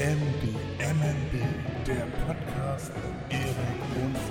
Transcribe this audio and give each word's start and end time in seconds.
MBMNB, 0.00 1.42
der 1.86 2.06
Podcast 2.24 2.90
Erik 3.28 3.82
und 4.02 4.29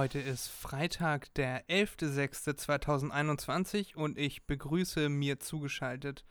Heute 0.00 0.18
ist 0.18 0.48
Freitag, 0.48 1.32
der 1.34 1.68
11.06.2021 1.68 3.96
und 3.96 4.16
ich 4.16 4.46
begrüße 4.46 5.10
mir 5.10 5.40
zugeschaltet 5.40 6.24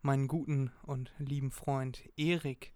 meinen 0.00 0.26
guten 0.26 0.72
und 0.84 1.12
lieben 1.18 1.50
Freund 1.50 2.02
Erik. 2.16 2.72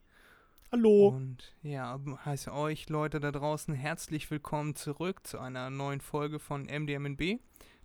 Hallo. 0.70 1.08
Und 1.08 1.54
ja, 1.62 1.98
heiße 2.26 2.52
euch 2.52 2.90
Leute 2.90 3.20
da 3.20 3.32
draußen 3.32 3.72
herzlich 3.72 4.30
willkommen 4.30 4.76
zurück 4.76 5.26
zu 5.26 5.38
einer 5.38 5.70
neuen 5.70 6.02
Folge 6.02 6.38
von 6.38 6.64
MDMNB, 6.64 7.40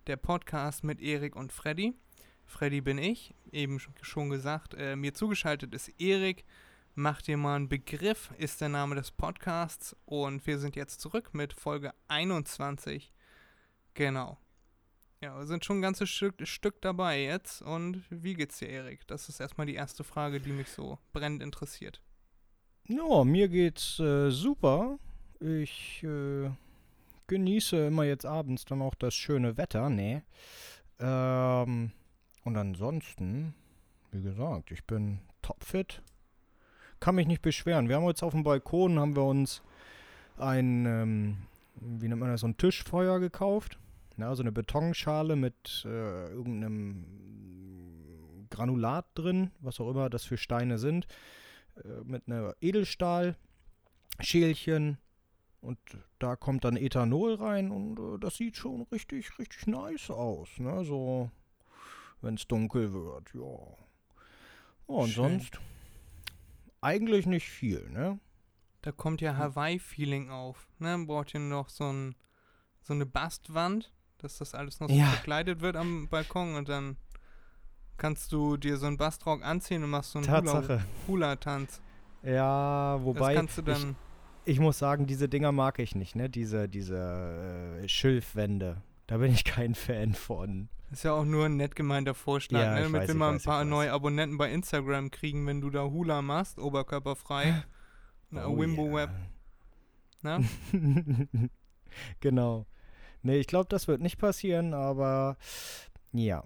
der 0.06 0.18
Podcast 0.18 0.84
mit 0.84 1.00
Erik 1.00 1.36
und 1.36 1.54
Freddy. 1.54 1.94
Freddy 2.44 2.82
bin 2.82 2.98
ich, 2.98 3.32
eben 3.52 3.78
sch- 3.78 3.88
schon 4.02 4.28
gesagt, 4.28 4.74
äh, 4.74 4.96
mir 4.96 5.14
zugeschaltet 5.14 5.74
ist 5.74 5.88
Erik. 5.98 6.44
Mach 6.94 7.22
dir 7.22 7.36
mal 7.36 7.54
einen 7.54 7.68
Begriff, 7.68 8.30
ist 8.36 8.60
der 8.60 8.68
Name 8.68 8.96
des 8.96 9.12
Podcasts 9.12 9.96
und 10.06 10.44
wir 10.46 10.58
sind 10.58 10.74
jetzt 10.74 11.00
zurück 11.00 11.30
mit 11.32 11.52
Folge 11.52 11.94
21. 12.08 13.12
Genau. 13.94 14.38
Ja, 15.22 15.38
wir 15.38 15.46
sind 15.46 15.64
schon 15.64 15.78
ein 15.78 15.82
ganzes 15.82 16.10
Stück, 16.10 16.46
Stück 16.48 16.80
dabei 16.82 17.22
jetzt 17.22 17.62
und 17.62 18.02
wie 18.10 18.34
geht's 18.34 18.58
dir, 18.58 18.68
Erik? 18.68 19.06
Das 19.06 19.28
ist 19.28 19.38
erstmal 19.38 19.66
die 19.66 19.74
erste 19.74 20.02
Frage, 20.02 20.40
die 20.40 20.50
mich 20.50 20.68
so 20.68 20.98
brennend 21.12 21.42
interessiert. 21.42 22.02
Ja, 22.88 23.22
mir 23.22 23.48
geht's 23.48 24.00
äh, 24.00 24.30
super. 24.30 24.98
Ich 25.38 26.02
äh, 26.02 26.50
genieße 27.28 27.86
immer 27.86 28.04
jetzt 28.04 28.26
abends 28.26 28.64
dann 28.64 28.82
auch 28.82 28.96
das 28.96 29.14
schöne 29.14 29.56
Wetter, 29.56 29.90
ne? 29.90 30.24
Ähm, 30.98 31.92
und 32.44 32.56
ansonsten, 32.56 33.54
wie 34.10 34.22
gesagt, 34.22 34.72
ich 34.72 34.84
bin 34.84 35.20
topfit. 35.40 36.02
Kann 37.00 37.16
mich 37.16 37.26
nicht 37.26 37.42
beschweren. 37.42 37.88
Wir 37.88 37.96
haben 37.96 38.06
jetzt 38.06 38.22
auf 38.22 38.32
dem 38.32 38.44
Balkon, 38.44 38.98
haben 38.98 39.16
wir 39.16 39.24
uns 39.24 39.62
ein, 40.36 40.86
ähm, 40.86 41.36
wie 41.74 42.08
nennt 42.08 42.20
man 42.20 42.30
das, 42.30 42.42
so 42.42 42.46
ein 42.46 42.56
Tischfeuer 42.56 43.18
gekauft. 43.20 43.78
Ja, 44.16 44.34
so 44.34 44.42
eine 44.42 44.52
Betonschale 44.52 45.34
mit 45.34 45.82
äh, 45.86 46.28
irgendeinem 46.28 47.04
Granulat 48.50 49.06
drin, 49.14 49.50
was 49.60 49.80
auch 49.80 49.90
immer 49.90 50.10
das 50.10 50.24
für 50.24 50.36
Steine 50.36 50.78
sind. 50.78 51.06
äh, 51.84 52.02
mit 52.04 52.26
einer 52.26 52.54
Edelstahl-Schälchen 52.60 54.98
und 55.60 55.78
da 56.18 56.36
kommt 56.36 56.64
dann 56.64 56.76
Ethanol 56.76 57.34
rein 57.34 57.70
und 57.70 57.98
äh, 57.98 58.18
das 58.18 58.36
sieht 58.36 58.56
schon 58.56 58.82
richtig, 58.92 59.38
richtig 59.38 59.66
nice 59.66 60.10
aus, 60.10 60.48
ne? 60.58 60.84
So, 60.84 61.30
wenn 62.22 62.34
es 62.34 62.46
dunkel 62.46 62.92
wird, 62.92 63.32
ja. 63.34 63.40
Ja, 63.40 63.76
und 64.86 65.08
Schön. 65.08 65.14
sonst 65.14 65.60
eigentlich 66.80 67.26
nicht 67.26 67.48
viel, 67.48 67.88
ne? 67.90 68.18
Da 68.82 68.92
kommt 68.92 69.20
ja 69.20 69.36
Hawaii-Feeling 69.36 70.30
auf. 70.30 70.68
Ne? 70.78 70.96
Man 70.96 71.06
braucht 71.06 71.30
hier 71.32 71.40
noch 71.40 71.68
so, 71.68 71.84
ein, 71.92 72.14
so 72.80 72.94
eine 72.94 73.04
Bastwand, 73.06 73.92
dass 74.18 74.38
das 74.38 74.54
alles 74.54 74.80
noch 74.80 74.88
so 74.88 74.94
Ja. 74.94 75.06
verkleidet 75.06 75.60
wird 75.60 75.76
am 75.76 76.08
Balkon 76.08 76.54
und 76.54 76.68
dann 76.68 76.96
kannst 77.98 78.32
du 78.32 78.56
dir 78.56 78.78
so 78.78 78.86
einen 78.86 78.96
Bastrock 78.96 79.44
anziehen 79.44 79.84
und 79.84 79.90
machst 79.90 80.12
so 80.12 80.18
einen 80.18 80.26
Tatsache. 80.26 80.82
Hula- 81.06 81.08
Hula-Tanz. 81.08 81.82
Ja, 82.22 82.94
Das 82.96 83.04
wobei 83.04 83.34
kannst 83.34 83.58
du 83.58 83.62
dann. 83.62 83.96
ich, 84.46 84.54
ich 84.54 84.60
muss 84.60 84.78
sagen, 84.78 85.06
diese 85.06 85.28
Dinger 85.28 85.52
mag 85.52 85.78
ich 85.78 85.94
nicht, 85.94 86.16
ne? 86.16 86.30
Diese, 86.30 86.68
diese 86.68 87.78
äh, 87.82 87.88
Schilfwände. 87.88 88.80
Da 89.06 89.18
bin 89.18 89.32
ich 89.32 89.44
kein 89.44 89.74
Fan 89.74 90.14
von. 90.14 90.68
Ist 90.90 91.04
ja 91.04 91.12
auch 91.12 91.24
nur 91.24 91.46
ein 91.46 91.56
nett 91.56 91.76
gemeinter 91.76 92.14
Vorschlag, 92.14 92.60
Ja, 92.60 92.74
ne? 92.74 92.82
Damit 92.82 93.06
wir 93.06 93.14
mal 93.14 93.32
ein 93.32 93.40
paar 93.40 93.64
neue 93.64 93.92
Abonnenten 93.92 94.38
bei 94.38 94.50
Instagram 94.50 95.10
kriegen, 95.10 95.46
wenn 95.46 95.60
du 95.60 95.70
da 95.70 95.84
Hula 95.84 96.20
machst, 96.20 96.58
oberkörperfrei. 96.58 97.64
Na, 98.30 98.46
Oh 98.46 98.58
Wimbo 98.58 98.86
yeah. 98.86 98.94
Web. 98.94 99.10
Ne? 100.22 100.48
genau. 102.20 102.66
Nee, 103.22 103.38
ich 103.38 103.46
glaube, 103.46 103.68
das 103.68 103.86
wird 103.86 104.00
nicht 104.00 104.18
passieren, 104.18 104.74
aber 104.74 105.36
ja. 106.12 106.44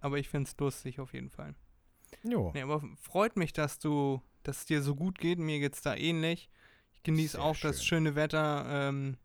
Aber 0.00 0.18
ich 0.18 0.28
find's 0.28 0.56
lustig 0.58 1.00
auf 1.00 1.14
jeden 1.14 1.30
Fall. 1.30 1.54
Jo. 2.22 2.50
Nee, 2.54 2.62
aber 2.62 2.82
freut 3.00 3.36
mich, 3.36 3.52
dass 3.52 3.78
du, 3.78 4.20
dass 4.42 4.58
es 4.58 4.66
dir 4.66 4.82
so 4.82 4.94
gut 4.94 5.18
geht. 5.18 5.38
Mir 5.38 5.60
geht's 5.60 5.82
da 5.82 5.94
ähnlich. 5.94 6.50
Ich 6.92 7.02
genieße 7.02 7.40
auch 7.40 7.56
das 7.56 7.84
schön. 7.84 7.98
schöne 7.98 8.14
Wetter. 8.14 8.66
Ähm, 8.68 9.16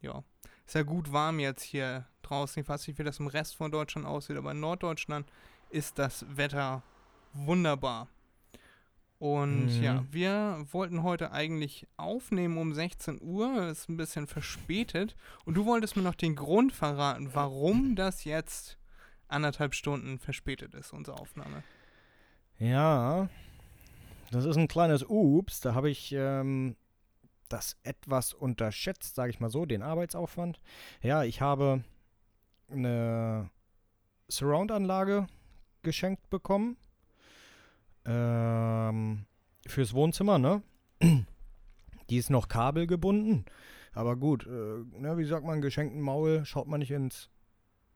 ja, 0.00 0.24
ist 0.66 0.74
ja 0.74 0.82
gut 0.82 1.12
warm 1.12 1.38
jetzt 1.38 1.62
hier 1.62 2.06
draußen. 2.28 2.62
Ich 2.62 2.68
weiß 2.68 2.86
nicht, 2.88 2.98
wie 2.98 3.04
das 3.04 3.18
im 3.20 3.26
Rest 3.26 3.56
von 3.56 3.70
Deutschland 3.70 4.06
aussieht, 4.06 4.36
aber 4.36 4.50
in 4.52 4.60
Norddeutschland 4.60 5.26
ist 5.70 5.98
das 5.98 6.24
Wetter 6.36 6.82
wunderbar. 7.32 8.08
Und 9.18 9.66
Mhm. 9.78 9.82
ja, 9.82 10.04
wir 10.10 10.66
wollten 10.72 11.02
heute 11.02 11.32
eigentlich 11.32 11.86
aufnehmen 11.96 12.58
um 12.58 12.74
16 12.74 13.18
Uhr. 13.22 13.68
Ist 13.68 13.88
ein 13.88 13.96
bisschen 13.96 14.26
verspätet. 14.26 15.16
Und 15.46 15.54
du 15.54 15.64
wolltest 15.64 15.96
mir 15.96 16.02
noch 16.02 16.14
den 16.14 16.36
Grund 16.36 16.72
verraten, 16.72 17.30
warum 17.32 17.96
das 17.96 18.24
jetzt 18.24 18.76
anderthalb 19.28 19.74
Stunden 19.74 20.18
verspätet 20.18 20.74
ist, 20.74 20.92
unsere 20.92 21.18
Aufnahme. 21.18 21.62
Ja. 22.58 23.28
Das 24.32 24.44
ist 24.44 24.56
ein 24.56 24.68
kleines 24.68 25.02
Ups. 25.02 25.60
Da 25.60 25.74
habe 25.74 25.88
ich 25.88 26.12
ähm, 26.12 26.76
das 27.48 27.76
etwas 27.84 28.34
unterschätzt, 28.34 29.14
sage 29.14 29.30
ich 29.30 29.40
mal 29.40 29.50
so, 29.50 29.64
den 29.66 29.82
Arbeitsaufwand. 29.82 30.60
Ja, 31.00 31.24
ich 31.24 31.40
habe 31.40 31.82
eine 32.70 33.50
Surround-Anlage 34.28 35.26
geschenkt 35.82 36.28
bekommen. 36.30 36.76
Ähm, 38.04 39.26
fürs 39.66 39.94
Wohnzimmer, 39.94 40.38
ne? 40.38 40.62
Die 42.10 42.16
ist 42.16 42.30
noch 42.30 42.48
kabelgebunden. 42.48 43.44
Aber 43.92 44.16
gut, 44.16 44.46
äh, 44.46 45.00
ne, 45.00 45.16
wie 45.16 45.24
sagt 45.24 45.44
man, 45.44 45.60
geschenkten 45.60 46.00
Maul 46.00 46.44
schaut 46.44 46.68
man 46.68 46.80
nicht 46.80 46.90
ins. 46.90 47.30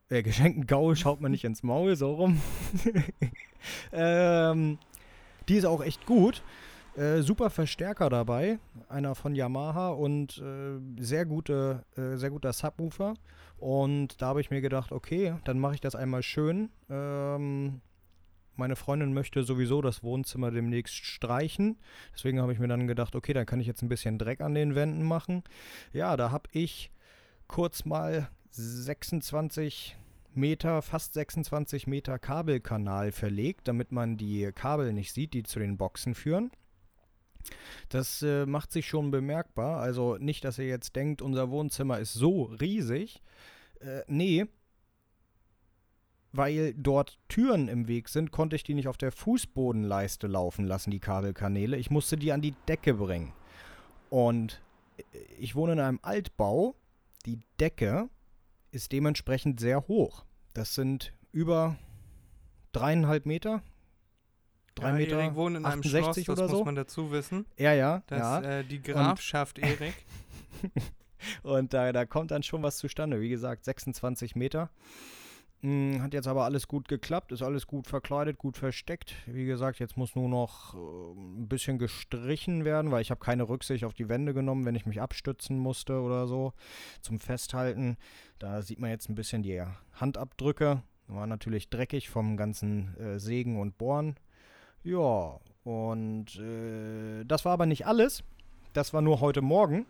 Äh, 0.08 0.22
geschenkten 0.22 0.66
Gaul 0.66 0.96
schaut 0.96 1.20
man 1.20 1.30
nicht 1.30 1.44
ins 1.44 1.62
Maul, 1.62 1.94
so 1.94 2.14
rum. 2.14 2.40
ähm, 3.92 4.78
die 5.48 5.56
ist 5.56 5.66
auch 5.66 5.84
echt 5.84 6.06
gut. 6.06 6.42
Äh, 6.96 7.20
super 7.22 7.50
Verstärker 7.50 8.10
dabei, 8.10 8.58
einer 8.88 9.14
von 9.14 9.36
Yamaha 9.36 9.90
und 9.90 10.38
äh, 10.38 11.02
sehr 11.02 11.24
gute, 11.24 11.84
äh, 11.96 12.16
sehr 12.16 12.30
guter 12.30 12.52
Subwoofer. 12.52 13.14
Und 13.60 14.22
da 14.22 14.28
habe 14.28 14.40
ich 14.40 14.50
mir 14.50 14.62
gedacht, 14.62 14.90
okay, 14.90 15.34
dann 15.44 15.58
mache 15.58 15.74
ich 15.74 15.80
das 15.80 15.94
einmal 15.94 16.22
schön. 16.22 16.70
Ähm, 16.88 17.82
meine 18.56 18.74
Freundin 18.74 19.12
möchte 19.12 19.42
sowieso 19.42 19.82
das 19.82 20.02
Wohnzimmer 20.02 20.50
demnächst 20.50 20.96
streichen. 20.96 21.78
Deswegen 22.14 22.40
habe 22.40 22.54
ich 22.54 22.58
mir 22.58 22.68
dann 22.68 22.86
gedacht, 22.86 23.14
okay, 23.14 23.34
dann 23.34 23.44
kann 23.44 23.60
ich 23.60 23.66
jetzt 23.66 23.82
ein 23.82 23.90
bisschen 23.90 24.18
Dreck 24.18 24.40
an 24.40 24.54
den 24.54 24.74
Wänden 24.74 25.02
machen. 25.02 25.44
Ja, 25.92 26.16
da 26.16 26.30
habe 26.30 26.48
ich 26.52 26.90
kurz 27.48 27.84
mal 27.84 28.30
26 28.50 29.96
Meter, 30.34 30.80
fast 30.80 31.12
26 31.14 31.86
Meter 31.86 32.18
Kabelkanal 32.18 33.12
verlegt, 33.12 33.68
damit 33.68 33.92
man 33.92 34.16
die 34.16 34.50
Kabel 34.54 34.92
nicht 34.94 35.12
sieht, 35.12 35.34
die 35.34 35.42
zu 35.42 35.58
den 35.58 35.76
Boxen 35.76 36.14
führen. 36.14 36.50
Das 37.88 38.22
äh, 38.22 38.46
macht 38.46 38.72
sich 38.72 38.86
schon 38.86 39.10
bemerkbar. 39.10 39.80
Also 39.80 40.16
nicht, 40.16 40.44
dass 40.44 40.58
ihr 40.58 40.66
jetzt 40.66 40.96
denkt, 40.96 41.22
unser 41.22 41.50
Wohnzimmer 41.50 41.98
ist 41.98 42.12
so 42.12 42.44
riesig. 42.44 43.22
Äh, 43.80 44.02
nee. 44.06 44.46
Weil 46.32 46.74
dort 46.74 47.18
Türen 47.28 47.66
im 47.66 47.88
Weg 47.88 48.08
sind, 48.08 48.30
konnte 48.30 48.54
ich 48.54 48.62
die 48.62 48.74
nicht 48.74 48.86
auf 48.86 48.96
der 48.96 49.10
Fußbodenleiste 49.10 50.28
laufen 50.28 50.64
lassen, 50.64 50.92
die 50.92 51.00
Kabelkanäle. 51.00 51.76
Ich 51.76 51.90
musste 51.90 52.16
die 52.16 52.30
an 52.30 52.40
die 52.40 52.54
Decke 52.68 52.94
bringen. 52.94 53.32
Und 54.10 54.62
äh, 54.98 55.02
ich 55.38 55.54
wohne 55.54 55.72
in 55.72 55.80
einem 55.80 56.00
Altbau. 56.02 56.76
Die 57.26 57.40
Decke 57.58 58.08
ist 58.70 58.92
dementsprechend 58.92 59.60
sehr 59.60 59.88
hoch. 59.88 60.24
Das 60.54 60.74
sind 60.74 61.12
über 61.32 61.76
dreieinhalb 62.72 63.26
Meter. 63.26 63.62
Drei 64.74 64.88
ja, 64.88 64.94
Meter 64.94 65.18
Erik 65.18 65.34
wohnt 65.34 65.56
in 65.56 65.64
einem 65.64 65.82
Schloss, 65.82 66.08
68 66.08 66.26
das 66.26 66.38
oder 66.38 66.48
muss 66.48 66.58
so. 66.58 66.64
man 66.64 66.74
dazu 66.74 67.10
wissen. 67.10 67.46
Ja, 67.56 67.72
ja, 67.72 68.02
Das 68.06 68.18
ja. 68.18 68.40
äh, 68.40 68.64
die 68.64 68.80
Grafschaft 68.80 69.58
Erik. 69.60 69.94
Und 71.42 71.74
da, 71.74 71.92
da 71.92 72.06
kommt 72.06 72.30
dann 72.30 72.42
schon 72.42 72.62
was 72.62 72.78
zustande. 72.78 73.20
Wie 73.20 73.28
gesagt, 73.28 73.64
26 73.64 74.36
Meter. 74.36 74.70
Hm, 75.62 76.00
Hat 76.02 76.14
jetzt 76.14 76.26
aber 76.26 76.44
alles 76.44 76.68
gut 76.68 76.88
geklappt, 76.88 77.32
ist 77.32 77.42
alles 77.42 77.66
gut 77.66 77.86
verkleidet, 77.86 78.38
gut 78.38 78.56
versteckt. 78.56 79.14
Wie 79.26 79.44
gesagt, 79.44 79.78
jetzt 79.78 79.98
muss 79.98 80.14
nur 80.14 80.28
noch 80.28 80.74
äh, 80.74 81.12
ein 81.20 81.48
bisschen 81.48 81.78
gestrichen 81.78 82.64
werden, 82.64 82.90
weil 82.90 83.02
ich 83.02 83.10
habe 83.10 83.20
keine 83.20 83.46
Rücksicht 83.46 83.84
auf 83.84 83.92
die 83.92 84.08
Wände 84.08 84.32
genommen, 84.32 84.64
wenn 84.64 84.74
ich 84.74 84.86
mich 84.86 85.02
abstützen 85.02 85.58
musste 85.58 86.00
oder 86.00 86.26
so 86.26 86.54
zum 87.02 87.20
Festhalten. 87.20 87.98
Da 88.38 88.62
sieht 88.62 88.78
man 88.80 88.88
jetzt 88.88 89.10
ein 89.10 89.14
bisschen 89.14 89.42
die 89.42 89.62
Handabdrücke. 89.92 90.82
War 91.08 91.26
natürlich 91.26 91.68
dreckig 91.68 92.08
vom 92.08 92.38
ganzen 92.38 92.96
äh, 92.96 93.18
Sägen 93.18 93.60
und 93.60 93.76
Bohren. 93.76 94.16
Ja, 94.82 95.38
und 95.64 96.36
äh, 96.36 97.24
das 97.24 97.44
war 97.44 97.52
aber 97.52 97.66
nicht 97.66 97.86
alles. 97.86 98.24
Das 98.72 98.92
war 98.92 99.02
nur 99.02 99.20
heute 99.20 99.42
Morgen. 99.42 99.86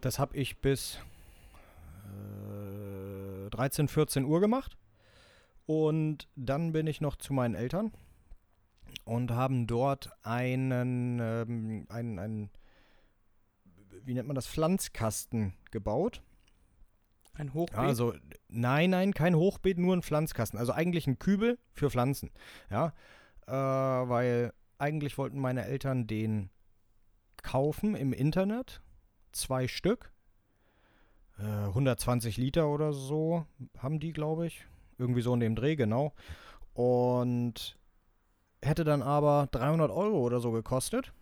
Das 0.00 0.18
habe 0.18 0.36
ich 0.36 0.58
bis 0.58 0.98
äh, 3.46 3.50
13, 3.50 3.88
14 3.88 4.24
Uhr 4.24 4.40
gemacht. 4.40 4.76
Und 5.66 6.28
dann 6.34 6.72
bin 6.72 6.86
ich 6.86 7.00
noch 7.00 7.16
zu 7.16 7.32
meinen 7.32 7.54
Eltern 7.54 7.92
und 9.04 9.30
haben 9.30 9.66
dort 9.66 10.10
einen, 10.22 11.20
ähm, 11.20 11.86
einen, 11.88 12.18
einen, 12.18 12.50
wie 14.04 14.14
nennt 14.14 14.26
man 14.26 14.34
das, 14.34 14.46
Pflanzkasten 14.46 15.54
gebaut. 15.70 16.22
Ein 17.34 17.54
Hochbeet. 17.54 17.78
Also, 17.78 18.14
nein, 18.48 18.90
nein, 18.90 19.14
kein 19.14 19.36
Hochbeet, 19.36 19.78
nur 19.78 19.96
ein 19.96 20.02
Pflanzkasten. 20.02 20.58
Also 20.58 20.72
eigentlich 20.72 21.06
ein 21.06 21.18
Kübel 21.18 21.58
für 21.72 21.90
Pflanzen. 21.90 22.30
Ja, 22.70 22.92
äh, 23.46 23.52
weil 23.52 24.52
eigentlich 24.78 25.18
wollten 25.18 25.38
meine 25.38 25.64
Eltern 25.64 26.06
den 26.06 26.50
kaufen 27.42 27.94
im 27.94 28.12
Internet. 28.12 28.80
Zwei 29.32 29.68
Stück. 29.68 30.12
Äh, 31.38 31.42
120 31.42 32.36
Liter 32.36 32.68
oder 32.68 32.92
so 32.92 33.46
haben 33.78 34.00
die, 34.00 34.12
glaube 34.12 34.46
ich. 34.46 34.66
Irgendwie 34.98 35.22
so 35.22 35.34
in 35.34 35.40
dem 35.40 35.56
Dreh, 35.56 35.76
genau. 35.76 36.12
Und 36.74 37.78
hätte 38.62 38.84
dann 38.84 39.02
aber 39.02 39.48
300 39.50 39.90
Euro 39.90 40.18
oder 40.18 40.40
so 40.40 40.52
gekostet. 40.52 41.12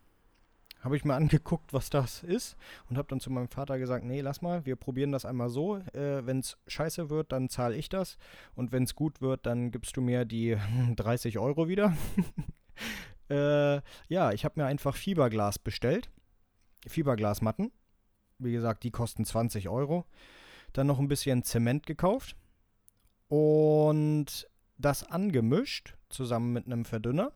Habe 0.81 0.97
ich 0.97 1.05
mir 1.05 1.15
angeguckt, 1.15 1.73
was 1.73 1.91
das 1.91 2.23
ist 2.23 2.57
und 2.89 2.97
habe 2.97 3.09
dann 3.09 3.21
zu 3.21 3.31
meinem 3.31 3.49
Vater 3.49 3.79
gesagt, 3.79 4.05
nee, 4.05 4.23
lass 4.23 4.41
mal, 4.41 4.65
wir 4.65 4.77
probieren 4.77 5.13
das 5.13 5.27
einmal 5.27 5.51
so. 5.51 5.77
Äh, 5.77 6.25
wenn 6.27 6.41
es 6.41 6.57
scheiße 6.69 7.11
wird, 7.11 7.33
dann 7.33 7.51
zahle 7.51 7.77
ich 7.77 7.89
das. 7.91 8.17
Und 8.55 8.73
wenn 8.73 8.85
es 8.85 8.95
gut 8.95 9.21
wird, 9.21 9.45
dann 9.45 9.71
gibst 9.71 9.97
du 9.97 10.01
mir 10.01 10.25
die 10.25 10.57
30 10.97 11.39
Euro 11.39 11.69
wieder. 11.69 11.95
äh, 13.29 13.81
ja, 14.09 14.33
ich 14.33 14.45
habe 14.45 14.61
mir 14.61 14.67
einfach 14.67 14.97
Fiberglas 14.97 15.59
bestellt. 15.59 16.11
Fiberglasmatten. 16.87 17.73
Wie 18.39 18.53
gesagt, 18.53 18.83
die 18.85 18.91
kosten 18.91 19.27
20 19.27 19.69
Euro. 19.69 20.07
Dann 20.73 20.87
noch 20.87 20.99
ein 20.99 21.09
bisschen 21.09 21.43
Zement 21.45 21.85
gekauft. 21.85 22.37
Und 23.29 24.49
das 24.79 25.05
angemischt, 25.05 25.95
zusammen 26.09 26.53
mit 26.53 26.67
einem 26.67 26.87
Verdünner. 26.87 27.33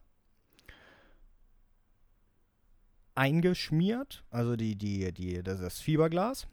Eingeschmiert, 3.15 4.25
also 4.31 4.57
die, 4.57 4.77
die, 4.77 5.13
die, 5.13 5.43
das, 5.43 5.61
das 5.61 5.81
Fiberglas. 5.81 6.47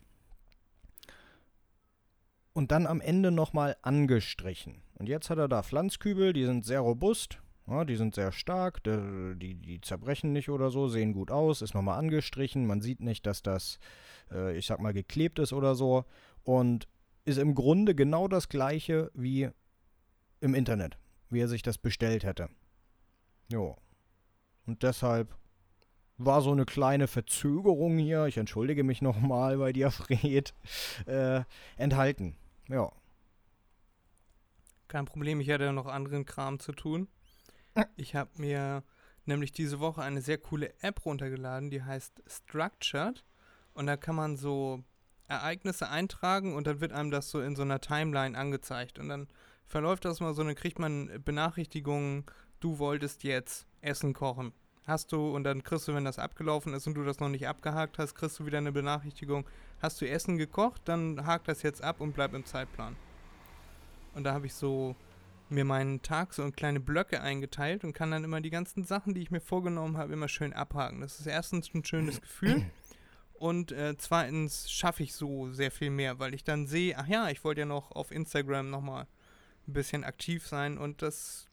Und 2.54 2.72
dann 2.72 2.86
am 2.86 3.02
Ende 3.02 3.32
nochmal 3.32 3.78
angestrichen. 3.82 4.82
Und 4.96 5.08
jetzt 5.08 5.30
hat 5.30 5.38
er 5.38 5.48
da 5.48 5.64
Pflanzkübel, 5.64 6.34
die 6.34 6.46
sind 6.46 6.66
sehr 6.66 6.82
robust, 6.82 7.40
ja, 7.68 7.86
die 7.86 7.96
sind 7.96 8.14
sehr 8.14 8.32
stark, 8.32 8.84
die, 8.84 9.36
die, 9.36 9.56
die 9.56 9.82
zerbrechen 9.82 10.34
nicht 10.34 10.50
oder 10.50 10.70
so, 10.70 10.88
sehen 10.88 11.14
gut 11.14 11.32
aus, 11.32 11.62
ist 11.62 11.74
nochmal 11.74 11.98
angestrichen, 11.98 12.66
man 12.66 12.82
sieht 12.82 13.00
nicht, 13.00 13.26
dass 13.26 13.42
das, 13.42 13.80
äh, 14.32 14.58
ich 14.58 14.66
sag 14.66 14.80
mal, 14.80 14.94
geklebt 14.94 15.40
ist 15.40 15.54
oder 15.54 15.76
so. 15.76 16.06
Und 16.44 16.88
ist 17.24 17.38
im 17.38 17.56
Grunde 17.56 17.96
genau 17.96 18.28
das 18.28 18.50
gleiche 18.50 19.12
wie 19.14 19.50
im 20.40 20.56
Internet, 20.56 20.98
wie 21.30 21.40
er 21.40 21.48
sich 21.48 21.62
das 21.62 21.78
bestellt 21.78 22.24
hätte. 22.24 22.50
Jo. 23.50 23.78
Und 24.66 24.84
deshalb 24.84 25.38
war 26.26 26.42
so 26.42 26.52
eine 26.52 26.66
kleine 26.66 27.08
Verzögerung 27.08 27.98
hier, 27.98 28.26
ich 28.26 28.38
entschuldige 28.38 28.84
mich 28.84 29.02
nochmal 29.02 29.58
bei 29.58 29.74
dir, 29.74 29.92
Fred, 29.92 30.54
äh, 31.06 31.42
enthalten. 31.78 32.36
Ja. 32.68 32.92
Kein 34.88 35.06
Problem, 35.06 35.40
ich 35.40 35.50
hatte 35.50 35.66
ja 35.66 35.72
noch 35.72 35.88
anderen 35.88 36.26
Kram 36.26 36.60
zu 36.60 36.74
tun. 36.74 37.08
Ich 37.96 38.16
habe 38.16 38.30
mir 38.36 38.84
nämlich 39.26 39.52
diese 39.52 39.80
Woche 39.80 40.02
eine 40.02 40.22
sehr 40.22 40.38
coole 40.38 40.74
App 40.82 41.06
runtergeladen, 41.06 41.70
die 41.70 41.84
heißt 41.84 42.22
Structured. 42.28 43.24
Und 43.74 43.86
da 43.86 43.96
kann 43.96 44.16
man 44.16 44.36
so 44.36 44.84
Ereignisse 45.28 45.88
eintragen 45.88 46.56
und 46.56 46.68
dann 46.68 46.82
wird 46.82 46.92
einem 46.92 47.12
das 47.12 47.30
so 47.30 47.40
in 47.40 47.56
so 47.56 47.62
einer 47.62 47.80
Timeline 47.80 48.38
angezeigt. 48.38 49.00
Und 49.00 49.08
dann 49.08 49.28
verläuft 49.66 50.04
das 50.04 50.20
mal 50.20 50.34
so, 50.34 50.44
dann 50.44 50.56
kriegt 50.56 50.80
man 50.80 51.10
Benachrichtigungen, 51.24 52.26
du 52.60 52.80
wolltest 52.80 53.24
jetzt 53.24 53.66
Essen 53.80 54.14
kochen. 54.14 54.54
Hast 54.92 55.14
du, 55.14 55.34
und 55.34 55.46
dann 55.46 55.64
kriegst 55.64 55.88
du, 55.88 55.94
wenn 55.94 56.04
das 56.04 56.20
abgelaufen 56.20 56.74
ist 56.74 56.86
und 56.86 56.96
du 56.96 57.06
das 57.06 57.22
noch 57.22 57.30
nicht 57.30 57.48
abgehakt 57.48 57.98
hast, 57.98 58.14
kriegst 58.14 58.38
du 58.40 58.46
wieder 58.46 58.58
eine 58.58 58.74
Benachrichtigung, 58.74 59.46
hast 59.82 60.02
du 60.02 60.06
Essen 60.06 60.38
gekocht, 60.38 60.82
dann 60.84 61.26
hakt 61.26 61.48
das 61.48 61.62
jetzt 61.62 61.82
ab 61.82 62.02
und 62.02 62.12
bleib 62.12 62.34
im 62.34 62.46
Zeitplan. 62.46 62.98
Und 64.14 64.26
da 64.26 64.34
habe 64.34 64.48
ich 64.48 64.54
so 64.54 64.98
mir 65.48 65.64
meinen 65.64 66.02
Tag 66.02 66.34
so 66.34 66.44
in 66.44 66.52
kleine 66.52 66.82
Blöcke 66.82 67.22
eingeteilt 67.22 67.86
und 67.86 67.94
kann 67.94 68.12
dann 68.12 68.26
immer 68.26 68.42
die 68.42 68.50
ganzen 68.50 68.84
Sachen, 68.84 69.14
die 69.14 69.22
ich 69.22 69.32
mir 69.32 69.40
vorgenommen 69.40 69.96
habe, 69.96 70.12
immer 70.12 70.28
schön 70.28 70.52
abhaken. 70.52 71.00
Das 71.00 71.22
ist 71.22 71.26
erstens 71.26 71.74
ein 71.74 71.86
schönes 71.86 72.20
Gefühl 72.20 72.66
und 73.34 73.72
äh, 73.72 73.96
zweitens 73.98 74.70
schaffe 74.70 75.04
ich 75.04 75.14
so 75.14 75.54
sehr 75.54 75.72
viel 75.72 75.90
mehr, 75.90 76.20
weil 76.20 76.34
ich 76.34 76.44
dann 76.44 76.68
sehe, 76.68 76.98
ach 76.98 77.08
ja, 77.08 77.30
ich 77.30 77.46
wollte 77.46 77.62
ja 77.62 77.66
noch 77.66 77.92
auf 77.92 78.12
Instagram 78.12 78.70
nochmal 78.70 79.08
ein 79.68 79.74
bisschen 79.74 80.04
aktiv 80.04 80.46
sein 80.46 80.78
und 80.78 81.02
das, 81.02 81.48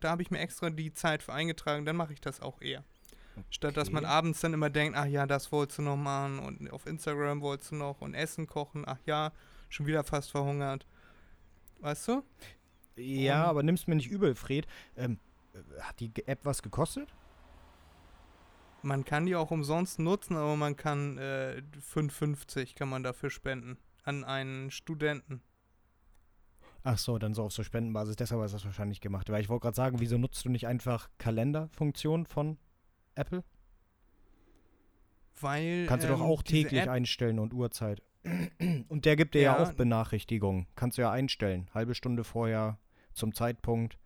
da 0.00 0.10
habe 0.10 0.22
ich 0.22 0.30
mir 0.30 0.38
extra 0.38 0.70
die 0.70 0.92
Zeit 0.92 1.22
für 1.22 1.32
eingetragen, 1.32 1.84
dann 1.84 1.96
mache 1.96 2.12
ich 2.12 2.20
das 2.20 2.40
auch 2.40 2.60
eher. 2.60 2.84
Statt 3.50 3.76
dass 3.76 3.90
man 3.90 4.04
Okay. 4.04 4.12
abends 4.14 4.40
dann 4.40 4.54
immer 4.54 4.70
denkt, 4.70 4.96
ach 4.96 5.04
ja, 5.06 5.26
das 5.26 5.52
wolltest 5.52 5.78
du 5.78 5.82
noch 5.82 5.96
machen 5.96 6.38
und 6.38 6.70
auf 6.70 6.86
Instagram 6.86 7.42
wolltest 7.42 7.70
du 7.72 7.76
noch 7.76 8.00
und 8.00 8.14
Essen 8.14 8.46
kochen, 8.46 8.84
ach 8.86 8.98
ja, 9.04 9.32
schon 9.68 9.86
wieder 9.86 10.04
fast 10.04 10.30
verhungert. 10.30 10.86
Weißt 11.80 12.08
du? 12.08 12.22
Ja, 12.96 13.44
Um- 13.44 13.50
aber 13.50 13.62
nimm's 13.62 13.86
mir 13.86 13.94
nicht 13.96 14.10
übel, 14.10 14.34
Fred. 14.34 14.66
Ähm, 14.96 15.18
äh, 15.52 15.80
hat 15.82 16.00
die 16.00 16.10
App 16.26 16.40
was 16.44 16.62
gekostet? 16.62 17.14
Man 18.82 19.04
kann 19.04 19.26
die 19.26 19.34
auch 19.36 19.50
umsonst 19.50 19.98
nutzen, 19.98 20.36
aber 20.36 20.56
man 20.56 20.76
kann 20.76 21.18
äh, 21.18 21.60
5,50 21.92 22.74
kann 22.74 22.88
man 22.88 23.02
dafür 23.02 23.30
spenden 23.30 23.76
an 24.04 24.22
einen 24.24 24.70
Studenten. 24.70 25.42
Ach 26.88 26.98
so, 26.98 27.18
dann 27.18 27.34
so 27.34 27.42
auf 27.42 27.52
so 27.52 27.64
Spendenbasis. 27.64 28.14
Deshalb 28.14 28.40
du 28.46 28.52
das 28.52 28.64
wahrscheinlich 28.64 29.00
gemacht. 29.00 29.28
Weil 29.28 29.40
ich 29.40 29.48
wollte 29.48 29.62
gerade 29.64 29.74
sagen, 29.74 29.98
wieso 29.98 30.18
nutzt 30.18 30.44
du 30.44 30.50
nicht 30.50 30.68
einfach 30.68 31.10
Kalenderfunktion 31.18 32.26
von 32.26 32.58
Apple? 33.16 33.42
Weil 35.40 35.86
Kannst 35.88 36.04
du 36.04 36.08
doch 36.10 36.20
ähm, 36.20 36.26
auch 36.26 36.42
diese 36.42 36.62
täglich 36.62 36.82
App, 36.82 36.88
einstellen 36.88 37.40
und 37.40 37.52
Uhrzeit. 37.52 38.04
Und 38.88 39.04
der 39.04 39.16
gibt 39.16 39.34
dir 39.34 39.42
ja, 39.42 39.56
Ja. 39.58 39.64
auch 39.64 39.72
Benachrichtigungen. 39.72 40.68
Kannst 40.76 40.96
du 40.96 41.02
ja 41.02 41.10
einstellen. 41.10 41.68
Halbe 41.74 41.96
Stunde 41.96 42.22
vorher, 42.22 42.78
zum 43.14 43.34
Zeitpunkt, 43.34 43.98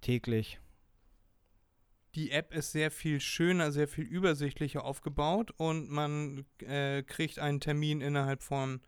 täglich. 0.00 0.58
die 2.16 2.30
App 2.32 2.52
ist 2.52 2.72
sehr 2.72 2.90
viel 2.90 3.20
schöner, 3.20 3.70
sehr 3.72 3.86
viel 3.88 4.04
übersichtlicher 4.04 4.84
aufgebaut 4.84 5.52
und 5.56 5.88
man 5.88 6.44
äh, 6.58 7.02
kriegt 7.04 7.38
einen 7.38 7.60
Termin 7.60 8.00
innerhalb 8.00 8.42
von 8.42 8.80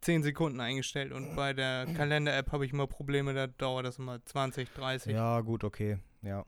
10 0.00 0.22
Sekunden 0.22 0.60
eingestellt. 0.60 1.12
Und 1.12 1.34
bei 1.34 1.52
der 1.52 1.86
Kalender-App 1.86 2.52
habe 2.52 2.64
ich 2.64 2.72
immer 2.72 2.86
Probleme, 2.86 3.34
da 3.34 3.46
dauert 3.46 3.86
das 3.86 3.98
immer 3.98 4.24
20, 4.24 4.72
30. 4.72 5.12
Ja, 5.12 5.40
gut, 5.40 5.64
okay. 5.64 5.98
Ja, 6.22 6.44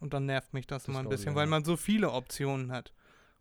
Und 0.00 0.14
dann 0.14 0.26
nervt 0.26 0.54
mich 0.54 0.66
das, 0.66 0.84
Das 0.84 0.88
immer 0.88 1.00
ein 1.00 1.08
bisschen, 1.08 1.34
weil 1.34 1.46
man 1.46 1.64
so 1.64 1.76
viele 1.76 2.12
Optionen 2.12 2.72
hat. 2.72 2.92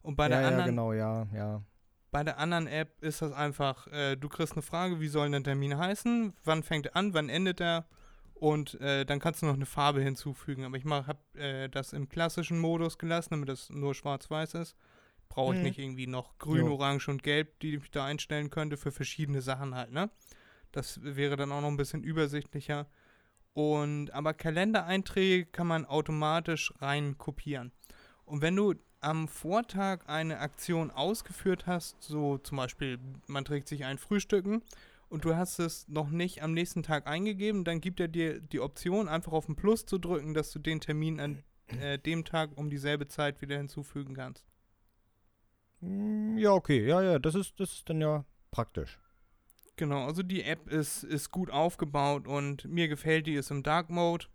Und 0.01 0.15
bei 0.15 0.25
ja, 0.25 0.29
der 0.29 0.41
ja 0.41 0.47
anderen 0.47 0.69
genau, 0.69 0.93
ja, 0.93 1.27
ja. 1.33 1.63
Bei 2.11 2.23
der 2.23 2.39
anderen 2.39 2.65
App 2.65 3.03
ist 3.03 3.21
das 3.21 3.31
einfach, 3.31 3.85
äh, 3.87 4.15
du 4.15 4.29
kriegst 4.29 4.53
eine 4.53 4.63
Frage, 4.63 4.99
wie 4.99 5.07
soll 5.07 5.29
der 5.29 5.43
Termin 5.43 5.77
heißen, 5.77 6.33
wann 6.43 6.63
fängt 6.63 6.87
er 6.87 6.95
an, 6.95 7.13
wann 7.13 7.29
endet 7.29 7.61
er 7.61 7.85
und 8.39 8.79
äh, 8.81 9.05
dann 9.05 9.19
kannst 9.19 9.41
du 9.41 9.45
noch 9.45 9.53
eine 9.53 9.65
Farbe 9.65 10.01
hinzufügen. 10.01 10.63
Aber 10.63 10.77
ich 10.77 10.85
habe 10.85 11.19
äh, 11.35 11.69
das 11.69 11.93
im 11.93 12.09
klassischen 12.09 12.57
Modus 12.59 12.97
gelassen, 12.97 13.31
damit 13.31 13.49
das 13.49 13.69
nur 13.69 13.93
schwarz-weiß 13.93 14.55
ist. 14.55 14.75
Brauche 15.29 15.53
ich 15.53 15.59
Mhm. 15.59 15.65
nicht 15.67 15.79
irgendwie 15.79 16.07
noch 16.07 16.37
grün, 16.39 16.65
Jo. 16.65 16.73
orange 16.73 17.07
und 17.09 17.23
gelb, 17.23 17.59
die 17.59 17.75
ich 17.75 17.91
da 17.91 18.05
einstellen 18.05 18.49
könnte 18.49 18.77
für 18.77 18.91
verschiedene 18.91 19.41
Sachen 19.41 19.75
halt, 19.75 19.91
ne? 19.91 20.09
Das 20.71 20.99
wäre 21.03 21.35
dann 21.37 21.51
auch 21.51 21.61
noch 21.61 21.67
ein 21.69 21.77
bisschen 21.77 22.03
übersichtlicher. 22.03 22.87
Und 23.53 24.11
aber 24.11 24.33
Kalendereinträge 24.33 25.45
kann 25.45 25.67
man 25.67 25.85
automatisch 25.85 26.73
rein 26.79 27.17
kopieren. 27.17 27.71
Und 28.25 28.41
wenn 28.41 28.55
du 28.55 28.75
am 29.01 29.27
Vortag 29.27 30.07
eine 30.07 30.39
Aktion 30.39 30.91
ausgeführt 30.91 31.65
hast, 31.67 32.03
so 32.03 32.37
zum 32.37 32.57
Beispiel, 32.57 32.99
man 33.27 33.45
trägt 33.45 33.67
sich 33.67 33.85
ein 33.85 33.97
Frühstücken 33.97 34.61
und 35.09 35.25
du 35.25 35.35
hast 35.35 35.59
es 35.59 35.87
noch 35.87 36.09
nicht 36.09 36.43
am 36.43 36.53
nächsten 36.53 36.83
Tag 36.83 37.07
eingegeben, 37.07 37.63
dann 37.63 37.81
gibt 37.81 37.99
er 37.99 38.07
dir 38.07 38.39
die 38.39 38.59
Option, 38.59 39.07
einfach 39.07 39.31
auf 39.31 39.45
den 39.47 39.55
Plus 39.55 39.85
zu 39.85 39.97
drücken, 39.97 40.33
dass 40.33 40.51
du 40.51 40.59
den 40.59 40.79
Termin 40.81 41.19
an 41.19 41.43
äh, 41.67 41.97
dem 41.97 42.25
Tag 42.25 42.51
um 42.57 42.69
dieselbe 42.69 43.07
Zeit 43.07 43.41
wieder 43.41 43.57
hinzufügen 43.57 44.13
kannst. 44.15 44.45
Mm, 45.81 46.37
Ja, 46.37 46.51
okay, 46.53 46.85
ja, 46.85 47.01
ja, 47.01 47.19
das 47.19 47.35
ist, 47.35 47.59
das 47.59 47.73
ist 47.73 47.89
dann 47.89 48.01
ja 48.01 48.25
praktisch. 48.51 48.99
Genau, 49.75 50.05
also 50.05 50.23
die 50.23 50.43
App 50.43 50.69
ist, 50.69 51.03
ist 51.03 51.31
gut 51.31 51.49
aufgebaut 51.49 52.27
und 52.27 52.65
mir 52.65 52.87
gefällt 52.89 53.27
die, 53.27 53.35
ist 53.35 53.51
im 53.51 53.63
Dark 53.63 53.89
Mode. 53.89 54.25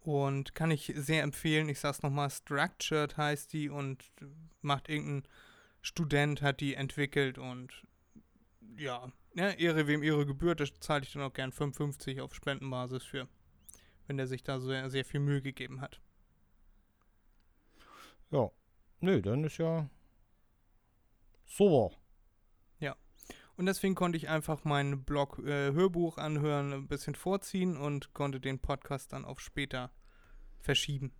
Und 0.00 0.54
kann 0.54 0.70
ich 0.70 0.92
sehr 0.94 1.24
empfehlen. 1.24 1.68
Ich 1.68 1.80
sag's 1.80 2.02
nochmal, 2.02 2.30
Structured 2.30 3.16
heißt 3.16 3.52
die 3.52 3.68
und 3.68 4.12
macht 4.62 4.88
irgendein 4.88 5.26
Student, 5.82 6.42
hat 6.42 6.60
die 6.60 6.74
entwickelt 6.74 7.38
und 7.38 7.82
ja, 8.76 9.10
ja 9.34 9.50
Ehre 9.50 9.88
wem 9.88 10.02
Ehre 10.04 10.24
gebührt, 10.26 10.60
da 10.60 10.64
zahle 10.80 11.02
ich 11.02 11.12
dann 11.12 11.22
auch 11.22 11.32
gern 11.32 11.50
55 11.52 12.20
auf 12.20 12.34
Spendenbasis 12.34 13.02
für, 13.02 13.28
wenn 14.06 14.16
der 14.16 14.28
sich 14.28 14.44
da 14.44 14.60
sehr, 14.60 14.88
sehr 14.90 15.04
viel 15.04 15.20
Mühe 15.20 15.42
gegeben 15.42 15.80
hat. 15.80 16.00
Ja. 18.30 18.50
Nö, 19.00 19.20
dann 19.20 19.44
ist 19.44 19.58
ja 19.58 19.88
super. 21.46 21.90
Und 23.56 23.66
deswegen 23.66 23.94
konnte 23.94 24.18
ich 24.18 24.28
einfach 24.28 24.64
mein 24.64 25.02
Blog 25.04 25.38
äh, 25.38 25.72
Hörbuch 25.72 26.18
anhören, 26.18 26.72
ein 26.72 26.88
bisschen 26.88 27.14
vorziehen 27.14 27.76
und 27.76 28.12
konnte 28.12 28.38
den 28.38 28.58
Podcast 28.58 29.12
dann 29.14 29.24
auf 29.24 29.40
später 29.40 29.90
verschieben. 30.60 31.12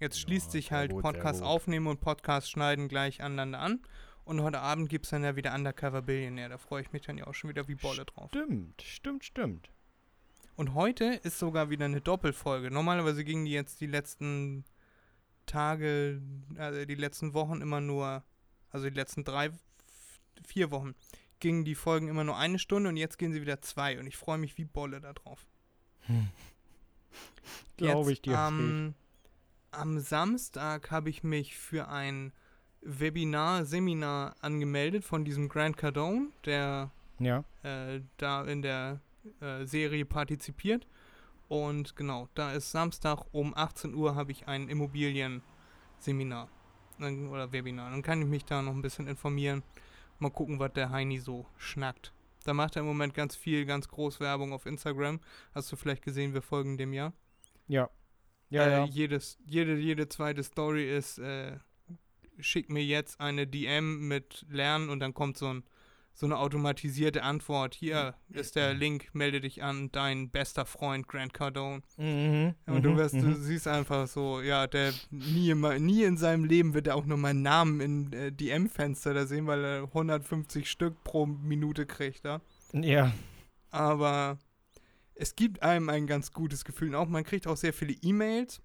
Jetzt 0.00 0.18
schließt 0.20 0.46
Ja, 0.46 0.52
sich 0.52 0.72
halt 0.72 0.92
gut, 0.92 1.02
Podcast 1.02 1.42
aufnehmen 1.42 1.88
und 1.88 2.00
Podcast 2.00 2.50
schneiden 2.50 2.88
gleich 2.88 3.22
aneinander 3.22 3.58
an. 3.58 3.82
Und 4.24 4.42
heute 4.42 4.60
Abend 4.60 4.88
gibt 4.88 5.04
es 5.06 5.10
dann 5.10 5.24
ja 5.24 5.36
wieder 5.36 5.54
Undercover 5.54 6.02
Billionaire. 6.02 6.48
Da 6.48 6.58
freue 6.58 6.82
ich 6.82 6.92
mich 6.92 7.02
dann 7.02 7.18
ja 7.18 7.26
auch 7.26 7.34
schon 7.34 7.50
wieder 7.50 7.68
wie 7.68 7.74
Bolle 7.74 8.04
drauf. 8.04 8.30
Stimmt, 8.30 8.80
stimmt, 8.80 9.24
stimmt. 9.24 9.70
Und 10.56 10.74
heute 10.74 11.04
ist 11.04 11.38
sogar 11.38 11.68
wieder 11.70 11.84
eine 11.84 12.00
Doppelfolge. 12.00 12.70
Normalerweise 12.70 13.24
gingen 13.24 13.44
die 13.44 13.52
jetzt 13.52 13.80
die 13.80 13.86
letzten 13.86 14.64
Tage, 15.46 16.22
also 16.56 16.84
die 16.84 16.94
letzten 16.94 17.34
Wochen 17.34 17.60
immer 17.60 17.80
nur, 17.80 18.24
also 18.70 18.88
die 18.88 18.94
letzten 18.94 19.24
drei, 19.24 19.50
vier 20.46 20.70
Wochen, 20.70 20.94
gingen 21.40 21.64
die 21.64 21.74
Folgen 21.74 22.08
immer 22.08 22.24
nur 22.24 22.36
eine 22.36 22.58
Stunde 22.58 22.88
und 22.88 22.96
jetzt 22.96 23.18
gehen 23.18 23.32
sie 23.32 23.40
wieder 23.40 23.60
zwei. 23.60 23.98
Und 23.98 24.06
ich 24.06 24.16
freue 24.16 24.38
mich 24.38 24.58
wie 24.58 24.64
Bolle 24.64 25.00
da 25.00 25.12
drauf. 25.12 25.46
Glaube 27.76 28.12
ich 28.12 28.22
dir. 28.22 28.38
Am, 28.38 28.94
am 29.70 30.00
Samstag 30.00 30.90
habe 30.90 31.10
ich 31.10 31.22
mich 31.22 31.56
für 31.56 31.88
ein 31.88 32.32
Webinar, 32.80 33.64
Seminar 33.64 34.34
angemeldet 34.40 35.04
von 35.04 35.24
diesem 35.24 35.48
Grant 35.48 35.76
Cardone, 35.76 36.28
der 36.44 36.90
ja. 37.18 37.44
äh, 37.62 38.00
da 38.16 38.44
in 38.44 38.62
der 38.62 39.00
äh, 39.40 39.64
Serie 39.64 40.04
partizipiert. 40.04 40.86
Und 41.48 41.96
genau, 41.96 42.28
da 42.34 42.52
ist 42.52 42.70
Samstag 42.70 43.24
um 43.32 43.54
18 43.56 43.94
Uhr 43.94 44.14
habe 44.14 44.32
ich 44.32 44.48
ein 44.48 44.68
Immobilien-Seminar 44.68 46.48
oder 47.00 47.52
Webinar. 47.52 47.90
Dann 47.90 48.02
kann 48.02 48.20
ich 48.20 48.28
mich 48.28 48.44
da 48.44 48.62
noch 48.62 48.74
ein 48.74 48.82
bisschen 48.82 49.06
informieren. 49.06 49.62
Mal 50.18 50.30
gucken, 50.30 50.58
was 50.58 50.72
der 50.72 50.90
Heini 50.90 51.18
so 51.18 51.46
schnackt. 51.56 52.12
Da 52.44 52.54
macht 52.54 52.76
er 52.76 52.80
im 52.80 52.86
Moment 52.86 53.14
ganz 53.14 53.36
viel, 53.36 53.66
ganz 53.66 53.88
groß 53.88 54.20
Werbung 54.20 54.52
auf 54.52 54.66
Instagram. 54.66 55.20
Hast 55.54 55.70
du 55.70 55.76
vielleicht 55.76 56.02
gesehen, 56.02 56.34
wir 56.34 56.42
folgen 56.42 56.78
dem 56.78 56.92
ja. 56.92 57.12
Ja. 57.66 57.90
Ja, 58.50 58.66
äh, 58.66 58.70
ja. 58.70 58.84
Jedes, 58.86 59.38
jede, 59.44 59.76
jede 59.76 60.08
zweite 60.08 60.42
Story 60.42 60.96
ist, 60.96 61.18
äh, 61.18 61.58
schick 62.38 62.70
mir 62.70 62.84
jetzt 62.84 63.20
eine 63.20 63.46
DM 63.46 64.08
mit 64.08 64.46
Lernen 64.48 64.88
und 64.88 65.00
dann 65.00 65.14
kommt 65.14 65.36
so, 65.36 65.48
ein, 65.48 65.64
so 66.18 66.26
eine 66.26 66.36
automatisierte 66.36 67.22
Antwort. 67.22 67.76
Hier 67.76 68.16
ist 68.30 68.56
der 68.56 68.74
Link, 68.74 69.10
melde 69.12 69.40
dich 69.40 69.62
an, 69.62 69.92
dein 69.92 70.30
bester 70.30 70.66
Freund 70.66 71.06
Grant 71.06 71.32
Cardone. 71.32 71.82
Mhm. 71.96 72.56
Und 72.66 72.82
du, 72.82 72.90
mhm, 72.90 72.96
wirst, 72.96 73.14
du 73.14 73.18
mhm. 73.26 73.36
siehst 73.36 73.68
einfach 73.68 74.08
so, 74.08 74.40
ja, 74.40 74.66
der 74.66 74.92
nie, 75.10 75.54
nie 75.54 76.02
in 76.02 76.16
seinem 76.16 76.44
Leben 76.44 76.74
wird 76.74 76.88
er 76.88 76.96
auch 76.96 77.06
nur 77.06 77.18
meinen 77.18 77.42
Namen 77.42 77.80
in 77.80 78.12
äh, 78.12 78.32
DM-Fenster 78.32 79.14
da 79.14 79.26
sehen, 79.26 79.46
weil 79.46 79.64
er 79.64 79.82
150 79.84 80.68
Stück 80.68 81.04
pro 81.04 81.24
Minute 81.24 81.86
kriegt, 81.86 82.24
ja. 82.24 82.40
Ja. 82.72 83.12
Aber 83.70 84.38
es 85.14 85.36
gibt 85.36 85.62
einem 85.62 85.88
ein 85.88 86.08
ganz 86.08 86.32
gutes 86.32 86.64
Gefühl. 86.64 86.88
Und 86.88 86.94
auch 86.96 87.06
man 87.06 87.22
kriegt 87.22 87.46
auch 87.46 87.56
sehr 87.56 87.72
viele 87.72 87.92
E-Mails, 87.92 88.60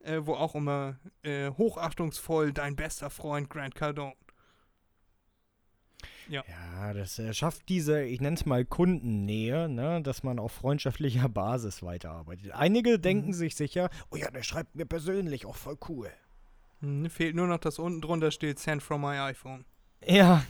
äh, 0.00 0.22
wo 0.24 0.34
auch 0.34 0.56
immer 0.56 0.98
äh, 1.22 1.52
hochachtungsvoll 1.52 2.52
dein 2.52 2.74
bester 2.74 3.10
Freund 3.10 3.48
Grant 3.48 3.76
Cardone. 3.76 4.14
Ja, 6.28 6.92
das 6.92 7.18
äh, 7.18 7.32
schafft 7.32 7.68
diese, 7.68 8.02
ich 8.02 8.20
nenne 8.20 8.36
es 8.36 8.46
mal 8.46 8.64
Kundennähe, 8.64 9.68
ne, 9.68 10.02
dass 10.02 10.22
man 10.22 10.38
auf 10.38 10.52
freundschaftlicher 10.52 11.28
Basis 11.28 11.82
weiterarbeitet. 11.82 12.52
Einige 12.52 12.98
denken 12.98 13.28
Mhm. 13.28 13.32
sich 13.34 13.54
sicher, 13.56 13.90
oh 14.10 14.16
ja, 14.16 14.30
der 14.30 14.42
schreibt 14.42 14.74
mir 14.74 14.86
persönlich 14.86 15.46
auch 15.46 15.56
voll 15.56 15.76
cool. 15.88 16.10
Hm, 16.80 17.08
fehlt 17.10 17.36
nur 17.36 17.46
noch, 17.46 17.58
dass 17.58 17.78
unten 17.78 18.00
drunter 18.00 18.30
steht 18.30 18.58
Send 18.58 18.82
from 18.82 19.00
my 19.02 19.18
iPhone. 19.18 19.64
Ja. 20.06 20.44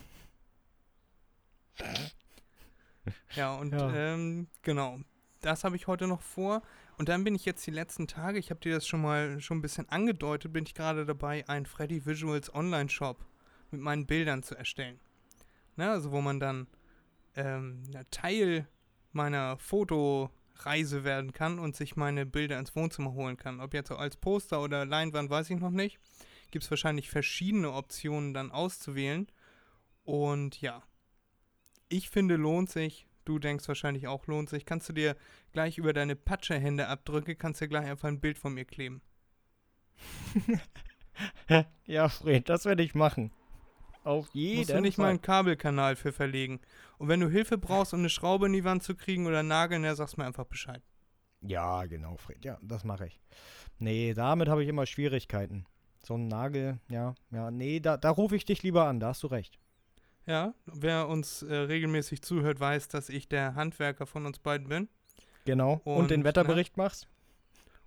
Ja, 3.34 3.54
und 3.56 3.72
Ja. 3.72 3.94
Ähm, 3.94 4.48
genau. 4.62 4.98
Das 5.42 5.62
habe 5.64 5.76
ich 5.76 5.86
heute 5.86 6.06
noch 6.06 6.22
vor. 6.22 6.62
Und 6.98 7.08
dann 7.10 7.22
bin 7.22 7.34
ich 7.34 7.44
jetzt 7.44 7.66
die 7.66 7.70
letzten 7.70 8.08
Tage, 8.08 8.38
ich 8.38 8.50
habe 8.50 8.60
dir 8.60 8.74
das 8.74 8.86
schon 8.86 9.02
mal 9.02 9.38
schon 9.40 9.58
ein 9.58 9.62
bisschen 9.62 9.88
angedeutet, 9.90 10.52
bin 10.52 10.64
ich 10.64 10.74
gerade 10.74 11.04
dabei, 11.04 11.46
einen 11.48 11.66
Freddy 11.66 12.06
Visuals 12.06 12.52
Online-Shop 12.54 13.24
mit 13.70 13.80
meinen 13.82 14.06
Bildern 14.06 14.42
zu 14.42 14.56
erstellen. 14.56 14.98
Ne, 15.76 15.90
also 15.90 16.10
wo 16.10 16.20
man 16.20 16.40
dann 16.40 16.66
ähm, 17.34 17.82
Teil 18.10 18.66
meiner 19.12 19.58
Fotoreise 19.58 21.04
werden 21.04 21.32
kann 21.32 21.58
und 21.58 21.76
sich 21.76 21.96
meine 21.96 22.26
Bilder 22.26 22.58
ins 22.58 22.74
Wohnzimmer 22.74 23.12
holen 23.12 23.36
kann. 23.36 23.60
Ob 23.60 23.74
jetzt 23.74 23.90
als 23.90 24.16
Poster 24.16 24.62
oder 24.62 24.86
Leinwand, 24.86 25.30
weiß 25.30 25.50
ich 25.50 25.58
noch 25.58 25.70
nicht. 25.70 25.98
Gibt 26.50 26.64
es 26.64 26.70
wahrscheinlich 26.70 27.10
verschiedene 27.10 27.72
Optionen 27.72 28.32
dann 28.32 28.50
auszuwählen. 28.50 29.26
Und 30.04 30.60
ja, 30.60 30.82
ich 31.88 32.10
finde, 32.10 32.36
lohnt 32.36 32.70
sich. 32.70 33.06
Du 33.24 33.38
denkst 33.38 33.66
wahrscheinlich 33.66 34.06
auch, 34.06 34.26
lohnt 34.28 34.48
sich. 34.48 34.64
Kannst 34.64 34.88
du 34.88 34.92
dir 34.92 35.16
gleich 35.52 35.78
über 35.78 35.92
deine 35.92 36.14
Patschehände 36.14 36.86
abdrücke, 36.86 37.34
kannst 37.34 37.60
du 37.60 37.68
gleich 37.68 37.86
einfach 37.86 38.08
ein 38.08 38.20
Bild 38.20 38.38
von 38.38 38.54
mir 38.54 38.64
kleben. 38.64 39.02
ja, 41.86 42.08
Fred, 42.08 42.48
das 42.48 42.64
werde 42.64 42.84
ich 42.84 42.94
machen. 42.94 43.32
Auf 44.06 44.28
jeden 44.32 44.58
Musst 44.58 44.70
du 44.70 44.80
nicht 44.80 44.98
mal 44.98 45.04
Fall. 45.04 45.10
einen 45.10 45.22
Kabelkanal 45.22 45.96
für 45.96 46.12
verlegen. 46.12 46.60
Und 46.98 47.08
wenn 47.08 47.20
du 47.20 47.28
Hilfe 47.28 47.58
brauchst, 47.58 47.92
um 47.92 48.00
eine 48.00 48.08
Schraube 48.08 48.46
in 48.46 48.52
die 48.52 48.64
Wand 48.64 48.82
zu 48.82 48.94
kriegen 48.94 49.26
oder 49.26 49.40
einen 49.40 49.48
Nagel, 49.48 49.82
dann 49.82 49.96
sagst 49.96 50.16
du 50.16 50.20
mir 50.20 50.26
einfach 50.26 50.46
Bescheid. 50.46 50.82
Ja, 51.40 51.84
genau, 51.86 52.16
Fred. 52.16 52.44
Ja, 52.44 52.58
das 52.62 52.84
mache 52.84 53.06
ich. 53.08 53.20
Nee, 53.78 54.14
damit 54.14 54.48
habe 54.48 54.62
ich 54.62 54.68
immer 54.68 54.86
Schwierigkeiten. 54.86 55.66
So 56.04 56.14
ein 56.14 56.28
Nagel, 56.28 56.78
ja, 56.88 57.14
ja, 57.32 57.50
nee, 57.50 57.80
da, 57.80 57.96
da 57.96 58.10
rufe 58.10 58.36
ich 58.36 58.44
dich 58.44 58.62
lieber 58.62 58.86
an, 58.86 59.00
da 59.00 59.08
hast 59.08 59.22
du 59.24 59.26
recht. 59.26 59.58
Ja, 60.24 60.54
wer 60.66 61.08
uns 61.08 61.42
äh, 61.42 61.54
regelmäßig 61.54 62.22
zuhört, 62.22 62.58
weiß, 62.60 62.88
dass 62.88 63.08
ich 63.08 63.28
der 63.28 63.54
Handwerker 63.54 64.06
von 64.06 64.24
uns 64.26 64.38
beiden 64.38 64.68
bin 64.68 64.88
Genau. 65.46 65.80
Und, 65.84 65.96
Und, 65.96 66.10
den? 66.10 66.24
Wetterbericht 66.24 66.76
machst? 66.76 67.08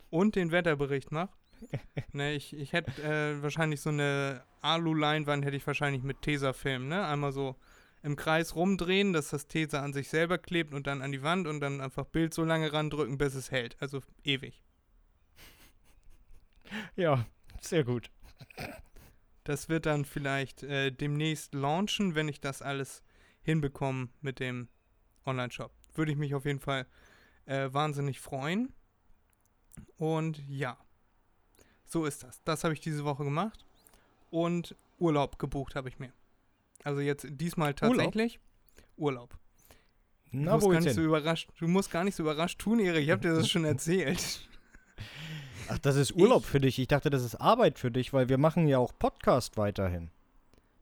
und 0.09 0.35
den 0.35 0.51
Wetterbericht 0.51 1.11
mache. 1.11 1.29
Ne, 2.13 2.33
ich 2.33 2.55
ich 2.55 2.73
hätte 2.73 3.01
äh, 3.03 3.41
wahrscheinlich 3.41 3.81
so 3.81 3.89
eine 3.89 4.43
Alu-Leinwand, 4.61 5.45
hätte 5.45 5.57
ich 5.57 5.67
wahrscheinlich 5.67 6.03
mit 6.03 6.21
Tesafilm, 6.21 6.87
ne? 6.87 7.05
Einmal 7.05 7.31
so 7.31 7.55
im 8.01 8.15
Kreis 8.15 8.55
rumdrehen, 8.55 9.13
dass 9.13 9.29
das 9.29 9.47
Tesa 9.47 9.81
an 9.81 9.93
sich 9.93 10.09
selber 10.09 10.37
klebt 10.37 10.73
und 10.73 10.87
dann 10.87 11.01
an 11.01 11.11
die 11.11 11.21
Wand 11.23 11.47
und 11.47 11.59
dann 11.59 11.81
einfach 11.81 12.05
Bild 12.05 12.33
so 12.33 12.43
lange 12.43 12.71
randrücken, 12.71 13.17
bis 13.17 13.35
es 13.35 13.51
hält. 13.51 13.75
Also 13.79 14.01
ewig. 14.23 14.63
Ja, 16.95 17.25
sehr 17.61 17.83
gut. 17.83 18.11
Das 19.43 19.69
wird 19.69 19.87
dann 19.87 20.05
vielleicht 20.05 20.61
äh, 20.61 20.91
demnächst 20.91 21.55
launchen, 21.55 22.13
wenn 22.13 22.27
ich 22.27 22.41
das 22.41 22.61
alles 22.61 23.01
hinbekomme 23.41 24.09
mit 24.21 24.39
dem 24.39 24.69
Online-Shop. 25.25 25.71
Würde 25.95 26.11
ich 26.11 26.17
mich 26.19 26.35
auf 26.35 26.45
jeden 26.45 26.59
Fall 26.59 26.85
äh, 27.45 27.73
wahnsinnig 27.73 28.19
freuen. 28.19 28.71
Und 29.97 30.37
ja, 30.47 30.77
so 31.89 32.05
ist 32.05 32.23
das. 32.23 32.41
Das 32.43 32.63
habe 32.63 32.73
ich 32.73 32.79
diese 32.79 33.03
Woche 33.03 33.23
gemacht. 33.23 33.65
Und 34.31 34.75
Urlaub 34.99 35.39
gebucht 35.39 35.75
habe 35.75 35.89
ich 35.89 35.99
mir. 35.99 36.11
Also 36.83 37.01
jetzt 37.01 37.27
diesmal 37.29 37.73
tatsächlich 37.73 38.39
Urlaub. 38.95 39.31
Du, 40.31 40.37
Na, 40.37 40.53
musst 40.53 40.65
wo 40.67 40.69
gar 40.69 40.79
nicht 40.81 40.93
so 40.93 41.01
überrascht, 41.01 41.49
du 41.59 41.67
musst 41.67 41.89
gar 41.91 42.03
nicht 42.03 42.15
so 42.15 42.23
überrascht 42.23 42.59
tun, 42.59 42.79
Erik. 42.79 43.03
Ich 43.03 43.09
habe 43.09 43.21
dir 43.21 43.33
das 43.33 43.49
schon 43.49 43.65
erzählt. 43.65 44.47
Ach, 45.69 45.79
das 45.79 45.95
ist 45.95 46.13
Urlaub 46.15 46.43
Ich- 46.43 46.47
für 46.49 46.59
dich. 46.59 46.77
Ich 46.79 46.87
dachte, 46.87 47.09
das 47.09 47.23
ist 47.23 47.35
Arbeit 47.35 47.79
für 47.79 47.91
dich, 47.91 48.13
weil 48.13 48.29
wir 48.29 48.37
machen 48.37 48.67
ja 48.67 48.77
auch 48.77 48.93
Podcast 48.97 49.57
weiterhin. 49.57 50.11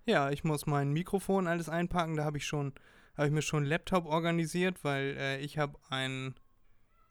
Ja, 0.06 0.30
ich 0.32 0.44
muss 0.44 0.66
mein 0.66 0.92
Mikrofon 0.92 1.48
alles 1.48 1.70
einpacken. 1.70 2.16
Da 2.18 2.24
habe 2.26 2.38
ich 2.38 2.46
schon, 2.46 2.74
habe 3.16 3.28
ich 3.28 3.34
mir 3.34 3.42
schon 3.42 3.60
einen 3.64 3.68
Laptop 3.68 4.06
organisiert, 4.06 4.84
weil 4.84 5.16
äh, 5.18 5.40
ich 5.40 5.58
habe 5.58 5.78
einen, 5.90 6.36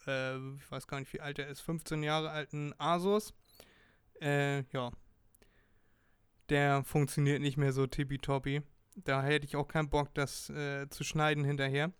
äh, 0.06 0.36
ich 0.56 0.70
weiß 0.70 0.86
gar 0.86 1.00
nicht, 1.00 1.12
wie 1.12 1.20
alt 1.20 1.38
er 1.38 1.48
ist, 1.48 1.60
15 1.60 2.02
Jahre 2.02 2.30
alten 2.30 2.74
Asus. 2.78 3.34
Äh, 4.20 4.62
ja. 4.72 4.90
Der 6.48 6.84
funktioniert 6.84 7.40
nicht 7.40 7.56
mehr 7.56 7.72
so 7.72 7.86
tippitoppi. 7.86 8.62
Da 8.96 9.22
hätte 9.22 9.46
ich 9.46 9.56
auch 9.56 9.68
keinen 9.68 9.90
Bock, 9.90 10.14
das 10.14 10.48
äh, 10.50 10.88
zu 10.88 11.04
schneiden 11.04 11.44
hinterher. 11.44 11.92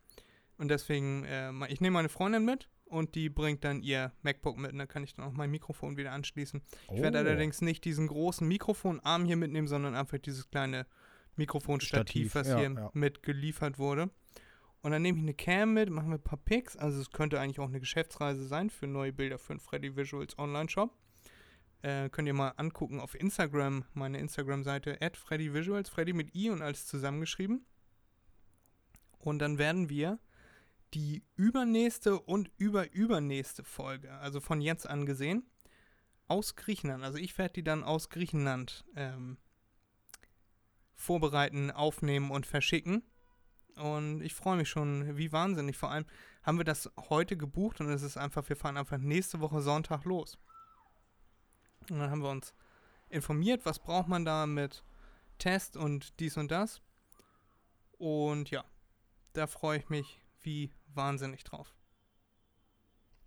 Und 0.57 0.69
deswegen, 0.69 1.25
äh, 1.25 1.51
ich 1.69 1.81
nehme 1.81 1.95
meine 1.95 2.09
Freundin 2.09 2.45
mit 2.45 2.71
und 2.87 3.15
die 3.15 3.29
bringt 3.29 3.65
dann 3.65 3.83
ihr 3.83 4.13
MacBook 4.23 4.57
mit 4.57 4.73
und 4.73 4.79
dann 4.79 4.89
kann 4.89 5.05
ich 5.05 5.15
dann 5.15 5.27
auch 5.27 5.33
mein 5.33 5.51
Mikrofon 5.51 5.97
wieder 5.97 6.13
anschließen. 6.13 6.63
Ich 6.93 7.01
Oh. 7.01 7.03
werde 7.03 7.19
allerdings 7.19 7.61
nicht 7.61 7.85
diesen 7.85 8.07
großen 8.07 8.47
Mikrofonarm 8.47 9.25
hier 9.25 9.37
mitnehmen, 9.37 9.67
sondern 9.67 9.95
einfach 9.95 10.19
dieses 10.19 10.49
kleine 10.49 10.87
Mikrofonstativ, 11.35 12.31
Stativ, 12.31 12.35
was 12.35 12.49
ja, 12.49 12.59
hier 12.59 12.71
ja. 12.71 12.91
mit 12.95 13.23
geliefert 13.23 13.79
wurde. 13.79 14.11
Und 14.81 14.93
dann 14.93 15.03
nehme 15.03 15.19
ich 15.19 15.25
eine 15.25 15.35
Cam 15.35 15.75
mit, 15.75 15.91
machen 15.91 16.09
wir 16.09 16.19
ein 16.19 16.23
paar 16.23 16.39
Pics. 16.39 16.77
Also 16.77 17.01
es 17.01 17.11
könnte 17.11 17.41
eigentlich 17.41 17.59
auch 17.59 17.69
eine 17.69 17.81
Geschäftsreise 17.81 18.47
sein 18.47 18.71
für 18.71 18.87
neue 18.87 19.13
Bilder 19.13 19.37
für 19.39 19.53
den 19.53 19.61
Freddy 19.61 19.97
Visuals 19.97 20.39
Online-Shop. 20.39 20.97
Äh, 21.87 22.11
könnt 22.11 22.27
ihr 22.27 22.35
mal 22.35 22.53
angucken 22.57 22.99
auf 22.99 23.15
Instagram, 23.15 23.85
meine 23.95 24.19
Instagram-Seite 24.19 25.01
at 25.01 25.17
Freddy 25.17 25.55
Visuals, 25.55 25.89
Freddy 25.89 26.15
mit 26.15 26.35
i 26.35 26.51
und 26.51 26.61
alles 26.61 26.85
zusammengeschrieben. 26.87 27.65
Und 29.21 29.39
dann 29.39 29.59
werden 29.59 29.89
wir 29.89 30.19
die 30.95 31.23
übernächste 31.37 32.19
und 32.19 32.51
überübernächste 32.57 33.63
Folge, 33.63 34.13
also 34.15 34.41
von 34.41 34.61
jetzt 34.61 34.89
an 34.89 35.07
gesehen, 35.07 35.49
aus 36.27 36.57
Griechenland, 36.57 37.05
also 37.05 37.19
ich 37.19 37.39
werde 37.39 37.55
die 37.55 37.63
dann 37.63 37.85
aus 37.85 38.09
Griechenland 38.09 38.85
ähm, 38.97 39.37
vorbereiten, 40.97 41.71
aufnehmen 41.71 42.33
und 42.33 42.47
verschicken. 42.47 43.05
Und 43.77 44.23
ich 44.23 44.35
freue 44.35 44.57
mich 44.57 44.69
schon 44.69 45.17
wie 45.17 45.31
wahnsinnig. 45.31 45.77
Vor 45.77 45.93
allem 45.93 46.07
haben 46.43 46.59
wir 46.59 46.65
das 46.65 46.91
heute 47.11 47.37
gebucht 47.37 47.81
und 47.81 47.91
es 47.91 48.03
ist 48.03 48.17
einfach, 48.17 48.49
wir 48.49 48.57
fahren 48.57 48.77
einfach 48.77 48.99
nächste 48.99 49.39
Woche 49.39 49.61
Sonntag 49.61 50.05
los. 50.05 50.37
Und 51.91 51.99
dann 51.99 52.11
haben 52.11 52.23
wir 52.23 52.31
uns 52.31 52.55
informiert, 53.09 53.65
was 53.65 53.79
braucht 53.79 54.09
man 54.09 54.25
da 54.25 54.47
mit 54.47 54.85
Test 55.39 55.77
und 55.77 56.19
dies 56.21 56.37
und 56.37 56.51
das. 56.51 56.81
Und 57.99 58.51
ja, 58.51 58.65
da 59.33 59.47
freue 59.47 59.79
ich 59.79 59.89
mich 59.89 60.21
wie 60.41 60.73
wahnsinnig 60.95 61.45
drauf. 61.45 61.75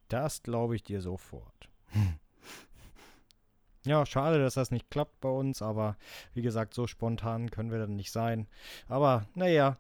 Das 0.08 0.42
glaube 0.44 0.76
ich 0.76 0.84
dir 0.84 1.02
sofort. 1.02 1.70
Ja, 3.86 4.06
schade, 4.06 4.40
dass 4.40 4.56
das 4.56 4.72
nicht 4.72 4.92
klappt 4.92 5.22
bei 5.22 5.30
uns, 5.30 5.62
aber 5.62 5.96
wie 6.34 6.42
gesagt, 6.42 6.74
so 6.74 6.86
spontan 6.86 7.50
können 7.50 7.72
wir 7.72 7.80
dann 7.80 7.96
nicht 7.96 8.12
sein. 8.12 8.48
Aber 8.90 9.26
naja, 9.36 9.78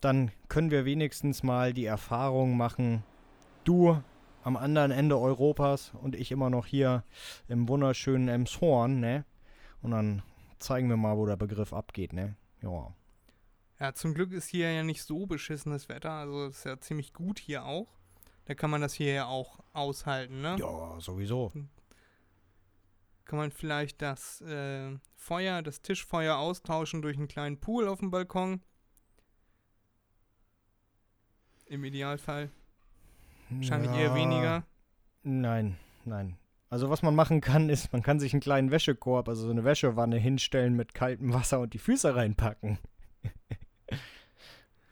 dann 0.00 0.30
können 0.48 0.70
wir 0.70 0.86
wenigstens 0.86 1.42
mal 1.42 1.74
die 1.74 1.84
Erfahrung 1.84 2.56
machen, 2.56 3.04
du 3.64 4.02
am 4.42 4.56
anderen 4.56 4.90
Ende 4.90 5.18
Europas 5.18 5.92
und 6.00 6.14
ich 6.16 6.32
immer 6.32 6.50
noch 6.50 6.66
hier 6.66 7.04
im 7.48 7.68
wunderschönen 7.68 8.28
Emshorn, 8.28 9.00
ne? 9.00 9.24
Und 9.80 9.92
dann 9.92 10.22
zeigen 10.58 10.88
wir 10.88 10.96
mal, 10.96 11.16
wo 11.16 11.26
der 11.26 11.36
Begriff 11.36 11.72
abgeht, 11.72 12.12
ne? 12.12 12.36
Ja. 12.62 12.94
Ja, 13.80 13.94
zum 13.94 14.14
Glück 14.14 14.32
ist 14.32 14.48
hier 14.48 14.72
ja 14.72 14.82
nicht 14.84 15.02
so 15.02 15.26
beschissenes 15.26 15.88
Wetter, 15.88 16.12
also 16.12 16.46
ist 16.46 16.64
ja 16.64 16.78
ziemlich 16.78 17.12
gut 17.12 17.38
hier 17.38 17.64
auch. 17.64 17.88
Da 18.44 18.54
kann 18.54 18.70
man 18.70 18.80
das 18.80 18.94
hier 18.94 19.12
ja 19.12 19.26
auch 19.26 19.60
aushalten, 19.72 20.40
ne? 20.40 20.56
Ja, 20.58 21.00
sowieso. 21.00 21.52
Kann 23.24 23.38
man 23.38 23.50
vielleicht 23.50 24.02
das 24.02 24.40
äh, 24.42 24.98
Feuer, 25.16 25.62
das 25.62 25.82
Tischfeuer 25.82 26.36
austauschen 26.36 27.02
durch 27.02 27.16
einen 27.16 27.28
kleinen 27.28 27.58
Pool 27.58 27.88
auf 27.88 28.00
dem 28.00 28.10
Balkon. 28.10 28.60
Im 31.66 31.84
Idealfall. 31.84 32.50
Wahrscheinlich 33.56 33.90
eher 33.92 34.08
Ja, 34.08 34.14
weniger. 34.14 34.64
Nein, 35.22 35.76
nein. 36.04 36.36
Also 36.70 36.88
was 36.88 37.02
man 37.02 37.14
machen 37.14 37.40
kann, 37.42 37.68
ist, 37.68 37.92
man 37.92 38.02
kann 38.02 38.18
sich 38.18 38.32
einen 38.32 38.40
kleinen 38.40 38.70
Wäschekorb, 38.70 39.28
also 39.28 39.44
so 39.44 39.50
eine 39.50 39.62
Wäschewanne 39.64 40.16
hinstellen 40.16 40.74
mit 40.74 40.94
kaltem 40.94 41.34
Wasser 41.34 41.60
und 41.60 41.74
die 41.74 41.78
Füße 41.78 42.16
reinpacken. 42.16 42.78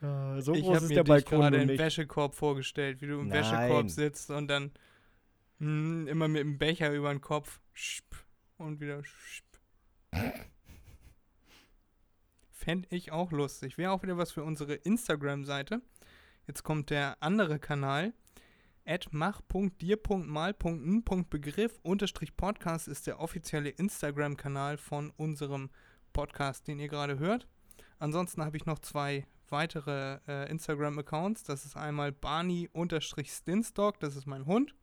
Ja, 0.03 0.41
so 0.43 0.53
ich 0.53 0.63
groß 0.63 0.77
habe 0.77 0.85
ist 0.85 0.89
mir 0.91 0.97
der 0.97 1.05
Balkon 1.05 1.41
gerade 1.41 1.57
nun 1.57 1.63
im 1.63 1.69
nicht. 1.69 1.81
Wäschekorb 1.81 2.35
vorgestellt, 2.35 3.01
wie 3.01 3.07
du 3.07 3.21
im 3.21 3.29
Nein. 3.29 3.39
Wäschekorb 3.39 3.89
sitzt 3.89 4.31
und 4.31 4.49
dann 4.49 4.73
hm, 5.59 6.07
immer 6.07 6.29
mit 6.29 6.41
dem 6.41 6.59
Becher 6.59 6.93
über 6.93 7.11
den 7.11 7.21
Kopf 7.21 7.61
schp, 7.73 8.15
und 8.59 8.81
wieder 8.81 9.03
schp. 9.03 9.47
Fände 12.51 12.89
ich 12.91 13.11
auch 13.11 13.33
lustig. 13.33 13.79
Wäre 13.79 13.93
auch 13.93 14.03
wieder 14.03 14.19
was 14.19 14.33
für 14.33 14.45
unsere 14.45 14.75
Instagram-Seite. 14.75 15.81
Jetzt 16.47 16.63
kommt 16.63 16.91
der 16.91 17.17
andere 17.21 17.59
Kanal. 17.59 18.13
At 18.85 19.09
mach.dir.mal.n.begriff 19.13 21.79
unterstrich 21.83 22.37
Podcast 22.37 22.89
ist 22.89 23.07
der 23.07 23.21
offizielle 23.21 23.71
Instagram-Kanal 23.71 24.77
von 24.79 25.13
unserem 25.17 25.71
Podcast, 26.13 26.67
den 26.67 26.81
ihr 26.81 26.89
gerade 26.89 27.19
hört. 27.19 27.47
Ansonsten 27.99 28.45
habe 28.45 28.57
ich 28.57 28.67
noch 28.67 28.79
zwei 28.79 29.27
weitere 29.49 30.19
äh, 30.27 30.51
Instagram-Accounts. 30.51 31.45
Das 31.45 31.65
ist 31.65 31.77
einmal 31.77 32.13
Barney-Stinstock, 32.13 34.01
das 34.01 34.17
ist 34.17 34.27
mein 34.27 34.47
Hund. 34.47 34.75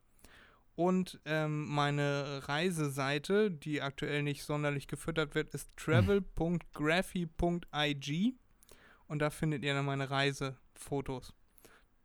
Und 0.75 1.19
ähm, 1.25 1.67
meine 1.67 2.47
Reiseseite, 2.47 3.49
die 3.49 3.81
aktuell 3.81 4.21
nicht 4.21 4.43
sonderlich 4.43 4.87
gefüttert 4.87 5.33
wird, 5.33 5.49
ist 5.49 5.71
travel.graphy.ig. 5.77 8.35
Und 9.07 9.19
da 9.19 9.29
findet 9.31 9.63
ihr 9.63 9.73
dann 9.73 9.85
meine 9.85 10.11
Reisefotos. 10.11 11.33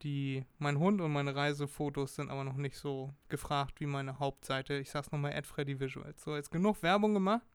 Die, 0.02 0.44
mein 0.58 0.78
Hund 0.78 1.00
und 1.00 1.12
meine 1.12 1.36
Reisefotos 1.36 2.16
sind 2.16 2.30
aber 2.30 2.42
noch 2.42 2.56
nicht 2.56 2.76
so 2.76 3.14
gefragt 3.28 3.78
wie 3.80 3.86
meine 3.86 4.18
Hauptseite. 4.18 4.74
Ich 4.74 4.90
sag's 4.90 5.12
nochmal, 5.12 5.32
at 5.32 5.46
Freddy 5.46 5.78
Visuals. 5.78 6.22
So, 6.22 6.34
jetzt 6.34 6.50
genug 6.50 6.82
Werbung 6.82 7.14
gemacht. 7.14 7.46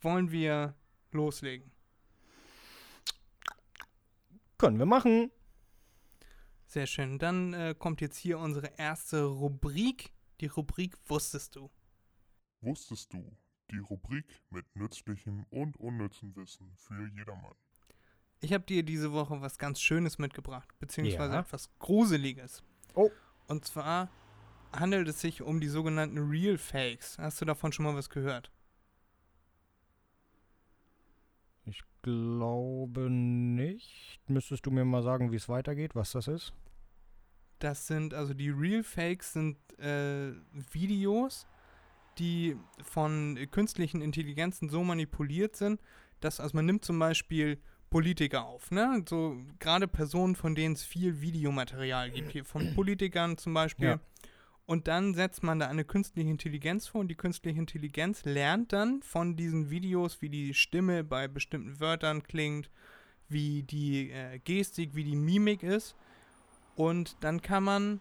Wollen 0.00 0.30
wir 0.30 0.74
loslegen? 1.10 1.70
Können 4.56 4.78
wir 4.78 4.86
machen. 4.86 5.30
Sehr 6.66 6.86
schön. 6.86 7.18
Dann 7.18 7.52
äh, 7.52 7.74
kommt 7.78 8.00
jetzt 8.00 8.16
hier 8.16 8.38
unsere 8.38 8.68
erste 8.78 9.24
Rubrik. 9.24 10.12
Die 10.40 10.46
Rubrik 10.46 10.96
Wusstest 11.04 11.54
du? 11.56 11.70
Wusstest 12.62 13.12
du? 13.12 13.36
Die 13.70 13.78
Rubrik 13.78 14.40
mit 14.48 14.64
nützlichem 14.74 15.44
und 15.50 15.76
unnützem 15.76 16.34
Wissen 16.34 16.72
für 16.76 17.08
jedermann. 17.08 17.56
Ich 18.42 18.52
habe 18.52 18.64
dir 18.64 18.82
diese 18.82 19.12
Woche 19.12 19.40
was 19.40 19.56
ganz 19.56 19.80
Schönes 19.80 20.18
mitgebracht, 20.18 20.68
beziehungsweise 20.80 21.34
Ja. 21.34 21.40
etwas 21.40 21.70
Gruseliges. 21.78 22.62
Oh. 22.94 23.10
Und 23.46 23.64
zwar 23.64 24.10
handelt 24.72 25.06
es 25.08 25.20
sich 25.20 25.42
um 25.42 25.60
die 25.60 25.68
sogenannten 25.68 26.18
Real 26.18 26.58
Fakes. 26.58 27.18
Hast 27.18 27.40
du 27.40 27.44
davon 27.44 27.72
schon 27.72 27.84
mal 27.84 27.94
was 27.94 28.10
gehört? 28.10 28.50
Ich 31.64 31.82
glaube 32.02 33.08
nicht. 33.10 34.20
Müsstest 34.26 34.66
du 34.66 34.70
mir 34.72 34.84
mal 34.84 35.02
sagen, 35.02 35.30
wie 35.30 35.36
es 35.36 35.48
weitergeht, 35.48 35.94
was 35.94 36.12
das 36.12 36.26
ist? 36.26 36.52
Das 37.60 37.86
sind, 37.86 38.12
also 38.12 38.34
die 38.34 38.50
Real 38.50 38.82
Fakes 38.82 39.34
sind 39.34 39.56
äh, 39.78 40.32
Videos, 40.72 41.46
die 42.18 42.56
von 42.82 43.38
künstlichen 43.52 44.02
Intelligenzen 44.02 44.68
so 44.68 44.82
manipuliert 44.82 45.54
sind, 45.54 45.80
dass, 46.18 46.40
also 46.40 46.56
man 46.56 46.66
nimmt 46.66 46.84
zum 46.84 46.98
Beispiel 46.98 47.60
Politiker 47.92 48.46
auf, 48.46 48.70
ne? 48.70 49.04
So 49.08 49.36
gerade 49.58 49.86
Personen, 49.86 50.34
von 50.34 50.54
denen 50.54 50.74
es 50.74 50.82
viel 50.82 51.20
Videomaterial 51.20 52.10
gibt, 52.10 52.32
hier 52.32 52.44
von 52.44 52.72
Politikern 52.74 53.36
zum 53.36 53.54
Beispiel. 53.54 53.88
Ja. 53.88 54.00
Und 54.64 54.88
dann 54.88 55.12
setzt 55.12 55.42
man 55.42 55.58
da 55.58 55.68
eine 55.68 55.84
künstliche 55.84 56.30
Intelligenz 56.30 56.88
vor 56.88 57.02
und 57.02 57.08
die 57.08 57.16
künstliche 57.16 57.58
Intelligenz 57.58 58.24
lernt 58.24 58.72
dann 58.72 59.02
von 59.02 59.36
diesen 59.36 59.70
Videos, 59.70 60.22
wie 60.22 60.30
die 60.30 60.54
Stimme 60.54 61.04
bei 61.04 61.28
bestimmten 61.28 61.78
Wörtern 61.80 62.22
klingt, 62.22 62.70
wie 63.28 63.62
die 63.62 64.10
äh, 64.10 64.38
Gestik, 64.38 64.94
wie 64.94 65.04
die 65.04 65.16
Mimik 65.16 65.62
ist. 65.62 65.94
Und 66.76 67.16
dann 67.20 67.42
kann 67.42 67.64
man 67.64 68.00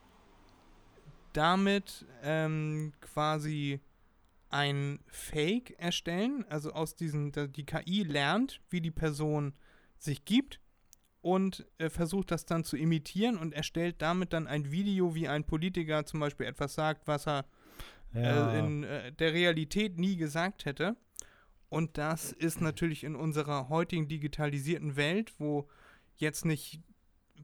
damit 1.33 2.05
ähm, 2.23 2.93
quasi 3.01 3.81
ein 4.49 4.99
Fake 5.07 5.75
erstellen. 5.79 6.45
Also 6.49 6.71
aus 6.71 6.95
diesen, 6.95 7.31
die 7.51 7.65
KI 7.65 8.03
lernt, 8.03 8.61
wie 8.69 8.81
die 8.81 8.91
Person 8.91 9.53
sich 10.01 10.25
gibt 10.25 10.59
und 11.21 11.65
äh, 11.77 11.89
versucht 11.89 12.31
das 12.31 12.45
dann 12.45 12.63
zu 12.63 12.75
imitieren 12.77 13.37
und 13.37 13.53
erstellt 13.53 14.01
damit 14.01 14.33
dann 14.33 14.47
ein 14.47 14.71
Video, 14.71 15.13
wie 15.15 15.27
ein 15.27 15.45
Politiker 15.45 16.05
zum 16.05 16.19
Beispiel 16.19 16.47
etwas 16.47 16.73
sagt, 16.73 17.07
was 17.07 17.27
er 17.27 17.45
äh, 18.13 18.59
in 18.59 18.83
äh, 18.83 19.11
der 19.13 19.33
Realität 19.33 19.97
nie 19.97 20.17
gesagt 20.17 20.65
hätte. 20.65 20.97
Und 21.69 21.97
das 21.97 22.31
ist 22.33 22.59
natürlich 22.59 23.03
in 23.03 23.15
unserer 23.15 23.69
heutigen 23.69 24.07
digitalisierten 24.07 24.95
Welt, 24.95 25.33
wo 25.37 25.69
jetzt 26.17 26.43
nicht 26.43 26.81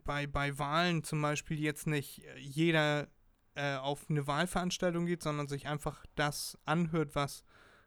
bei, 0.04 0.28
bei 0.28 0.58
Wahlen 0.60 1.04
zum 1.04 1.22
Beispiel 1.22 1.60
jetzt 1.60 1.88
nicht 1.88 2.26
äh, 2.26 2.40
jeder 2.40 3.08
äh, 3.56 3.76
auf 3.76 4.10
eine 4.10 4.28
Wahlveranstaltung 4.28 5.06
geht, 5.06 5.24
sondern 5.24 5.48
sich 5.48 5.68
einfach 5.68 6.06
das 6.16 6.58
anhört, 6.66 7.16
was 7.16 7.44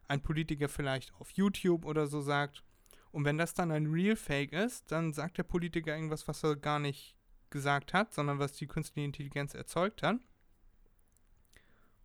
ein 0.09 0.23
Politiker 0.23 0.69
vielleicht 0.69 1.13
auf 1.15 1.31
YouTube 1.33 1.85
oder 1.85 2.07
so 2.07 2.21
sagt. 2.21 2.65
Und 3.13 3.25
wenn 3.25 3.39
das 3.39 3.55
dann 3.55 3.71
ein 3.71 3.87
Real 3.87 4.17
Fake 4.17 4.53
ist, 4.53 4.91
dann 4.93 5.13
sagt 5.13 5.39
der 5.39 5.43
Politiker 5.43 5.95
irgendwas, 5.95 6.29
was 6.29 6.45
er 6.45 6.57
gar 6.57 6.79
nicht 6.79 7.17
gesagt 7.51 7.93
hat, 7.93 8.15
sondern 8.15 8.39
was 8.39 8.53
die 8.53 8.67
künstliche 8.67 9.05
Intelligenz 9.05 9.55
erzeugt 9.55 10.03
hat. 10.03 10.19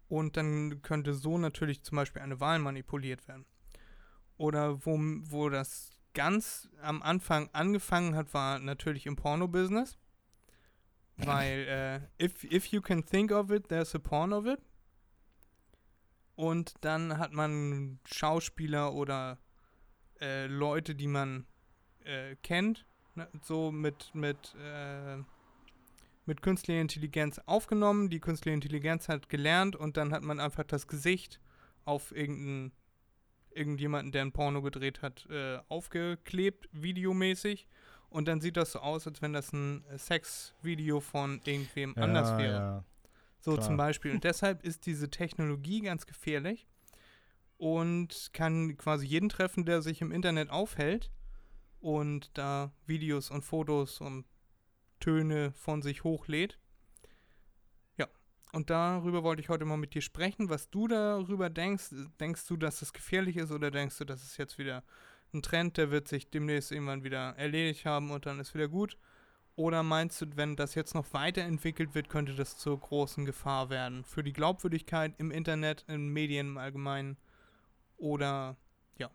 Und 0.08 0.38
dann 0.38 0.82
könnte 0.82 1.14
so 1.14 1.38
natürlich 1.38 1.84
zum 1.84 1.96
Beispiel 1.98 2.22
eine 2.22 2.40
Wahl 2.40 2.60
manipuliert 2.60 3.28
werden. 3.28 3.46
Oder 4.38 4.86
wo, 4.86 4.98
wo 4.98 5.50
das 5.50 5.98
ganz 6.14 6.70
am 6.82 7.02
Anfang 7.02 7.50
angefangen 7.54 8.16
hat, 8.16 8.34
war 8.34 8.60
natürlich 8.60 9.06
im 9.06 9.16
Porno-Business. 9.16 9.98
Weil, 11.18 12.02
äh, 12.20 12.24
if, 12.24 12.44
if 12.46 12.68
you 12.68 12.82
can 12.82 13.06
think 13.06 13.32
of 13.32 13.52
it, 13.52 13.68
there's 13.68 13.96
a 13.96 14.00
porn 14.00 14.34
of 14.34 14.46
it. 14.46 14.60
Und 16.36 16.74
dann 16.82 17.18
hat 17.18 17.32
man 17.32 18.00
Schauspieler 18.06 18.94
oder 18.94 19.40
äh, 20.22 20.48
Leute, 20.48 20.96
die 20.96 21.08
man 21.08 21.46
äh, 22.04 22.36
kennt, 22.44 22.86
ne, 23.16 23.28
so 23.42 23.72
mit, 23.72 24.14
mit 24.14 24.56
äh, 24.56 25.18
mit 26.26 26.42
künstlicher 26.42 26.82
Intelligenz 26.82 27.40
aufgenommen. 27.46 28.10
Die 28.10 28.20
künstliche 28.20 28.56
Intelligenz 28.56 29.10
hat 29.10 29.30
gelernt 29.30 29.76
und 29.76 29.98
dann 29.98 30.12
hat 30.12 30.24
man 30.24 30.40
einfach 30.40 30.64
das 30.64 30.88
Gesicht 30.88 31.40
auf 31.86 32.16
irgendeinen 32.16 32.72
irgendjemanden, 33.52 34.12
der 34.12 34.24
ein 34.24 34.34
Porno 34.34 34.62
gedreht 34.62 35.02
hat, 35.02 35.28
äh, 35.30 35.60
aufgeklebt, 35.70 36.68
videomäßig. 36.74 37.68
Und 38.10 38.28
dann 38.28 38.42
sieht 38.42 38.58
das 38.58 38.74
so 38.74 38.80
aus, 38.80 39.08
als 39.08 39.22
wenn 39.22 39.34
das 39.34 39.54
ein 39.54 39.84
Sexvideo 39.98 41.00
von 41.00 41.42
irgendwem 41.46 41.96
anders 41.98 42.32
ja, 42.32 42.38
wäre. 42.38 42.60
Ja. 42.60 42.84
So 43.40 43.54
Klar. 43.54 43.66
zum 43.66 43.78
Beispiel. 43.78 44.12
Und 44.12 44.24
deshalb 44.24 44.64
ist 44.64 44.86
diese 44.86 45.10
Technologie 45.10 45.82
ganz 45.82 46.06
gefährlich 46.06 46.68
und 47.58 48.30
kann 48.34 48.78
quasi 48.78 49.06
jeden 49.06 49.30
treffen, 49.30 49.66
der 49.66 49.82
sich 49.82 50.02
im 50.02 50.12
Internet 50.12 50.50
aufhält 50.50 51.12
und 51.80 52.32
da 52.38 52.72
Videos 52.86 53.30
und 53.32 53.44
Fotos 53.44 54.02
und 54.02 54.26
Töne 55.00 55.52
von 55.54 55.82
sich 55.82 56.04
hochlädt. 56.04 56.58
Ja, 57.98 58.08
und 58.54 58.70
darüber 58.70 59.24
wollte 59.24 59.42
ich 59.42 59.50
heute 59.50 59.66
mal 59.66 59.78
mit 59.78 59.94
dir 59.94 60.02
sprechen, 60.02 60.50
was 60.50 60.70
du 60.70 60.88
darüber 60.88 61.50
denkst. 61.50 61.92
Denkst 62.20 62.48
du, 62.48 62.58
dass 62.58 62.82
es 62.82 62.92
gefährlich 62.92 63.38
ist 63.38 63.52
oder 63.52 63.72
denkst 63.72 63.98
du, 64.00 64.06
dass 64.06 64.24
es 64.24 64.38
jetzt 64.38 64.58
wieder 64.58 64.84
ein 65.34 65.42
Trend, 65.42 65.78
der 65.78 65.92
wird 65.92 66.08
sich 66.08 66.30
demnächst 66.30 66.72
irgendwann 66.72 67.04
wieder 67.04 67.36
erledigt 67.38 67.86
haben 67.86 68.12
und 68.12 68.26
dann 68.26 68.40
ist 68.40 68.54
wieder 68.54 68.68
gut? 68.68 68.98
Oder 69.56 69.84
meinst 69.84 70.22
du, 70.22 70.26
wenn 70.36 70.58
das 70.58 70.76
jetzt 70.76 70.96
noch 70.96 71.14
weiterentwickelt 71.14 71.96
wird, 71.96 72.10
könnte 72.10 72.36
das 72.36 72.58
zur 72.58 72.78
großen 72.78 73.26
Gefahr 73.26 73.70
werden 73.70 74.04
für 74.04 74.24
die 74.24 74.34
Glaubwürdigkeit 74.34 75.14
im 75.18 75.32
Internet, 75.32 75.86
in 75.88 76.10
Medien 76.10 76.48
im 76.48 76.58
Allgemeinen? 76.58 77.18
Oder 77.98 78.58
ja, 78.98 79.10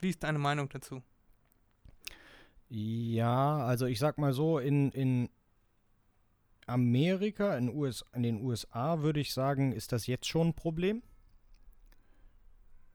wie 0.00 0.10
ist 0.10 0.22
deine 0.22 0.38
Meinung 0.38 0.68
dazu? 0.68 1.02
Ja, 2.68 3.58
also 3.58 3.86
ich 3.86 3.98
sag 3.98 4.18
mal 4.18 4.32
so, 4.32 4.58
in, 4.58 4.90
in 4.92 5.30
Amerika, 6.66 7.56
in, 7.56 7.74
US, 7.74 8.04
in 8.12 8.22
den 8.22 8.42
USA 8.42 9.00
würde 9.00 9.20
ich 9.20 9.32
sagen, 9.32 9.72
ist 9.72 9.92
das 9.92 10.06
jetzt 10.06 10.26
schon 10.26 10.48
ein 10.48 10.54
Problem. 10.54 11.02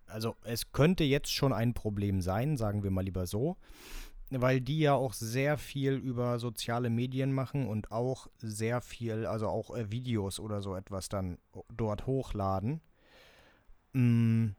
Also 0.05 0.35
es 0.43 0.71
könnte 0.71 1.03
jetzt 1.03 1.33
schon 1.33 1.53
ein 1.53 1.73
Problem 1.73 2.21
sein, 2.21 2.55
sagen 2.55 2.83
wir 2.83 2.91
mal 2.91 3.03
lieber 3.03 3.25
so, 3.25 3.57
weil 4.29 4.61
die 4.61 4.79
ja 4.79 4.93
auch 4.93 5.13
sehr 5.13 5.57
viel 5.57 5.93
über 5.93 6.37
soziale 6.37 6.91
Medien 6.91 7.33
machen 7.33 7.67
und 7.67 7.91
auch 7.91 8.27
sehr 8.37 8.81
viel, 8.81 9.25
also 9.25 9.47
auch 9.47 9.75
äh, 9.75 9.89
Videos 9.89 10.39
oder 10.39 10.61
so 10.61 10.75
etwas 10.75 11.09
dann 11.09 11.39
dort 11.75 12.05
hochladen. 12.05 12.79
Mm, 13.93 14.49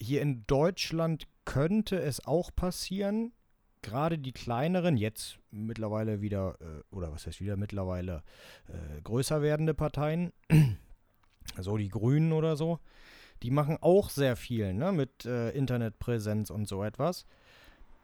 hier 0.00 0.22
in 0.22 0.46
Deutschland 0.46 1.26
könnte 1.44 2.00
es 2.00 2.24
auch 2.26 2.50
passieren, 2.54 3.32
gerade 3.82 4.18
die 4.18 4.32
kleineren, 4.32 4.96
jetzt 4.96 5.38
mittlerweile 5.50 6.20
wieder, 6.20 6.56
äh, 6.60 6.94
oder 6.94 7.12
was 7.12 7.26
heißt 7.26 7.40
wieder 7.40 7.56
mittlerweile, 7.56 8.22
äh, 8.68 9.00
größer 9.02 9.42
werdende 9.42 9.74
Parteien, 9.74 10.32
so 11.58 11.76
die 11.76 11.88
Grünen 11.88 12.32
oder 12.32 12.56
so, 12.56 12.80
die 13.42 13.50
machen 13.50 13.78
auch 13.80 14.10
sehr 14.10 14.36
viel 14.36 14.74
ne, 14.74 14.92
mit 14.92 15.24
äh, 15.24 15.50
Internetpräsenz 15.50 16.50
und 16.50 16.66
so 16.68 16.82
etwas. 16.82 17.26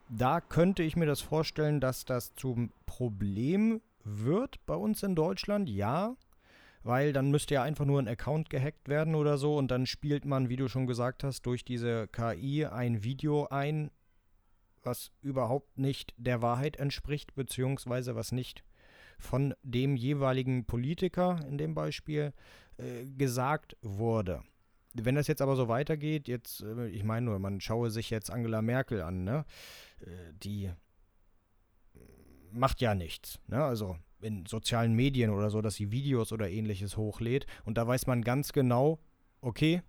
Da 0.08 0.40
könnte 0.40 0.82
ich 0.82 0.94
mir 0.94 1.06
das 1.06 1.20
vorstellen, 1.20 1.80
dass 1.80 2.04
das 2.04 2.34
zum 2.34 2.70
Problem 2.86 3.80
wird 4.04 4.64
bei 4.66 4.74
uns 4.74 5.02
in 5.02 5.14
Deutschland, 5.14 5.68
ja. 5.68 6.16
Weil 6.84 7.12
dann 7.12 7.30
müsste 7.30 7.54
ja 7.54 7.62
einfach 7.62 7.84
nur 7.84 8.00
ein 8.00 8.08
Account 8.08 8.50
gehackt 8.50 8.88
werden 8.88 9.14
oder 9.14 9.38
so 9.38 9.56
und 9.56 9.70
dann 9.70 9.86
spielt 9.86 10.24
man, 10.24 10.48
wie 10.48 10.56
du 10.56 10.68
schon 10.68 10.86
gesagt 10.86 11.22
hast, 11.22 11.42
durch 11.42 11.64
diese 11.64 12.08
KI 12.08 12.66
ein 12.66 13.04
Video 13.04 13.46
ein, 13.48 13.90
was 14.82 15.12
überhaupt 15.20 15.78
nicht 15.78 16.12
der 16.16 16.42
Wahrheit 16.42 16.76
entspricht, 16.76 17.34
beziehungsweise 17.34 18.16
was 18.16 18.32
nicht 18.32 18.64
von 19.18 19.54
dem 19.62 19.96
jeweiligen 19.96 20.64
Politiker 20.64 21.38
in 21.46 21.56
dem 21.56 21.74
Beispiel 21.74 22.32
äh, 22.78 23.04
gesagt 23.04 23.76
wurde. 23.80 24.42
Wenn 24.94 25.14
das 25.14 25.26
jetzt 25.26 25.40
aber 25.40 25.56
so 25.56 25.68
weitergeht, 25.68 26.28
jetzt, 26.28 26.62
äh, 26.62 26.88
ich 26.88 27.04
meine 27.04 27.26
nur, 27.26 27.38
man 27.38 27.60
schaue 27.60 27.90
sich 27.90 28.10
jetzt 28.10 28.30
Angela 28.30 28.60
Merkel 28.60 29.02
an, 29.02 29.24
ne? 29.24 29.44
Äh, 30.00 30.32
die 30.42 30.70
macht 32.50 32.80
ja 32.80 32.94
nichts, 32.94 33.38
ne? 33.46 33.62
Also 33.62 33.96
in 34.22 34.46
sozialen 34.46 34.94
Medien 34.94 35.30
oder 35.30 35.50
so, 35.50 35.60
dass 35.60 35.74
sie 35.74 35.90
Videos 35.90 36.32
oder 36.32 36.48
ähnliches 36.48 36.96
hochlädt 36.96 37.46
und 37.64 37.78
da 37.78 37.86
weiß 37.86 38.06
man 38.06 38.22
ganz 38.22 38.52
genau, 38.52 38.98
okay, 39.40 39.82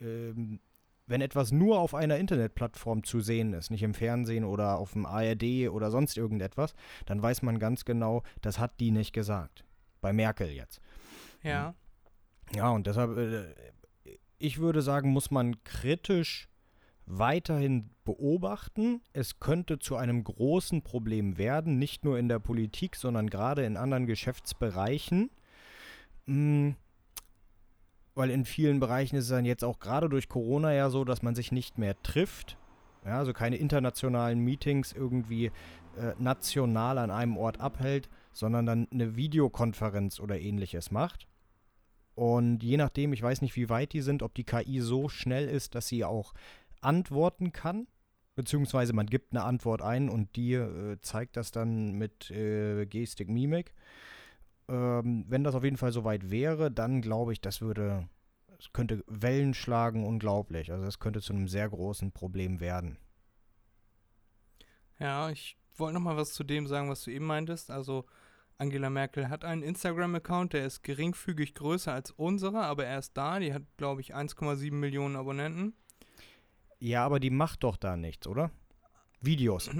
ähm, 0.00 0.60
wenn 1.06 1.20
etwas 1.20 1.52
nur 1.52 1.78
auf 1.78 1.94
einer 1.94 2.18
Internetplattform 2.18 3.04
zu 3.04 3.20
sehen 3.20 3.52
ist, 3.52 3.70
nicht 3.70 3.82
im 3.82 3.94
Fernsehen 3.94 4.44
oder 4.44 4.78
auf 4.78 4.92
dem 4.92 5.06
ARD 5.06 5.68
oder 5.70 5.90
sonst 5.90 6.16
irgendetwas, 6.16 6.74
dann 7.06 7.22
weiß 7.22 7.42
man 7.42 7.58
ganz 7.58 7.84
genau, 7.84 8.22
das 8.40 8.58
hat 8.58 8.80
die 8.80 8.90
nicht 8.90 9.12
gesagt. 9.12 9.64
Bei 10.00 10.12
Merkel 10.12 10.50
jetzt. 10.50 10.80
Ja. 11.42 11.74
Ja, 12.54 12.70
und 12.70 12.86
deshalb, 12.86 13.16
äh, 13.16 13.54
ich 14.38 14.58
würde 14.58 14.82
sagen, 14.82 15.10
muss 15.10 15.30
man 15.30 15.62
kritisch 15.64 16.48
weiterhin 17.06 17.90
beobachten. 18.04 19.00
Es 19.12 19.38
könnte 19.38 19.78
zu 19.78 19.96
einem 19.96 20.24
großen 20.24 20.82
Problem 20.82 21.38
werden, 21.38 21.78
nicht 21.78 22.04
nur 22.04 22.18
in 22.18 22.28
der 22.28 22.40
Politik, 22.40 22.96
sondern 22.96 23.30
gerade 23.30 23.64
in 23.64 23.76
anderen 23.76 24.06
Geschäftsbereichen. 24.06 25.30
Mm, 26.26 26.70
weil 28.14 28.30
in 28.30 28.44
vielen 28.44 28.80
Bereichen 28.80 29.16
ist 29.16 29.24
es 29.24 29.30
dann 29.30 29.44
jetzt 29.44 29.64
auch 29.64 29.78
gerade 29.78 30.08
durch 30.08 30.28
Corona 30.28 30.72
ja 30.72 30.90
so, 30.90 31.04
dass 31.04 31.22
man 31.22 31.34
sich 31.34 31.52
nicht 31.52 31.78
mehr 31.78 32.00
trifft. 32.02 32.58
Ja, 33.04 33.18
also 33.18 33.32
keine 33.32 33.56
internationalen 33.56 34.40
Meetings 34.40 34.92
irgendwie 34.92 35.52
äh, 35.96 36.14
national 36.18 36.98
an 36.98 37.10
einem 37.10 37.36
Ort 37.36 37.60
abhält, 37.60 38.08
sondern 38.32 38.66
dann 38.66 38.88
eine 38.90 39.14
Videokonferenz 39.16 40.18
oder 40.18 40.40
ähnliches 40.40 40.90
macht. 40.90 41.28
Und 42.16 42.62
je 42.62 42.78
nachdem, 42.78 43.12
ich 43.12 43.22
weiß 43.22 43.42
nicht, 43.42 43.54
wie 43.56 43.68
weit 43.68 43.92
die 43.92 44.00
sind, 44.00 44.22
ob 44.22 44.34
die 44.34 44.44
KI 44.44 44.80
so 44.80 45.08
schnell 45.08 45.46
ist, 45.48 45.74
dass 45.74 45.86
sie 45.86 46.02
auch 46.02 46.32
antworten 46.86 47.52
kann, 47.52 47.88
beziehungsweise 48.36 48.92
man 48.92 49.06
gibt 49.06 49.32
eine 49.32 49.42
Antwort 49.42 49.82
ein 49.82 50.08
und 50.08 50.36
die 50.36 50.54
äh, 50.54 50.98
zeigt 51.00 51.36
das 51.36 51.50
dann 51.50 51.92
mit 51.92 52.30
äh, 52.30 52.86
Gestik, 52.86 53.28
Mimik. 53.28 53.74
Ähm, 54.68 55.24
wenn 55.28 55.44
das 55.44 55.54
auf 55.54 55.64
jeden 55.64 55.76
Fall 55.76 55.92
soweit 55.92 56.30
wäre, 56.30 56.70
dann 56.70 57.02
glaube 57.02 57.32
ich, 57.32 57.40
das 57.40 57.60
würde, 57.60 58.08
es 58.58 58.72
könnte 58.72 59.04
Wellen 59.08 59.52
schlagen, 59.52 60.06
unglaublich. 60.06 60.72
Also 60.72 60.86
es 60.86 60.98
könnte 60.98 61.20
zu 61.20 61.32
einem 61.32 61.48
sehr 61.48 61.68
großen 61.68 62.12
Problem 62.12 62.60
werden. 62.60 62.98
Ja, 64.98 65.28
ich 65.30 65.58
wollte 65.76 65.94
noch 65.94 66.00
mal 66.00 66.16
was 66.16 66.32
zu 66.32 66.44
dem 66.44 66.66
sagen, 66.66 66.88
was 66.88 67.02
du 67.02 67.10
eben 67.10 67.26
meintest. 67.26 67.70
Also 67.70 68.06
Angela 68.58 68.90
Merkel 68.90 69.28
hat 69.28 69.44
einen 69.44 69.62
Instagram-Account, 69.62 70.54
der 70.54 70.64
ist 70.64 70.82
geringfügig 70.82 71.54
größer 71.54 71.92
als 71.92 72.10
unserer, 72.12 72.62
aber 72.62 72.86
er 72.86 72.98
ist 72.98 73.16
da. 73.16 73.38
Die 73.38 73.52
hat, 73.52 73.62
glaube 73.76 74.00
ich, 74.00 74.14
1,7 74.14 74.72
Millionen 74.72 75.16
Abonnenten. 75.16 75.74
Ja, 76.78 77.04
aber 77.04 77.20
die 77.20 77.30
macht 77.30 77.64
doch 77.64 77.76
da 77.76 77.96
nichts, 77.96 78.26
oder? 78.26 78.50
Videos. 79.20 79.70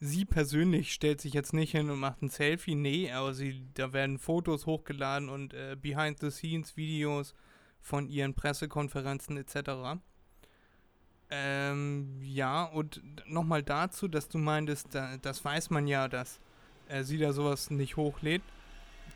Sie 0.00 0.24
persönlich 0.24 0.92
stellt 0.92 1.20
sich 1.20 1.32
jetzt 1.32 1.52
nicht 1.52 1.70
hin 1.70 1.88
und 1.88 2.00
macht 2.00 2.22
ein 2.22 2.28
Selfie, 2.28 2.74
nee, 2.74 3.12
aber 3.12 3.34
sie, 3.34 3.64
da 3.74 3.92
werden 3.92 4.18
Fotos 4.18 4.66
hochgeladen 4.66 5.28
und 5.28 5.54
äh, 5.54 5.76
Behind-the-Scenes-Videos 5.80 7.34
von 7.80 8.08
ihren 8.08 8.34
Pressekonferenzen 8.34 9.36
etc. 9.36 10.00
Ähm, 11.30 12.20
ja, 12.20 12.64
und 12.64 13.00
nochmal 13.26 13.62
dazu, 13.62 14.08
dass 14.08 14.28
du 14.28 14.38
meintest, 14.38 14.94
da, 14.94 15.16
das 15.18 15.44
weiß 15.44 15.70
man 15.70 15.86
ja, 15.86 16.08
dass 16.08 16.40
äh, 16.88 17.04
sie 17.04 17.18
da 17.18 17.32
sowas 17.32 17.70
nicht 17.70 17.96
hochlädt. 17.96 18.42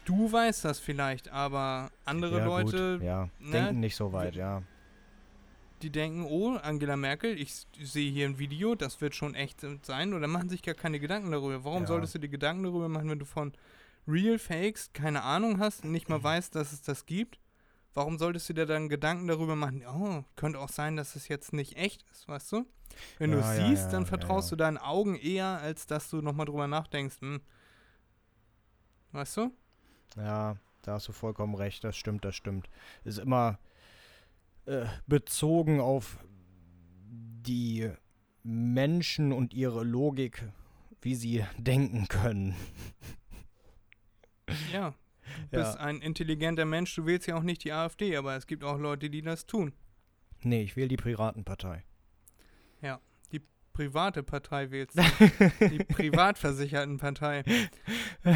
Du 0.05 0.31
weißt 0.31 0.65
das 0.65 0.79
vielleicht, 0.79 1.31
aber 1.31 1.91
andere 2.05 2.39
ja, 2.39 2.45
Leute, 2.45 2.99
gut, 2.99 3.07
ja, 3.07 3.29
ne, 3.41 3.51
denken 3.51 3.81
nicht 3.81 3.97
so 3.97 4.13
weit, 4.13 4.37
ja. 4.37 4.63
Die 5.83 5.91
denken, 5.91 6.25
oh, 6.25 6.57
Angela 6.57 6.97
Merkel, 6.97 7.39
ich 7.39 7.67
sehe 7.81 8.11
hier 8.11 8.27
ein 8.27 8.39
Video, 8.39 8.75
das 8.75 9.01
wird 9.01 9.15
schon 9.15 9.35
echt 9.35 9.65
sein, 9.83 10.15
oder 10.15 10.27
machen 10.27 10.49
sich 10.49 10.63
gar 10.63 10.75
keine 10.75 10.99
Gedanken 11.01 11.31
darüber. 11.33 11.65
Warum 11.65 11.83
Ja. 11.83 11.87
solltest 11.87 12.15
du 12.15 12.19
dir 12.21 12.29
Gedanken 12.29 12.65
darüber 12.65 12.89
machen, 12.89 13.11
wenn 13.11 13.19
du 13.19 13.25
von 13.25 13.53
Real 14.09 14.39
Fakes 14.39 14.93
keine 14.93 15.23
Ahnung 15.23 15.59
hast 15.59 15.85
und 15.85 15.93
nicht 15.93 16.09
mal 16.09 16.23
weißt, 16.23 16.55
dass 16.55 16.73
es 16.73 16.83
das 16.83 17.07
gibt? 17.07 17.39
Warum 17.95 18.19
solltest 18.19 18.49
du 18.49 18.53
dir 18.53 18.67
dann 18.67 18.89
Gedanken 18.89 19.27
darüber 19.27 19.57
machen, 19.57 19.83
oh, 19.87 20.25
könnte 20.37 20.59
auch 20.59 20.69
sein, 20.69 20.97
dass 20.97 21.17
es 21.17 21.29
jetzt 21.29 21.53
nicht 21.53 21.77
echt 21.77 22.05
ist, 22.11 22.29
weißt 22.29 22.53
du? 22.53 22.67
Wenn 23.19 23.31
du 23.33 23.39
Ja, 23.39 23.41
es 23.41 23.57
ja, 23.57 23.67
siehst, 23.67 23.93
dann 23.93 24.07
vertraust 24.07 24.51
du 24.53 24.57
deinen 24.57 24.79
Augen 24.79 25.17
eher, 25.17 25.47
als 25.61 25.87
dass 25.87 26.11
du 26.11 26.21
nochmal 26.23 26.47
drüber 26.47 26.67
nachdenkst, 26.67 27.21
hm. 27.21 27.41
Weißt 29.13 29.37
du? 29.39 29.51
Ja, 30.17 30.57
da 30.83 30.93
hast 30.93 31.09
du 31.09 31.13
vollkommen 31.13 31.55
recht, 31.55 31.85
das 31.85 31.97
stimmt, 31.97 32.25
das 32.25 32.35
stimmt. 32.37 32.69
Ist 33.05 33.19
immer 33.19 33.59
äh, 34.67 34.87
bezogen 35.07 35.81
auf 35.81 36.19
die 37.09 37.91
Menschen 38.43 39.33
und 39.33 39.55
ihre 39.55 39.85
Logik, 39.85 40.43
wie 41.01 41.15
sie 41.15 41.45
denken 41.59 42.09
können. 42.09 42.55
Ja. 44.73 44.95
Du 45.51 45.57
Ja. 45.59 45.65
bist 45.65 45.79
ein 45.79 46.01
intelligenter 46.01 46.65
Mensch, 46.65 46.95
du 46.95 47.05
wählst 47.07 47.27
ja 47.27 47.37
auch 47.37 47.43
nicht 47.43 47.65
die 47.65 47.73
AfD, 47.73 48.17
aber 48.17 48.37
es 48.37 48.47
gibt 48.47 48.63
auch 48.63 48.79
Leute, 48.79 49.11
die 49.11 49.23
das 49.23 49.47
tun. 49.47 49.73
Nee, 50.43 50.63
ich 50.63 50.77
wähle 50.77 50.89
die 50.89 50.97
Piratenpartei. 50.97 51.85
private 53.77 54.23
Partei 54.23 54.71
wählst. 54.71 54.97
die 55.61 55.85
privatversicherten 55.85 56.97
Partei. 56.97 57.45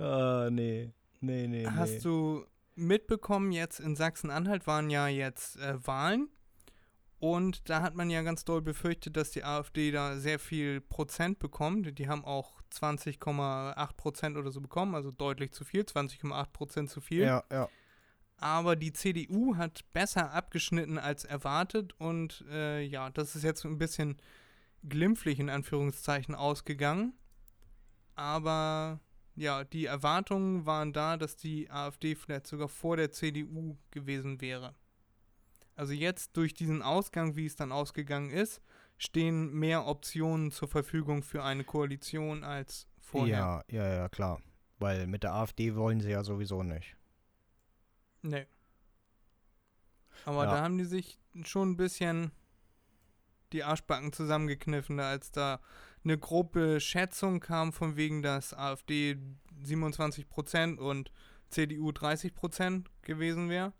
Ah, 0.00 0.48
nee. 0.52 0.92
Nee, 1.20 1.48
nee, 1.48 1.66
Hast 1.66 1.94
nee. 1.94 2.00
du 2.00 2.44
mitbekommen, 2.78 3.52
jetzt 3.52 3.80
in 3.80 3.96
Sachsen-Anhalt 3.96 4.66
waren 4.66 4.90
ja 4.90 5.08
jetzt 5.08 5.56
äh, 5.56 5.86
Wahlen 5.86 6.28
und 7.20 7.68
da 7.68 7.82
hat 7.82 7.96
man 7.96 8.10
ja 8.10 8.22
ganz 8.22 8.44
doll 8.44 8.62
befürchtet, 8.62 9.16
dass 9.16 9.32
die 9.32 9.42
AfD 9.42 9.90
da 9.90 10.16
sehr 10.16 10.38
viel 10.38 10.80
Prozent 10.80 11.40
bekommt. 11.40 11.98
Die 11.98 12.08
haben 12.08 12.24
auch 12.24 12.60
20,8 12.72 13.96
Prozent 13.96 14.36
oder 14.36 14.52
so 14.52 14.60
bekommen, 14.60 14.94
also 14.94 15.10
deutlich 15.10 15.52
zu 15.52 15.64
viel, 15.64 15.82
20,8 15.82 16.52
Prozent 16.52 16.90
zu 16.90 17.00
viel. 17.00 17.24
Ja, 17.24 17.44
ja. 17.50 17.68
Aber 18.36 18.76
die 18.76 18.92
CDU 18.92 19.56
hat 19.56 19.84
besser 19.92 20.32
abgeschnitten 20.32 20.96
als 20.96 21.24
erwartet 21.24 21.92
und 21.98 22.44
äh, 22.50 22.82
ja, 22.82 23.10
das 23.10 23.34
ist 23.34 23.42
jetzt 23.42 23.64
ein 23.64 23.78
bisschen 23.78 24.16
glimpflich 24.88 25.40
in 25.40 25.50
Anführungszeichen 25.50 26.36
ausgegangen. 26.36 27.14
Aber 28.14 29.00
ja, 29.38 29.64
die 29.64 29.86
Erwartungen 29.86 30.66
waren 30.66 30.92
da, 30.92 31.16
dass 31.16 31.36
die 31.36 31.70
AfD 31.70 32.14
vielleicht 32.14 32.46
sogar 32.46 32.68
vor 32.68 32.96
der 32.96 33.10
CDU 33.12 33.76
gewesen 33.90 34.40
wäre. 34.40 34.74
Also 35.76 35.92
jetzt 35.92 36.36
durch 36.36 36.54
diesen 36.54 36.82
Ausgang, 36.82 37.36
wie 37.36 37.46
es 37.46 37.54
dann 37.56 37.70
ausgegangen 37.70 38.30
ist, 38.30 38.60
stehen 38.96 39.52
mehr 39.54 39.86
Optionen 39.86 40.50
zur 40.50 40.66
Verfügung 40.68 41.22
für 41.22 41.44
eine 41.44 41.62
Koalition 41.62 42.42
als 42.42 42.88
vorher. 43.00 43.38
Ja, 43.38 43.64
ja, 43.70 43.94
ja, 43.94 44.08
klar. 44.08 44.42
Weil 44.80 45.06
mit 45.06 45.22
der 45.22 45.34
AfD 45.34 45.74
wollen 45.76 46.00
sie 46.00 46.10
ja 46.10 46.24
sowieso 46.24 46.62
nicht. 46.62 46.96
Nee. 48.22 48.46
Aber 50.24 50.44
Ja. 50.44 50.50
da 50.50 50.62
haben 50.62 50.78
die 50.78 50.84
sich 50.84 51.18
schon 51.44 51.70
ein 51.70 51.76
bisschen 51.76 52.32
die 53.52 53.62
Arschbacken 53.62 54.12
zusammengekniffen, 54.12 54.98
als 55.00 55.30
da 55.30 55.60
eine 56.04 56.18
grobe 56.18 56.80
Schätzung 56.80 57.40
kam, 57.40 57.72
von 57.72 57.96
wegen, 57.96 58.22
dass 58.22 58.54
AfD 58.54 59.16
27% 59.64 60.78
und 60.78 61.10
CDU 61.50 61.90
30% 61.90 62.84
gewesen 63.02 63.48
wäre. 63.48 63.72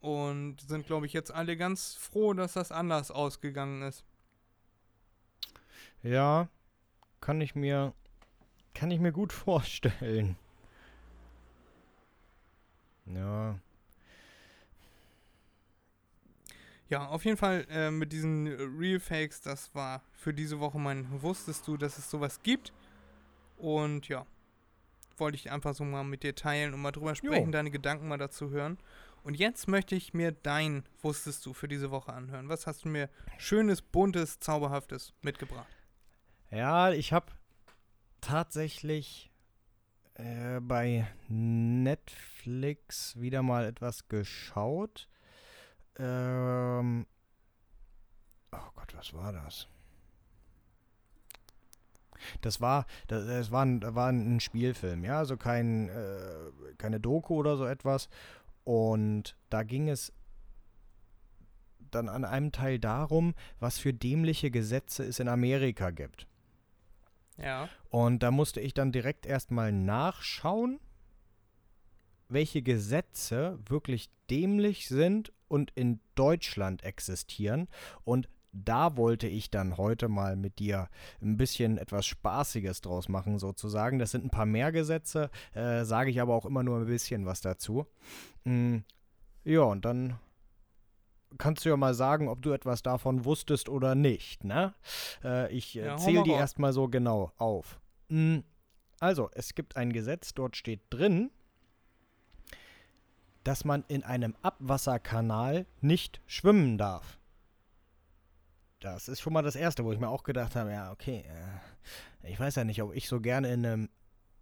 Und 0.00 0.60
sind, 0.60 0.86
glaube 0.86 1.06
ich, 1.06 1.12
jetzt 1.12 1.32
alle 1.32 1.56
ganz 1.56 1.94
froh, 1.94 2.32
dass 2.32 2.52
das 2.52 2.70
anders 2.70 3.10
ausgegangen 3.10 3.82
ist. 3.82 4.04
Ja, 6.02 6.48
kann 7.20 7.40
ich 7.40 7.54
mir, 7.54 7.92
kann 8.74 8.90
ich 8.90 9.00
mir 9.00 9.12
gut 9.12 9.32
vorstellen. 9.32 10.36
Ja, 13.06 13.58
Ja, 16.88 17.06
auf 17.08 17.24
jeden 17.24 17.36
Fall 17.36 17.66
äh, 17.68 17.90
mit 17.90 18.12
diesen 18.12 18.46
äh, 18.46 18.56
Real 18.78 19.00
Fakes, 19.00 19.40
das 19.42 19.74
war 19.74 20.02
für 20.12 20.32
diese 20.32 20.58
Woche 20.58 20.78
mein 20.78 21.06
Wusstest 21.22 21.66
du, 21.68 21.76
dass 21.76 21.98
es 21.98 22.10
sowas 22.10 22.42
gibt? 22.42 22.72
Und 23.58 24.08
ja, 24.08 24.26
wollte 25.18 25.36
ich 25.36 25.50
einfach 25.50 25.74
so 25.74 25.84
mal 25.84 26.04
mit 26.04 26.22
dir 26.22 26.34
teilen 26.34 26.72
und 26.72 26.80
mal 26.80 26.92
drüber 26.92 27.14
sprechen, 27.14 27.52
deine 27.52 27.70
Gedanken 27.70 28.08
mal 28.08 28.18
dazu 28.18 28.50
hören. 28.50 28.78
Und 29.22 29.34
jetzt 29.34 29.68
möchte 29.68 29.94
ich 29.94 30.14
mir 30.14 30.32
dein 30.32 30.84
Wusstest 31.02 31.44
du 31.44 31.52
für 31.52 31.68
diese 31.68 31.90
Woche 31.90 32.12
anhören. 32.12 32.48
Was 32.48 32.66
hast 32.66 32.84
du 32.84 32.88
mir 32.88 33.10
schönes, 33.36 33.82
buntes, 33.82 34.38
zauberhaftes 34.38 35.12
mitgebracht? 35.22 35.66
Ja, 36.50 36.92
ich 36.92 37.12
habe 37.12 37.26
tatsächlich 38.20 39.30
äh, 40.14 40.60
bei 40.60 41.06
Netflix 41.28 43.20
wieder 43.20 43.42
mal 43.42 43.66
etwas 43.66 44.08
geschaut. 44.08 45.08
Ähm, 45.98 47.06
oh 48.52 48.70
Gott, 48.74 48.94
was 48.94 49.12
war 49.14 49.32
das? 49.32 49.68
Das 52.40 52.60
war, 52.60 52.86
das, 53.06 53.26
das 53.26 53.50
war, 53.50 53.64
ein, 53.64 53.82
war 53.94 54.10
ein 54.10 54.40
Spielfilm, 54.40 55.04
ja, 55.04 55.18
also 55.18 55.36
kein, 55.36 55.88
äh, 55.88 56.74
keine 56.76 57.00
Doku 57.00 57.36
oder 57.36 57.56
so 57.56 57.64
etwas. 57.64 58.08
Und 58.64 59.36
da 59.50 59.62
ging 59.62 59.88
es 59.88 60.12
dann 61.90 62.08
an 62.08 62.24
einem 62.24 62.52
Teil 62.52 62.78
darum, 62.78 63.34
was 63.60 63.78
für 63.78 63.94
dämliche 63.94 64.50
Gesetze 64.50 65.04
es 65.04 65.20
in 65.20 65.28
Amerika 65.28 65.90
gibt. 65.90 66.26
Ja. 67.38 67.68
Und 67.88 68.22
da 68.22 68.30
musste 68.30 68.60
ich 68.60 68.74
dann 68.74 68.92
direkt 68.92 69.24
erstmal 69.24 69.72
nachschauen, 69.72 70.80
welche 72.28 72.62
Gesetze 72.62 73.58
wirklich 73.66 74.10
dämlich 74.28 74.88
sind 74.88 75.32
und 75.48 75.70
in 75.74 76.00
Deutschland 76.14 76.84
existieren. 76.84 77.68
Und 78.04 78.28
da 78.52 78.96
wollte 78.96 79.26
ich 79.28 79.50
dann 79.50 79.76
heute 79.76 80.08
mal 80.08 80.36
mit 80.36 80.58
dir 80.58 80.88
ein 81.20 81.36
bisschen 81.36 81.76
etwas 81.78 82.06
Spaßiges 82.06 82.80
draus 82.80 83.08
machen, 83.08 83.38
sozusagen. 83.38 83.98
Das 83.98 84.10
sind 84.10 84.24
ein 84.24 84.30
paar 84.30 84.46
mehr 84.46 84.72
Gesetze, 84.72 85.30
äh, 85.54 85.84
sage 85.84 86.10
ich 86.10 86.20
aber 86.20 86.34
auch 86.34 86.46
immer 86.46 86.62
nur 86.62 86.78
ein 86.78 86.86
bisschen 86.86 87.26
was 87.26 87.40
dazu. 87.40 87.86
Mm, 88.44 88.78
ja, 89.44 89.60
und 89.60 89.84
dann 89.84 90.18
kannst 91.36 91.64
du 91.64 91.68
ja 91.68 91.76
mal 91.76 91.92
sagen, 91.94 92.28
ob 92.28 92.40
du 92.42 92.52
etwas 92.52 92.82
davon 92.82 93.24
wusstest 93.26 93.68
oder 93.68 93.94
nicht, 93.94 94.44
ne? 94.44 94.74
Äh, 95.22 95.52
ich 95.52 95.76
äh, 95.76 95.86
Ja, 95.86 95.96
zähle 95.96 96.22
die 96.22 96.30
erstmal 96.30 96.72
so 96.72 96.88
genau 96.88 97.32
auf. 97.36 97.78
Mm, 98.08 98.38
Also, 99.00 99.28
es 99.32 99.54
gibt 99.54 99.76
ein 99.76 99.92
Gesetz, 99.92 100.32
dort 100.34 100.56
steht 100.56 100.80
drin, 100.90 101.30
dass 103.44 103.64
man 103.64 103.84
in 103.88 104.02
einem 104.02 104.34
Abwasserkanal 104.42 105.66
nicht 105.80 106.20
schwimmen 106.26 106.78
darf. 106.78 107.18
Das 108.80 109.08
ist 109.08 109.20
schon 109.20 109.32
mal 109.32 109.42
das 109.42 109.56
Erste, 109.56 109.84
wo 109.84 109.92
ich 109.92 109.98
mir 109.98 110.08
auch 110.08 110.22
gedacht 110.22 110.54
habe, 110.54 110.70
ja, 110.72 110.92
okay, 110.92 111.24
äh, 112.22 112.28
ich 112.30 112.38
weiß 112.38 112.54
ja 112.56 112.64
nicht, 112.64 112.82
ob 112.82 112.94
ich 112.94 113.08
so 113.08 113.20
gerne 113.20 113.52
in 113.52 113.66
einem 113.66 113.88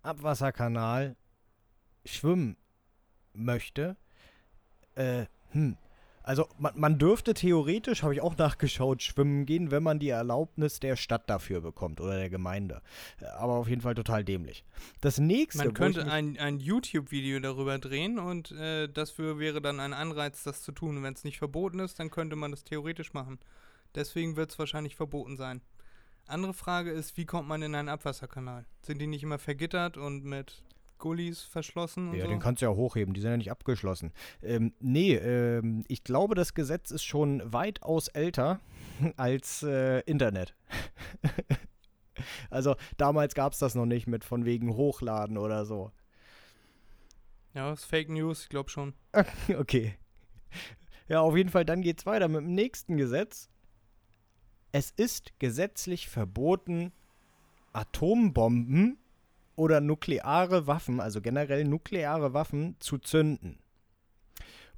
Abwasserkanal 0.02 1.16
schwimmen 2.04 2.56
möchte. 3.32 3.96
Äh, 4.94 5.26
hm. 5.50 5.76
Also 6.26 6.48
man, 6.58 6.72
man 6.76 6.98
dürfte 6.98 7.34
theoretisch, 7.34 8.02
habe 8.02 8.12
ich 8.12 8.20
auch 8.20 8.36
nachgeschaut, 8.36 9.00
schwimmen 9.00 9.46
gehen, 9.46 9.70
wenn 9.70 9.84
man 9.84 10.00
die 10.00 10.08
Erlaubnis 10.08 10.80
der 10.80 10.96
Stadt 10.96 11.30
dafür 11.30 11.60
bekommt 11.60 12.00
oder 12.00 12.16
der 12.16 12.28
Gemeinde. 12.28 12.82
Äh, 13.20 13.26
Aber 13.26 13.52
auf 13.52 13.68
jeden 13.68 13.80
Fall 13.80 13.94
total 13.94 14.24
dämlich. 14.24 14.64
Das 15.00 15.20
nächste, 15.20 15.58
Man 15.58 15.72
könnte 15.72 16.10
ein, 16.10 16.36
ein 16.36 16.58
YouTube-Video 16.58 17.38
darüber 17.38 17.78
drehen 17.78 18.18
und 18.18 18.50
äh, 18.50 18.88
dafür 18.88 19.38
wäre 19.38 19.62
dann 19.62 19.78
ein 19.78 19.92
Anreiz, 19.92 20.42
das 20.42 20.62
zu 20.62 20.72
tun. 20.72 21.00
Wenn 21.04 21.14
es 21.14 21.22
nicht 21.22 21.38
verboten 21.38 21.78
ist, 21.78 22.00
dann 22.00 22.10
könnte 22.10 22.34
man 22.34 22.50
das 22.50 22.64
theoretisch 22.64 23.12
machen. 23.12 23.38
Deswegen 23.94 24.34
wird 24.34 24.50
es 24.50 24.58
wahrscheinlich 24.58 24.96
verboten 24.96 25.36
sein. 25.36 25.60
Andere 26.26 26.54
Frage 26.54 26.90
ist, 26.90 27.16
wie 27.16 27.24
kommt 27.24 27.46
man 27.46 27.62
in 27.62 27.76
einen 27.76 27.88
Abwasserkanal? 27.88 28.66
Sind 28.82 29.00
die 29.00 29.06
nicht 29.06 29.22
immer 29.22 29.38
vergittert 29.38 29.96
und 29.96 30.24
mit 30.24 30.64
Gullis 30.98 31.42
verschlossen 31.42 32.12
Ja, 32.14 32.24
so? 32.24 32.30
den 32.30 32.40
kannst 32.40 32.62
du 32.62 32.66
ja 32.66 32.72
hochheben, 32.72 33.14
die 33.14 33.20
sind 33.20 33.30
ja 33.30 33.36
nicht 33.36 33.50
abgeschlossen. 33.50 34.12
Ähm, 34.42 34.72
nee, 34.80 35.14
ähm, 35.14 35.84
ich 35.88 36.04
glaube, 36.04 36.34
das 36.34 36.54
Gesetz 36.54 36.90
ist 36.90 37.04
schon 37.04 37.42
weitaus 37.52 38.08
älter 38.08 38.60
als 39.16 39.62
äh, 39.62 40.00
Internet. 40.00 40.54
also 42.50 42.76
damals 42.96 43.34
gab 43.34 43.52
es 43.52 43.58
das 43.58 43.74
noch 43.74 43.86
nicht 43.86 44.06
mit 44.06 44.24
von 44.24 44.44
wegen 44.44 44.74
Hochladen 44.76 45.38
oder 45.38 45.64
so. 45.66 45.92
ja, 47.54 47.72
ist 47.72 47.84
Fake 47.84 48.08
News, 48.08 48.42
ich 48.44 48.48
glaube 48.48 48.70
schon. 48.70 48.94
okay. 49.58 49.94
Ja, 51.08 51.20
auf 51.20 51.36
jeden 51.36 51.50
Fall, 51.50 51.64
dann 51.64 51.82
geht's 51.82 52.06
weiter 52.06 52.28
mit 52.28 52.40
dem 52.40 52.54
nächsten 52.54 52.96
Gesetz. 52.96 53.48
Es 54.72 54.90
ist 54.90 55.38
gesetzlich 55.38 56.08
verboten, 56.08 56.92
Atombomben 57.72 58.98
oder 59.56 59.80
nukleare 59.80 60.66
Waffen, 60.66 61.00
also 61.00 61.20
generell 61.20 61.64
nukleare 61.64 62.32
Waffen, 62.34 62.76
zu 62.78 62.98
zünden. 62.98 63.58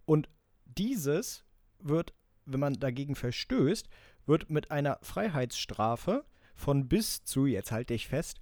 Und 0.04 0.28
dieses 0.64 1.44
wird, 1.80 2.14
wenn 2.46 2.60
man 2.60 2.74
dagegen 2.74 3.14
verstößt, 3.14 3.88
wird 4.26 4.48
mit 4.50 4.70
einer 4.70 4.98
Freiheitsstrafe 5.02 6.24
von 6.54 6.88
bis 6.88 7.24
zu, 7.24 7.46
jetzt 7.46 7.72
halte 7.72 7.94
ich 7.94 8.08
fest, 8.08 8.40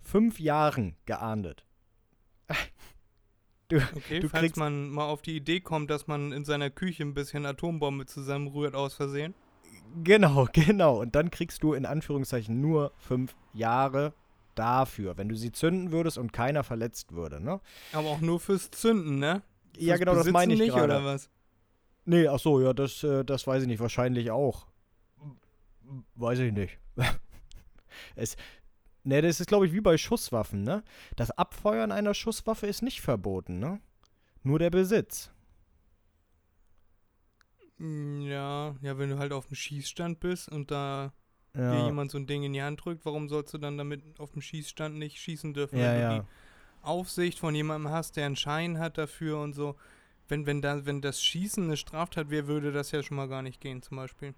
fünf 0.00 0.40
Jahren 0.40 0.96
geahndet. 1.06 1.64
Du, 3.68 3.78
Okay, 3.96 4.20
Du 4.20 4.28
falls 4.28 4.42
kriegst- 4.42 4.56
man 4.58 4.90
mal 4.90 5.06
auf 5.08 5.22
die 5.22 5.34
Idee 5.34 5.58
kommt, 5.58 5.90
dass 5.90 6.06
man 6.06 6.30
in 6.30 6.44
seiner 6.44 6.70
Küche 6.70 7.02
ein 7.02 7.14
bisschen 7.14 7.44
Atombombe 7.44 8.06
zusammenrührt 8.06 8.76
aus 8.76 8.94
Versehen. 8.94 9.34
Genau, 10.04 10.46
genau. 10.52 11.00
Und 11.00 11.16
dann 11.16 11.32
kriegst 11.32 11.64
du 11.64 11.72
in 11.72 11.84
Anführungszeichen 11.84 12.60
nur 12.60 12.92
fünf 12.96 13.34
Jahre 13.52 14.14
dafür, 14.58 15.16
wenn 15.16 15.28
du 15.28 15.36
sie 15.36 15.52
zünden 15.52 15.92
würdest 15.92 16.18
und 16.18 16.32
keiner 16.32 16.64
verletzt 16.64 17.12
würde, 17.12 17.40
ne? 17.40 17.60
Aber 17.92 18.08
auch 18.08 18.20
nur 18.20 18.40
fürs 18.40 18.70
Zünden, 18.70 19.18
ne? 19.18 19.42
ja, 19.76 19.94
Fürs 19.94 20.00
genau, 20.00 20.12
das 20.14 20.20
Besitzen 20.24 20.32
meine 20.32 20.54
ich 20.54 20.60
nicht, 20.60 20.70
gerade. 20.70 20.84
oder 20.84 21.04
was? 21.04 21.30
Nee, 22.04 22.28
ach 22.28 22.38
so, 22.38 22.60
ja, 22.60 22.72
das, 22.72 23.02
äh, 23.02 23.24
das 23.24 23.46
weiß 23.46 23.62
ich 23.62 23.68
nicht. 23.68 23.80
Wahrscheinlich 23.80 24.30
auch. 24.30 24.66
Weiß 26.14 26.38
ich 26.40 26.52
nicht. 26.52 26.78
es, 28.16 28.36
ne, 29.04 29.22
das 29.22 29.40
ist, 29.40 29.46
glaube 29.48 29.66
ich, 29.66 29.72
wie 29.72 29.80
bei 29.80 29.96
Schusswaffen, 29.98 30.62
ne? 30.62 30.82
Das 31.16 31.30
Abfeuern 31.32 31.92
einer 31.92 32.14
Schusswaffe 32.14 32.66
ist 32.66 32.82
nicht 32.82 33.00
verboten, 33.00 33.58
ne? 33.58 33.80
Nur 34.42 34.58
der 34.58 34.70
Besitz. 34.70 35.30
Mm, 37.78 38.22
Ja, 38.22 38.76
ja, 38.82 38.98
wenn 38.98 39.10
du 39.10 39.18
halt 39.18 39.32
auf 39.32 39.46
dem 39.48 39.56
Schießstand 39.56 40.20
bist 40.20 40.48
und 40.48 40.70
da 40.70 41.12
dir 41.56 41.62
Ja, 41.62 41.86
jemand 41.86 42.10
so 42.10 42.18
ein 42.18 42.26
Ding 42.26 42.42
in 42.42 42.52
die 42.52 42.62
Hand 42.62 42.84
drückt, 42.84 43.04
warum 43.04 43.28
sollst 43.28 43.54
du 43.54 43.58
dann 43.58 43.78
damit 43.78 44.02
auf 44.18 44.32
dem 44.32 44.42
Schießstand 44.42 44.96
nicht 44.96 45.18
schießen 45.18 45.54
dürfen? 45.54 45.78
ja, 45.78 45.84
wenn 45.84 45.94
du 45.94 46.00
ja. 46.02 46.18
die 46.20 46.26
Aufsicht 46.82 47.38
von 47.38 47.54
jemandem 47.54 47.90
hast, 47.90 48.16
der 48.16 48.26
einen 48.26 48.36
Schein 48.36 48.78
hat 48.78 48.98
dafür 48.98 49.40
und 49.40 49.54
so. 49.54 49.76
Wenn, 50.28 50.46
wenn, 50.46 50.60
da, 50.60 50.84
wenn 50.86 51.02
das 51.02 51.22
Schießen 51.22 51.64
eine 51.64 51.76
Straftat 51.76 52.30
wäre, 52.30 52.46
würde 52.46 52.72
das 52.72 52.90
ja 52.90 53.02
schon 53.02 53.16
mal 53.16 53.28
gar 53.28 53.42
nicht 53.42 53.60
gehen, 53.60 53.82
zum 53.82 53.96
Beispiel. 53.96 54.34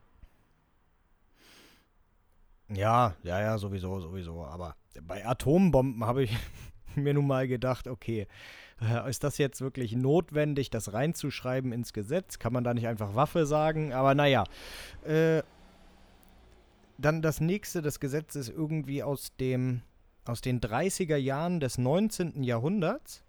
Ja, 2.68 3.14
ja, 3.22 3.40
ja, 3.40 3.58
sowieso, 3.58 3.98
sowieso. 4.00 4.44
Aber 4.44 4.76
bei 5.02 5.24
Atombomben 5.26 6.04
habe 6.04 6.24
ich 6.24 6.36
mir 6.94 7.14
nun 7.14 7.26
mal 7.26 7.48
gedacht, 7.48 7.88
okay, 7.88 8.26
äh, 8.80 9.08
ist 9.08 9.24
das 9.24 9.38
jetzt 9.38 9.60
wirklich 9.60 9.92
notwendig, 9.92 10.70
das 10.70 10.92
reinzuschreiben 10.92 11.72
ins 11.72 11.92
Gesetz? 11.92 12.38
Kann 12.38 12.52
man 12.52 12.64
da 12.64 12.74
nicht 12.74 12.86
einfach 12.86 13.14
Waffe 13.14 13.46
sagen? 13.46 13.92
Aber 13.92 14.14
naja. 14.14 14.44
Äh, 15.04 15.42
dann 16.98 17.22
das 17.22 17.40
nächste, 17.40 17.80
das 17.80 18.00
Gesetz 18.00 18.34
ist 18.34 18.48
irgendwie 18.48 19.02
aus 19.02 19.34
dem 19.36 19.82
aus 20.24 20.42
den 20.42 20.60
30er 20.60 21.16
Jahren 21.16 21.58
des 21.58 21.78
19. 21.78 22.42
Jahrhunderts. 22.42 23.24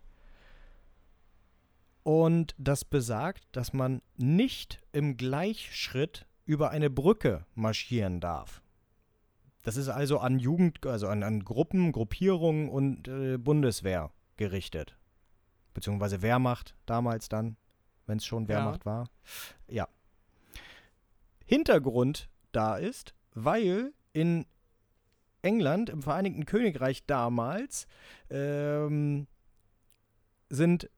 Und 2.03 2.55
das 2.57 2.83
besagt, 2.83 3.43
dass 3.53 3.71
man 3.71 4.01
nicht 4.17 4.81
im 4.91 5.15
Gleichschritt 5.15 6.25
über 6.45 6.71
eine 6.71 6.89
Brücke 6.89 7.45
marschieren 7.55 8.19
darf. 8.19 8.61
Das 9.63 9.77
ist 9.77 9.89
also 9.89 10.19
an 10.19 10.39
Jugend, 10.39 10.85
also 10.85 11.07
an, 11.07 11.23
an 11.23 11.45
Gruppen, 11.45 11.91
Gruppierungen 11.91 12.69
und 12.69 13.07
äh, 13.07 13.37
Bundeswehr 13.37 14.11
gerichtet. 14.37 14.97
Beziehungsweise 15.73 16.21
Wehrmacht 16.21 16.75
damals 16.85 17.29
dann, 17.29 17.55
wenn 18.07 18.17
es 18.17 18.25
schon 18.25 18.43
Ja. 18.43 18.49
Wehrmacht 18.49 18.85
war. 18.85 19.09
Ja. 19.69 19.87
Hintergrund 21.45 22.29
da 22.51 22.75
ist, 22.75 23.13
weil 23.33 23.93
in 24.13 24.45
England, 25.41 25.89
im 25.89 26.01
Vereinigten 26.01 26.45
Königreich 26.45 27.05
damals, 27.05 27.87
ähm, 28.29 29.27
sind 30.49 30.89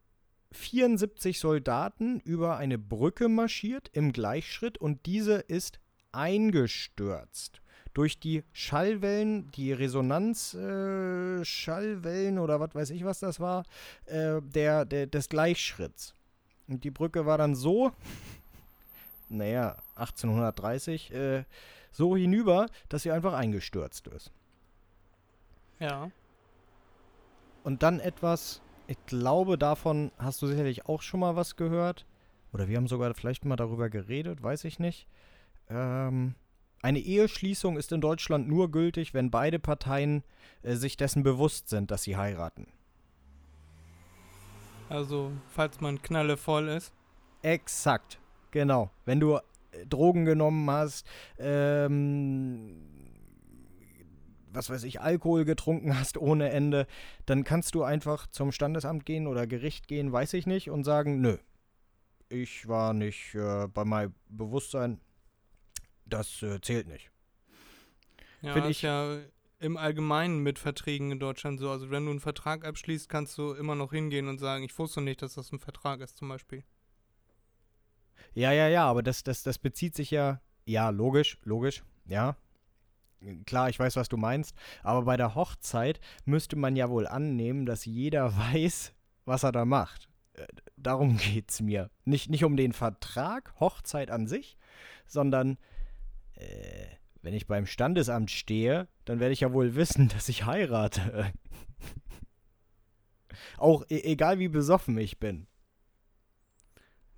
74 0.51 1.39
Soldaten 1.39 2.19
über 2.19 2.57
eine 2.57 2.77
Brücke 2.77 3.29
marschiert 3.29 3.89
im 3.93 4.11
Gleichschritt 4.11 4.77
und 4.77 5.05
diese 5.05 5.35
ist 5.35 5.79
eingestürzt. 6.11 7.61
Durch 7.93 8.19
die 8.19 8.43
Schallwellen, 8.53 9.51
die 9.51 9.73
Resonanzschallwellen 9.73 12.37
äh, 12.37 12.39
oder 12.39 12.59
was 12.59 12.73
weiß 12.73 12.89
ich, 12.91 13.03
was 13.03 13.19
das 13.19 13.39
war, 13.39 13.65
äh, 14.05 14.41
der, 14.41 14.85
der, 14.85 15.07
des 15.07 15.27
Gleichschritts. 15.27 16.15
Und 16.67 16.85
die 16.85 16.91
Brücke 16.91 17.25
war 17.25 17.37
dann 17.37 17.53
so, 17.53 17.91
naja, 19.29 19.75
1830, 19.95 21.13
äh, 21.13 21.43
so 21.91 22.15
hinüber, 22.15 22.67
dass 22.89 23.03
sie 23.03 23.11
einfach 23.11 23.33
eingestürzt 23.33 24.07
ist. 24.07 24.31
Ja. 25.79 26.11
Und 27.63 27.83
dann 27.83 27.99
etwas, 27.99 28.61
ich 28.87 28.97
glaube, 29.05 29.57
davon 29.57 30.11
hast 30.17 30.41
du 30.41 30.47
sicherlich 30.47 30.85
auch 30.87 31.01
schon 31.01 31.19
mal 31.19 31.35
was 31.35 31.55
gehört. 31.55 32.05
Oder 32.53 32.67
wir 32.67 32.77
haben 32.77 32.87
sogar 32.87 33.13
vielleicht 33.13 33.45
mal 33.45 33.55
darüber 33.55 33.89
geredet, 33.89 34.41
weiß 34.41 34.65
ich 34.65 34.79
nicht. 34.79 35.07
Ähm, 35.69 36.35
eine 36.81 36.99
Eheschließung 36.99 37.77
ist 37.77 37.91
in 37.91 38.01
Deutschland 38.01 38.47
nur 38.47 38.71
gültig, 38.71 39.13
wenn 39.13 39.31
beide 39.31 39.59
Parteien 39.59 40.23
äh, 40.63 40.75
sich 40.75 40.97
dessen 40.97 41.23
bewusst 41.23 41.69
sind, 41.69 41.91
dass 41.91 42.03
sie 42.03 42.17
heiraten. 42.17 42.67
Also, 44.89 45.31
falls 45.47 45.79
man 45.79 46.01
knalle 46.01 46.35
voll 46.35 46.67
ist. 46.67 46.91
Exakt, 47.43 48.19
genau. 48.51 48.89
Wenn 49.05 49.19
du 49.19 49.39
Drogen 49.87 50.25
genommen 50.25 50.69
hast, 50.69 51.05
ähm, 51.37 52.75
was 54.53 54.69
weiß 54.69 54.83
ich, 54.83 54.99
Alkohol 55.01 55.45
getrunken 55.45 55.97
hast 55.97 56.17
ohne 56.17 56.49
Ende, 56.49 56.85
dann 57.25 57.43
kannst 57.43 57.73
du 57.75 57.83
einfach 57.83 58.27
zum 58.27 58.51
Standesamt 58.51 59.05
gehen 59.05 59.27
oder 59.27 59.47
Gericht 59.47 59.87
gehen, 59.87 60.11
weiß 60.11 60.33
ich 60.33 60.45
nicht, 60.45 60.69
und 60.69 60.83
sagen, 60.83 61.21
nö, 61.21 61.37
ich 62.29 62.67
war 62.67 62.93
nicht 62.93 63.33
äh, 63.35 63.67
bei 63.67 63.85
meinem 63.85 64.13
Bewusstsein, 64.29 64.99
das 66.05 66.41
äh, 66.43 66.59
zählt 66.61 66.87
nicht. 66.87 67.11
Ja, 68.41 68.53
Find 68.53 68.65
ist 68.65 68.71
ich- 68.77 68.81
ja 68.81 69.19
im 69.59 69.77
Allgemeinen 69.77 70.39
mit 70.39 70.57
Verträgen 70.57 71.11
in 71.11 71.19
Deutschland 71.19 71.59
so. 71.59 71.69
Also, 71.69 71.91
wenn 71.91 72.03
du 72.05 72.09
einen 72.11 72.19
Vertrag 72.19 72.65
abschließt, 72.65 73.07
kannst 73.07 73.37
du 73.37 73.53
immer 73.53 73.75
noch 73.75 73.91
hingehen 73.91 74.27
und 74.27 74.39
sagen, 74.39 74.63
ich 74.63 74.77
wusste 74.79 75.01
nicht, 75.01 75.21
dass 75.21 75.35
das 75.35 75.51
ein 75.51 75.59
Vertrag 75.59 76.01
ist, 76.01 76.17
zum 76.17 76.29
Beispiel. 76.29 76.63
Ja, 78.33 78.51
ja, 78.51 78.67
ja, 78.67 78.85
aber 78.85 79.03
das, 79.03 79.23
das, 79.23 79.43
das 79.43 79.57
bezieht 79.57 79.95
sich 79.95 80.11
ja, 80.11 80.41
ja, 80.65 80.89
logisch, 80.89 81.37
logisch, 81.43 81.83
ja. 82.05 82.35
Klar, 83.45 83.69
ich 83.69 83.79
weiß, 83.79 83.97
was 83.97 84.09
du 84.09 84.17
meinst, 84.17 84.55
aber 84.81 85.03
bei 85.03 85.15
der 85.15 85.35
Hochzeit 85.35 85.99
müsste 86.25 86.55
man 86.55 86.75
ja 86.75 86.89
wohl 86.89 87.07
annehmen, 87.07 87.65
dass 87.65 87.85
jeder 87.85 88.35
weiß, 88.37 88.93
was 89.25 89.43
er 89.43 89.51
da 89.51 89.65
macht. 89.65 90.09
Äh, 90.33 90.47
Darum 90.77 91.17
geht's 91.17 91.61
mir. 91.61 91.91
Nicht, 92.05 92.29
nicht 92.29 92.43
um 92.43 92.57
den 92.57 92.73
Vertrag, 92.73 93.53
Hochzeit 93.59 94.09
an 94.09 94.25
sich, 94.25 94.57
sondern 95.05 95.57
äh, 96.35 96.87
wenn 97.21 97.35
ich 97.35 97.47
beim 97.47 97.67
Standesamt 97.67 98.31
stehe, 98.31 98.87
dann 99.05 99.19
werde 99.19 99.33
ich 99.33 99.41
ja 99.41 99.53
wohl 99.53 99.75
wissen, 99.75 100.09
dass 100.09 100.29
ich 100.29 100.45
heirate. 100.45 101.31
Auch 103.57 103.83
e 103.89 104.01
egal 104.03 104.39
wie 104.39 104.47
besoffen 104.47 104.97
ich 104.97 105.19
bin. 105.19 105.47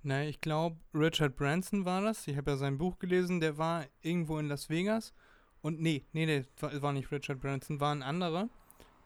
Ne, 0.04 0.28
ich 0.28 0.42
glaube, 0.42 0.76
Richard 0.92 1.34
Branson 1.34 1.86
war 1.86 2.02
das. 2.02 2.28
Ich 2.28 2.36
habe 2.36 2.50
ja 2.50 2.56
sein 2.58 2.76
Buch 2.76 2.98
gelesen. 2.98 3.40
Der 3.40 3.56
war 3.56 3.86
irgendwo 4.02 4.38
in 4.38 4.48
Las 4.48 4.68
Vegas. 4.68 5.14
Und 5.62 5.80
nee, 5.80 6.04
nee, 6.12 6.26
nee, 6.26 6.44
war, 6.60 6.82
war 6.82 6.92
nicht 6.92 7.10
Richard 7.10 7.40
Branson, 7.40 7.80
war 7.80 7.94
ein 7.94 8.02
anderer. 8.02 8.50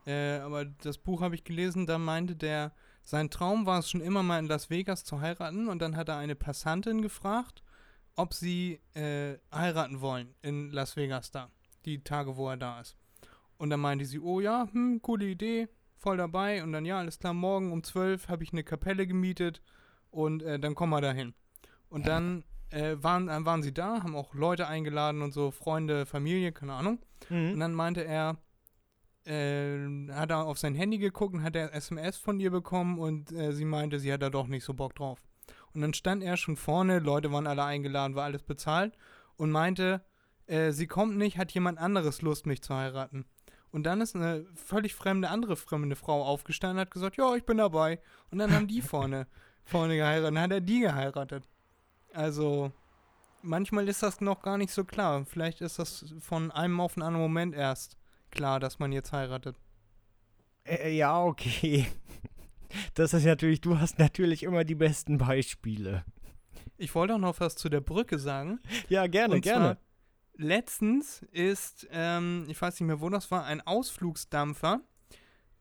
Äh, 0.07 0.39
aber 0.39 0.65
das 0.65 0.99
Buch 0.99 1.21
habe 1.21 1.37
ich 1.37 1.45
gelesen, 1.45 1.87
da 1.87 1.99
meinte 1.99 2.35
der, 2.35 2.73
sein 3.05 3.31
Traum 3.31 3.65
war 3.65 3.79
es 3.79 3.89
schon 3.89 4.01
immer 4.01 4.25
mal 4.25 4.41
in 4.41 4.49
Las 4.49 4.71
Vegas 4.71 5.05
zu 5.05 5.21
heiraten. 5.21 5.69
Und 5.69 5.81
dann 5.81 5.97
hat 5.97 6.09
er 6.09 6.17
eine 6.17 6.35
Passantin 6.35 7.01
gefragt, 7.01 7.63
ob 8.17 8.35
sie 8.35 8.81
äh, 8.95 9.39
heiraten 9.55 10.01
wollen 10.01 10.35
in 10.43 10.73
Las 10.73 10.97
Vegas 10.97 11.31
da. 11.31 11.49
Die 11.85 12.03
Tage, 12.03 12.37
wo 12.37 12.49
er 12.51 12.57
da 12.57 12.81
ist. 12.81 12.97
Und 13.57 13.71
dann 13.71 13.79
meinte 13.79 14.05
sie, 14.05 14.19
oh 14.19 14.41
ja, 14.41 14.67
hm, 14.73 15.01
coole 15.01 15.27
Idee, 15.27 15.69
voll 15.97 16.17
dabei. 16.17 16.65
Und 16.65 16.73
dann, 16.73 16.85
ja, 16.85 16.99
alles 16.99 17.21
klar, 17.21 17.35
morgen 17.35 17.71
um 17.71 17.85
12 17.85 18.29
habe 18.29 18.43
ich 18.43 18.53
eine 18.53 18.65
Kapelle 18.65 19.07
gemietet 19.07 19.63
und 20.11 20.43
äh, 20.43 20.59
dann 20.59 20.75
kommen 20.75 20.93
wir 20.93 21.01
dahin. 21.01 21.35
Und 21.89 22.07
dann 22.07 22.45
äh, 22.71 22.97
waren, 23.01 23.29
waren 23.47 23.63
sie 23.63 23.73
da, 23.73 24.03
haben 24.03 24.17
auch 24.17 24.35
Leute 24.35 24.67
eingeladen 24.67 25.23
und 25.23 25.33
so, 25.33 25.51
Freunde, 25.51 26.07
Familie, 26.07 26.53
keine 26.53 26.75
Ahnung. 26.75 26.99
Und 27.53 27.61
dann 27.61 27.75
meinte 27.75 28.05
er, 28.05 28.37
äh, 29.25 30.13
hat 30.13 30.31
er 30.31 30.47
auf 30.47 30.59
sein 30.59 30.75
Handy 30.75 30.99
geguckt 30.99 31.35
und 31.35 31.43
hat 31.43 31.57
er 31.57 31.75
SMS 31.75 32.17
von 32.17 32.41
ihr 32.41 32.51
bekommen 32.51 32.99
und 32.99 33.33
äh, 33.33 33.53
sie 33.53 33.65
meinte, 33.65 33.99
sie 33.99 34.13
hat 34.13 34.23
da 34.23 34.31
doch 34.31 34.47
nicht 34.47 34.65
so 34.65 34.75
Bock 34.75 34.95
drauf. 34.95 35.23
Und 35.75 35.81
dann 35.83 35.95
stand 35.95 36.23
er 36.23 36.37
schon 36.37 36.57
vorne, 36.57 36.99
Leute 36.99 37.31
waren 37.33 37.47
alle 37.47 37.65
eingeladen, 37.65 38.15
war 38.15 38.25
alles 38.25 38.43
bezahlt 38.43 38.97
und 39.37 39.51
meinte, 39.51 40.03
äh, 40.47 40.73
sie 40.73 40.87
kommt 40.87 41.17
nicht, 41.17 41.39
hat 41.39 41.53
jemand 41.53 41.79
anderes 41.79 42.23
Lust, 42.23 42.47
mich 42.47 42.63
zu 42.63 42.75
heiraten. 42.75 43.27
Und 43.71 43.85
dann 43.85 44.01
ist 44.01 44.17
eine 44.17 44.47
völlig 44.55 44.95
fremde, 44.95 45.29
andere 45.29 45.57
fremde 45.57 45.95
Frau 45.95 46.25
aufgestanden 46.25 46.79
und 46.79 46.81
hat 46.83 46.91
gesagt, 46.91 47.17
ja, 47.17 47.35
ich 47.37 47.45
bin 47.45 47.59
dabei. 47.59 48.01
Und 48.31 48.39
dann 48.39 48.53
haben 48.55 48.67
die 48.67 48.83
vorne, 48.83 49.27
vorne 49.69 49.97
geheiratet. 49.97 50.27
Dann 50.27 50.41
hat 50.41 50.53
er 50.53 50.61
die 50.61 50.81
geheiratet. 50.81 51.45
Also, 52.13 52.73
manchmal 53.43 53.89
ist 53.89 54.03
das 54.03 54.21
noch 54.21 54.43
gar 54.43 54.59
nicht 54.59 54.73
so 54.73 54.85
klar. 54.85 55.25
Vielleicht 55.25 55.61
ist 55.61 55.79
das 55.79 56.15
von 56.21 56.51
einem 56.51 56.81
auf 56.81 56.97
einen 56.97 57.05
anderen 57.05 57.23
Moment 57.23 57.55
erst 57.55 57.97
klar, 58.31 58.61
dass 58.61 58.79
man 58.79 58.93
jetzt 58.93 59.13
heiratet. 59.13 59.57
Äh, 60.65 60.97
ja, 60.97 61.23
okay. 61.23 61.87
Das 62.93 63.15
ist 63.15 63.25
natürlich, 63.25 63.63
du 63.63 63.81
hast 63.81 63.99
natürlich 63.99 64.43
immer 64.43 64.63
die 64.63 64.75
besten 64.75 65.17
Beispiele. 65.17 66.05
Ich 66.77 66.95
wollte 66.95 67.15
auch 67.15 67.19
noch 67.19 67.41
was 67.41 67.57
zu 67.57 67.71
der 67.71 67.81
Brücke 67.81 68.19
sagen. 68.19 68.61
Ja, 68.91 69.07
gerne, 69.07 69.37
Und 69.37 69.41
gerne. 69.41 69.79
Letztens 70.37 71.23
ist, 71.33 71.89
ähm, 71.91 72.45
ich 72.47 72.61
weiß 72.61 72.79
nicht 72.79 72.87
mehr, 72.87 73.01
wo 73.01 73.09
das 73.09 73.31
war, 73.31 73.45
ein 73.47 73.67
Ausflugsdampfer. 73.67 74.83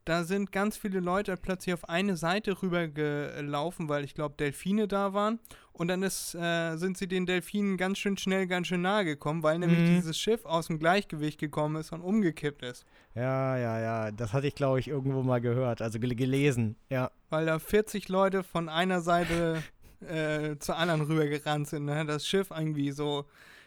Da 0.08 0.24
sind 0.24 0.52
ganz 0.52 0.78
viele 0.78 1.00
Leute 1.00 1.36
plötzlich 1.36 1.74
auf 1.74 1.86
eine 1.86 2.16
Seite 2.16 2.62
rüber 2.62 2.88
gelaufen, 2.88 3.90
weil 3.90 4.04
ich 4.04 4.14
glaube, 4.14 4.36
Delfine 4.38 4.88
da 4.88 5.12
waren. 5.12 5.38
Und 5.74 5.88
dann 5.88 6.02
ist, 6.02 6.34
äh, 6.34 6.76
sind 6.76 6.96
sie 6.96 7.06
den 7.06 7.26
Delfinen 7.26 7.76
ganz 7.76 7.98
schön 7.98 8.16
schnell, 8.16 8.46
ganz 8.46 8.68
schön 8.68 8.80
nahe 8.80 9.04
gekommen, 9.04 9.42
weil 9.42 9.58
nämlich 9.58 9.78
Mhm. 9.78 9.96
dieses 9.96 10.18
Schiff 10.18 10.46
aus 10.46 10.68
dem 10.68 10.78
Gleichgewicht 10.78 11.38
gekommen 11.38 11.76
ist 11.76 11.92
und 11.92 12.00
umgekippt 12.00 12.62
ist. 12.62 12.86
Ja, 13.14 13.58
ja, 13.58 13.80
ja. 13.80 14.10
Das 14.10 14.32
hatte 14.32 14.46
ich, 14.46 14.54
glaube 14.54 14.80
ich, 14.80 14.88
irgendwo 14.88 15.22
mal 15.22 15.42
gehört, 15.42 15.82
also 15.82 15.98
gel 16.00 16.14
gelesen. 16.14 16.76
Ja. 16.88 17.10
Weil 17.28 17.44
da 17.44 17.58
40 17.58 18.08
Leute 18.08 18.42
von 18.44 18.70
einer 18.70 19.02
Seite 19.02 19.62
äh, 20.00 20.56
zur 20.58 20.76
anderen 20.78 21.02
rübergerannt 21.02 21.68
sind. 21.68 21.84
Ne? 21.84 22.06
Das 22.06 22.26
Schiff 22.26 22.50
irgendwie 22.50 22.92
so 22.92 23.26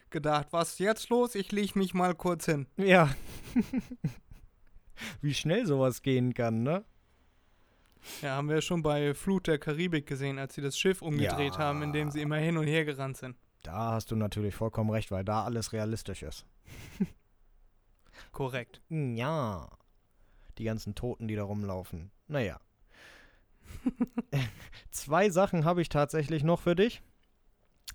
gedacht, 0.09 0.47
was 0.49 0.71
ist 0.71 0.79
jetzt 0.79 1.09
los? 1.09 1.35
Ich 1.35 1.51
leg 1.51 1.75
mich 1.75 1.93
mal 1.93 2.15
kurz 2.15 2.45
hin. 2.45 2.65
Ja. 2.77 3.09
Wie 5.21 5.33
schnell 5.33 5.65
sowas 5.65 6.01
gehen 6.01 6.33
kann, 6.33 6.63
ne? 6.63 6.83
Ja, 8.21 8.35
haben 8.35 8.49
wir 8.49 8.61
schon 8.61 8.81
bei 8.81 9.13
Flut 9.13 9.45
der 9.47 9.59
Karibik 9.59 10.07
gesehen, 10.07 10.39
als 10.39 10.55
sie 10.55 10.61
das 10.61 10.77
Schiff 10.77 11.01
umgedreht 11.01 11.53
Ja. 11.53 11.59
haben, 11.59 11.83
indem 11.83 12.09
sie 12.09 12.21
immer 12.21 12.37
hin 12.37 12.57
und 12.57 12.65
her 12.67 12.83
gerannt 12.85 13.17
sind. 13.17 13.35
Da 13.63 13.91
hast 13.91 14.09
du 14.09 14.15
natürlich 14.15 14.55
vollkommen 14.55 14.89
recht, 14.89 15.11
weil 15.11 15.23
da 15.23 15.43
alles 15.43 15.71
realistisch 15.71 16.23
ist. 16.23 16.45
Korrekt. 18.31 18.81
Ja. 18.89 19.69
Die 20.57 20.63
ganzen 20.63 20.95
Toten, 20.95 21.27
die 21.27 21.35
da 21.35 21.43
rumlaufen. 21.43 22.11
Naja. 22.27 22.59
Zwei 24.91 25.29
Sachen 25.29 25.63
habe 25.65 25.81
ich 25.81 25.89
tatsächlich 25.89 26.43
noch 26.43 26.59
für 26.59 26.75
dich. 26.75 27.01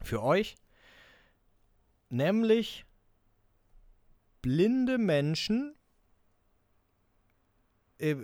Für 0.02 0.22
euch. 0.22 0.54
Nämlich 2.08 2.84
blinde 4.42 4.98
Menschen 4.98 5.74
äh, 7.98 8.16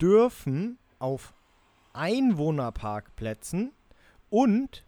dürfen 0.00 0.78
auf 0.98 1.32
Einwohnerparkplätzen 1.92 3.72
und 4.30 4.84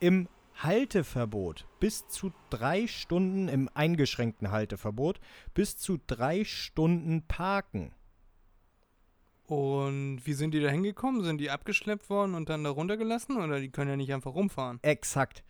im 0.00 0.28
Halteverbot 0.56 1.66
bis 1.78 2.08
zu 2.08 2.32
drei 2.50 2.86
Stunden 2.86 3.48
im 3.48 3.70
eingeschränkten 3.72 4.50
Halteverbot 4.50 5.20
bis 5.54 5.76
zu 5.76 5.98
drei 6.06 6.44
Stunden 6.44 7.22
parken. 7.22 7.92
Und 9.46 10.20
wie 10.24 10.34
sind 10.34 10.52
die 10.52 10.60
da 10.60 10.68
hingekommen? 10.68 11.24
Sind 11.24 11.38
die 11.38 11.50
abgeschleppt 11.50 12.10
worden 12.10 12.34
und 12.34 12.50
dann 12.50 12.64
da 12.64 12.70
runtergelassen? 12.70 13.38
Oder 13.38 13.60
die 13.60 13.70
können 13.70 13.88
ja 13.90 13.96
nicht 13.96 14.12
einfach 14.12 14.34
rumfahren? 14.34 14.78
Exakt. 14.82 15.42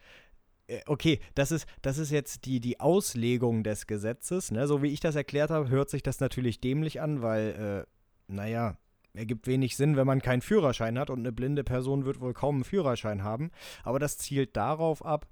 Äh, 0.69 0.81
Okay, 0.87 1.19
das 1.35 1.51
ist, 1.51 1.67
das 1.83 1.99
ist 1.99 2.11
jetzt 2.11 2.45
die, 2.45 2.61
die 2.61 2.79
Auslegung 2.79 3.65
des 3.65 3.87
Gesetzes. 3.87 4.53
Ne? 4.53 4.67
So 4.69 4.83
wie 4.83 4.93
ich 4.93 5.01
das 5.01 5.17
erklärt 5.17 5.51
habe, 5.51 5.69
hört 5.69 5.91
sich 5.91 6.03
das 6.03 6.21
natürlich 6.21 6.61
dämlich 6.61 7.01
an, 7.01 7.23
weil, 7.23 7.87
äh, 7.89 8.33
naja, 8.33 8.77
ergibt 9.15 9.47
wenig 9.47 9.77
Sinn, 9.77 9.97
wenn 9.97 10.07
man 10.07 10.23
keinen 10.23 10.43
Führerschein 10.43 10.99
hat 10.99 11.11
und 11.11 11.19
eine 11.21 11.33
blinde 11.33 11.65
Person 11.65 12.05
wird 12.05 12.21
wohl 12.21 12.35
kaum 12.35 12.57
einen 12.57 12.65
Führerschein 12.65 13.25
haben. 13.25 13.51
Aber 13.83 13.99
das 13.99 14.19
zielt 14.19 14.57
darauf 14.57 15.05
ab, 15.05 15.27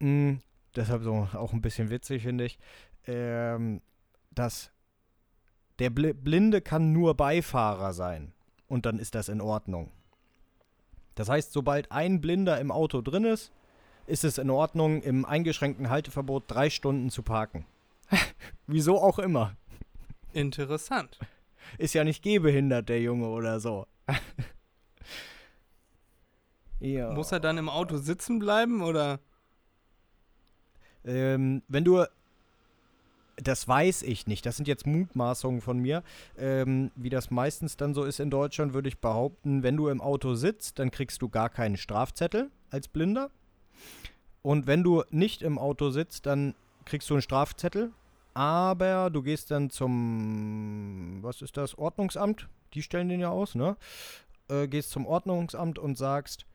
mh, 0.00 0.38
deshalb 0.74 1.02
so 1.02 1.28
auch 1.32 1.52
ein 1.52 1.62
bisschen 1.62 1.90
witzig, 1.90 2.22
finde 2.22 2.44
ich, 2.44 2.58
ähm, 3.06 3.80
dass 4.32 4.70
der 5.78 5.90
Bl 5.90 6.14
Blinde 6.14 6.60
kann 6.60 6.92
nur 6.92 7.16
Beifahrer 7.16 7.92
sein. 7.92 8.32
Und 8.66 8.84
dann 8.84 8.98
ist 8.98 9.14
das 9.14 9.28
in 9.28 9.40
Ordnung. 9.40 9.92
Das 11.14 11.28
heißt, 11.28 11.52
sobald 11.52 11.92
ein 11.92 12.20
Blinder 12.20 12.60
im 12.60 12.70
Auto 12.70 13.00
drin 13.00 13.24
ist, 13.24 13.52
ist 14.06 14.24
es 14.24 14.38
in 14.38 14.50
Ordnung, 14.50 15.02
im 15.02 15.24
eingeschränkten 15.24 15.90
Halteverbot 15.90 16.44
drei 16.46 16.70
Stunden 16.70 17.10
zu 17.10 17.22
parken. 17.22 17.66
Wieso 18.66 19.00
auch 19.00 19.18
immer. 19.18 19.56
Interessant. 20.32 21.18
Ist 21.78 21.94
ja 21.94 22.04
nicht 22.04 22.22
gehbehindert, 22.22 22.88
der 22.88 23.00
Junge 23.00 23.28
oder 23.28 23.60
so. 23.60 23.86
ja. 26.80 27.10
Muss 27.12 27.32
er 27.32 27.40
dann 27.40 27.58
im 27.58 27.68
Auto 27.68 27.96
sitzen 27.96 28.38
bleiben 28.38 28.82
oder? 28.82 29.20
Ähm, 31.04 31.62
wenn 31.68 31.84
du. 31.84 32.04
Das 33.38 33.68
weiß 33.68 34.02
ich 34.02 34.26
nicht. 34.26 34.46
Das 34.46 34.56
sind 34.56 34.66
jetzt 34.66 34.86
Mutmaßungen 34.86 35.60
von 35.60 35.78
mir. 35.78 36.02
Ähm, 36.38 36.90
wie 36.96 37.10
das 37.10 37.30
meistens 37.30 37.76
dann 37.76 37.92
so 37.92 38.04
ist 38.04 38.18
in 38.18 38.30
Deutschland, 38.30 38.72
würde 38.72 38.88
ich 38.88 38.98
behaupten, 38.98 39.62
wenn 39.62 39.76
du 39.76 39.88
im 39.88 40.00
Auto 40.00 40.34
sitzt, 40.34 40.78
dann 40.78 40.90
kriegst 40.90 41.20
du 41.20 41.28
gar 41.28 41.50
keinen 41.50 41.76
Strafzettel 41.76 42.50
als 42.70 42.88
Blinder. 42.88 43.30
Und 44.42 44.66
wenn 44.66 44.82
du 44.82 45.02
nicht 45.10 45.42
im 45.42 45.58
Auto 45.58 45.90
sitzt, 45.90 46.26
dann 46.26 46.54
kriegst 46.84 47.10
du 47.10 47.14
einen 47.14 47.22
Strafzettel. 47.22 47.92
Aber 48.34 49.10
du 49.10 49.22
gehst 49.22 49.50
dann 49.50 49.70
zum, 49.70 51.18
was 51.22 51.40
ist 51.40 51.56
das, 51.56 51.76
Ordnungsamt? 51.76 52.48
Die 52.74 52.82
stellen 52.82 53.08
den 53.08 53.20
ja 53.20 53.30
aus, 53.30 53.54
ne? 53.54 53.76
Äh, 54.48 54.68
gehst 54.68 54.90
zum 54.90 55.06
Ordnungsamt 55.06 55.78
und 55.78 55.96
sagst, 55.96 56.46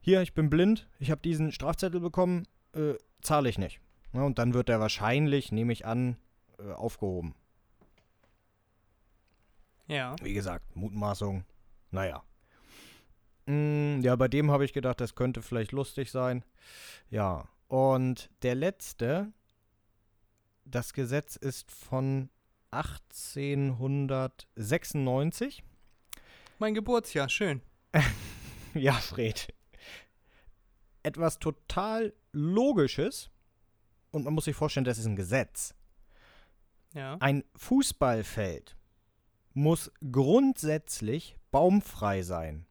hier, 0.00 0.20
ich 0.22 0.34
bin 0.34 0.50
blind, 0.50 0.88
ich 0.98 1.10
habe 1.10 1.22
diesen 1.22 1.52
Strafzettel 1.52 2.00
bekommen, 2.00 2.46
äh, 2.74 2.94
zahle 3.22 3.48
ich 3.48 3.58
nicht. 3.58 3.80
Ja, 4.12 4.22
und 4.22 4.38
dann 4.38 4.54
wird 4.54 4.68
er 4.68 4.78
wahrscheinlich, 4.78 5.52
nehme 5.52 5.72
ich 5.72 5.86
an, 5.86 6.16
äh, 6.58 6.72
aufgehoben. 6.72 7.34
Ja. 9.86 10.16
Wie 10.22 10.34
gesagt, 10.34 10.76
Mutmaßung, 10.76 11.44
naja. 11.90 12.22
Mm, 13.48 14.00
ja, 14.02 14.14
bei 14.14 14.28
dem 14.28 14.50
habe 14.50 14.66
ich 14.66 14.74
gedacht, 14.74 15.00
das 15.00 15.14
könnte 15.14 15.40
vielleicht 15.40 15.72
lustig 15.72 16.10
sein. 16.10 16.44
Ja, 17.08 17.48
und 17.68 18.28
der 18.42 18.54
letzte, 18.54 19.32
das 20.66 20.92
Gesetz 20.92 21.36
ist 21.36 21.72
von 21.72 22.28
1896. 22.72 25.62
Mein 26.58 26.74
Geburtsjahr, 26.74 27.30
schön. 27.30 27.62
Ja, 28.74 28.92
Fred. 28.92 29.48
Etwas 31.02 31.38
total 31.38 32.12
Logisches. 32.32 33.30
Und 34.10 34.24
man 34.24 34.34
muss 34.34 34.44
sich 34.44 34.54
vorstellen, 34.54 34.84
das 34.84 34.98
ist 34.98 35.06
ein 35.06 35.16
Gesetz. 35.16 35.74
Ja. 36.92 37.16
Ein 37.18 37.44
Fußballfeld 37.56 38.76
muss 39.54 39.90
grundsätzlich 40.12 41.34
baumfrei 41.50 42.20
sein. 42.22 42.67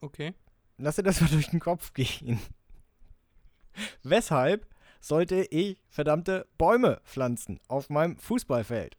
Okay. 0.00 0.34
Lass 0.78 0.96
dir 0.96 1.02
das 1.02 1.20
mal 1.20 1.28
durch 1.30 1.50
den 1.50 1.60
Kopf 1.60 1.92
gehen. 1.92 2.40
Weshalb 4.02 4.66
sollte 5.00 5.42
ich 5.50 5.78
verdammte 5.88 6.46
Bäume 6.58 7.00
pflanzen 7.04 7.60
auf 7.68 7.88
meinem 7.90 8.16
Fußballfeld? 8.18 8.96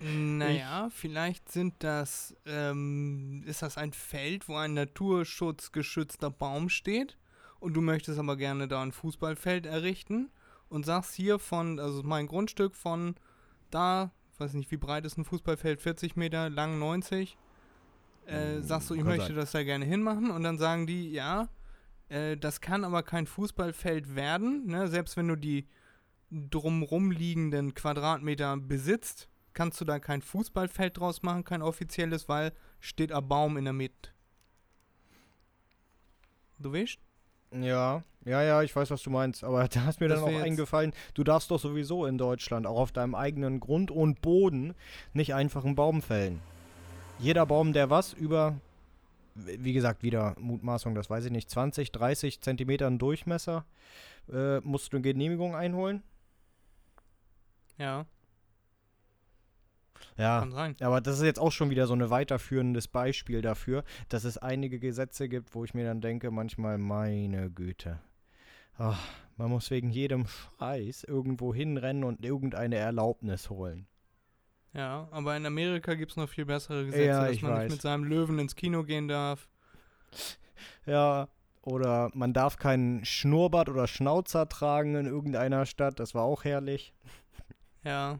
Naja, 0.00 0.88
vielleicht 0.90 1.52
sind 1.52 1.74
das, 1.78 2.34
ähm, 2.44 3.44
ist 3.46 3.62
das 3.62 3.78
ein 3.78 3.92
Feld, 3.92 4.48
wo 4.48 4.56
ein 4.56 4.74
naturschutzgeschützter 4.74 6.30
Baum 6.30 6.70
steht 6.70 7.16
und 7.60 7.74
du 7.74 7.80
möchtest 7.80 8.18
aber 8.18 8.36
gerne 8.36 8.66
da 8.66 8.82
ein 8.82 8.90
Fußballfeld 8.90 9.64
errichten 9.64 10.30
und 10.68 10.84
sagst 10.84 11.14
hier 11.14 11.38
von, 11.38 11.78
also 11.78 12.02
mein 12.02 12.26
Grundstück 12.26 12.74
von 12.74 13.14
da, 13.70 14.10
weiß 14.38 14.54
nicht, 14.54 14.72
wie 14.72 14.76
breit 14.76 15.04
ist 15.04 15.18
ein 15.18 15.24
Fußballfeld, 15.24 15.80
40 15.80 16.16
Meter, 16.16 16.50
lang 16.50 16.80
90, 16.80 17.38
äh, 18.26 18.60
sagst 18.62 18.90
du, 18.90 18.94
ich 18.94 19.04
möchte 19.04 19.28
sein. 19.28 19.36
das 19.36 19.52
da 19.52 19.62
gerne 19.62 19.84
hinmachen 19.84 20.30
und 20.30 20.42
dann 20.42 20.58
sagen 20.58 20.86
die, 20.86 21.10
ja, 21.10 21.48
äh, 22.08 22.36
das 22.36 22.60
kann 22.60 22.84
aber 22.84 23.02
kein 23.02 23.26
Fußballfeld 23.26 24.14
werden, 24.14 24.66
ne? 24.66 24.88
selbst 24.88 25.16
wenn 25.16 25.28
du 25.28 25.36
die 25.36 25.66
drumrum 26.30 27.10
liegenden 27.10 27.74
Quadratmeter 27.74 28.56
besitzt, 28.56 29.28
kannst 29.54 29.80
du 29.80 29.84
da 29.84 29.98
kein 29.98 30.22
Fußballfeld 30.22 30.98
draus 30.98 31.22
machen, 31.22 31.44
kein 31.44 31.62
offizielles, 31.62 32.28
weil 32.28 32.52
steht 32.80 33.12
ein 33.12 33.28
Baum 33.28 33.56
in 33.56 33.64
der 33.64 33.74
Mitte. 33.74 34.10
Du 36.58 36.72
weißt? 36.72 36.98
Ja, 37.60 38.02
ja, 38.24 38.42
ja, 38.42 38.62
ich 38.62 38.74
weiß, 38.74 38.90
was 38.90 39.02
du 39.02 39.10
meinst. 39.10 39.44
Aber 39.44 39.66
da 39.68 39.88
ist 39.88 40.00
mir 40.00 40.08
Das 40.08 40.20
dann 40.20 40.34
auch 40.34 40.40
eingefallen, 40.40 40.92
du 41.14 41.24
darfst 41.24 41.50
doch 41.50 41.58
sowieso 41.58 42.06
in 42.06 42.18
Deutschland, 42.18 42.66
auch 42.66 42.78
auf 42.78 42.92
deinem 42.92 43.14
eigenen 43.14 43.60
Grund 43.60 43.90
und 43.90 44.22
Boden, 44.22 44.74
nicht 45.12 45.34
einfach 45.34 45.64
einen 45.64 45.74
Baum 45.74 46.02
fällen. 46.02 46.40
Jeder 47.22 47.46
Baum, 47.46 47.72
der 47.72 47.88
was 47.88 48.12
über, 48.12 48.56
wie 49.36 49.72
gesagt, 49.72 50.02
wieder 50.02 50.34
Mutmaßung, 50.40 50.96
das 50.96 51.08
weiß 51.08 51.24
ich 51.26 51.30
nicht, 51.30 51.48
20, 51.48 51.92
30 51.92 52.40
Zentimetern 52.40 52.98
Durchmesser, 52.98 53.64
äh, 54.32 54.58
musst 54.60 54.92
du 54.92 54.96
eine 54.96 55.02
Genehmigung 55.02 55.54
einholen. 55.54 56.02
Ja, 57.78 58.06
Ja, 60.16 60.40
kann 60.40 60.50
sein. 60.50 60.76
aber 60.80 61.00
das 61.00 61.18
ist 61.18 61.24
jetzt 61.24 61.38
auch 61.38 61.52
schon 61.52 61.70
wieder 61.70 61.86
so 61.86 61.94
ein 61.94 62.10
weiterführendes 62.10 62.88
Beispiel 62.88 63.40
dafür, 63.40 63.84
dass 64.08 64.24
es 64.24 64.36
einige 64.36 64.80
Gesetze 64.80 65.28
gibt, 65.28 65.54
wo 65.54 65.64
ich 65.64 65.74
mir 65.74 65.84
dann 65.84 66.00
denke, 66.00 66.32
manchmal, 66.32 66.76
meine 66.76 67.50
Güte. 67.50 68.00
Ach, 68.78 69.00
man 69.36 69.50
muss 69.50 69.70
wegen 69.70 69.90
jedem 69.90 70.26
Scheiß 70.58 71.04
irgendwo 71.04 71.54
hinrennen 71.54 72.02
und 72.02 72.24
irgendeine 72.24 72.76
Erlaubnis 72.76 73.48
holen. 73.48 73.86
Ja, 74.74 75.06
aber 75.10 75.36
in 75.36 75.44
Amerika 75.44 75.94
gibt 75.94 76.12
es 76.12 76.16
noch 76.16 76.28
viel 76.28 76.46
bessere 76.46 76.86
Gesetze, 76.86 77.04
Ja, 77.04 77.26
dass 77.28 77.42
man 77.42 77.52
weiß. 77.52 77.62
nicht 77.64 77.72
mit 77.72 77.82
seinem 77.82 78.04
Löwen 78.04 78.38
ins 78.38 78.54
Kino 78.56 78.84
gehen 78.84 79.06
darf. 79.08 79.48
Ja, 80.86 81.28
oder 81.62 82.10
man 82.14 82.32
darf 82.32 82.56
keinen 82.56 83.04
Schnurrbart 83.04 83.68
oder 83.68 83.86
Schnauzer 83.86 84.48
tragen 84.48 84.94
in 84.94 85.06
irgendeiner 85.06 85.66
Stadt, 85.66 86.00
das 86.00 86.14
war 86.14 86.22
auch 86.24 86.44
herrlich. 86.44 86.92
Ja. 87.84 88.18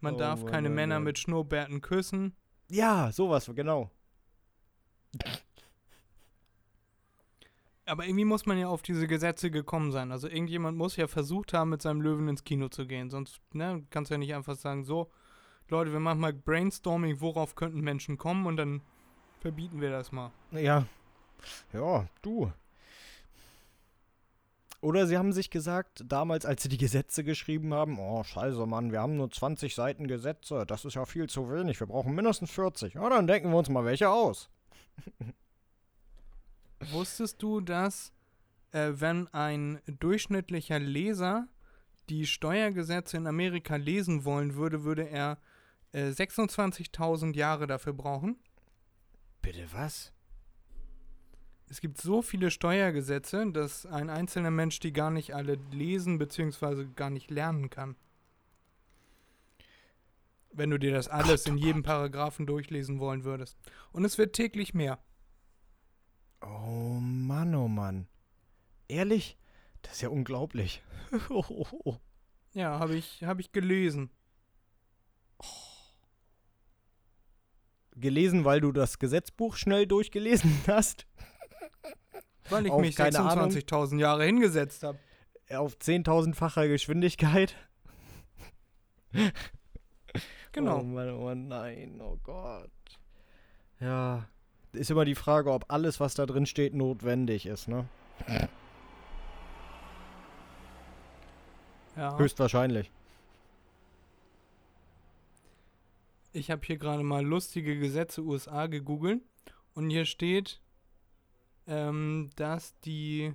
Man 0.00 0.14
Oh 0.14 0.18
darf 0.18 0.42
Mann, 0.42 0.52
keine 0.52 0.68
Mann, 0.68 0.74
Männer 0.74 0.94
Mann. 0.96 1.04
mit 1.04 1.18
Schnurrbärten 1.18 1.80
küssen. 1.80 2.34
Ja, 2.70 3.10
sowas, 3.12 3.50
genau. 3.54 3.90
Aber 7.86 8.06
irgendwie 8.06 8.24
muss 8.24 8.46
man 8.46 8.58
ja 8.58 8.68
auf 8.68 8.82
diese 8.82 9.06
Gesetze 9.06 9.50
gekommen 9.50 9.92
sein. 9.92 10.10
Also 10.10 10.28
irgendjemand 10.28 10.76
muss 10.78 10.96
ja 10.96 11.06
versucht 11.06 11.52
haben, 11.52 11.70
mit 11.70 11.82
seinem 11.82 12.00
Löwen 12.00 12.28
ins 12.28 12.44
Kino 12.44 12.68
zu 12.68 12.86
gehen. 12.86 13.10
Sonst 13.10 13.40
ne, 13.52 13.84
kannst 13.90 14.10
du 14.10 14.14
ja 14.14 14.18
nicht 14.18 14.34
einfach 14.34 14.56
sagen, 14.56 14.84
so, 14.84 15.10
Leute, 15.68 15.92
wir 15.92 16.00
machen 16.00 16.20
mal 16.20 16.32
Brainstorming, 16.32 17.20
worauf 17.20 17.54
könnten 17.54 17.80
Menschen 17.80 18.18
kommen 18.18 18.46
und 18.46 18.56
dann 18.56 18.82
verbieten 19.40 19.80
wir 19.80 19.90
das 19.90 20.12
mal. 20.12 20.30
Ja. 20.52 20.86
Ja, 21.72 22.06
du. 22.22 22.52
Oder 24.80 25.06
sie 25.06 25.16
haben 25.16 25.32
sich 25.32 25.48
gesagt, 25.48 26.04
damals, 26.06 26.44
als 26.44 26.62
sie 26.62 26.68
die 26.68 26.76
Gesetze 26.76 27.24
geschrieben 27.24 27.72
haben, 27.72 27.98
oh, 27.98 28.22
scheiße, 28.22 28.66
Mann, 28.66 28.92
wir 28.92 29.00
haben 29.00 29.16
nur 29.16 29.30
20 29.30 29.74
Seiten 29.74 30.06
Gesetze, 30.06 30.66
das 30.66 30.84
ist 30.84 30.94
ja 30.94 31.06
viel 31.06 31.26
zu 31.26 31.50
wenig, 31.50 31.80
wir 31.80 31.86
brauchen 31.86 32.14
mindestens 32.14 32.50
40. 32.50 32.92
Ja, 32.92 33.08
dann 33.08 33.26
denken 33.26 33.50
wir 33.50 33.56
uns 33.56 33.70
mal 33.70 33.86
welche 33.86 34.10
aus. 34.10 34.50
Wusstest 36.92 37.42
du, 37.42 37.62
dass 37.62 38.12
äh, 38.72 38.92
wenn 38.96 39.26
ein 39.28 39.80
durchschnittlicher 39.86 40.78
Leser 40.78 41.48
die 42.10 42.26
Steuergesetze 42.26 43.16
in 43.16 43.26
Amerika 43.26 43.76
lesen 43.76 44.26
wollen 44.26 44.54
würde, 44.54 44.84
würde 44.84 45.08
er 45.08 45.38
äh, 45.94 46.10
26.000 46.10 47.34
Jahre 47.34 47.66
dafür 47.66 47.92
brauchen? 47.92 48.36
Bitte 49.40 49.66
was? 49.72 50.12
Es 51.68 51.80
gibt 51.80 52.00
so 52.00 52.20
viele 52.20 52.50
Steuergesetze, 52.50 53.50
dass 53.52 53.86
ein 53.86 54.10
einzelner 54.10 54.50
Mensch 54.50 54.80
die 54.80 54.92
gar 54.92 55.10
nicht 55.10 55.34
alle 55.34 55.54
lesen 55.70 56.18
bzw. 56.18 56.86
gar 56.94 57.10
nicht 57.10 57.30
lernen 57.30 57.70
kann. 57.70 57.96
Wenn 60.52 60.70
du 60.70 60.78
dir 60.78 60.92
das 60.92 61.08
alles 61.08 61.44
Gott, 61.44 61.52
in 61.52 61.58
oh 61.58 61.64
jedem. 61.64 61.82
Paragraphen 61.82 62.46
durchlesen 62.46 63.00
wollen 63.00 63.24
würdest. 63.24 63.58
Und 63.92 64.04
es 64.04 64.18
wird 64.18 64.34
täglich 64.34 64.74
mehr. 64.74 64.98
Oh 66.42 66.98
Mann, 67.00 67.54
oh 67.54 67.68
Mann. 67.68 68.06
Ehrlich? 68.88 69.38
Das 69.82 69.94
ist 69.94 70.02
ja 70.02 70.08
unglaublich. 70.10 70.82
Ja, 72.56 72.78
habe 72.78 72.94
ich, 72.94 73.24
hab 73.24 73.40
ich 73.40 73.50
gelesen. 73.50 74.10
Gelesen, 77.96 78.44
weil 78.44 78.60
du 78.60 78.72
das 78.72 78.98
Gesetzbuch 78.98 79.56
schnell 79.56 79.86
durchgelesen 79.86 80.52
hast? 80.66 81.06
Weil 82.50 82.66
ich 82.66 82.72
Auf 82.72 82.80
mich 82.80 82.96
keine 82.96 83.20
Ahnung. 83.20 83.50
26.000 83.50 83.98
Jahre 83.98 84.24
hingesetzt 84.24 84.82
habe. 84.82 84.98
Auf 85.50 85.76
10.000-facher 85.76 86.68
Geschwindigkeit? 86.68 87.54
Genau. 90.52 90.80
Oh 90.80 90.82
Mann, 90.82 91.10
oh 91.10 91.34
nein, 91.34 92.00
oh 92.00 92.18
Gott. 92.22 92.70
Ja, 93.80 94.28
ist 94.72 94.90
immer 94.90 95.04
die 95.04 95.14
Frage, 95.14 95.52
ob 95.52 95.64
alles, 95.68 96.00
was 96.00 96.14
da 96.14 96.26
drin 96.26 96.46
steht, 96.46 96.74
notwendig 96.74 97.46
ist, 97.46 97.68
ne? 97.68 97.86
Ja. 101.96 102.18
Höchstwahrscheinlich. 102.18 102.90
Ich 106.36 106.50
habe 106.50 106.66
hier 106.66 106.78
gerade 106.78 107.04
mal 107.04 107.24
lustige 107.24 107.78
Gesetze 107.78 108.20
USA 108.20 108.66
gegoogelt 108.66 109.22
und 109.74 109.88
hier 109.88 110.04
steht, 110.04 110.60
ähm, 111.68 112.30
dass 112.34 112.76
die, 112.80 113.32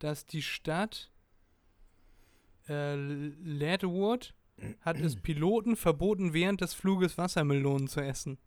dass 0.00 0.26
die 0.26 0.42
Stadt 0.42 1.12
äh, 2.68 2.96
Leadwood 2.96 4.34
hat 4.80 4.98
es 4.98 5.14
Piloten 5.14 5.76
verboten, 5.76 6.32
während 6.32 6.60
des 6.60 6.74
Fluges 6.74 7.18
Wassermelonen 7.18 7.86
zu 7.86 8.00
essen. 8.00 8.38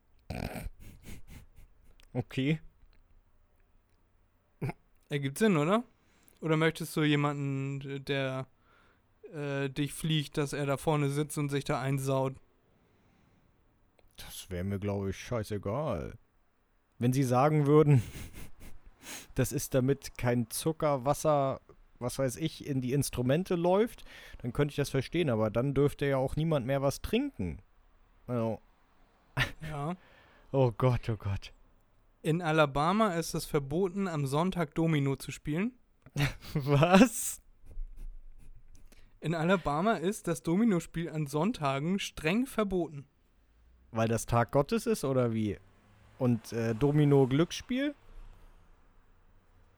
Okay. 2.11 2.59
Ergibt 5.07 5.37
Sinn, 5.37 5.55
oder? 5.55 5.85
Oder 6.41 6.57
möchtest 6.57 6.93
du 6.97 7.03
jemanden, 7.03 8.03
der 8.03 8.47
äh, 9.33 9.69
dich 9.69 9.93
fliegt, 9.93 10.37
dass 10.37 10.53
er 10.53 10.65
da 10.65 10.77
vorne 10.77 11.09
sitzt 11.09 11.37
und 11.37 11.49
sich 11.49 11.63
da 11.63 11.79
einsaut? 11.81 12.35
Das 14.17 14.49
wäre 14.49 14.63
mir, 14.63 14.79
glaube 14.79 15.11
ich, 15.11 15.17
scheißegal. 15.17 16.17
Wenn 16.99 17.13
sie 17.13 17.23
sagen 17.23 17.67
würden, 17.67 18.01
das 19.35 19.51
ist 19.51 19.73
damit 19.73 20.17
kein 20.17 20.49
Zucker, 20.49 21.05
Wasser, 21.05 21.61
was 21.99 22.17
weiß 22.17 22.37
ich, 22.37 22.65
in 22.65 22.81
die 22.81 22.93
Instrumente 22.93 23.55
läuft, 23.55 24.03
dann 24.39 24.53
könnte 24.53 24.71
ich 24.71 24.77
das 24.77 24.89
verstehen, 24.89 25.29
aber 25.29 25.49
dann 25.49 25.73
dürfte 25.73 26.05
ja 26.05 26.17
auch 26.17 26.35
niemand 26.35 26.65
mehr 26.65 26.81
was 26.81 27.01
trinken. 27.01 27.59
Oh, 28.27 28.59
Ja. 29.61 29.95
oh 30.51 30.71
Gott, 30.71 31.07
oh 31.09 31.17
Gott. 31.17 31.53
In 32.23 32.41
Alabama 32.41 33.13
ist 33.13 33.35
es 33.35 33.45
verboten, 33.45 34.07
am 34.07 34.25
Sonntag 34.25 34.73
Domino 34.75 35.15
zu 35.15 35.31
spielen. 35.31 35.73
Was? 36.53 37.41
In 39.19 39.33
Alabama 39.33 39.93
ist 39.93 40.27
das 40.27 40.43
Dominospiel 40.43 41.09
an 41.09 41.27
Sonntagen 41.27 41.99
streng 41.99 42.45
verboten. 42.45 43.05
Weil 43.91 44.07
das 44.07 44.25
Tag 44.25 44.51
Gottes 44.51 44.85
ist 44.85 45.03
oder 45.03 45.33
wie? 45.33 45.57
Und 46.19 46.53
äh, 46.53 46.75
Domino 46.75 47.27
Glücksspiel? 47.27 47.95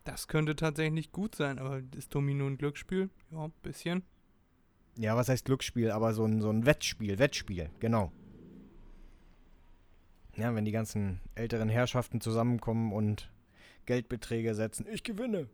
Das 0.04 0.28
könnte 0.28 0.56
tatsächlich 0.56 1.12
gut 1.12 1.36
sein, 1.36 1.60
aber 1.60 1.82
ist 1.96 2.14
Domino 2.14 2.48
ein 2.48 2.58
Glücksspiel? 2.58 3.10
Ja, 3.32 3.46
ein 3.46 3.54
bisschen. 3.62 4.04
Ja, 4.98 5.16
was 5.16 5.30
heißt 5.30 5.46
Glücksspiel? 5.46 5.92
Aber 5.92 6.14
so 6.14 6.26
ein, 6.26 6.42
so 6.42 6.50
ein 6.50 6.66
Wettspiel, 6.66 7.20
Wettspiel, 7.20 7.70
genau. 7.80 8.12
Ja, 10.36 10.54
wenn 10.56 10.66
die 10.66 10.72
ganzen 10.72 11.22
älteren 11.36 11.70
Herrschaften 11.70 12.22
zusammenkommen 12.22 12.92
und 12.92 13.32
Geldbeträge 13.86 14.56
setzen. 14.56 14.86
Ich 14.90 15.04
gewinne. 15.04 15.48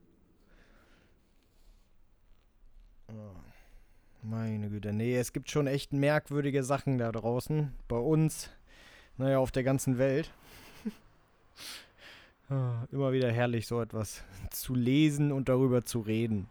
Oh, 3.08 3.36
meine 4.26 4.70
Güte. 4.70 4.94
Nee, 4.94 5.18
es 5.18 5.34
gibt 5.34 5.50
schon 5.50 5.68
echt 5.68 5.94
merkwürdige 5.94 6.64
Sachen 6.64 6.98
da 6.98 7.12
draußen. 7.12 7.74
Bei 7.88 7.98
uns. 7.98 8.50
Naja, 9.18 9.40
auf 9.40 9.52
der 9.52 9.64
ganzen 9.64 9.98
Welt. 9.98 10.32
Ah, 12.48 12.86
Immer 12.92 13.12
wieder 13.12 13.32
herrlich, 13.32 13.66
so 13.66 13.82
etwas 13.82 14.24
zu 14.52 14.76
lesen 14.76 15.32
und 15.32 15.50
darüber 15.50 15.84
zu 15.84 16.00
reden. 16.02 16.48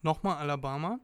Nochmal 0.00 0.38
Alabama. 0.38 0.98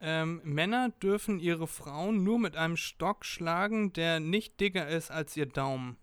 Ähm, 0.00 0.40
Männer 0.42 0.88
dürfen 1.02 1.38
ihre 1.38 1.66
Frauen 1.66 2.24
nur 2.24 2.38
mit 2.38 2.56
einem 2.56 2.78
Stock 2.78 3.26
schlagen, 3.26 3.92
der 3.92 4.20
nicht 4.20 4.58
dicker 4.58 4.88
ist 4.88 5.10
als 5.10 5.36
ihr 5.36 5.44
Daumen. 5.44 5.98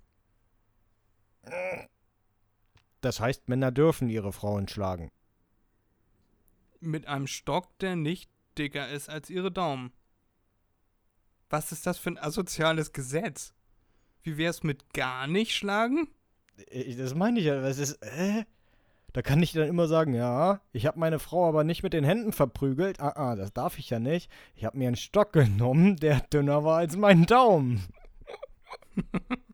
Das 3.02 3.20
heißt, 3.20 3.50
Männer 3.50 3.72
dürfen 3.72 4.10
ihre 4.10 4.32
Frauen 4.32 4.68
schlagen. 4.68 5.10
Mit 6.80 7.08
einem 7.08 7.28
Stock, 7.28 7.78
der 7.80 7.96
nicht 7.96 8.30
dicker 8.58 8.90
ist 8.90 9.10
als 9.10 9.30
ihre 9.30 9.52
Daumen. 9.52 9.92
Was 11.50 11.72
ist 11.72 11.86
das 11.88 11.98
für 11.98 12.12
ein 12.12 12.18
asoziales 12.18 12.94
Gesetz? 12.94 13.54
Wie 14.22 14.38
wär's 14.38 14.64
mit 14.64 14.94
gar 14.94 15.28
nicht 15.28 15.56
schlagen? 15.56 16.08
Ich, 16.70 16.98
das 16.98 17.16
meine 17.16 17.40
ich 17.40 17.46
ja. 17.46 17.60
Das 17.62 17.78
ist, 17.80 17.94
äh? 18.04 18.44
Da 19.14 19.24
kann 19.24 19.42
ich 19.42 19.54
dann 19.54 19.68
immer 19.68 19.88
sagen, 19.88 20.14
ja, 20.14 20.62
ich 20.72 20.86
habe 20.86 21.00
meine 21.00 21.18
Frau 21.18 21.48
aber 21.48 21.64
nicht 21.64 21.82
mit 21.82 21.94
den 21.94 22.04
Händen 22.04 22.32
verprügelt. 22.32 23.00
Ah, 23.00 23.14
ah, 23.16 23.36
das 23.36 23.52
darf 23.54 23.80
ich 23.80 23.90
ja 23.90 24.00
nicht. 24.00 24.30
Ich 24.56 24.66
habe 24.66 24.78
mir 24.78 24.88
einen 24.88 24.96
Stock 24.96 25.34
genommen, 25.34 25.96
der 25.96 26.22
dünner 26.22 26.64
war 26.64 26.78
als 26.78 26.96
mein 26.96 27.26
Daumen. 27.26 27.84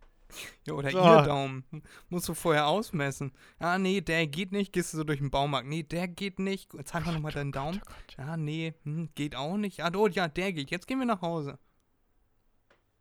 Ja, 0.66 0.74
oder 0.74 0.92
So. 0.92 0.98
ihr 1.00 1.22
Daumen. 1.24 1.64
Musst 2.10 2.28
du 2.30 2.34
vorher 2.34 2.68
ausmessen. 2.68 3.32
Ah, 3.60 3.78
nee, 3.78 4.02
der 4.02 4.28
geht 4.28 4.52
nicht. 4.52 4.74
Gehst 4.74 4.94
du 4.94 4.98
so 4.98 5.04
durch 5.04 5.20
den 5.20 5.32
Baumarkt. 5.32 5.68
Nee, 5.68 5.84
der 5.84 6.08
geht 6.08 6.40
nicht. 6.40 6.72
Zeig 6.86 7.06
mal 7.06 7.14
nochmal 7.14 7.32
deinen 7.32 7.52
Daumen. 7.52 7.82
Ah, 8.18 8.36
nee, 8.38 8.74
hm, 8.84 9.10
geht 9.16 9.36
auch 9.36 9.58
nicht. 9.58 9.82
Ah, 9.82 9.92
oh, 9.96 10.08
ja, 10.08 10.28
der 10.28 10.54
geht. 10.54 10.72
Jetzt 10.72 10.88
gehen 10.88 11.00
wir 11.00 11.06
nach 11.06 11.22
Hause. 11.22 11.58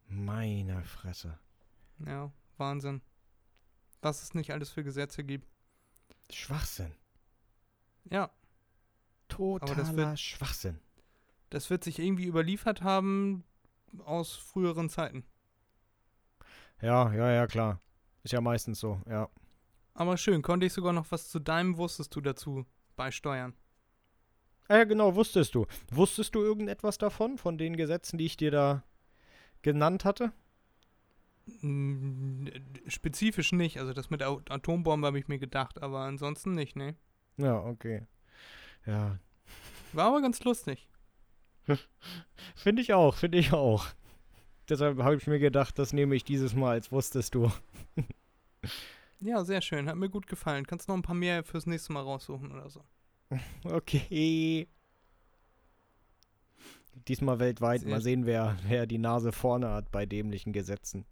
Meine 0.06 0.82
Fresse. 0.84 1.38
Ja, 2.06 2.30
Wahnsinn. 2.56 3.00
Was 4.02 4.22
es 4.22 4.34
nicht 4.34 4.52
alles 4.52 4.70
für 4.70 4.84
Gesetze 4.84 5.24
gibt. 5.24 5.46
Schwachsinn. 6.30 6.92
Ja, 8.10 8.30
Totaler 9.28 9.74
das 9.74 9.96
wird- 9.96 10.20
Schwachsinn. 10.20 10.78
das 11.50 11.70
wird 11.70 11.84
sich 11.84 11.98
irgendwie 11.98 12.26
überliefert 12.26 12.82
haben 12.82 13.44
aus 14.04 14.34
früheren 14.34 14.90
Zeiten. 14.90 15.24
Ja, 16.80 17.12
ja, 17.12 17.30
ja, 17.30 17.46
klar. 17.46 17.80
Ist 18.22 18.32
ja 18.32 18.40
meistens 18.40 18.80
so, 18.80 19.00
ja. 19.08 19.28
Aber 19.94 20.16
schön, 20.16 20.42
konnte 20.42 20.66
ich 20.66 20.72
sogar 20.72 20.92
noch 20.92 21.10
was 21.10 21.28
zu 21.28 21.38
deinem 21.38 21.76
Wusstest 21.76 22.14
du 22.16 22.20
dazu 22.20 22.66
beisteuern. 22.96 23.54
Ah, 24.68 24.78
ja, 24.78 24.84
genau, 24.84 25.14
wusstest 25.14 25.54
du. 25.54 25.66
Wusstest 25.90 26.34
du 26.34 26.42
irgendetwas 26.42 26.98
davon, 26.98 27.38
von 27.38 27.58
den 27.58 27.76
Gesetzen, 27.76 28.18
die 28.18 28.26
ich 28.26 28.36
dir 28.36 28.50
da 28.50 28.82
genannt 29.62 30.04
hatte? 30.04 30.32
Mm, 31.60 32.46
Spezifisch 32.88 33.52
nicht. 33.52 33.78
Also 33.78 33.92
das 33.92 34.10
mit 34.10 34.20
der 34.20 34.28
Atombombe 34.48 35.06
habe 35.06 35.18
ich 35.18 35.28
mir 35.28 35.38
gedacht, 35.38 35.82
aber 35.82 36.00
ansonsten 36.00 36.54
nicht, 36.54 36.76
ne? 36.76 36.96
Ja, 37.36 37.58
okay. 37.58 38.06
Ja, 38.86 39.18
War 39.92 40.06
aber 40.08 40.22
ganz 40.22 40.42
lustig. 40.44 40.88
Finde 42.54 42.82
ich 42.82 42.92
auch, 42.92 43.14
finde 43.14 43.38
ich 43.38 43.52
auch. 43.52 43.86
Deshalb 44.68 44.98
habe 45.02 45.16
ich 45.16 45.26
mir 45.26 45.38
gedacht, 45.38 45.78
das 45.78 45.92
nehme 45.92 46.14
ich 46.14 46.24
dieses 46.24 46.54
Mal 46.54 46.72
als 46.72 46.92
wusstest 46.92 47.34
du. 47.34 47.50
Ja, 49.20 49.42
sehr 49.42 49.62
schön. 49.62 49.88
Hat 49.88 49.96
mir 49.96 50.10
gut 50.10 50.26
gefallen. 50.26 50.66
Kannst 50.66 50.86
noch 50.86 50.94
ein 50.96 51.00
paar 51.02 51.14
mehr 51.14 51.44
fürs 51.44 51.64
nächste 51.64 51.94
Mal 51.94 52.02
raussuchen 52.02 52.52
oder 52.52 52.68
so. 52.68 52.82
Okay. 53.64 54.68
Diesmal 57.08 57.38
weltweit. 57.38 57.80
Sehr 57.80 57.90
Mal 57.90 58.00
sehen, 58.02 58.26
wer, 58.26 58.56
wer 58.68 58.86
die 58.86 58.98
Nase 58.98 59.32
vorne 59.32 59.70
hat 59.70 59.90
bei 59.90 60.04
dämlichen 60.06 60.52
Gesetzen. 60.52 61.06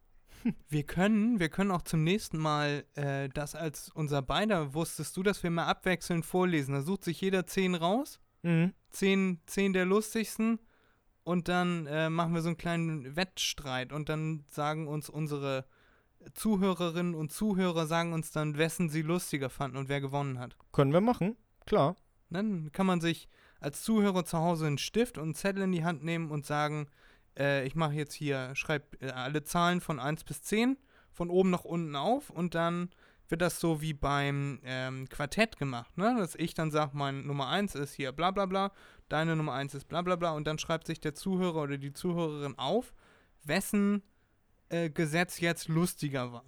wir 0.69 0.83
können, 0.83 1.41
wir 1.41 1.49
können 1.49 1.71
auch 1.71 1.83
zum 1.83 2.05
nächsten 2.05 2.37
Mal 2.39 2.85
äh, 2.95 3.29
das 3.31 3.55
als 3.55 3.89
unser 3.91 4.21
beider, 4.23 4.75
wusstest 4.75 5.17
du, 5.17 5.23
dass 5.23 5.43
wir 5.43 5.51
mal 5.51 5.67
abwechselnd 5.67 6.27
vorlesen. 6.27 6.75
Da 6.75 6.83
sucht 6.83 7.05
sich 7.05 7.21
jeder 7.21 7.47
zehn 7.47 7.75
raus, 7.75 8.21
Mhm. 8.43 8.73
zehn, 8.91 9.41
zehn 9.47 9.73
der 9.73 9.85
lustigsten 9.87 10.59
und 11.25 11.49
dann 11.49 11.87
äh, 11.87 12.11
machen 12.11 12.35
wir 12.35 12.43
so 12.43 12.49
einen 12.49 12.59
kleinen 12.59 13.17
Wettstreit 13.17 13.93
und 13.93 14.09
dann 14.09 14.45
sagen 14.49 14.89
uns 14.89 15.09
unsere 15.09 15.65
Zuhörerinnen 16.35 17.15
und 17.15 17.33
Zuhörer 17.33 17.87
sagen 17.87 18.13
uns 18.13 18.31
dann, 18.31 18.57
wessen 18.57 18.89
sie 18.89 19.03
lustiger 19.03 19.51
fanden 19.51 19.77
und 19.77 19.89
wer 19.89 20.01
gewonnen 20.01 20.39
hat. 20.39 20.57
Können 20.73 20.93
wir 20.93 21.01
machen, 21.01 21.37
klar. 21.67 21.97
Dann 22.31 22.73
kann 22.73 22.87
man 22.87 23.01
sich 23.01 23.29
als 23.61 23.83
Zuhörer 23.83 24.25
zu 24.25 24.39
Hause 24.39 24.67
einen 24.67 24.79
Stift 24.79 25.19
und 25.19 25.25
einen 25.25 25.35
Zettel 25.35 25.63
in 25.63 25.73
die 25.73 25.85
Hand 25.85 26.03
nehmen 26.03 26.31
und 26.31 26.47
sagen, 26.47 26.89
äh, 27.39 27.65
ich 27.67 27.75
mache 27.75 27.95
jetzt 27.95 28.15
hier, 28.15 28.55
schreibe 28.55 29.01
äh, 29.01 29.11
alle 29.11 29.45
Zahlen 29.45 29.81
von 29.81 29.99
1 29.99 30.25
bis 30.25 30.43
10 30.43 30.77
von 31.13 31.31
oben 31.31 31.51
nach 31.51 31.65
unten 31.65 31.95
auf 31.95 32.31
und 32.31 32.55
dann 32.55 32.91
wird 33.29 33.41
das 33.41 33.61
so 33.61 33.81
wie 33.81 33.95
beim 33.95 34.61
ähm, 34.65 35.09
Quartett 35.09 35.59
gemacht, 35.59 35.97
ne? 35.97 36.15
Dass 36.19 36.35
ich 36.35 36.55
dann 36.55 36.71
sage, 36.71 36.91
mein 36.95 37.27
Nummer 37.27 37.49
1 37.49 37.75
ist 37.77 37.95
hier 37.95 38.13
bla 38.13 38.31
bla 38.31 38.47
bla, 38.47 38.73
deine 39.13 39.37
Nummer 39.37 39.53
1 39.53 39.75
ist 39.75 39.89
bla 39.89 40.03
bla 40.03 40.17
bla 40.17 40.33
und 40.33 40.47
dann 40.47 40.59
schreibt 40.59 40.87
sich 40.87 41.01
der 41.01 41.15
Zuhörer 41.15 41.63
oder 41.63 41.77
die 41.79 41.93
Zuhörerin 41.93 42.59
auf, 42.59 42.95
wessen 43.45 44.03
äh, 44.71 44.89
Gesetz 44.91 45.41
jetzt 45.41 45.69
lustiger 45.69 46.33
war. 46.33 46.45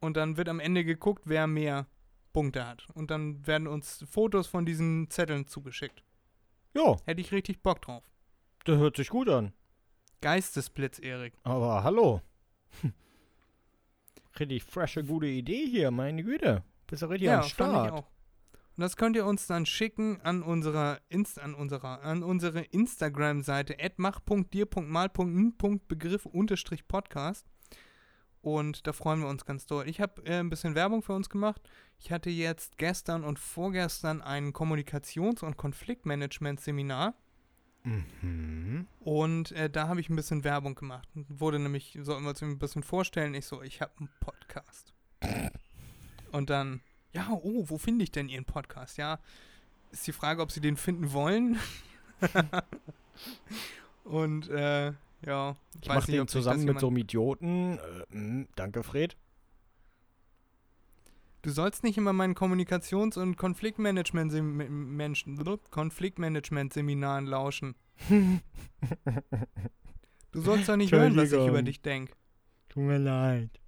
Und 0.00 0.16
dann 0.16 0.36
wird 0.36 0.48
am 0.48 0.60
Ende 0.60 0.84
geguckt, 0.84 1.22
wer 1.24 1.46
mehr 1.46 1.86
Punkte 2.34 2.66
hat. 2.66 2.86
Und 2.92 3.10
dann 3.10 3.46
werden 3.46 3.66
uns 3.66 4.04
Fotos 4.10 4.46
von 4.46 4.66
diesen 4.66 5.08
Zetteln 5.08 5.46
zugeschickt. 5.46 6.02
Ja, 6.74 6.96
Hätte 7.06 7.22
ich 7.22 7.32
richtig 7.32 7.62
Bock 7.62 7.80
drauf. 7.80 8.04
das 8.64 8.76
hört 8.76 8.96
sich 8.96 9.08
gut 9.08 9.30
an. 9.30 9.54
Geistesblitz, 10.20 10.98
Erik. 10.98 11.34
Aber 11.42 11.82
hallo. 11.82 12.20
Hm. 12.82 12.92
Richtig 14.38 14.64
frische, 14.64 15.02
gute 15.02 15.28
Idee 15.28 15.66
hier, 15.66 15.90
meine 15.90 16.22
Güte. 16.22 16.62
Bist 16.86 17.00
du 17.00 17.06
richtig 17.06 17.30
am 17.30 17.42
fand 17.42 17.46
ich 17.46 17.54
Start. 17.54 17.92
auch. 17.92 18.06
Und 18.76 18.82
das 18.82 18.96
könnt 18.96 19.14
ihr 19.16 19.24
uns 19.24 19.46
dann 19.46 19.64
schicken 19.64 20.20
an 20.22 20.42
unserer 20.42 21.00
Inst 21.08 21.40
an 21.40 21.54
unserer 21.54 22.02
an 22.02 22.22
unsere 22.22 22.60
Instagram-Seite 22.60 23.74
mach.dir.mal.n.begriff 23.96 26.26
unterstrich 26.26 26.86
Podcast. 26.86 27.46
Und 28.42 28.86
da 28.86 28.92
freuen 28.92 29.20
wir 29.20 29.28
uns 29.28 29.44
ganz 29.44 29.66
doll. 29.66 29.88
Ich 29.88 30.00
habe 30.00 30.24
äh, 30.24 30.38
ein 30.38 30.50
bisschen 30.50 30.76
Werbung 30.76 31.02
für 31.02 31.14
uns 31.14 31.28
gemacht. 31.28 31.60
Ich 31.98 32.12
hatte 32.12 32.30
jetzt 32.30 32.78
gestern 32.78 33.24
und 33.24 33.40
vorgestern 33.40 34.22
ein 34.22 34.52
Kommunikations- 34.52 35.42
und 35.42 35.56
Konfliktmanagement-Seminar. 35.56 37.14
Mhm. 37.82 38.86
Und 39.00 39.52
äh, 39.52 39.70
da 39.70 39.88
habe 39.88 40.00
ich 40.00 40.10
ein 40.10 40.16
bisschen 40.16 40.44
Werbung 40.44 40.74
gemacht. 40.74 41.08
Wurde 41.14 41.58
nämlich, 41.58 41.98
sollten 42.02 42.24
wir 42.24 42.30
uns 42.30 42.42
ein 42.42 42.58
bisschen 42.58 42.82
vorstellen, 42.82 43.34
ich 43.34 43.46
so, 43.46 43.62
ich 43.62 43.80
habe 43.80 43.92
einen 43.98 44.10
Podcast. 44.20 44.92
Und 46.30 46.50
dann, 46.50 46.82
ja, 47.16 47.30
oh, 47.30 47.64
wo 47.66 47.78
finde 47.78 48.04
ich 48.04 48.12
denn 48.12 48.28
Ihren 48.28 48.44
Podcast? 48.44 48.98
Ja, 48.98 49.18
ist 49.90 50.06
die 50.06 50.12
Frage, 50.12 50.42
ob 50.42 50.52
Sie 50.52 50.60
den 50.60 50.76
finden 50.76 51.12
wollen. 51.12 51.58
Und 54.04 54.48
äh, 54.50 54.92
ja, 55.24 55.56
Ich 55.80 55.88
mache 55.88 56.12
den 56.12 56.28
zusammen 56.28 56.64
mit 56.66 56.78
so 56.78 56.88
einem 56.88 56.98
Idioten. 56.98 57.78
Äh, 57.78 58.16
mh, 58.16 58.46
danke, 58.54 58.82
Fred. 58.82 59.16
Du 61.40 61.50
sollst 61.50 61.84
nicht 61.84 61.96
immer 61.96 62.12
meinen 62.12 62.34
Kommunikations- 62.34 63.16
und 63.16 63.36
Konfliktmanagement 63.36 64.32
Menschen 64.32 65.38
Konfliktmanagement 65.70 66.72
Seminaren 66.72 67.26
lauschen. 67.26 67.74
Du 70.32 70.42
sollst 70.42 70.68
doch 70.68 70.76
nicht 70.76 70.92
hören, 70.92 71.16
was 71.16 71.32
ich 71.32 71.46
über 71.46 71.62
dich 71.62 71.80
denke. 71.80 72.12
Tut 72.68 72.82
mir 72.82 72.98
leid. 72.98 73.58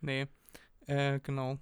Nee, 0.00 0.26
äh, 0.86 1.20
genau. 1.20 1.58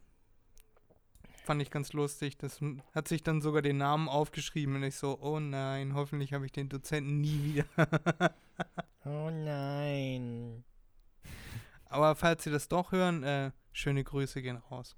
Fand 1.45 1.61
ich 1.61 1.71
ganz 1.71 1.93
lustig. 1.93 2.39
Das 2.39 2.61
hat 2.95 3.09
sich 3.09 3.23
dann 3.23 3.41
sogar 3.41 3.63
den 3.63 3.79
Namen 3.79 4.09
aufgeschrieben 4.09 4.77
und 4.77 4.85
ich 4.85 4.95
so, 4.95 5.19
oh 5.21 5.41
nein, 5.41 5.95
hoffentlich 5.95 6.33
habe 6.33 6.47
ich 6.47 6.53
den 6.53 6.69
Dozenten 6.69 7.21
nie 7.21 7.43
wieder. 7.43 7.67
Oh 9.05 9.31
nein. 9.31 10.65
Aber 11.87 12.15
falls 12.15 12.45
Sie 12.45 12.51
das 12.51 12.69
doch 12.69 12.93
hören, 12.93 13.25
äh, 13.25 13.51
schöne 13.73 14.05
Grüße 14.05 14.41
gehen 14.43 14.57
raus. 14.57 14.97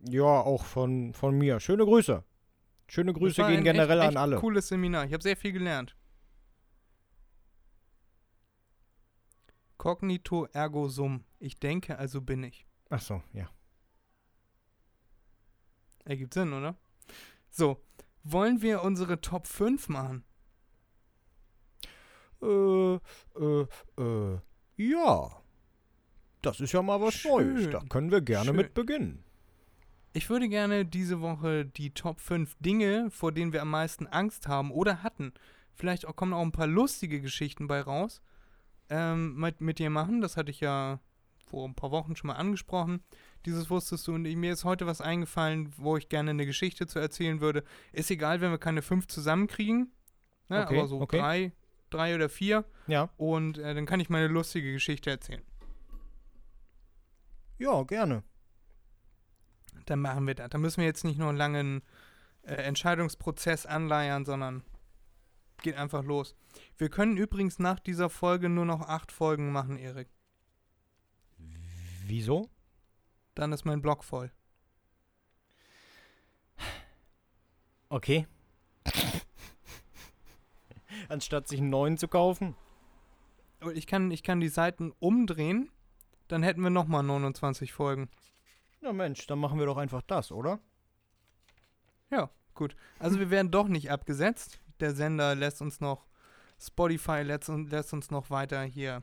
Ja, 0.00 0.24
auch 0.24 0.64
von, 0.64 1.14
von 1.14 1.36
mir. 1.38 1.58
Schöne 1.60 1.84
Grüße. 1.84 2.22
Schöne 2.86 3.14
Grüße 3.14 3.46
gehen 3.46 3.64
generell 3.64 3.98
echt, 3.98 4.08
an 4.08 4.10
echt 4.10 4.18
alle. 4.18 4.36
Cooles 4.36 4.68
Seminar. 4.68 5.06
Ich 5.06 5.12
habe 5.14 5.22
sehr 5.22 5.36
viel 5.36 5.52
gelernt. 5.52 5.96
Cognito 9.84 10.46
ergo 10.46 10.88
sum. 10.88 11.24
Ich 11.38 11.60
denke, 11.60 11.98
also 11.98 12.22
bin 12.22 12.42
ich. 12.42 12.66
Ach 12.88 13.02
so, 13.02 13.22
ja. 13.34 13.50
Ergibt 16.06 16.32
Sinn, 16.32 16.54
oder? 16.54 16.74
So, 17.50 17.84
wollen 18.22 18.62
wir 18.62 18.82
unsere 18.82 19.20
Top 19.20 19.46
5 19.46 19.90
machen? 19.90 20.24
Äh, 22.40 22.94
äh, 22.94 23.66
äh, 23.98 24.38
ja. 24.78 25.42
Das 26.40 26.60
ist 26.60 26.72
ja 26.72 26.80
mal 26.80 27.02
was 27.02 27.12
Schön. 27.12 27.52
Neues. 27.52 27.70
Da 27.70 27.80
können 27.80 28.10
wir 28.10 28.22
gerne 28.22 28.46
Schön. 28.46 28.56
mit 28.56 28.72
beginnen. 28.72 29.22
Ich 30.14 30.30
würde 30.30 30.48
gerne 30.48 30.86
diese 30.86 31.20
Woche 31.20 31.66
die 31.66 31.90
Top 31.90 32.20
5 32.20 32.56
Dinge, 32.58 33.10
vor 33.10 33.32
denen 33.32 33.52
wir 33.52 33.60
am 33.60 33.70
meisten 33.70 34.06
Angst 34.06 34.48
haben 34.48 34.70
oder 34.70 35.02
hatten. 35.02 35.34
Vielleicht 35.74 36.06
auch, 36.06 36.16
kommen 36.16 36.32
auch 36.32 36.40
ein 36.40 36.52
paar 36.52 36.66
lustige 36.66 37.20
Geschichten 37.20 37.66
bei 37.66 37.82
raus. 37.82 38.22
Ähm, 38.90 39.36
mit, 39.36 39.60
mit 39.60 39.78
dir 39.78 39.90
machen. 39.90 40.20
Das 40.20 40.36
hatte 40.36 40.50
ich 40.50 40.60
ja 40.60 41.00
vor 41.44 41.68
ein 41.68 41.74
paar 41.74 41.90
Wochen 41.90 42.16
schon 42.16 42.28
mal 42.28 42.34
angesprochen. 42.34 43.02
Dieses 43.46 43.70
wusstest 43.70 44.06
du 44.06 44.14
und 44.14 44.22
mir 44.22 44.52
ist 44.52 44.64
heute 44.64 44.86
was 44.86 45.00
eingefallen, 45.00 45.72
wo 45.76 45.96
ich 45.96 46.08
gerne 46.08 46.30
eine 46.30 46.46
Geschichte 46.46 46.86
zu 46.86 46.98
erzählen 46.98 47.40
würde. 47.40 47.64
Ist 47.92 48.10
egal, 48.10 48.40
wenn 48.40 48.50
wir 48.50 48.58
keine 48.58 48.82
fünf 48.82 49.06
zusammenkriegen. 49.06 49.92
Ne, 50.48 50.62
Okay, 50.64 50.78
aber 50.78 50.88
so 50.88 51.00
okay. 51.00 51.18
drei, 51.18 51.52
drei 51.90 52.14
oder 52.14 52.28
vier. 52.28 52.64
Ja. 52.86 53.10
Und 53.16 53.58
äh, 53.58 53.74
dann 53.74 53.86
kann 53.86 54.00
ich 54.00 54.10
meine 54.10 54.28
lustige 54.28 54.72
Geschichte 54.72 55.10
erzählen. 55.10 55.42
Ja, 57.58 57.82
gerne. 57.84 58.22
Dann 59.86 60.00
machen 60.00 60.26
wir 60.26 60.34
das. 60.34 60.50
Da 60.50 60.58
müssen 60.58 60.78
wir 60.78 60.86
jetzt 60.86 61.04
nicht 61.04 61.18
nur 61.18 61.28
einen 61.28 61.38
langen 61.38 61.82
äh, 62.42 62.54
Entscheidungsprozess 62.54 63.66
anleiern, 63.66 64.24
sondern 64.24 64.62
geht 65.62 65.76
einfach 65.76 66.04
los. 66.04 66.34
Wir 66.76 66.88
können 66.88 67.16
übrigens 67.16 67.58
nach 67.58 67.80
dieser 67.80 68.10
Folge 68.10 68.48
nur 68.48 68.64
noch 68.64 68.82
acht 68.82 69.12
Folgen 69.12 69.52
machen, 69.52 69.78
Erik. 69.78 70.08
Wieso? 72.06 72.50
Dann 73.34 73.52
ist 73.52 73.64
mein 73.64 73.82
Blog 73.82 74.04
voll. 74.04 74.30
Okay. 77.88 78.26
Anstatt 81.08 81.48
sich 81.48 81.60
einen 81.60 81.70
neuen 81.70 81.96
zu 81.96 82.08
kaufen. 82.08 82.56
Ich 83.74 83.86
kann, 83.86 84.10
ich 84.10 84.22
kann 84.22 84.40
die 84.40 84.48
Seiten 84.48 84.92
umdrehen, 84.98 85.70
dann 86.28 86.42
hätten 86.42 86.60
wir 86.60 86.70
nochmal 86.70 87.02
29 87.02 87.72
Folgen. 87.72 88.10
Na 88.80 88.92
Mensch, 88.92 89.26
dann 89.26 89.38
machen 89.38 89.58
wir 89.58 89.66
doch 89.66 89.76
einfach 89.76 90.02
das, 90.02 90.32
oder? 90.32 90.60
Ja, 92.10 92.30
gut. 92.54 92.76
Also 92.98 93.18
wir 93.18 93.30
werden 93.30 93.50
doch 93.50 93.68
nicht 93.68 93.90
abgesetzt. 93.90 94.60
Der 94.80 94.94
Sender 94.94 95.34
lässt 95.34 95.60
uns 95.62 95.80
noch, 95.80 96.06
Spotify 96.60 97.22
lässt, 97.22 97.48
uns- 97.48 97.70
lässt 97.70 97.92
uns 97.92 98.10
noch 98.10 98.30
weiter 98.30 98.62
hier 98.62 99.02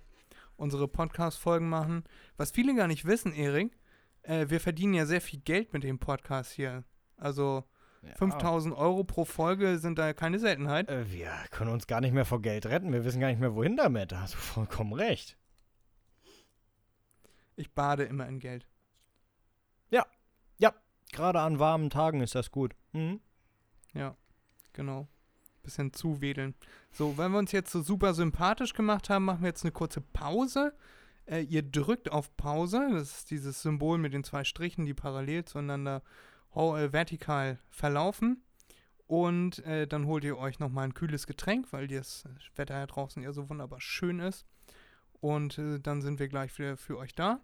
unsere 0.58 0.88
Podcast-Folgen 0.88 1.68
machen. 1.70 2.04
Was 2.38 2.52
viele 2.52 2.76
gar 2.76 2.88
nicht 2.88 3.06
wissen, 3.06 3.34
Erik, 3.34 3.78
äh, 4.24 4.48
wir 4.50 4.60
verdienen 4.60 4.94
ja 4.94 5.06
sehr 5.06 5.22
viel 5.22 5.40
Geld 5.40 5.74
mit 5.74 5.84
dem 5.84 5.98
Podcast 6.00 6.52
hier. 6.52 6.84
Also 7.18 7.64
5000 8.18 8.76
Euro 8.76 9.04
pro 9.04 9.26
Folge 9.26 9.78
sind 9.80 9.98
da 10.00 10.14
keine 10.14 10.40
Seltenheit. 10.40 10.90
Äh, 10.90 11.12
wir 11.12 11.32
können 11.52 11.72
uns 11.72 11.88
gar 11.88 12.02
nicht 12.02 12.14
mehr 12.14 12.26
vor 12.26 12.42
Geld 12.42 12.66
retten. 12.66 12.92
Wir 12.94 13.04
wissen 13.06 13.20
gar 13.20 13.28
nicht 13.30 13.40
mehr, 13.40 13.56
wohin 13.56 13.78
damit. 13.78 14.12
Da 14.12 14.22
hast 14.22 14.34
du 14.34 14.38
vollkommen 14.38 14.94
recht. 14.94 15.38
Ich 17.56 17.72
bade 17.74 18.04
immer 18.04 18.28
in 18.28 18.40
Geld. 18.40 18.68
Gerade 21.14 21.42
an 21.42 21.60
warmen 21.60 21.90
Tagen 21.90 22.22
ist 22.22 22.36
das 22.36 22.52
gut. 22.52 22.74
Mhm. 22.94 23.20
Ja, 23.94 24.16
genau. 24.72 25.10
Bisschen 25.64 25.94
zuwedeln. 25.94 26.56
So, 26.92 27.18
wenn 27.18 27.32
wir 27.32 27.40
uns 27.40 27.52
jetzt 27.52 27.72
so 27.72 27.82
super 27.82 28.14
sympathisch 28.14 28.74
gemacht 28.74 29.10
haben, 29.10 29.26
machen 29.26 29.42
wir 29.42 29.50
jetzt 29.50 29.64
eine 29.64 29.72
kurze 29.72 30.02
Pause. 30.02 30.74
Äh, 31.26 31.42
ihr 31.42 31.62
drückt 31.62 32.12
auf 32.12 32.36
Pause. 32.38 32.90
Das 32.92 33.20
ist 33.20 33.32
dieses 33.32 33.62
Symbol 33.62 33.98
mit 33.98 34.14
den 34.14 34.24
zwei 34.24 34.44
Strichen, 34.44 34.86
die 34.86 34.94
parallel 34.94 35.46
zueinander 35.46 36.02
äh, 36.56 36.92
vertikal 36.92 37.60
verlaufen. 37.70 38.44
Und 39.08 39.60
äh, 39.66 39.88
dann 39.88 40.06
holt 40.06 40.24
ihr 40.24 40.38
euch 40.38 40.60
nochmal 40.60 40.86
ein 40.86 40.94
kühles 40.94 41.28
Getränk, 41.28 41.68
weil 41.72 41.88
das 41.88 42.24
Wetter 42.56 42.76
ja 42.76 42.88
draußen 42.88 43.22
ja 43.22 43.34
so 43.34 43.50
wunderbar 43.50 43.82
schön 43.82 44.20
ist. 44.20 44.46
Und 45.20 45.58
äh, 45.58 45.80
dann 45.80 46.02
sind 46.02 46.20
wir 46.20 46.30
gleich 46.30 46.58
wieder 46.58 46.78
für 46.78 46.98
euch 46.98 47.14
da. 47.14 47.42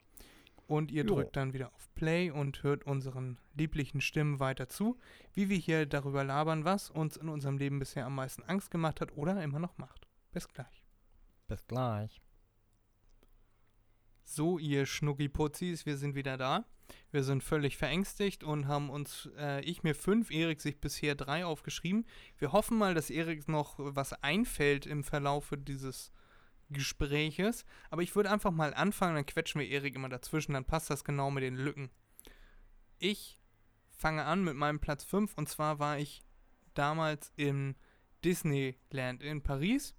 Und 0.67 0.91
ihr 0.91 1.03
Jo. 1.03 1.15
drückt 1.15 1.35
dann 1.37 1.53
wieder 1.53 1.73
auf 1.73 1.93
Play 1.95 2.29
und 2.29 2.61
hört 2.61 2.85
unseren 2.85 3.39
lieblichen 3.55 4.01
Stimmen 4.01 4.39
weiter 4.39 4.67
zu, 4.67 4.97
wie 5.33 5.49
wir 5.49 5.57
hier 5.57 5.85
darüber 5.85 6.23
labern, 6.23 6.65
was 6.65 6.89
uns 6.89 7.15
in 7.17 7.29
unserem 7.29 7.57
Leben 7.57 7.79
bisher 7.79 8.05
am 8.05 8.15
meisten 8.15 8.43
Angst 8.43 8.69
gemacht 8.69 8.99
hat 9.01 9.15
oder 9.15 9.41
immer 9.41 9.59
noch 9.59 9.77
macht. 9.77 10.07
Bis 10.33 10.47
gleich. 10.49 10.85
Bis 11.47 11.65
gleich. 11.67 12.21
So, 14.23 14.59
ihr 14.59 14.85
Schnuckiputzis, 14.85 15.85
wir 15.85 15.95
sind 15.95 16.13
wieder 16.15 16.37
da. 16.37 16.65
Wir 17.11 17.23
sind 17.23 17.43
völlig 17.43 17.77
verängstigt 17.77 18.43
und 18.43 18.67
haben 18.67 18.89
uns, 18.89 19.29
äh, 19.37 19.61
ich 19.61 19.83
mir 19.83 19.95
fünf, 19.95 20.31
Erik 20.31 20.61
sich 20.61 20.79
bisher 20.79 21.15
drei 21.15 21.45
aufgeschrieben. 21.45 22.05
Wir 22.37 22.51
hoffen 22.51 22.77
mal, 22.77 22.93
dass 22.93 23.09
Erik 23.09 23.47
noch 23.47 23.75
was 23.77 24.13
einfällt 24.23 24.85
im 24.85 25.03
Verlauf 25.03 25.53
dieses 25.57 26.11
Gespräches. 26.69 27.65
Aber 27.89 28.01
ich 28.01 28.15
würde 28.15 28.31
einfach 28.31 28.51
mal 28.51 28.73
anfangen, 28.73 29.15
dann 29.15 29.25
quetschen 29.25 29.61
wir 29.61 29.67
Erik 29.67 29.95
immer 29.95 30.09
dazwischen, 30.09 30.53
dann 30.53 30.65
passt 30.65 30.89
das 30.89 31.03
genau 31.03 31.31
mit 31.31 31.43
den 31.43 31.55
Lücken. 31.55 31.89
Ich 32.99 33.39
fange 33.91 34.25
an 34.25 34.43
mit 34.43 34.55
meinem 34.55 34.79
Platz 34.79 35.03
5 35.03 35.37
und 35.37 35.49
zwar 35.49 35.79
war 35.79 35.97
ich 35.97 36.23
damals 36.73 37.31
im 37.35 37.75
Disneyland 38.23 39.23
in 39.23 39.41
Paris 39.41 39.95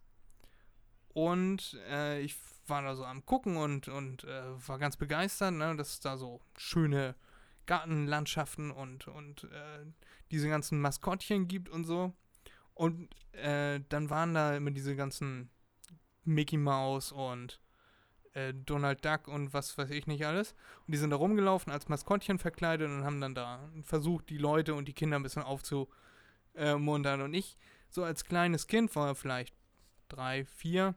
und 1.09 1.79
äh, 1.89 2.21
ich 2.21 2.37
war 2.66 2.83
da 2.83 2.95
so 2.95 3.05
am 3.05 3.25
Gucken 3.25 3.57
und, 3.57 3.89
und 3.89 4.25
äh, 4.25 4.69
war 4.69 4.79
ganz 4.79 4.97
begeistert, 4.97 5.55
ne, 5.55 5.75
dass 5.77 6.01
da 6.01 6.16
so 6.16 6.41
schöne 6.57 7.14
Gartenlandschaften 7.66 8.71
und, 8.71 9.09
und 9.09 9.45
äh, 9.45 9.85
diese 10.31 10.49
ganzen 10.49 10.81
Maskottchen 10.81 11.49
gibt 11.49 11.69
und 11.69 11.85
so. 11.85 12.12
Und 12.75 13.09
äh, 13.33 13.81
dann 13.89 14.11
waren 14.11 14.35
da 14.35 14.57
immer 14.57 14.71
diese 14.71 14.95
ganzen 14.95 15.51
Mickey 16.29 16.57
Mouse 16.57 17.12
und 17.12 17.61
äh, 18.35 18.55
Donald 18.55 19.05
Duck 19.05 19.29
und 19.29 19.53
was 19.53 19.76
weiß 19.76 19.91
ich 19.91 20.07
nicht 20.07 20.26
alles. 20.26 20.55
Und 20.87 20.95
die 20.95 20.99
sind 20.99 21.11
da 21.11 21.16
rumgelaufen 21.16 21.72
als 21.72 21.89
Maskottchen 21.89 22.39
verkleidet 22.39 22.89
und 22.89 23.05
haben 23.05 23.20
dann 23.20 23.35
da 23.35 23.68
versucht, 23.83 24.31
die 24.31 24.39
Leute 24.39 24.74
und 24.74 24.87
die 24.89 24.95
Kinder 24.95 25.18
ein 25.18 25.22
bisschen 25.22 25.43
aufzumuntern. 25.43 27.22
Und 27.22 27.35
ich, 27.35 27.57
so 27.89 28.05
als 28.05 28.24
kleines 28.24 28.66
Kind, 28.66 28.95
war 28.97 29.14
vielleicht 29.14 29.55
drei, 30.09 30.45
vier, 30.45 30.95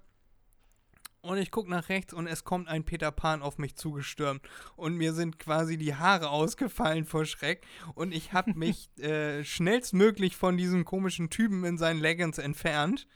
und 1.21 1.37
ich 1.37 1.51
gucke 1.51 1.69
nach 1.69 1.89
rechts 1.89 2.13
und 2.13 2.25
es 2.25 2.43
kommt 2.43 2.67
ein 2.67 2.83
Peter 2.83 3.11
Pan 3.11 3.43
auf 3.43 3.59
mich 3.59 3.75
zugestürmt. 3.75 4.41
Und 4.75 4.95
mir 4.95 5.13
sind 5.13 5.37
quasi 5.37 5.77
die 5.77 5.95
Haare 5.95 6.29
ausgefallen 6.29 7.05
vor 7.05 7.25
Schreck. 7.25 7.63
Und 7.93 8.11
ich 8.11 8.33
habe 8.33 8.53
mich 8.55 8.89
äh, 8.99 9.43
schnellstmöglich 9.43 10.35
von 10.35 10.57
diesem 10.57 10.83
komischen 10.83 11.29
Typen 11.29 11.63
in 11.63 11.77
seinen 11.77 11.99
Leggings 11.99 12.39
entfernt. 12.39 13.07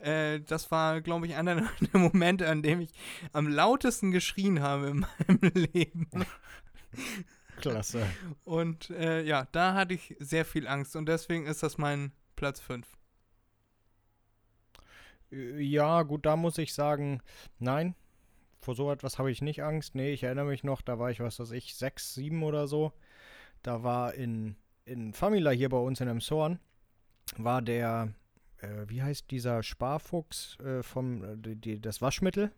Äh, 0.00 0.40
das 0.40 0.70
war, 0.70 1.00
glaube 1.00 1.26
ich, 1.26 1.36
einer 1.36 1.56
der 1.80 2.00
Momente, 2.00 2.48
an 2.48 2.62
dem 2.62 2.80
ich 2.80 2.90
am 3.32 3.48
lautesten 3.48 4.10
geschrien 4.10 4.60
habe 4.62 4.88
in 4.88 5.00
meinem 5.00 5.40
Leben. 5.72 6.08
Klasse. 7.60 8.06
Und 8.44 8.90
äh, 8.90 9.22
ja, 9.22 9.46
da 9.52 9.74
hatte 9.74 9.94
ich 9.94 10.16
sehr 10.18 10.44
viel 10.44 10.66
Angst. 10.66 10.96
Und 10.96 11.06
deswegen 11.06 11.46
ist 11.46 11.62
das 11.62 11.78
mein 11.78 12.12
Platz 12.36 12.60
5. 12.60 12.86
Äh, 15.30 15.60
Ja, 15.60 16.02
gut, 16.02 16.26
da 16.26 16.36
muss 16.36 16.58
ich 16.58 16.72
sagen, 16.74 17.20
nein, 17.58 17.94
vor 18.60 18.74
so 18.74 18.90
etwas 18.90 19.18
habe 19.18 19.30
ich 19.30 19.42
nicht 19.42 19.62
Angst. 19.62 19.94
Nee, 19.94 20.12
ich 20.12 20.22
erinnere 20.22 20.46
mich 20.46 20.64
noch, 20.64 20.82
da 20.82 20.98
war 20.98 21.10
ich, 21.10 21.20
was 21.20 21.38
weiß 21.38 21.52
ich, 21.52 21.74
sechs, 21.76 22.14
sieben 22.14 22.42
oder 22.42 22.66
so. 22.66 22.92
Da 23.62 23.82
war 23.82 24.14
in, 24.14 24.56
in 24.84 25.12
Famila 25.12 25.50
hier 25.50 25.68
bei 25.68 25.76
uns 25.78 26.00
in 26.00 26.08
Emshorn, 26.08 26.58
war 27.36 27.62
der, 27.62 28.12
äh, 28.62 28.88
wie 28.88 29.02
heißt 29.02 29.30
dieser 29.30 29.62
Sparfuchs 29.62 30.58
äh, 30.60 30.82
vom, 30.82 31.22
äh, 31.24 31.36
die, 31.36 31.56
die, 31.56 31.80
das 31.80 32.00
Waschmittel? 32.02 32.52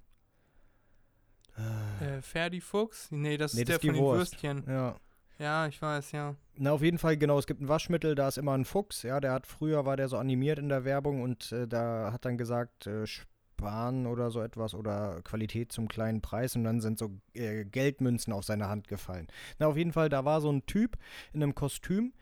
Äh, 1.57 2.23
Ferdi 2.23 2.61
Fuchs? 2.61 3.11
Nee, 3.11 3.37
das 3.37 3.55
Nee, 3.55 3.63
ist 3.63 3.69
das 3.69 3.79
der 3.81 3.81
ist 3.81 3.87
von 3.87 3.95
den 3.95 4.03
Wurst. 4.03 4.33
Würstchen. 4.33 4.65
Ja. 4.67 4.97
Ja, 5.39 5.67
ich 5.67 5.81
weiß, 5.83 6.13
ja. 6.13 6.37
Na, 6.57 6.73
auf 6.73 6.83
jeden 6.83 6.99
Fall, 6.99 7.17
genau, 7.17 7.39
es 7.39 7.47
gibt 7.47 7.61
ein 7.61 7.69
Waschmittel, 7.69 8.15
da 8.15 8.29
ist 8.29 8.39
immer 8.39 8.53
ein 8.53 8.65
Fuchs, 8.65 9.03
ja, 9.03 9.19
der 9.19 9.33
hat 9.33 9.47
früher 9.47 9.85
war 9.85 9.97
der 9.97 10.09
so 10.09 10.17
animiert 10.17 10.59
in 10.59 10.69
der 10.69 10.85
Werbung 10.85 11.21
und 11.23 11.51
äh, 11.51 11.67
da 11.67 12.13
hat 12.13 12.25
dann 12.25 12.39
gesagt, 12.39 12.87
äh, 12.87 13.07
sparen 13.07 14.07
oder 14.07 14.31
so 14.31 14.41
etwas 14.41 14.75
oder 14.75 15.21
Qualität 15.25 15.73
zum 15.73 15.89
kleinen 15.89 16.21
Preis 16.21 16.55
und 16.55 16.65
dann 16.65 16.81
sind 16.81 16.99
so 16.99 17.11
äh, 17.35 17.65
Geldmünzen 17.65 18.33
auf 18.33 18.45
seine 18.45 18.69
Hand 18.69 18.87
gefallen. 18.89 19.27
Na, 19.59 19.67
auf 19.67 19.77
jeden 19.77 19.93
Fall, 19.93 20.09
da 20.09 20.25
war 20.25 20.41
so 20.41 20.51
ein 20.53 20.65
Typ 20.67 20.97
in 21.33 21.43
einem 21.43 21.55
Kostüm 21.55 22.13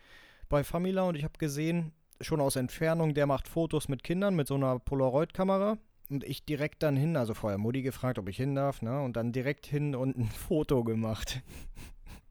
bei 0.49 0.65
Famila 0.65 1.03
und 1.03 1.15
ich 1.17 1.25
habe 1.25 1.39
gesehen, 1.39 1.93
schon 2.21 2.41
aus 2.41 2.57
Entfernung, 2.57 3.15
der 3.15 3.27
macht 3.27 3.49
Fotos 3.49 3.89
mit 3.89 4.03
Kindern 4.03 4.35
mit 4.37 4.47
so 4.47 4.55
einer 4.55 4.79
Polaroid-Kamera. 4.79 5.79
Und 6.09 6.25
ich 6.25 6.45
direkt 6.45 6.83
dann 6.83 6.97
hin, 6.97 7.17
also 7.17 7.35
vorher 7.35 7.59
Mutti 7.59 7.83
gefragt, 7.83 8.19
ob 8.19 8.29
ich 8.29 8.37
hin 8.37 8.55
darf, 8.55 8.83
ne? 8.83 9.01
Und 9.01 9.17
dann 9.17 9.33
direkt 9.33 9.67
hin 9.67 9.95
und 9.95 10.17
ein 10.17 10.29
Foto 10.49 10.83
gemacht. 10.83 11.43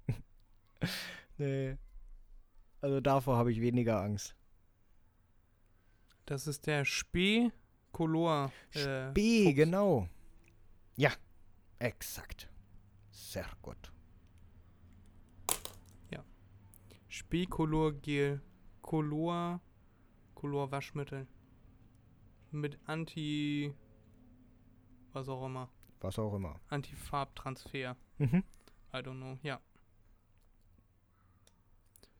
nee. 1.37 1.77
Also 2.81 2.99
davor 2.99 3.37
habe 3.37 3.51
ich 3.51 3.61
weniger 3.61 4.01
Angst. 4.01 4.35
Das 6.25 6.45
ist 6.45 6.67
der 6.67 6.85
Spee 6.85 7.51
Color. 7.91 8.51
Äh, 8.73 9.11
B, 9.13 9.45
Fuchs. 9.45 9.55
genau. 9.55 10.07
Ja, 10.97 11.11
exakt. 11.79 12.49
Sehr 13.11 13.47
gut. 13.61 13.91
Spee 17.09 17.47
Color 17.47 17.93
Gel. 17.93 18.39
Color. 18.81 19.59
Color 20.39 20.71
Waschmittel. 20.71 21.27
Mit 22.51 22.79
Anti. 22.85 23.73
Was 25.11 25.27
auch 25.27 25.45
immer. 25.45 25.69
Was 25.99 26.17
auch 26.17 26.33
immer. 26.33 26.61
Anti-Farbtransfer. 26.69 27.97
Mhm. 28.19 28.45
I 28.93 28.97
don't 28.97 29.17
know. 29.17 29.37
Ja. 29.43 29.59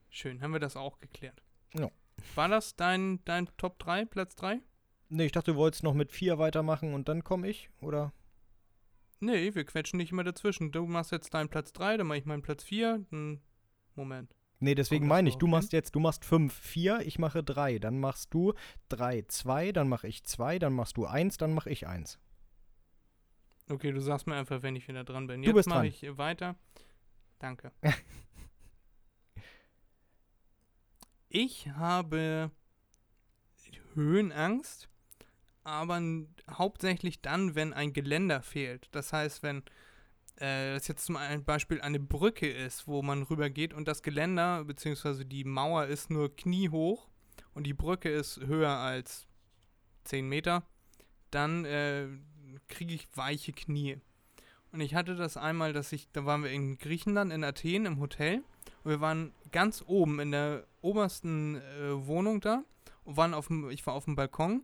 Schön, 0.09 0.41
haben 0.41 0.51
wir 0.51 0.59
das 0.59 0.75
auch 0.75 0.99
geklärt. 0.99 1.41
Ja. 1.73 1.89
War 2.35 2.49
das 2.49 2.75
dein, 2.75 3.23
dein 3.23 3.47
Top 3.55 3.79
3, 3.79 4.03
Platz 4.03 4.35
3? 4.35 4.59
Nee, 5.07 5.27
ich 5.27 5.31
dachte, 5.31 5.53
du 5.53 5.57
wolltest 5.57 5.83
noch 5.83 5.93
mit 5.93 6.11
vier 6.11 6.37
weitermachen 6.37 6.93
und 6.93 7.07
dann 7.07 7.23
komme 7.23 7.47
ich, 7.47 7.69
oder? 7.79 8.11
Nee, 9.21 9.55
wir 9.55 9.63
quetschen 9.63 9.95
nicht 9.95 10.11
immer 10.11 10.25
dazwischen. 10.25 10.73
Du 10.73 10.85
machst 10.85 11.13
jetzt 11.13 11.33
deinen 11.33 11.47
Platz 11.47 11.71
3, 11.71 11.95
dann 11.95 12.07
mache 12.07 12.17
ich 12.17 12.25
meinen 12.25 12.41
Platz 12.41 12.65
4. 12.65 13.05
Hm, 13.11 13.39
Moment. 13.95 14.35
Nee, 14.61 14.75
deswegen 14.75 15.07
meine 15.07 15.29
ich, 15.29 15.37
du 15.37 15.47
machst 15.47 15.71
jetzt, 15.71 15.95
du 15.95 15.99
machst 15.99 16.25
5, 16.25 16.53
4, 16.53 17.01
ich 17.01 17.17
mache 17.17 17.43
3. 17.43 17.79
Dann 17.79 17.99
machst 17.99 18.33
du 18.33 18.53
3, 18.89 19.23
2, 19.27 19.71
dann 19.71 19.87
mache 19.87 20.07
ich 20.07 20.23
2, 20.23 20.59
dann 20.59 20.73
machst 20.73 20.97
du 20.97 21.05
1, 21.05 21.37
dann 21.37 21.53
mache 21.53 21.69
ich 21.69 21.87
1. 21.87 22.19
Okay, 23.69 23.91
du 23.91 24.01
sagst 24.01 24.27
mir 24.27 24.35
einfach, 24.35 24.61
wenn 24.61 24.75
ich 24.75 24.87
wieder 24.87 25.03
dran 25.03 25.27
bin. 25.27 25.41
Du 25.41 25.47
Jetzt 25.47 25.55
bist 25.55 25.69
mache 25.69 25.87
ich 25.87 26.17
weiter. 26.17 26.55
Danke. 27.37 27.71
ich 31.29 31.69
habe 31.69 32.51
Höhenangst, 33.93 34.89
aber 35.63 36.01
hauptsächlich 36.49 37.21
dann, 37.21 37.55
wenn 37.55 37.73
ein 37.73 37.93
Geländer 37.93 38.41
fehlt. 38.41 38.87
Das 38.91 39.13
heißt, 39.13 39.43
wenn 39.43 39.63
äh, 40.39 40.73
das 40.73 40.87
jetzt 40.87 41.05
zum 41.05 41.17
Beispiel 41.45 41.81
eine 41.81 41.99
Brücke 41.99 42.49
ist, 42.49 42.87
wo 42.87 43.01
man 43.01 43.23
rübergeht 43.23 43.73
und 43.73 43.87
das 43.87 44.03
Geländer 44.03 44.63
bzw. 44.63 45.23
die 45.23 45.43
Mauer 45.43 45.85
ist 45.85 46.09
nur 46.09 46.35
kniehoch 46.35 47.07
und 47.53 47.65
die 47.65 47.73
Brücke 47.73 48.09
ist 48.09 48.39
höher 48.39 48.69
als 48.69 49.27
10 50.05 50.27
Meter, 50.27 50.63
dann 51.31 51.65
äh, 51.65 52.07
kriege 52.67 52.93
ich 52.93 53.07
weiche 53.15 53.53
Knie. 53.53 53.97
Und 54.71 54.81
ich 54.81 54.95
hatte 54.95 55.15
das 55.15 55.37
einmal, 55.37 55.73
dass 55.73 55.91
ich, 55.91 56.09
da 56.11 56.25
waren 56.25 56.43
wir 56.43 56.51
in 56.51 56.77
Griechenland, 56.77 57.31
in 57.31 57.43
Athen 57.43 57.85
im 57.85 57.99
Hotel. 57.99 58.43
Und 58.83 58.91
wir 58.91 59.01
waren 59.01 59.33
ganz 59.51 59.83
oben 59.85 60.19
in 60.19 60.31
der 60.31 60.65
obersten 60.81 61.55
äh, 61.55 62.07
Wohnung 62.07 62.39
da 62.39 62.63
und 63.03 63.17
waren 63.17 63.33
auf 63.33 63.47
dem, 63.47 63.69
ich 63.71 63.85
war 63.85 63.93
auf 63.93 64.05
dem 64.05 64.15
Balkon. 64.15 64.63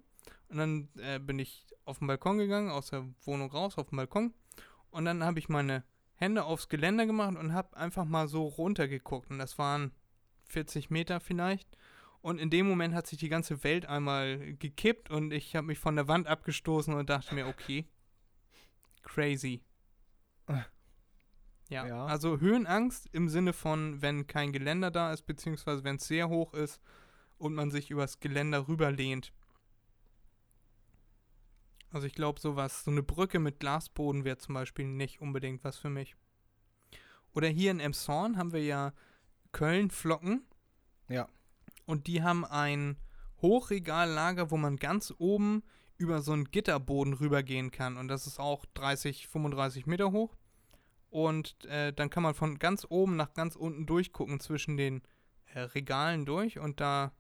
Und 0.49 0.57
dann 0.57 0.89
äh, 0.97 1.19
bin 1.19 1.39
ich 1.39 1.65
auf 1.86 1.99
den 1.99 2.07
Balkon 2.07 2.38
gegangen, 2.38 2.69
aus 2.69 2.91
der 2.91 3.05
Wohnung 3.26 3.51
raus, 3.51 3.78
auf 3.78 3.89
den 3.89 3.97
Balkon. 3.97 4.34
Und 4.95 5.03
dann 5.03 5.25
habe 5.25 5.39
ich 5.39 5.49
meine 5.49 5.83
Hände 6.13 6.45
aufs 6.45 6.69
Geländer 6.69 7.05
gemacht 7.05 7.35
und 7.37 7.53
habe 7.53 7.75
einfach 7.75 8.05
mal 8.05 8.29
so 8.29 8.45
runtergeguckt. 8.45 9.29
Und 9.29 9.39
das 9.39 9.57
waren 9.57 9.91
40 10.45 10.89
Meter 10.89 11.19
vielleicht. 11.19 11.67
Und 12.21 12.39
in 12.39 12.49
dem 12.49 12.65
Moment 12.65 12.93
hat 12.95 13.05
sich 13.05 13.19
die 13.19 13.27
ganze 13.27 13.63
Welt 13.65 13.85
einmal 13.87 14.55
gekippt 14.55 15.11
und 15.11 15.33
ich 15.33 15.53
habe 15.55 15.67
mich 15.67 15.79
von 15.79 15.97
der 15.97 16.07
Wand 16.07 16.27
abgestoßen 16.27 16.93
und 16.93 17.09
dachte 17.09 17.35
mir, 17.35 17.45
okay, 17.45 17.89
crazy. 19.03 19.61
Ja, 21.67 21.85
Ja. 21.85 22.05
also 22.05 22.39
Höhenangst 22.39 23.09
im 23.11 23.27
Sinne 23.27 23.51
von, 23.51 24.01
wenn 24.01 24.27
kein 24.27 24.53
Geländer 24.53 24.91
da 24.91 25.11
ist, 25.11 25.23
beziehungsweise 25.23 25.83
wenn 25.83 25.97
es 25.97 26.07
sehr 26.07 26.29
hoch 26.29 26.53
ist 26.53 26.79
und 27.37 27.53
man 27.53 27.69
sich 27.69 27.91
übers 27.91 28.19
Geländer 28.21 28.67
rüberlehnt. 28.69 29.33
Also 31.95 32.07
ich 32.07 32.13
glaube, 32.13 32.41
sowas, 32.41 32.83
so 32.83 32.91
eine 32.91 33.03
Brücke 33.03 33.39
mit 33.39 33.61
Glasboden 33.61 34.25
wäre 34.25 34.37
zum 34.37 34.53
Beispiel 34.53 34.85
nicht 34.85 35.21
unbedingt 35.21 35.63
was 35.63 35.77
für 35.77 35.89
mich. 35.89 36.17
Oder 37.33 37.47
hier 37.47 37.71
in 37.71 37.79
Emshorn 37.79 38.35
haben 38.35 38.51
wir 38.51 38.61
ja 38.61 38.91
Köln-Flocken. 39.53 40.45
Ja. 41.07 41.29
Und 41.85 42.07
die 42.07 42.21
haben 42.21 42.43
ein 42.43 42.97
Hochregallager, 43.41 44.51
wo 44.51 44.57
man 44.57 44.75
ganz 44.75 45.13
oben 45.19 45.63
über 45.95 46.21
so 46.21 46.33
einen 46.33 46.51
Gitterboden 46.51 47.13
rübergehen 47.13 47.71
kann. 47.71 47.95
Und 47.95 48.09
das 48.09 48.27
ist 48.27 48.41
auch 48.41 48.65
30, 48.73 49.29
35 49.29 49.85
Meter 49.85 50.11
hoch. 50.11 50.35
Und 51.09 51.63
äh, 51.63 51.93
dann 51.93 52.09
kann 52.09 52.23
man 52.23 52.33
von 52.33 52.59
ganz 52.59 52.85
oben 52.89 53.15
nach 53.15 53.33
ganz 53.33 53.55
unten 53.55 53.85
durchgucken 53.85 54.41
zwischen 54.41 54.75
den 54.75 55.01
äh, 55.45 55.61
Regalen 55.61 56.25
durch. 56.25 56.59
Und 56.59 56.81
da 56.81 57.13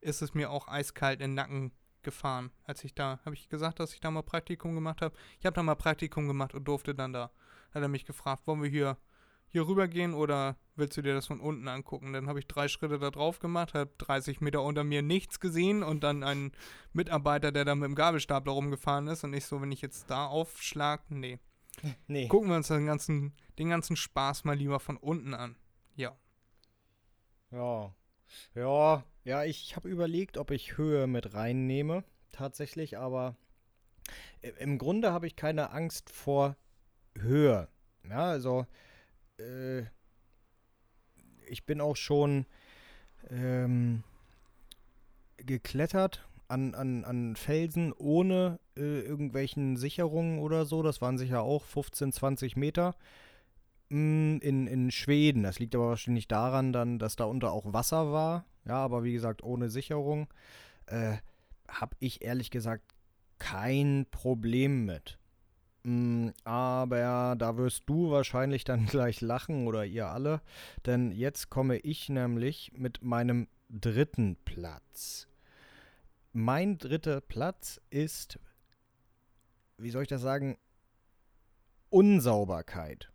ist 0.00 0.22
es 0.22 0.32
mir 0.32 0.50
auch 0.50 0.68
eiskalt 0.68 1.20
in 1.20 1.32
den 1.32 1.34
Nacken 1.34 1.72
gefahren. 2.02 2.50
Als 2.64 2.84
ich 2.84 2.94
da, 2.94 3.20
habe 3.24 3.34
ich 3.34 3.48
gesagt, 3.48 3.80
dass 3.80 3.94
ich 3.94 4.00
da 4.00 4.10
mal 4.10 4.22
Praktikum 4.22 4.74
gemacht 4.74 5.02
habe? 5.02 5.16
Ich 5.40 5.46
habe 5.46 5.54
da 5.54 5.62
mal 5.62 5.74
Praktikum 5.74 6.28
gemacht 6.28 6.54
und 6.54 6.66
durfte 6.66 6.94
dann 6.94 7.12
da 7.12 7.30
hat 7.74 7.82
er 7.82 7.88
mich 7.88 8.04
gefragt, 8.04 8.46
wollen 8.46 8.62
wir 8.62 8.68
hier, 8.68 8.96
hier 9.48 9.66
rüber 9.66 9.88
gehen 9.88 10.14
oder 10.14 10.56
willst 10.76 10.96
du 10.96 11.02
dir 11.02 11.14
das 11.14 11.26
von 11.26 11.40
unten 11.40 11.68
angucken? 11.68 12.12
Dann 12.12 12.28
habe 12.28 12.38
ich 12.38 12.46
drei 12.46 12.68
Schritte 12.68 12.98
da 12.98 13.10
drauf 13.10 13.38
gemacht, 13.38 13.74
habe 13.74 13.90
30 13.98 14.40
Meter 14.40 14.62
unter 14.62 14.84
mir 14.84 15.02
nichts 15.02 15.40
gesehen 15.40 15.82
und 15.82 16.02
dann 16.04 16.22
einen 16.22 16.52
Mitarbeiter, 16.92 17.52
der 17.52 17.64
da 17.64 17.74
mit 17.74 17.84
dem 17.84 17.94
Gabelstapler 17.94 18.52
rumgefahren 18.52 19.08
ist 19.08 19.24
und 19.24 19.34
ich 19.34 19.44
so, 19.46 19.60
wenn 19.60 19.72
ich 19.72 19.82
jetzt 19.82 20.10
da 20.10 20.26
aufschlag, 20.26 21.10
nee. 21.10 21.38
Nee. 22.06 22.28
Gucken 22.28 22.50
wir 22.50 22.56
uns 22.56 22.68
den 22.68 22.86
ganzen, 22.86 23.32
den 23.58 23.70
ganzen 23.70 23.96
Spaß 23.96 24.44
mal 24.44 24.56
lieber 24.56 24.78
von 24.78 24.98
unten 24.98 25.32
an. 25.32 25.56
Ja. 25.96 26.16
Ja. 27.50 27.94
Ja, 28.54 29.04
ja, 29.24 29.44
ich 29.44 29.76
habe 29.76 29.88
überlegt, 29.88 30.36
ob 30.36 30.50
ich 30.50 30.76
Höhe 30.76 31.06
mit 31.06 31.34
reinnehme, 31.34 32.04
tatsächlich, 32.32 32.98
aber 32.98 33.36
im 34.58 34.78
Grunde 34.78 35.12
habe 35.12 35.26
ich 35.26 35.36
keine 35.36 35.70
Angst 35.70 36.10
vor 36.10 36.56
Höhe. 37.18 37.68
Ja, 38.08 38.24
also 38.24 38.66
äh, 39.38 39.82
ich 41.46 41.64
bin 41.66 41.80
auch 41.80 41.96
schon 41.96 42.46
ähm, 43.30 44.02
geklettert 45.36 46.26
an, 46.48 46.74
an, 46.74 47.04
an 47.04 47.36
Felsen 47.36 47.92
ohne 47.92 48.58
äh, 48.76 49.00
irgendwelchen 49.00 49.76
Sicherungen 49.76 50.38
oder 50.38 50.66
so. 50.66 50.82
Das 50.82 51.00
waren 51.00 51.18
sicher 51.18 51.42
auch 51.42 51.64
15, 51.64 52.12
20 52.12 52.56
Meter 52.56 52.94
in, 53.92 54.66
in 54.66 54.90
Schweden. 54.90 55.42
Das 55.42 55.58
liegt 55.58 55.74
aber 55.74 55.88
wahrscheinlich 55.88 56.28
daran, 56.28 56.72
dann, 56.72 56.98
dass 56.98 57.16
da 57.16 57.24
unter 57.24 57.52
auch 57.52 57.72
Wasser 57.72 58.12
war. 58.12 58.44
Ja, 58.64 58.76
aber 58.76 59.04
wie 59.04 59.12
gesagt, 59.12 59.42
ohne 59.42 59.68
Sicherung. 59.68 60.28
Äh, 60.86 61.16
habe 61.68 61.96
ich 62.00 62.22
ehrlich 62.22 62.50
gesagt 62.50 62.84
kein 63.38 64.06
Problem 64.10 64.84
mit. 64.84 65.18
Mm, 65.84 66.28
aber 66.44 67.34
da 67.36 67.56
wirst 67.56 67.84
du 67.86 68.10
wahrscheinlich 68.10 68.64
dann 68.64 68.86
gleich 68.86 69.20
lachen 69.20 69.66
oder 69.66 69.84
ihr 69.84 70.08
alle, 70.08 70.40
denn 70.86 71.10
jetzt 71.10 71.50
komme 71.50 71.78
ich 71.78 72.08
nämlich 72.08 72.72
mit 72.76 73.02
meinem 73.02 73.48
dritten 73.68 74.36
Platz. 74.44 75.26
Mein 76.32 76.78
dritter 76.78 77.20
Platz 77.20 77.80
ist, 77.90 78.38
wie 79.76 79.90
soll 79.90 80.02
ich 80.02 80.08
das 80.08 80.22
sagen, 80.22 80.56
Unsauberkeit. 81.90 83.11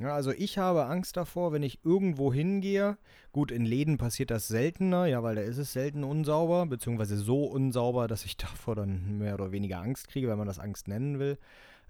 Ja, 0.00 0.14
also 0.14 0.30
ich 0.30 0.58
habe 0.58 0.86
Angst 0.86 1.16
davor, 1.16 1.52
wenn 1.52 1.64
ich 1.64 1.84
irgendwo 1.84 2.32
hingehe. 2.32 2.96
Gut, 3.32 3.50
in 3.50 3.64
Läden 3.64 3.98
passiert 3.98 4.30
das 4.30 4.46
seltener, 4.46 5.06
ja, 5.06 5.24
weil 5.24 5.34
da 5.34 5.42
ist 5.42 5.58
es 5.58 5.72
selten 5.72 6.04
unsauber, 6.04 6.66
beziehungsweise 6.66 7.16
so 7.16 7.44
unsauber, 7.44 8.06
dass 8.06 8.24
ich 8.24 8.36
davor 8.36 8.76
dann 8.76 9.18
mehr 9.18 9.34
oder 9.34 9.50
weniger 9.50 9.80
Angst 9.80 10.08
kriege, 10.08 10.28
wenn 10.28 10.38
man 10.38 10.46
das 10.46 10.60
Angst 10.60 10.86
nennen 10.86 11.18
will. 11.18 11.36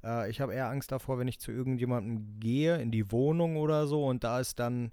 Äh, 0.03 0.31
ich 0.31 0.41
habe 0.41 0.55
eher 0.55 0.71
Angst 0.71 0.91
davor, 0.91 1.19
wenn 1.19 1.29
ich 1.29 1.39
zu 1.39 1.53
irgendjemandem 1.53 2.41
gehe, 2.41 2.81
in 2.81 2.91
die 2.91 3.13
Wohnung 3.13 3.57
oder 3.57 3.87
so, 3.87 4.07
und 4.07 4.25
da 4.25 4.41
ist 4.41 4.59
dann, 4.59 4.93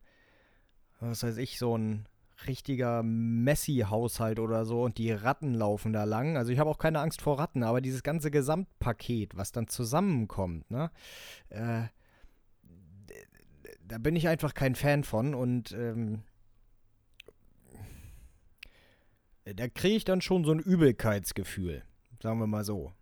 was 0.99 1.23
weiß 1.23 1.37
ich, 1.37 1.57
so 1.57 1.77
ein 1.77 2.07
richtiger 2.47 3.01
Messi-Haushalt 3.01 4.39
oder 4.39 4.65
so 4.65 4.83
und 4.83 4.97
die 4.97 5.11
Ratten 5.11 5.53
laufen 5.53 5.93
da 5.93 6.03
lang. 6.03 6.35
Also 6.35 6.51
ich 6.51 6.59
habe 6.59 6.69
auch 6.69 6.77
keine 6.77 6.99
Angst 6.99 7.21
vor 7.21 7.39
Ratten, 7.39 7.63
aber 7.63 7.79
dieses 7.79 8.03
ganze 8.03 8.29
Gesamtpaket, 8.29 9.37
was 9.37 9.53
dann 9.53 9.69
zusammenkommt, 9.69 10.69
ne? 10.69 10.91
Äh, 11.49 11.83
da 13.87 13.97
bin 13.97 14.15
ich 14.15 14.27
einfach 14.27 14.53
kein 14.53 14.75
Fan 14.75 15.03
von 15.03 15.33
und 15.35 15.71
ähm, 15.73 16.23
da 19.45 19.67
kriege 19.67 19.95
ich 19.95 20.05
dann 20.05 20.21
schon 20.21 20.43
so 20.43 20.51
ein 20.51 20.59
Übelkeitsgefühl, 20.59 21.83
sagen 22.21 22.39
wir 22.39 22.47
mal 22.47 22.63
so. 22.63 22.93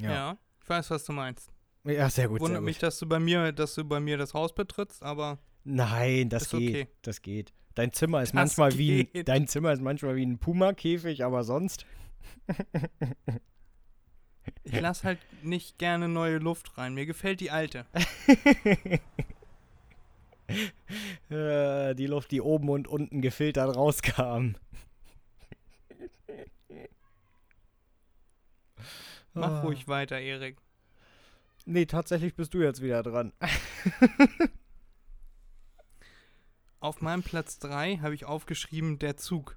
Ja. 0.00 0.36
ich 0.62 0.68
weiß, 0.68 0.90
was 0.90 1.04
du 1.04 1.12
meinst. 1.12 1.50
Ja, 1.84 2.08
sehr 2.10 2.28
gut. 2.28 2.38
sehr 2.38 2.46
Wundert 2.46 2.60
gut. 2.60 2.66
mich, 2.66 2.78
dass 2.78 2.98
du 2.98 3.06
bei 3.06 3.18
mir, 3.18 3.52
dass 3.52 3.74
du 3.74 3.84
bei 3.84 3.98
mir 4.00 4.16
das 4.18 4.34
Haus 4.34 4.54
betrittst, 4.54 5.02
aber 5.02 5.38
Nein, 5.64 6.28
das 6.28 6.50
geht. 6.50 6.68
okay. 6.70 6.88
Das 7.02 7.22
geht. 7.22 7.52
Dein 7.74 7.92
Zimmer 7.92 8.22
ist 8.22 8.30
Das 8.30 8.34
manchmal 8.34 8.76
wie 8.76 9.00
ein, 9.00 9.12
geht. 9.12 9.28
dein 9.28 9.48
Zimmer 9.48 9.72
ist 9.72 9.80
manchmal 9.80 10.16
wie 10.16 10.26
ein 10.26 10.38
Puma-Käfig, 10.38 11.24
aber 11.24 11.44
sonst. 11.44 11.86
ich 14.64 14.80
lasse 14.80 15.04
halt 15.04 15.18
nicht 15.42 15.78
gerne 15.78 16.08
neue 16.08 16.38
Luft 16.38 16.76
rein. 16.76 16.94
Mir 16.94 17.06
gefällt 17.06 17.40
die 17.40 17.50
alte. 17.50 17.86
Äh, 21.30 21.94
die 21.94 22.06
Luft, 22.06 22.30
die 22.30 22.40
oben 22.40 22.68
und 22.68 22.86
unten 22.88 23.22
gefiltert 23.22 23.74
rauskam. 23.76 24.54
Mach 29.34 29.48
Ah. 29.50 29.60
ruhig 29.62 29.88
weiter, 29.88 30.18
Erik. 30.20 30.58
Nee, 31.64 31.86
tatsächlich 31.86 32.34
bist 32.34 32.52
du 32.54 32.60
jetzt 32.62 32.82
wieder 32.82 33.02
dran. 33.02 33.32
Auf 36.80 37.00
meinem 37.00 37.22
Platz 37.22 37.58
3 37.60 37.98
habe 37.98 38.14
ich 38.14 38.24
aufgeschrieben, 38.24 38.98
der 38.98 39.16
Zug. 39.16 39.56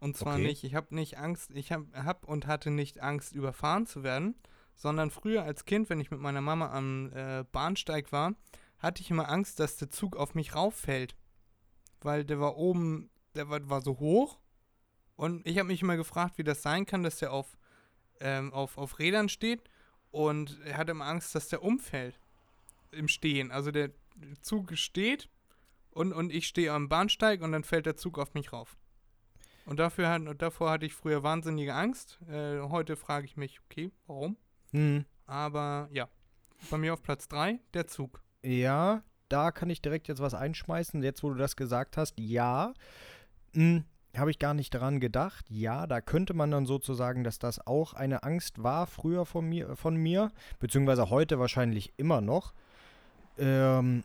Und 0.00 0.16
zwar 0.16 0.34
Okay. 0.34 0.46
nicht, 0.48 0.64
ich 0.64 0.74
habe 0.74 0.94
nicht 0.94 1.16
Angst, 1.18 1.50
ich 1.54 1.72
habe 1.72 1.86
hab 2.04 2.26
und 2.28 2.46
hatte 2.46 2.70
nicht 2.70 3.00
Angst, 3.00 3.32
überfahren 3.34 3.86
zu 3.86 4.02
werden, 4.02 4.34
sondern 4.74 5.10
früher 5.10 5.44
als 5.44 5.64
Kind, 5.64 5.88
wenn 5.88 6.00
ich 6.00 6.10
mit 6.10 6.20
meiner 6.20 6.40
Mama 6.42 6.70
am 6.72 7.10
äh, 7.14 7.44
Bahnsteig 7.50 8.12
war, 8.12 8.34
hatte 8.82 9.00
ich 9.00 9.10
immer 9.10 9.28
Angst, 9.28 9.60
dass 9.60 9.76
der 9.76 9.90
Zug 9.90 10.16
auf 10.16 10.34
mich 10.34 10.54
rauffällt. 10.54 11.16
Weil 12.00 12.24
der 12.24 12.40
war 12.40 12.56
oben, 12.56 13.10
der 13.34 13.48
war, 13.48 13.68
war 13.70 13.80
so 13.80 13.98
hoch. 14.00 14.38
Und 15.14 15.46
ich 15.46 15.58
habe 15.58 15.68
mich 15.68 15.82
immer 15.82 15.96
gefragt, 15.96 16.36
wie 16.36 16.44
das 16.44 16.62
sein 16.62 16.84
kann, 16.84 17.04
dass 17.04 17.18
der 17.18 17.32
auf, 17.32 17.56
ähm, 18.20 18.52
auf, 18.52 18.76
auf 18.76 18.98
Rädern 18.98 19.28
steht. 19.28 19.62
Und 20.10 20.60
er 20.64 20.76
hatte 20.76 20.90
immer 20.90 21.06
Angst, 21.06 21.34
dass 21.34 21.48
der 21.48 21.62
umfällt. 21.62 22.18
Im 22.90 23.08
Stehen. 23.08 23.50
Also 23.50 23.70
der 23.70 23.90
Zug 24.42 24.76
steht 24.76 25.30
und, 25.90 26.12
und 26.12 26.30
ich 26.30 26.46
stehe 26.46 26.72
am 26.72 26.88
Bahnsteig 26.88 27.40
und 27.40 27.52
dann 27.52 27.64
fällt 27.64 27.86
der 27.86 27.96
Zug 27.96 28.18
auf 28.18 28.34
mich 28.34 28.52
rauf. 28.52 28.76
Und 29.64 29.78
dafür 29.78 30.08
hat, 30.08 30.22
davor 30.42 30.70
hatte 30.70 30.86
ich 30.86 30.94
früher 30.94 31.22
wahnsinnige 31.22 31.74
Angst. 31.74 32.18
Äh, 32.28 32.60
heute 32.60 32.96
frage 32.96 33.26
ich 33.26 33.36
mich, 33.36 33.60
okay, 33.62 33.90
warum? 34.06 34.36
Hm. 34.72 35.04
Aber 35.26 35.88
ja, 35.92 36.08
bei 36.70 36.78
mir 36.78 36.92
auf 36.92 37.02
Platz 37.02 37.28
3 37.28 37.60
der 37.72 37.86
Zug. 37.86 38.22
Ja, 38.42 39.02
da 39.28 39.50
kann 39.50 39.70
ich 39.70 39.82
direkt 39.82 40.08
jetzt 40.08 40.20
was 40.20 40.34
einschmeißen. 40.34 41.02
Jetzt, 41.02 41.22
wo 41.22 41.30
du 41.30 41.36
das 41.36 41.56
gesagt 41.56 41.96
hast, 41.96 42.18
ja. 42.18 42.74
Hm, 43.54 43.84
Habe 44.16 44.30
ich 44.30 44.38
gar 44.38 44.52
nicht 44.54 44.74
daran 44.74 45.00
gedacht. 45.00 45.46
Ja, 45.48 45.86
da 45.86 46.00
könnte 46.00 46.34
man 46.34 46.50
dann 46.50 46.66
sozusagen, 46.66 47.24
dass 47.24 47.38
das 47.38 47.66
auch 47.66 47.94
eine 47.94 48.22
Angst 48.24 48.62
war 48.62 48.86
früher 48.86 49.24
von 49.24 49.48
mir, 49.48 49.74
von 49.76 49.96
mir 49.96 50.30
beziehungsweise 50.60 51.08
heute 51.08 51.38
wahrscheinlich 51.38 51.94
immer 51.96 52.20
noch. 52.20 52.52
Ähm, 53.38 54.04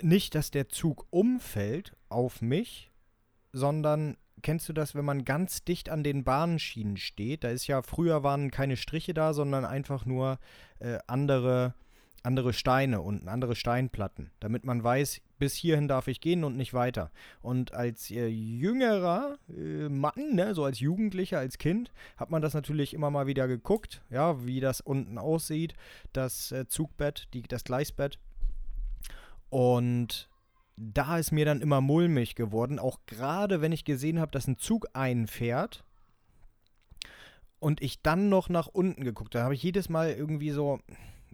nicht, 0.00 0.34
dass 0.36 0.52
der 0.52 0.68
Zug 0.68 1.06
umfällt 1.10 1.96
auf 2.08 2.40
mich, 2.40 2.92
sondern 3.52 4.16
kennst 4.42 4.68
du 4.68 4.72
das, 4.72 4.94
wenn 4.94 5.04
man 5.04 5.24
ganz 5.24 5.64
dicht 5.64 5.88
an 5.90 6.04
den 6.04 6.22
Bahnschienen 6.22 6.96
steht? 6.96 7.42
Da 7.42 7.48
ist 7.50 7.66
ja, 7.66 7.82
früher 7.82 8.22
waren 8.22 8.52
keine 8.52 8.76
Striche 8.76 9.14
da, 9.14 9.32
sondern 9.32 9.64
einfach 9.64 10.06
nur 10.06 10.38
äh, 10.78 10.98
andere, 11.08 11.74
andere 12.22 12.52
Steine 12.52 13.00
unten, 13.00 13.28
andere 13.28 13.54
Steinplatten, 13.54 14.30
damit 14.40 14.64
man 14.64 14.82
weiß, 14.82 15.20
bis 15.38 15.54
hierhin 15.54 15.88
darf 15.88 16.08
ich 16.08 16.20
gehen 16.20 16.44
und 16.44 16.56
nicht 16.56 16.74
weiter. 16.74 17.10
Und 17.40 17.72
als 17.72 18.10
äh, 18.10 18.26
jüngerer 18.26 19.38
äh, 19.48 19.88
Mann, 19.88 20.34
ne, 20.34 20.54
so 20.54 20.64
als 20.64 20.80
Jugendlicher, 20.80 21.38
als 21.38 21.58
Kind, 21.58 21.92
hat 22.16 22.30
man 22.30 22.42
das 22.42 22.54
natürlich 22.54 22.94
immer 22.94 23.10
mal 23.10 23.26
wieder 23.26 23.46
geguckt, 23.46 24.02
ja, 24.10 24.44
wie 24.44 24.60
das 24.60 24.80
unten 24.80 25.18
aussieht, 25.18 25.74
das 26.12 26.52
äh, 26.52 26.66
Zugbett, 26.66 27.28
die, 27.34 27.42
das 27.42 27.64
Gleisbett. 27.64 28.18
Und 29.50 30.28
da 30.76 31.18
ist 31.18 31.32
mir 31.32 31.44
dann 31.44 31.60
immer 31.60 31.80
mulmig 31.80 32.34
geworden, 32.34 32.78
auch 32.78 33.00
gerade 33.06 33.60
wenn 33.60 33.72
ich 33.72 33.84
gesehen 33.84 34.20
habe, 34.20 34.30
dass 34.30 34.46
ein 34.46 34.58
Zug 34.58 34.86
einfährt 34.92 35.84
und 37.58 37.82
ich 37.82 38.02
dann 38.02 38.28
noch 38.28 38.48
nach 38.48 38.68
unten 38.68 39.04
geguckt 39.04 39.34
habe, 39.34 39.44
habe 39.44 39.54
ich 39.54 39.62
jedes 39.62 39.88
Mal 39.88 40.12
irgendwie 40.12 40.50
so, 40.50 40.80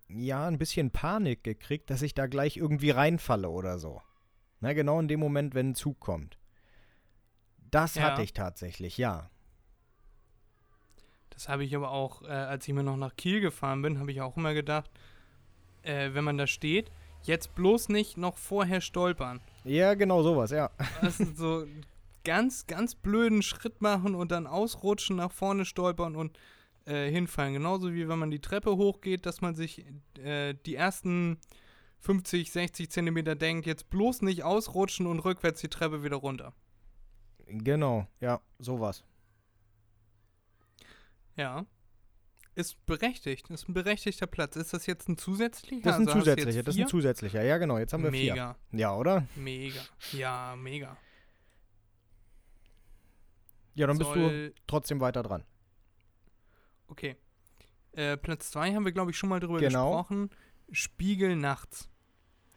ja, 0.08 0.46
ein 0.46 0.58
bisschen 0.58 0.90
Panik 0.90 1.42
gekriegt, 1.44 1.90
dass 1.90 2.02
ich 2.02 2.14
da 2.14 2.26
gleich 2.26 2.56
irgendwie 2.56 2.90
reinfalle 2.90 3.48
oder 3.48 3.78
so. 3.78 4.00
Na, 4.60 4.72
genau 4.72 5.00
in 5.00 5.08
dem 5.08 5.20
Moment, 5.20 5.54
wenn 5.54 5.70
ein 5.70 5.74
Zug 5.74 6.00
kommt. 6.00 6.38
Das 7.70 7.94
Ja. 7.96 8.02
hatte 8.04 8.22
ich 8.22 8.32
tatsächlich, 8.32 8.98
ja. 8.98 9.30
Das 11.30 11.48
habe 11.48 11.64
ich 11.64 11.74
aber 11.74 11.90
auch, 11.90 12.22
äh, 12.22 12.26
als 12.26 12.66
ich 12.68 12.74
mir 12.74 12.84
noch 12.84 12.96
nach 12.96 13.16
Kiel 13.16 13.40
gefahren 13.40 13.82
bin, 13.82 13.98
habe 13.98 14.12
ich 14.12 14.20
auch 14.20 14.36
immer 14.36 14.54
gedacht, 14.54 14.90
äh, 15.82 16.10
wenn 16.14 16.24
man 16.24 16.38
da 16.38 16.46
steht, 16.46 16.90
jetzt 17.22 17.54
bloß 17.54 17.88
nicht 17.88 18.16
noch 18.16 18.36
vorher 18.38 18.80
stolpern. 18.80 19.40
Ja, 19.64 19.94
genau 19.94 20.22
sowas, 20.22 20.50
ja. 20.52 20.70
Also 21.00 21.24
so 21.34 21.66
ganz, 22.24 22.66
ganz 22.66 22.94
blöden 22.94 23.42
Schritt 23.42 23.82
machen 23.82 24.14
und 24.14 24.30
dann 24.30 24.46
ausrutschen, 24.46 25.16
nach 25.16 25.32
vorne 25.32 25.64
stolpern 25.64 26.14
und 26.14 26.38
äh, 26.86 27.10
hinfallen. 27.10 27.54
Genauso 27.54 27.92
wie 27.92 28.08
wenn 28.08 28.18
man 28.18 28.30
die 28.30 28.40
Treppe 28.40 28.76
hochgeht, 28.76 29.26
dass 29.26 29.40
man 29.40 29.54
sich 29.54 29.84
äh, 30.18 30.54
die 30.66 30.74
ersten 30.74 31.38
50, 32.00 32.50
60 32.52 32.90
Zentimeter 32.90 33.34
denkt, 33.34 33.66
jetzt 33.66 33.88
bloß 33.90 34.22
nicht 34.22 34.42
ausrutschen 34.44 35.06
und 35.06 35.20
rückwärts 35.20 35.60
die 35.60 35.68
Treppe 35.68 36.02
wieder 36.04 36.16
runter. 36.16 36.52
Genau, 37.46 38.06
ja, 38.20 38.40
sowas. 38.58 39.04
Ja. 41.36 41.66
Ist 42.56 42.84
berechtigt. 42.86 43.50
Ist 43.50 43.68
ein 43.68 43.74
berechtigter 43.74 44.28
Platz. 44.28 44.54
Ist 44.54 44.72
das 44.72 44.86
jetzt 44.86 45.08
ein 45.08 45.18
zusätzlicher? 45.18 45.82
Das 45.82 45.96
ist 45.98 46.02
ein 46.02 46.08
Also 46.08 46.20
zusätzlicher, 46.20 46.62
das 46.62 46.74
ist 46.74 46.76
vier? 46.76 46.84
ein 46.84 46.88
zusätzlicher. 46.88 47.42
Ja, 47.42 47.58
genau, 47.58 47.78
jetzt 47.78 47.92
haben 47.92 48.04
wir 48.04 48.12
vier. 48.12 48.32
Mega, 48.34 48.56
Ja, 48.70 48.94
oder? 48.94 49.26
mega. 49.34 49.80
Ja, 50.12 50.54
mega. 50.56 50.96
Ja, 53.74 53.88
dann 53.88 53.98
bist 53.98 54.10
du 54.10 54.14
Soll- 54.20 54.54
trotzdem 54.68 55.00
weiter 55.00 55.24
dran. 55.24 55.42
Okay. 56.88 57.16
Äh, 57.92 58.16
Platz 58.16 58.50
2 58.50 58.74
haben 58.74 58.84
wir, 58.84 58.92
glaube 58.92 59.10
ich, 59.10 59.16
schon 59.18 59.28
mal 59.28 59.40
drüber 59.40 59.60
Genau. 59.60 59.90
gesprochen. 59.90 60.30
Spiegel 60.72 61.36
nachts. 61.36 61.88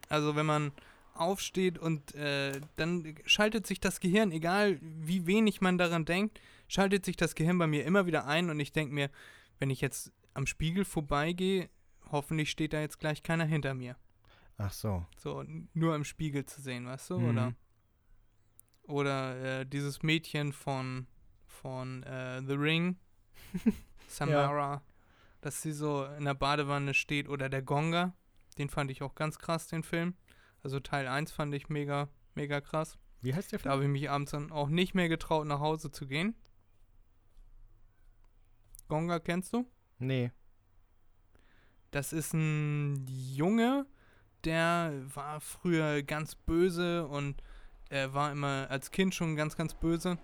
Also 0.10 0.36
wenn 0.36 0.46
man 0.46 0.72
aufsteht 1.14 1.78
und 1.80 2.14
äh, 2.16 2.60
dann 2.76 3.16
schaltet 3.26 3.66
sich 3.68 3.80
das 3.80 4.00
Gehirn, 4.00 4.32
egal 4.32 4.80
wie 4.82 5.26
wenig 5.26 5.62
man 5.62 5.78
daran 5.78 6.06
denkt, 6.06 6.40
schaltet 6.68 7.06
sich 7.06 7.18
das 7.18 7.34
Gehirn 7.36 7.58
bei 7.58 7.68
mir 7.68 7.86
immer 7.86 8.06
wieder 8.06 8.26
ein 8.28 8.50
und 8.50 8.60
ich 8.60 8.72
denke 8.72 8.94
mir, 8.94 9.10
wenn 9.60 9.70
ich 9.70 9.82
jetzt 9.82 10.12
am 10.34 10.46
Spiegel 10.46 10.86
vorbeigehe, 10.86 11.70
hoffentlich 12.12 12.52
steht 12.52 12.74
da 12.74 12.80
jetzt 12.80 13.00
gleich 13.00 13.24
keiner 13.24 13.46
hinter 13.46 13.74
mir. 13.74 13.96
Ach 14.58 14.72
so. 14.72 15.06
So, 15.18 15.44
nur 15.74 15.96
im 15.96 16.04
Spiegel 16.04 16.46
zu 16.46 16.62
sehen, 16.62 16.86
weißt 16.86 17.10
du? 17.10 17.20
Mhm. 17.20 17.30
Oder, 17.30 17.54
oder 18.84 19.60
äh, 19.62 19.66
dieses 19.66 20.04
Mädchen 20.04 20.54
von, 20.54 21.08
von 21.48 22.04
äh, 22.04 22.42
The 22.46 22.54
Ring, 22.54 22.98
Samara, 24.08 24.82
dass 25.42 25.62
sie 25.62 25.72
so 25.72 26.06
in 26.06 26.26
der 26.26 26.34
Badewanne 26.34 26.94
steht. 26.94 27.30
Oder 27.30 27.50
der 27.50 27.62
Gonga, 27.62 28.14
den 28.58 28.70
fand 28.70 28.92
ich 28.92 29.02
auch 29.02 29.16
ganz 29.16 29.40
krass, 29.40 29.68
den 29.68 29.84
Film. 29.84 30.16
Also 30.64 30.80
Teil 30.80 31.08
1 31.08 31.32
fand 31.32 31.54
ich 31.54 31.70
mega, 31.70 32.10
mega 32.36 32.62
krass. 32.62 32.98
Wie 33.22 33.34
heißt 33.34 33.52
der 33.52 33.60
Da 33.60 33.64
Film? 33.64 33.74
habe 33.74 33.84
ich 33.84 33.90
mich 33.90 34.10
abends 34.10 34.32
dann 34.32 34.52
auch 34.52 34.70
nicht 34.70 34.94
mehr 34.94 35.10
getraut, 35.10 35.48
nach 35.48 35.60
Hause 35.60 35.92
zu 35.92 36.08
gehen. 36.08 36.36
Gonga 38.88 39.20
kennst 39.20 39.54
du? 39.54 39.70
Nee. 40.00 40.32
Das 41.92 42.14
ist 42.14 42.34
ein 42.34 43.06
Junge, 43.08 43.86
der 44.44 44.94
war 45.14 45.42
früher 45.42 46.04
ganz 46.04 46.36
böse 46.36 47.08
und 47.08 47.42
er 47.90 48.14
war 48.14 48.32
immer 48.32 48.68
als 48.70 48.92
Kind 48.92 49.16
schon 49.16 49.36
ganz, 49.36 49.56
ganz 49.56 49.74
böse. 49.74 50.18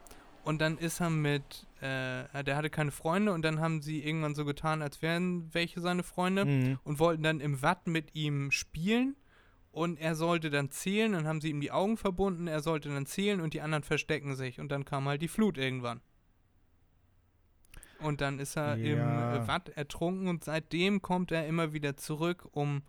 Und 0.43 0.59
dann 0.59 0.77
ist 0.77 0.99
er 0.99 1.09
mit, 1.09 1.67
äh, 1.83 2.43
der 2.43 2.55
hatte 2.55 2.69
keine 2.69 2.91
Freunde 2.91 3.33
und 3.33 3.41
dann 3.43 3.59
haben 3.59 3.81
sie 3.81 4.03
irgendwann 4.03 4.35
so 4.35 4.45
getan, 4.45 4.81
als 4.81 5.01
wären 5.01 5.53
welche 5.53 5.81
seine 5.81 6.03
Freunde 6.03 6.45
Mhm. 6.45 6.79
und 6.83 6.99
wollten 6.99 7.23
dann 7.23 7.39
im 7.41 7.61
Watt 7.61 7.87
mit 7.87 8.15
ihm 8.15 8.51
spielen. 8.51 9.15
Und 9.71 9.97
er 9.99 10.13
sollte 10.15 10.51
dann 10.51 10.69
zählen, 10.69 11.13
dann 11.13 11.25
haben 11.27 11.41
sie 11.41 11.49
ihm 11.49 11.59
die 11.59 11.71
Augen 11.71 11.97
verbunden, 11.97 12.45
er 12.47 12.61
sollte 12.61 12.89
dann 12.89 13.07
zählen 13.07 13.41
und 13.41 13.55
die 13.55 13.61
anderen 13.61 13.83
verstecken 13.83 14.35
sich. 14.35 14.59
Und 14.59 14.71
dann 14.71 14.85
kam 14.85 15.07
halt 15.07 15.21
die 15.23 15.27
Flut 15.27 15.57
irgendwann. 15.57 15.99
Und 17.99 18.21
dann 18.21 18.39
ist 18.39 18.55
er 18.57 18.75
im 18.77 18.97
Ja. 18.99 19.35
äh, 19.43 19.47
Watt 19.47 19.69
ertrunken 19.69 20.27
und 20.27 20.43
seitdem 20.43 21.01
kommt 21.01 21.31
er 21.31 21.47
immer 21.47 21.73
wieder 21.73 21.95
zurück, 21.97 22.47
um, 22.51 22.83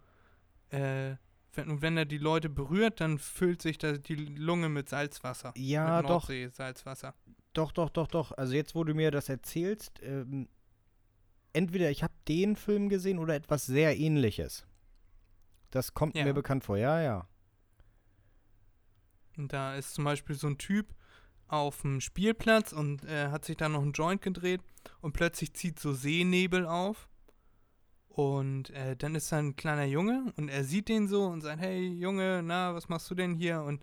äh, 0.71 1.15
wenn, 1.55 1.71
und 1.71 1.83
wenn 1.83 1.97
er 1.97 2.05
die 2.05 2.19
Leute 2.19 2.49
berührt, 2.51 3.01
dann 3.01 3.19
füllt 3.19 3.63
sich 3.63 3.79
da 3.79 3.93
die 3.93 4.17
Lunge 4.17 4.69
mit 4.69 4.89
Salzwasser. 4.89 5.53
Ja, 5.57 6.03
mit 6.03 6.11
doch. 6.11 6.29
Salzwasser. 6.51 7.15
Doch, 7.55 7.73
doch, 7.73 7.89
doch, 7.91 8.09
doch. 8.09 8.33
Also 8.33 8.55
jetzt, 8.55 8.75
wo 8.75 8.85
du 8.85 8.95
mir 8.95 9.11
das 9.11 9.29
erzählst, 9.29 10.01
ähm, 10.03 10.49
entweder 11.53 11.91
ich 11.91 12.03
habe 12.03 12.13
den 12.29 12.57
Film 12.57 12.89
gesehen 12.89 13.19
oder 13.19 13.35
etwas 13.35 13.65
sehr 13.65 13.97
ähnliches. 13.97 14.67
Das 15.71 15.95
kommt 15.95 16.17
Ja. 16.17 16.25
mir 16.25 16.35
bekannt 16.35 16.65
vor. 16.65 16.77
Ja, 16.77 17.01
ja. 17.01 17.29
Da 19.37 19.75
ist 19.75 19.95
zum 19.95 20.05
Beispiel 20.05 20.37
so 20.37 20.47
ein 20.47 20.59
Typ 20.59 20.95
auf 21.49 21.83
dem 21.83 22.01
Spielplatz 22.01 22.73
und 22.73 23.05
äh, 23.05 23.29
hat 23.29 23.45
sich 23.45 23.57
da 23.57 23.69
noch 23.69 23.83
einen 23.83 23.93
Joint 23.93 24.23
gedreht 24.23 24.61
und 25.01 25.13
plötzlich 25.13 25.55
zieht 25.55 25.79
so 25.79 25.93
Seenebel 25.93 26.67
auf. 26.67 27.09
Und 28.09 28.71
äh, 28.71 28.97
dann 28.97 29.17
ist 29.17 29.33
da 29.33 29.39
ein 29.39 29.57
kleiner 29.57 29.85
Junge 29.85 30.33
und 30.37 30.49
er 30.49 30.63
sieht 30.63 30.89
den 30.89 31.09
so 31.09 31.25
und 31.27 31.41
sagt, 31.41 31.61
hey 31.61 31.89
Junge, 31.89 32.43
na, 32.45 32.73
was 32.75 32.89
machst 32.89 33.11
du 33.11 33.15
denn 33.17 33.35
hier? 33.35 33.63
Und 33.63 33.83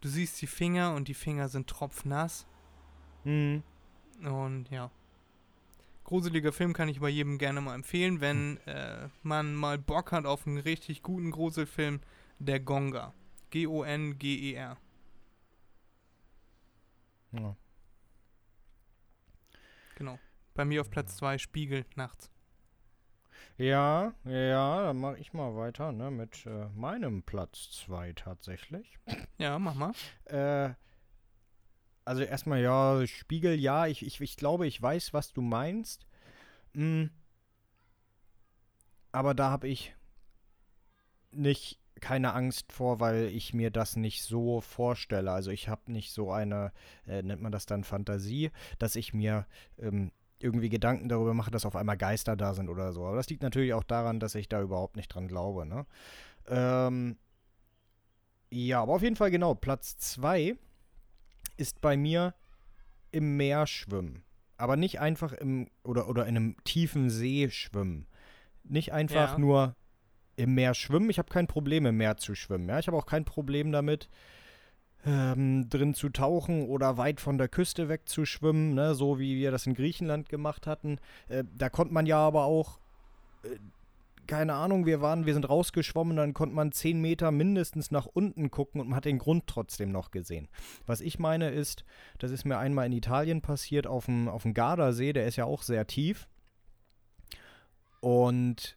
du 0.00 0.08
siehst 0.08 0.40
die 0.40 0.46
Finger 0.46 0.94
und 0.94 1.08
die 1.08 1.14
Finger 1.14 1.48
sind 1.48 1.68
tropfnass. 1.68 2.46
Mhm. 3.24 3.62
Und 4.24 4.70
ja. 4.70 4.90
Gruseliger 6.04 6.52
Film 6.52 6.72
kann 6.72 6.88
ich 6.88 7.00
bei 7.00 7.08
jedem 7.08 7.38
gerne 7.38 7.60
mal 7.60 7.74
empfehlen, 7.74 8.20
wenn 8.20 8.58
äh, 8.66 9.08
man 9.22 9.54
mal 9.54 9.78
Bock 9.78 10.12
hat 10.12 10.26
auf 10.26 10.46
einen 10.46 10.58
richtig 10.58 11.02
guten 11.02 11.30
Gruselfilm, 11.30 12.00
der 12.38 12.60
Gonga. 12.60 13.14
G-O-N-G-E-R. 13.50 14.76
Ja. 17.32 17.56
Genau. 19.96 20.18
Bei 20.54 20.64
mir 20.64 20.80
auf 20.80 20.90
Platz 20.90 21.16
2 21.16 21.38
Spiegel 21.38 21.84
nachts. 21.94 22.30
Ja, 23.58 24.12
ja, 24.24 24.82
dann 24.82 24.98
mache 24.98 25.18
ich 25.18 25.32
mal 25.32 25.54
weiter, 25.56 25.92
ne, 25.92 26.10
mit 26.10 26.46
äh, 26.46 26.68
meinem 26.74 27.22
Platz 27.22 27.70
2 27.84 28.12
tatsächlich. 28.14 28.98
Ja, 29.38 29.58
mach 29.58 29.74
mal. 29.74 29.92
Äh, 30.24 30.74
also 32.04 32.22
erstmal, 32.22 32.60
ja, 32.60 33.06
Spiegel, 33.06 33.58
ja, 33.58 33.86
ich, 33.86 34.04
ich, 34.04 34.20
ich 34.20 34.36
glaube, 34.36 34.66
ich 34.66 34.80
weiß, 34.80 35.12
was 35.12 35.32
du 35.32 35.42
meinst. 35.42 36.06
Mm. 36.74 37.06
Aber 39.12 39.34
da 39.34 39.50
habe 39.50 39.68
ich 39.68 39.94
nicht 41.30 41.78
keine 42.00 42.34
Angst 42.34 42.72
vor, 42.72 43.00
weil 43.00 43.26
ich 43.26 43.54
mir 43.54 43.70
das 43.70 43.96
nicht 43.96 44.22
so 44.24 44.60
vorstelle. 44.60 45.30
Also 45.30 45.50
ich 45.50 45.68
habe 45.68 45.92
nicht 45.92 46.12
so 46.12 46.32
eine, 46.32 46.72
äh, 47.06 47.22
nennt 47.22 47.40
man 47.40 47.52
das 47.52 47.66
dann 47.66 47.84
Fantasie, 47.84 48.50
dass 48.78 48.96
ich 48.96 49.14
mir 49.14 49.46
ähm, 49.78 50.10
irgendwie 50.40 50.68
Gedanken 50.68 51.08
darüber 51.08 51.32
mache, 51.34 51.50
dass 51.50 51.64
auf 51.64 51.76
einmal 51.76 51.96
Geister 51.96 52.36
da 52.36 52.54
sind 52.54 52.68
oder 52.68 52.92
so. 52.92 53.06
Aber 53.06 53.16
das 53.16 53.28
liegt 53.28 53.42
natürlich 53.42 53.74
auch 53.74 53.84
daran, 53.84 54.18
dass 54.18 54.34
ich 54.34 54.48
da 54.48 54.60
überhaupt 54.60 54.96
nicht 54.96 55.08
dran 55.08 55.28
glaube. 55.28 55.64
Ne? 55.64 55.86
Ähm, 56.48 57.16
ja, 58.50 58.82
aber 58.82 58.94
auf 58.94 59.02
jeden 59.02 59.16
Fall 59.16 59.30
genau. 59.30 59.54
Platz 59.54 59.96
2 59.98 60.56
ist 61.56 61.80
bei 61.80 61.96
mir 61.96 62.34
im 63.10 63.36
Meer 63.36 63.66
schwimmen. 63.66 64.22
Aber 64.56 64.76
nicht 64.76 65.00
einfach 65.00 65.32
im 65.32 65.68
oder, 65.82 66.08
oder 66.08 66.26
in 66.26 66.36
einem 66.36 66.56
tiefen 66.64 67.10
See 67.10 67.48
schwimmen. 67.50 68.06
Nicht 68.64 68.92
einfach 68.92 69.32
Ja. 69.32 69.38
nur 69.38 69.74
im 70.36 70.54
Meer 70.54 70.74
schwimmen. 70.74 71.10
Ich 71.10 71.18
habe 71.18 71.30
kein 71.30 71.46
Problem 71.46 71.84
im 71.86 71.96
Meer 71.96 72.16
zu 72.16 72.34
schwimmen. 72.34 72.68
Ja? 72.68 72.78
Ich 72.78 72.86
habe 72.86 72.96
auch 72.96 73.06
kein 73.06 73.24
Problem 73.24 73.72
damit, 73.72 74.08
ähm, 75.04 75.68
drin 75.68 75.94
zu 75.94 76.10
tauchen 76.10 76.66
oder 76.68 76.96
weit 76.96 77.20
von 77.20 77.36
der 77.38 77.48
Küste 77.48 77.88
weg 77.88 78.02
zu 78.08 78.24
schwimmen, 78.24 78.74
ne? 78.74 78.94
so 78.94 79.18
wie 79.18 79.36
wir 79.36 79.50
das 79.50 79.66
in 79.66 79.74
Griechenland 79.74 80.28
gemacht 80.28 80.66
hatten. 80.66 80.98
Äh, 81.28 81.44
da 81.56 81.68
konnte 81.68 81.92
man 81.92 82.06
ja 82.06 82.18
aber 82.18 82.44
auch, 82.44 82.78
äh, 83.44 83.48
keine 84.26 84.54
Ahnung, 84.54 84.86
wir 84.86 85.00
waren, 85.00 85.26
wir 85.26 85.34
sind 85.34 85.48
rausgeschwommen, 85.48 86.16
dann 86.16 86.34
konnte 86.34 86.54
man 86.54 86.72
10 86.72 87.00
Meter 87.00 87.30
mindestens 87.30 87.90
nach 87.90 88.06
unten 88.06 88.50
gucken 88.50 88.80
und 88.80 88.88
man 88.88 88.96
hat 88.96 89.04
den 89.04 89.18
Grund 89.18 89.46
trotzdem 89.46 89.90
noch 89.90 90.10
gesehen. 90.10 90.48
Was 90.86 91.00
ich 91.00 91.18
meine 91.18 91.50
ist, 91.50 91.84
das 92.18 92.30
ist 92.30 92.44
mir 92.44 92.58
einmal 92.58 92.86
in 92.86 92.92
Italien 92.92 93.42
passiert, 93.42 93.86
auf 93.86 94.06
dem, 94.06 94.28
auf 94.28 94.42
dem 94.42 94.54
Gardasee, 94.54 95.12
der 95.12 95.26
ist 95.26 95.36
ja 95.36 95.44
auch 95.44 95.62
sehr 95.62 95.86
tief. 95.86 96.28
Und 98.00 98.76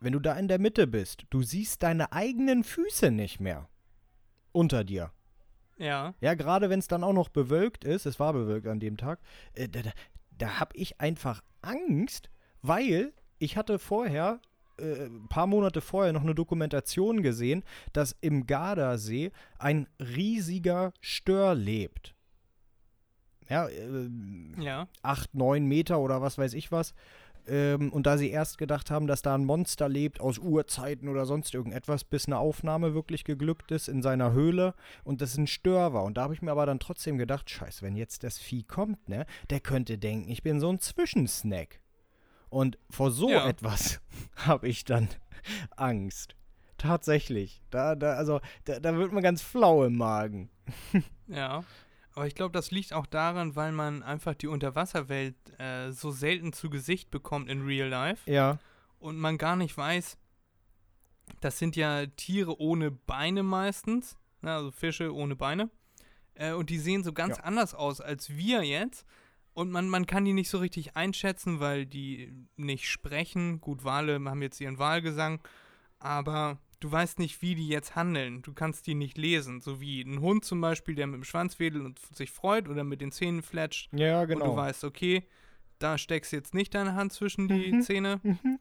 wenn 0.00 0.12
du 0.12 0.20
da 0.20 0.34
in 0.34 0.48
der 0.48 0.58
Mitte 0.58 0.86
bist, 0.86 1.24
du 1.30 1.42
siehst 1.42 1.82
deine 1.82 2.12
eigenen 2.12 2.64
Füße 2.64 3.10
nicht 3.10 3.40
mehr 3.40 3.68
unter 4.52 4.84
dir. 4.84 5.12
Ja. 5.78 6.14
Ja, 6.20 6.34
gerade 6.34 6.70
wenn 6.70 6.78
es 6.78 6.88
dann 6.88 7.04
auch 7.04 7.12
noch 7.12 7.28
bewölkt 7.28 7.84
ist, 7.84 8.06
es 8.06 8.20
war 8.20 8.32
bewölkt 8.32 8.66
an 8.66 8.80
dem 8.80 8.96
Tag, 8.96 9.20
äh, 9.54 9.68
da, 9.68 9.82
da, 9.82 9.90
da 10.30 10.60
habe 10.60 10.76
ich 10.76 11.00
einfach 11.00 11.42
Angst, 11.62 12.30
weil 12.62 13.12
ich 13.38 13.56
hatte 13.56 13.78
vorher, 13.78 14.40
äh, 14.78 15.06
ein 15.06 15.28
paar 15.28 15.46
Monate 15.46 15.80
vorher 15.80 16.12
noch 16.12 16.22
eine 16.22 16.34
Dokumentation 16.34 17.22
gesehen, 17.22 17.62
dass 17.92 18.16
im 18.20 18.46
Gardasee 18.46 19.32
ein 19.58 19.86
riesiger 19.98 20.92
Stör 21.00 21.54
lebt. 21.54 22.14
Ja, 23.48 23.68
äh, 23.68 24.08
Ja. 24.58 24.88
acht, 25.02 25.34
neun 25.34 25.66
Meter 25.66 26.00
oder 26.00 26.22
was 26.22 26.38
weiß 26.38 26.54
ich 26.54 26.72
was. 26.72 26.94
Ähm, 27.46 27.92
und 27.92 28.06
da 28.06 28.16
sie 28.16 28.30
erst 28.30 28.56
gedacht 28.56 28.90
haben, 28.90 29.06
dass 29.06 29.20
da 29.20 29.34
ein 29.34 29.44
Monster 29.44 29.86
lebt 29.86 30.18
aus 30.18 30.38
Urzeiten 30.38 31.08
oder 31.10 31.26
sonst 31.26 31.52
irgendetwas, 31.52 32.02
bis 32.04 32.26
eine 32.26 32.38
Aufnahme 32.38 32.94
wirklich 32.94 33.24
geglückt 33.24 33.70
ist 33.70 33.88
in 33.88 34.00
seiner 34.00 34.32
Höhle 34.32 34.72
und 35.04 35.20
das 35.20 35.36
ein 35.36 35.46
Stör 35.46 35.92
war. 35.92 36.04
Und 36.04 36.16
da 36.16 36.22
habe 36.22 36.32
ich 36.32 36.40
mir 36.40 36.52
aber 36.52 36.64
dann 36.64 36.78
trotzdem 36.80 37.18
gedacht, 37.18 37.50
scheiße, 37.50 37.82
wenn 37.82 37.96
jetzt 37.96 38.24
das 38.24 38.38
Vieh 38.38 38.62
kommt, 38.62 39.10
ne, 39.10 39.26
der 39.50 39.60
könnte 39.60 39.98
denken, 39.98 40.30
ich 40.30 40.42
bin 40.42 40.58
so 40.58 40.70
ein 40.70 40.80
Zwischensnack. 40.80 41.80
Und 42.54 42.78
vor 42.88 43.10
so 43.10 43.30
Ja. 43.30 43.48
etwas 43.48 44.00
habe 44.36 44.68
ich 44.68 44.84
dann 44.84 45.08
Angst. 45.76 46.36
Tatsächlich. 46.78 47.62
Da, 47.70 47.94
da, 47.96 48.12
also, 48.14 48.40
da, 48.64 48.78
da 48.78 48.94
wird 48.96 49.10
man 49.12 49.22
ganz 49.22 49.42
flau 49.42 49.84
im 49.84 49.96
Magen. 49.96 50.50
Ja. 51.26 51.64
Aber 52.12 52.26
ich 52.28 52.34
glaube, 52.34 52.52
das 52.52 52.70
liegt 52.70 52.92
auch 52.92 53.06
daran, 53.06 53.56
weil 53.56 53.72
man 53.72 54.02
einfach 54.02 54.34
die 54.34 54.46
Unterwasserwelt 54.46 55.34
äh, 55.58 55.90
so 55.90 56.10
selten 56.12 56.52
zu 56.52 56.68
Gesicht 56.70 57.10
bekommt 57.10 57.48
in 57.48 57.64
Real 57.64 57.88
Life 57.88 58.30
Ja. 58.30 58.58
und 59.00 59.16
man 59.18 59.36
gar 59.38 59.56
nicht 59.56 59.76
weiß, 59.76 60.16
das 61.40 61.58
sind 61.58 61.74
ja 61.76 62.04
Tiere 62.06 62.60
ohne 62.60 62.90
Beine 62.92 63.42
meistens, 63.42 64.16
ne, 64.42 64.52
also 64.54 64.70
Fische 64.70 65.12
ohne 65.14 65.34
Beine. 65.34 65.70
Äh, 66.34 66.52
und 66.52 66.68
die 66.70 66.78
sehen 66.78 67.02
so 67.02 67.12
ganz 67.14 67.38
Ja. 67.38 67.44
anders 67.44 67.74
aus 67.74 68.00
als 68.02 68.28
wir 68.36 68.62
jetzt. 68.62 69.04
Und 69.54 69.70
man, 69.70 69.88
man 69.88 70.06
kann 70.06 70.24
die 70.24 70.32
nicht 70.32 70.50
so 70.50 70.58
richtig 70.58 70.96
einschätzen, 70.96 71.60
weil 71.60 71.86
die 71.86 72.32
nicht 72.56 72.88
sprechen. 72.88 73.60
Gut, 73.60 73.84
Wale 73.84 74.14
haben 74.24 74.42
jetzt 74.42 74.60
ihren 74.60 74.78
Wahlgesang, 74.78 75.40
aber 76.00 76.58
du 76.80 76.90
weißt 76.90 77.18
nicht, 77.20 77.40
wie 77.40 77.54
die 77.54 77.68
jetzt 77.68 77.94
handeln. 77.94 78.42
Du 78.42 78.52
kannst 78.52 78.86
die 78.88 78.94
nicht 78.96 79.16
lesen. 79.16 79.60
So 79.60 79.80
wie 79.80 80.02
ein 80.02 80.20
Hund 80.20 80.44
zum 80.44 80.60
Beispiel, 80.60 80.96
der 80.96 81.06
mit 81.06 81.16
dem 81.16 81.24
Schwanz 81.24 81.58
wedelt 81.60 81.84
und 81.84 81.98
sich 82.16 82.30
freut 82.32 82.68
oder 82.68 82.82
mit 82.84 83.00
den 83.00 83.12
Zähnen 83.12 83.42
fletscht. 83.42 83.88
Ja, 83.92 84.22
Und 84.22 84.28
du 84.30 84.34
genau. 84.34 84.56
weißt, 84.56 84.82
okay, 84.84 85.22
da 85.78 85.98
steckst 85.98 86.32
jetzt 86.32 86.52
nicht 86.54 86.74
deine 86.74 86.94
Hand 86.94 87.12
zwischen 87.12 87.46
die 87.48 87.72
Mhm. 87.72 87.82
Zähne. 87.82 88.20
Mhm. 88.24 88.58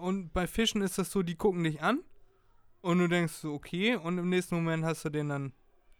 Und 0.00 0.32
bei 0.34 0.46
Fischen 0.46 0.82
ist 0.82 0.98
das 0.98 1.10
so, 1.10 1.22
die 1.22 1.36
gucken 1.36 1.64
dich 1.64 1.82
an 1.82 2.00
und 2.82 2.98
du 2.98 3.08
denkst 3.08 3.32
so, 3.32 3.54
okay, 3.54 3.96
und 3.96 4.18
im 4.18 4.28
nächsten 4.28 4.56
Moment 4.56 4.84
hast 4.84 5.04
du 5.06 5.08
den 5.08 5.30
dann 5.30 5.52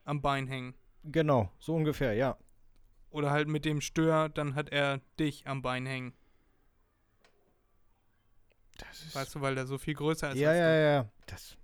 am 0.04 0.20
Bein 0.20 0.46
hängen. 0.46 0.74
Genau, 1.04 1.50
so 1.58 1.74
ungefähr, 1.74 2.12
ja. 2.12 2.36
Oder 3.10 3.30
halt 3.30 3.48
mit 3.48 3.64
dem 3.64 3.80
Stör, 3.80 4.28
dann 4.28 4.54
hat 4.54 4.70
er 4.70 5.00
dich 5.18 5.46
am 5.46 5.62
Bein 5.62 5.86
hängen. 5.86 6.12
Das 8.78 9.02
ist 9.02 9.14
Weißt 9.14 9.34
du, 9.34 9.40
weil 9.40 9.54
der 9.54 9.66
so 9.66 9.78
viel 9.78 9.94
größer 9.94 10.30
ist 10.30 10.38
ja, 10.38 10.54
ja, 10.54 10.68
du. 10.68 10.82
ja. 10.82 11.10
Das. 11.26 11.56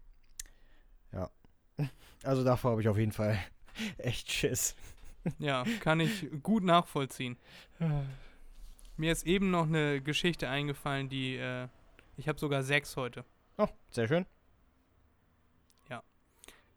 Ja. 1.13 1.31
Also 2.23 2.43
davor 2.43 2.71
habe 2.71 2.81
ich 2.81 2.89
auf 2.89 2.97
jeden 2.97 3.13
Fall 3.13 3.39
echt 3.99 4.33
Schiss. 4.33 4.75
Ja, 5.39 5.65
kann 5.81 6.01
ich 6.01 6.27
gut 6.43 6.65
nachvollziehen. 6.65 7.37
Mir 8.97 9.13
ist 9.13 9.27
eben 9.27 9.51
noch 9.51 9.67
eine 9.67 10.01
Geschichte 10.01 10.49
eingefallen, 10.49 11.11
die, 11.11 11.37
äh, 11.37 11.69
ich 12.17 12.27
habe 12.27 12.39
sogar 12.39 12.63
sechs 12.63 12.97
heute. 12.97 13.27
Oh, 13.59 13.69
sehr 13.91 14.09
schön. 14.09 14.25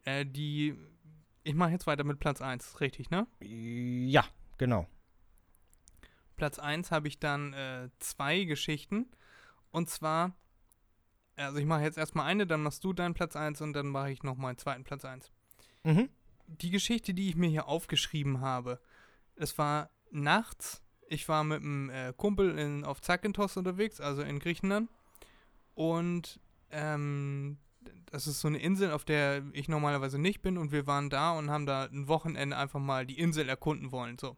Äh, 0.07 0.25
die, 0.25 0.73
ich 1.43 1.53
mache 1.53 1.71
jetzt 1.71 1.85
weiter 1.85 2.05
mit 2.05 2.19
Platz 2.19 2.41
1, 2.41 2.79
richtig, 2.79 3.09
ne? 3.09 3.27
Ja, 3.41 4.23
genau. 4.57 4.87
Platz 6.35 6.59
1 6.59 6.91
habe 6.91 7.07
ich 7.07 7.19
dann 7.19 7.53
äh, 7.53 7.89
zwei 7.99 8.43
Geschichten. 8.43 9.07
Und 9.71 9.89
zwar, 9.89 10.35
also 11.35 11.57
ich 11.57 11.65
mache 11.65 11.81
jetzt 11.81 11.97
erstmal 11.97 12.27
eine, 12.27 12.47
dann 12.47 12.63
machst 12.63 12.83
du 12.83 12.93
deinen 12.93 13.13
Platz 13.13 13.35
1 13.35 13.61
und 13.61 13.73
dann 13.73 13.87
mache 13.87 14.11
ich 14.11 14.23
noch 14.23 14.37
meinen 14.37 14.57
zweiten 14.57 14.83
Platz 14.83 15.03
1. 15.03 15.31
Mhm. 15.83 16.09
Die 16.47 16.69
Geschichte, 16.69 17.13
die 17.13 17.29
ich 17.29 17.35
mir 17.35 17.49
hier 17.49 17.67
aufgeschrieben 17.67 18.39
habe, 18.39 18.79
es 19.35 19.57
war 19.57 19.89
nachts. 20.11 20.81
Ich 21.09 21.27
war 21.27 21.43
mit 21.43 21.61
einem 21.61 21.89
äh, 21.89 22.13
Kumpel 22.15 22.57
in, 22.57 22.83
auf 22.85 23.01
Zakynthos 23.01 23.57
unterwegs, 23.57 23.99
also 23.99 24.21
in 24.21 24.39
Griechenland. 24.39 24.89
Und 25.73 26.39
ähm, 26.71 27.57
das 28.07 28.27
ist 28.27 28.41
so 28.41 28.47
eine 28.47 28.59
Insel, 28.59 28.91
auf 28.91 29.05
der 29.05 29.43
ich 29.53 29.69
normalerweise 29.69 30.19
nicht 30.19 30.41
bin. 30.41 30.57
Und 30.57 30.71
wir 30.71 30.87
waren 30.87 31.09
da 31.09 31.31
und 31.31 31.49
haben 31.49 31.65
da 31.65 31.85
ein 31.85 32.07
Wochenende 32.07 32.57
einfach 32.57 32.79
mal 32.79 33.05
die 33.05 33.19
Insel 33.19 33.49
erkunden 33.49 33.91
wollen. 33.91 34.17
So. 34.17 34.37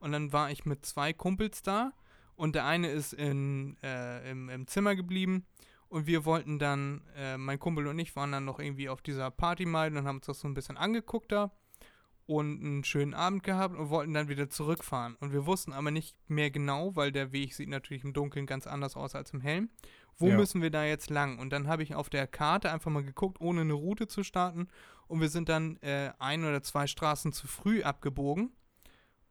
Und 0.00 0.12
dann 0.12 0.32
war 0.32 0.50
ich 0.50 0.64
mit 0.64 0.84
zwei 0.84 1.12
Kumpels 1.12 1.62
da. 1.62 1.92
Und 2.36 2.54
der 2.54 2.64
eine 2.64 2.88
ist 2.88 3.12
in, 3.12 3.76
äh, 3.82 4.30
im, 4.30 4.48
im 4.48 4.66
Zimmer 4.66 4.96
geblieben. 4.96 5.46
Und 5.88 6.06
wir 6.06 6.24
wollten 6.24 6.58
dann, 6.58 7.02
äh, 7.16 7.36
mein 7.36 7.58
Kumpel 7.58 7.86
und 7.86 7.98
ich 7.98 8.14
waren 8.16 8.32
dann 8.32 8.44
noch 8.44 8.60
irgendwie 8.60 8.88
auf 8.88 9.02
dieser 9.02 9.30
Party 9.30 9.66
mal 9.66 9.94
und 9.94 10.06
haben 10.06 10.16
uns 10.16 10.26
das 10.26 10.40
so 10.40 10.48
ein 10.48 10.54
bisschen 10.54 10.76
angeguckt 10.76 11.32
da 11.32 11.50
und 12.26 12.62
einen 12.64 12.84
schönen 12.84 13.12
Abend 13.12 13.42
gehabt 13.42 13.76
und 13.76 13.90
wollten 13.90 14.14
dann 14.14 14.28
wieder 14.28 14.48
zurückfahren. 14.48 15.16
Und 15.16 15.32
wir 15.32 15.46
wussten 15.46 15.72
aber 15.72 15.90
nicht 15.90 16.16
mehr 16.28 16.52
genau, 16.52 16.94
weil 16.94 17.10
der 17.10 17.32
Weg 17.32 17.54
sieht 17.54 17.68
natürlich 17.68 18.04
im 18.04 18.12
Dunkeln 18.12 18.46
ganz 18.46 18.68
anders 18.68 18.96
aus 18.96 19.16
als 19.16 19.32
im 19.32 19.40
Hellen. 19.40 19.68
Wo 20.16 20.28
Ja. 20.28 20.36
müssen 20.36 20.62
wir 20.62 20.70
da 20.70 20.84
jetzt 20.84 21.10
lang? 21.10 21.40
Und 21.40 21.50
dann 21.50 21.66
habe 21.66 21.82
ich 21.82 21.96
auf 21.96 22.08
der 22.08 22.28
Karte 22.28 22.70
einfach 22.70 22.90
mal 22.92 23.02
geguckt, 23.02 23.40
ohne 23.40 23.62
eine 23.62 23.72
Route 23.72 24.06
zu 24.06 24.22
starten. 24.22 24.68
Und 25.08 25.20
wir 25.20 25.28
sind 25.28 25.48
dann 25.48 25.76
äh, 25.78 26.12
ein 26.20 26.44
oder 26.44 26.62
zwei 26.62 26.86
Straßen 26.86 27.32
zu 27.32 27.48
früh 27.48 27.82
abgebogen. 27.82 28.52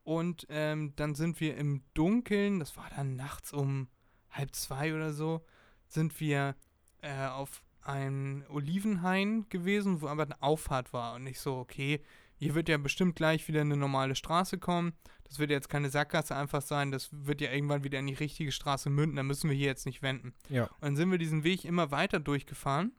Und 0.10 0.48
ähm, 0.50 0.94
dann 0.96 1.14
sind 1.14 1.40
wir 1.40 1.56
im 1.56 1.84
Dunkeln, 1.94 2.58
das 2.58 2.76
war 2.76 2.90
dann 2.96 3.16
nachts 3.16 3.54
um 3.54 3.90
halb 4.32 4.56
zwei 4.56 4.96
oder 4.96 5.14
so, 5.14 5.46
sind 5.88 6.20
wir 6.20 6.56
äh, 7.04 7.28
auf 7.28 7.62
einem 7.84 8.44
Olivenhain 8.50 9.48
gewesen, 9.50 10.02
wo 10.02 10.08
aber 10.08 10.24
eine 10.24 10.42
Auffahrt 10.42 10.94
war. 10.94 11.14
Und 11.14 11.28
ich 11.28 11.40
so, 11.40 11.58
okay, 11.58 12.02
hier 12.38 12.56
wird 12.56 12.70
ja 12.70 12.80
bestimmt 12.80 13.18
gleich 13.18 13.48
wieder 13.48 13.62
eine 13.62 13.78
normale 13.78 14.16
Straße 14.16 14.58
kommen. 14.58 14.94
Das 15.26 15.38
wird 15.38 15.52
jetzt 15.52 15.70
keine 15.70 15.92
Sackgasse 15.92 16.36
einfach 16.36 16.64
sein. 16.64 16.90
Das 16.90 17.10
wird 17.12 17.40
ja 17.40 17.52
irgendwann 17.52 17.84
wieder 17.84 18.00
in 18.00 18.08
die 18.08 18.16
richtige 18.16 18.52
Straße 18.52 18.90
münden. 18.90 19.18
Da 19.18 19.22
müssen 19.22 19.48
wir 19.48 19.56
hier 19.56 19.68
jetzt 19.68 19.86
nicht 19.86 20.02
wenden. 20.02 20.34
Ja. 20.50 20.64
Und 20.64 20.82
dann 20.82 20.96
sind 20.96 21.12
wir 21.12 21.20
diesen 21.20 21.44
Weg 21.44 21.66
immer 21.66 21.92
weiter 21.92 22.20
durchgefahren. 22.20 22.94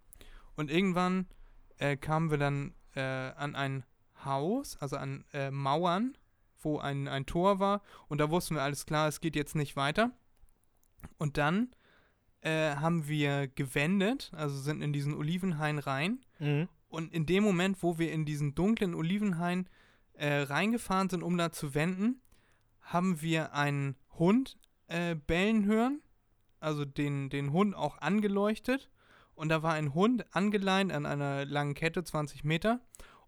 Und 0.54 0.70
irgendwann 0.70 1.26
äh, 1.78 1.96
kamen 1.96 2.30
wir 2.30 2.38
dann 2.38 2.72
äh, 2.94 3.00
an 3.00 3.56
ein 3.56 3.84
Haus, 4.24 4.76
also 4.76 4.96
an 4.96 5.24
äh, 5.32 5.50
Mauern, 5.50 6.16
wo 6.62 6.78
ein, 6.78 7.08
ein 7.08 7.26
Tor 7.26 7.58
war. 7.58 7.82
Und 8.08 8.18
da 8.18 8.30
wussten 8.30 8.54
wir 8.54 8.62
alles 8.62 8.86
klar, 8.86 9.08
es 9.08 9.20
geht 9.20 9.36
jetzt 9.36 9.54
nicht 9.54 9.76
weiter. 9.76 10.10
Und 11.18 11.38
dann 11.38 11.74
äh, 12.42 12.76
haben 12.76 13.08
wir 13.08 13.48
gewendet, 13.48 14.30
also 14.34 14.56
sind 14.56 14.82
in 14.82 14.92
diesen 14.92 15.14
Olivenhain 15.14 15.78
rein. 15.78 16.24
Mhm. 16.38 16.68
Und 16.88 17.12
in 17.12 17.26
dem 17.26 17.44
Moment, 17.44 17.82
wo 17.82 17.98
wir 17.98 18.12
in 18.12 18.24
diesen 18.24 18.54
dunklen 18.54 18.94
Olivenhain 18.94 19.68
äh, 20.14 20.42
reingefahren 20.42 21.08
sind, 21.08 21.22
um 21.22 21.38
da 21.38 21.52
zu 21.52 21.74
wenden, 21.74 22.20
haben 22.80 23.22
wir 23.22 23.54
einen 23.54 23.96
Hund 24.18 24.58
äh, 24.88 25.14
bellen 25.14 25.64
hören. 25.64 26.02
Also 26.58 26.84
den, 26.84 27.30
den 27.30 27.52
Hund 27.52 27.74
auch 27.74 27.98
angeleuchtet. 27.98 28.90
Und 29.34 29.48
da 29.48 29.62
war 29.62 29.72
ein 29.74 29.94
Hund 29.94 30.26
angeleint 30.34 30.92
an 30.92 31.06
einer 31.06 31.46
langen 31.46 31.74
Kette, 31.74 32.04
20 32.04 32.44
Meter. 32.44 32.80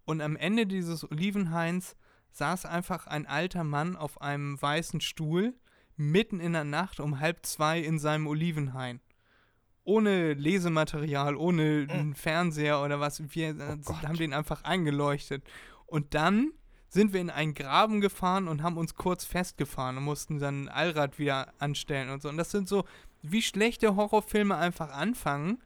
Und 0.04 0.20
am 0.20 0.36
Ende 0.36 0.66
dieses 0.66 1.10
Olivenhains 1.10 1.96
saß 2.32 2.66
einfach 2.66 3.06
ein 3.06 3.26
alter 3.26 3.64
Mann 3.64 3.96
auf 3.96 4.20
einem 4.20 4.60
weißen 4.60 5.00
Stuhl, 5.00 5.54
mitten 5.96 6.40
in 6.40 6.52
der 6.52 6.64
Nacht 6.64 7.00
um 7.00 7.20
halb 7.20 7.44
zwei 7.46 7.80
in 7.80 7.98
seinem 7.98 8.26
Olivenhain. 8.26 9.00
Ohne 9.84 10.34
Lesematerial, 10.34 11.36
ohne 11.36 11.86
einen 11.90 12.14
Fernseher 12.14 12.82
oder 12.82 13.00
was. 13.00 13.34
Wir 13.34 13.50
äh, 13.50 13.78
Gott. 13.84 14.02
haben 14.02 14.16
den 14.16 14.32
einfach 14.32 14.62
eingeleuchtet. 14.64 15.44
Und 15.86 16.14
dann 16.14 16.52
sind 16.88 17.12
wir 17.12 17.20
in 17.20 17.30
einen 17.30 17.54
Graben 17.54 18.00
gefahren 18.00 18.48
und 18.48 18.62
haben 18.62 18.76
uns 18.76 18.94
kurz 18.94 19.24
festgefahren 19.24 19.96
und 19.96 20.04
mussten 20.04 20.38
dann 20.38 20.64
ein 20.64 20.68
Allrad 20.68 21.18
wieder 21.18 21.52
anstellen 21.58 22.10
und 22.10 22.22
so. 22.22 22.28
Und 22.28 22.36
das 22.36 22.50
sind 22.50 22.68
so, 22.68 22.84
wie 23.22 23.42
schlechte 23.42 23.96
Horrorfilme 23.96 24.56
einfach 24.56 24.90
anfangen. 24.90 25.62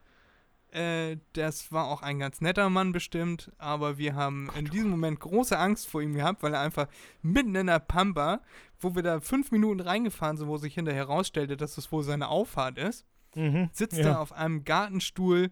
Äh, 0.76 1.16
das 1.32 1.72
war 1.72 1.86
auch 1.86 2.02
ein 2.02 2.18
ganz 2.18 2.40
netter 2.42 2.68
Mann 2.68 2.92
bestimmt, 2.92 3.50
aber 3.56 3.96
wir 3.96 4.14
haben 4.14 4.50
in 4.58 4.66
diesem 4.66 4.90
Moment 4.90 5.20
große 5.20 5.58
Angst 5.58 5.88
vor 5.88 6.02
ihm 6.02 6.12
gehabt, 6.14 6.42
weil 6.42 6.52
er 6.52 6.60
einfach 6.60 6.86
mitten 7.22 7.54
in 7.54 7.66
der 7.68 7.78
Pampa, 7.78 8.42
wo 8.78 8.94
wir 8.94 9.02
da 9.02 9.20
fünf 9.20 9.52
Minuten 9.52 9.80
reingefahren 9.80 10.36
sind, 10.36 10.48
wo 10.48 10.58
sich 10.58 10.74
hinterher 10.74 11.06
herausstellte, 11.06 11.56
dass 11.56 11.78
es 11.78 11.90
wohl 11.92 12.02
seine 12.02 12.28
Auffahrt 12.28 12.76
ist, 12.78 13.06
Mhm. 13.34 13.68
sitzt 13.72 13.98
ja. 13.98 14.06
er 14.06 14.20
auf 14.20 14.32
einem 14.32 14.64
Gartenstuhl 14.64 15.50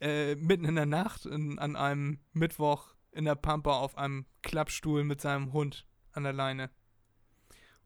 äh, 0.00 0.34
mitten 0.34 0.64
in 0.64 0.74
der 0.74 0.86
Nacht 0.86 1.26
in, 1.26 1.58
an 1.58 1.76
einem 1.76 2.18
Mittwoch 2.32 2.94
in 3.12 3.24
der 3.24 3.36
Pampa 3.36 3.72
auf 3.72 3.96
einem 3.98 4.26
Klappstuhl 4.42 5.04
mit 5.04 5.20
seinem 5.20 5.52
Hund 5.52 5.86
an 6.12 6.24
der 6.24 6.32
Leine. 6.32 6.70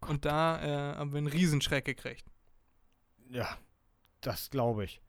Und 0.01 0.25
da 0.25 0.63
äh, 0.63 0.97
haben 0.97 1.13
wir 1.13 1.19
einen 1.19 1.27
Riesenschreck 1.27 1.85
gekriegt. 1.85 2.25
Ja, 3.29 3.59
das 4.21 4.51
glaube 4.51 4.85
ich. 4.85 5.01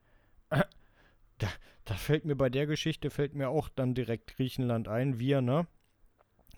Da, 1.37 1.47
da 1.85 1.93
fällt 1.95 2.25
mir 2.25 2.35
bei 2.35 2.49
der 2.49 2.65
Geschichte, 2.67 3.09
fällt 3.09 3.33
mir 3.35 3.49
auch 3.49 3.69
dann 3.69 3.93
direkt 3.93 4.35
Griechenland 4.35 4.87
ein. 4.87 5.19
Wir, 5.19 5.41
ne? 5.41 5.67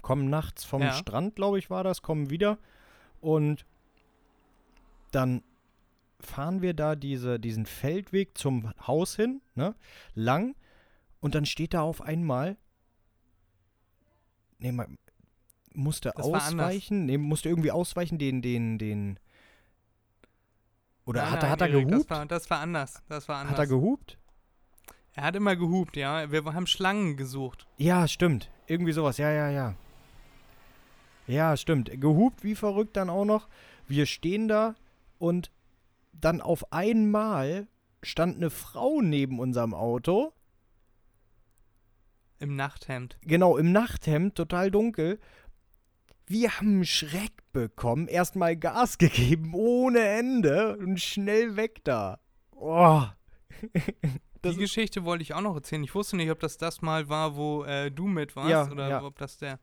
Kommen 0.01 0.29
nachts 0.29 0.63
vom 0.63 0.81
Ja. 0.81 0.93
Strand, 0.93 1.35
glaube 1.35 1.59
ich, 1.59 1.69
war 1.69 1.83
das, 1.83 2.01
kommen 2.01 2.29
wieder. 2.29 2.57
Und 3.19 3.65
dann 5.11 5.41
fahren 6.19 6.61
wir 6.61 6.73
da 6.73 6.95
diese, 6.95 7.39
diesen 7.39 7.65
Feldweg 7.65 8.37
zum 8.37 8.71
Haus 8.85 9.15
hin, 9.15 9.41
ne? 9.55 9.75
Lang. 10.13 10.55
Und 11.19 11.33
dann 11.35 11.45
steht 11.45 11.73
da 11.73 11.81
auf 11.81 12.01
einmal. 12.01 12.57
Nee, 14.59 14.71
man 14.71 14.97
musste 15.73 16.11
Das 16.15 16.25
ausweichen. 16.25 17.05
Nee, 17.05 17.17
musste 17.17 17.49
irgendwie 17.49 17.71
ausweichen, 17.71 18.17
den, 18.17 18.41
den, 18.41 18.77
den. 18.77 19.19
Oder 21.05 21.21
Nein, 21.23 21.31
hat, 21.31 21.37
er- 21.37 21.41
nein, 21.43 21.51
hat 21.51 21.61
er 21.61 21.69
gehupt? 21.69 21.93
Das 21.93 22.09
war, 22.09 22.25
das 22.25 22.49
war 22.49 22.59
anders. 22.59 23.03
Das 23.07 23.27
war 23.27 23.37
anders. 23.39 23.51
Hat 23.53 23.59
er 23.59 23.67
gehupt? 23.67 24.17
Er 25.17 25.23
hat 25.23 25.35
immer 25.35 25.55
gehupt, 25.55 25.97
ja. 25.97 26.31
Wir 26.31 26.45
haben 26.45 26.67
Schlangen 26.67 27.17
gesucht. 27.17 27.65
Ja, 27.77 28.07
stimmt. 28.07 28.51
Irgendwie 28.67 28.91
sowas. 28.91 29.17
Ja, 29.17 29.31
ja, 29.31 29.49
ja. 29.49 29.73
Ja, 31.25 31.57
stimmt. 31.57 31.89
Gehupt 31.99 32.43
wie 32.43 32.53
verrückt 32.53 32.95
dann 32.95 33.09
auch 33.09 33.25
noch. 33.25 33.47
Wir 33.87 34.05
stehen 34.05 34.47
da 34.47 34.75
und 35.17 35.49
dann 36.13 36.39
auf 36.39 36.71
einmal 36.71 37.65
stand 38.03 38.37
eine 38.37 38.51
Frau 38.51 39.01
neben 39.01 39.39
unserem 39.39 39.73
Auto. 39.73 40.33
Im 42.37 42.55
Nachthemd. 42.55 43.17
Genau, 43.23 43.57
im 43.57 43.71
Nachthemd, 43.71 44.35
total 44.35 44.69
dunkel. 44.69 45.19
Wir 46.27 46.57
haben 46.57 46.73
einen 46.73 46.85
Schreck 46.85 47.51
bekommen. 47.53 48.07
Erstmal 48.07 48.55
Gas 48.55 48.97
gegeben, 48.99 49.55
ohne 49.55 49.99
Ende. 49.99 50.77
Und 50.77 51.01
schnell 51.01 51.55
weg 51.55 51.83
da. 51.85 52.19
Oh. 52.51 53.01
Das 54.41 54.55
Die 54.55 54.61
Geschichte 54.61 55.03
wollte 55.05 55.23
ich 55.23 55.33
auch 55.33 55.41
noch 55.41 55.55
erzählen. 55.55 55.83
Ich 55.83 55.95
wusste 55.95 56.15
nicht, 56.17 56.31
ob 56.31 56.39
das 56.39 56.57
das 56.57 56.81
mal 56.81 57.09
war, 57.09 57.35
wo 57.35 57.63
äh, 57.63 57.89
du 57.91 58.07
mit 58.07 58.35
warst 58.35 58.49
Ja, 58.51 58.71
oder 58.71 58.89
ja. 58.89 59.03
ob 59.03 59.17
das 59.17 59.37
der. 59.37 59.59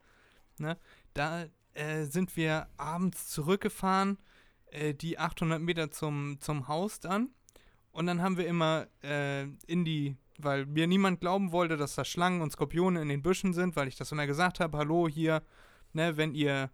Ne? 0.59 0.77
Da 1.13 1.47
äh, 1.75 2.05
sind 2.05 2.37
wir 2.37 2.69
abends 2.77 3.29
zurückgefahren. 3.29 4.19
äh, 4.67 4.95
die 4.95 5.19
800 5.19 5.61
Meter 5.61 5.91
zum, 5.91 6.39
zum 6.41 6.67
Haus 6.69 6.99
dann. 7.01 7.31
Und 7.93 8.07
dann 8.07 8.21
haben 8.23 8.37
wir 8.37 8.47
immer 8.49 8.89
äh, 9.05 9.45
in 9.67 9.85
die, 9.85 10.17
weil 10.39 10.67
mir 10.67 10.87
niemand 10.89 11.21
glauben 11.21 11.53
wollte, 11.53 11.77
dass 11.77 11.95
da 11.95 12.05
Schlangen 12.05 12.41
und 12.43 12.51
Skorpione 12.51 13.01
in 13.01 13.09
den 13.09 13.23
Büschen 13.23 13.53
sind, 13.53 13.77
weil 13.77 13.87
ich 13.87 13.95
das 13.97 14.11
immer 14.11 14.27
gesagt 14.27 14.59
habe, 14.59 14.77
hallo 14.77 15.07
hier, 15.09 15.43
ne, 15.93 16.17
wenn 16.17 16.35
ihr 16.35 16.71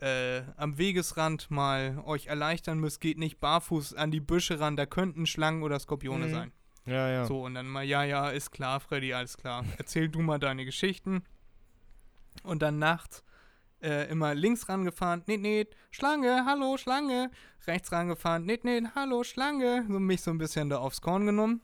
äh, 0.00 0.42
am 0.56 0.76
Wegesrand 0.78 1.50
mal 1.52 2.02
euch 2.04 2.26
erleichtern 2.26 2.80
müsst, 2.80 3.00
geht 3.00 3.18
nicht 3.18 3.38
barfuß 3.38 3.94
an 3.94 4.10
die 4.10 4.18
Büsche 4.20 4.58
ran, 4.58 4.74
da 4.76 4.86
könnten 4.86 5.26
Schlangen 5.26 5.62
oder 5.62 5.78
Skorpione 5.78 6.26
Mhm. 6.26 6.30
sein. 6.32 6.52
Ja, 6.86 7.08
ja. 7.08 7.24
So, 7.26 7.44
und 7.44 7.54
dann 7.54 7.66
mal, 7.66 7.84
ja, 7.84 8.04
ja, 8.04 8.30
ist 8.30 8.50
klar, 8.50 8.80
Freddy, 8.80 9.12
alles 9.12 9.36
klar. 9.36 9.64
Erzähl 9.78 10.08
du 10.08 10.20
mal 10.20 10.38
deine 10.38 10.64
Geschichten. 10.64 11.22
Und 12.42 12.62
dann 12.62 12.78
nachts 12.78 13.22
äh, 13.82 14.10
immer 14.10 14.34
links 14.34 14.68
rangefahren, 14.68 15.22
nee, 15.26 15.36
nee, 15.36 15.66
Schlange, 15.90 16.44
hallo, 16.46 16.76
Schlange. 16.76 17.30
Rechts 17.66 17.92
rangefahren, 17.92 18.44
nee, 18.44 18.58
nee, 18.62 18.82
hallo, 18.94 19.24
Schlange. 19.24 19.84
So 19.88 19.98
mich 19.98 20.22
so 20.22 20.30
ein 20.30 20.38
bisschen 20.38 20.70
da 20.70 20.78
aufs 20.78 21.00
Korn 21.00 21.26
genommen. 21.26 21.60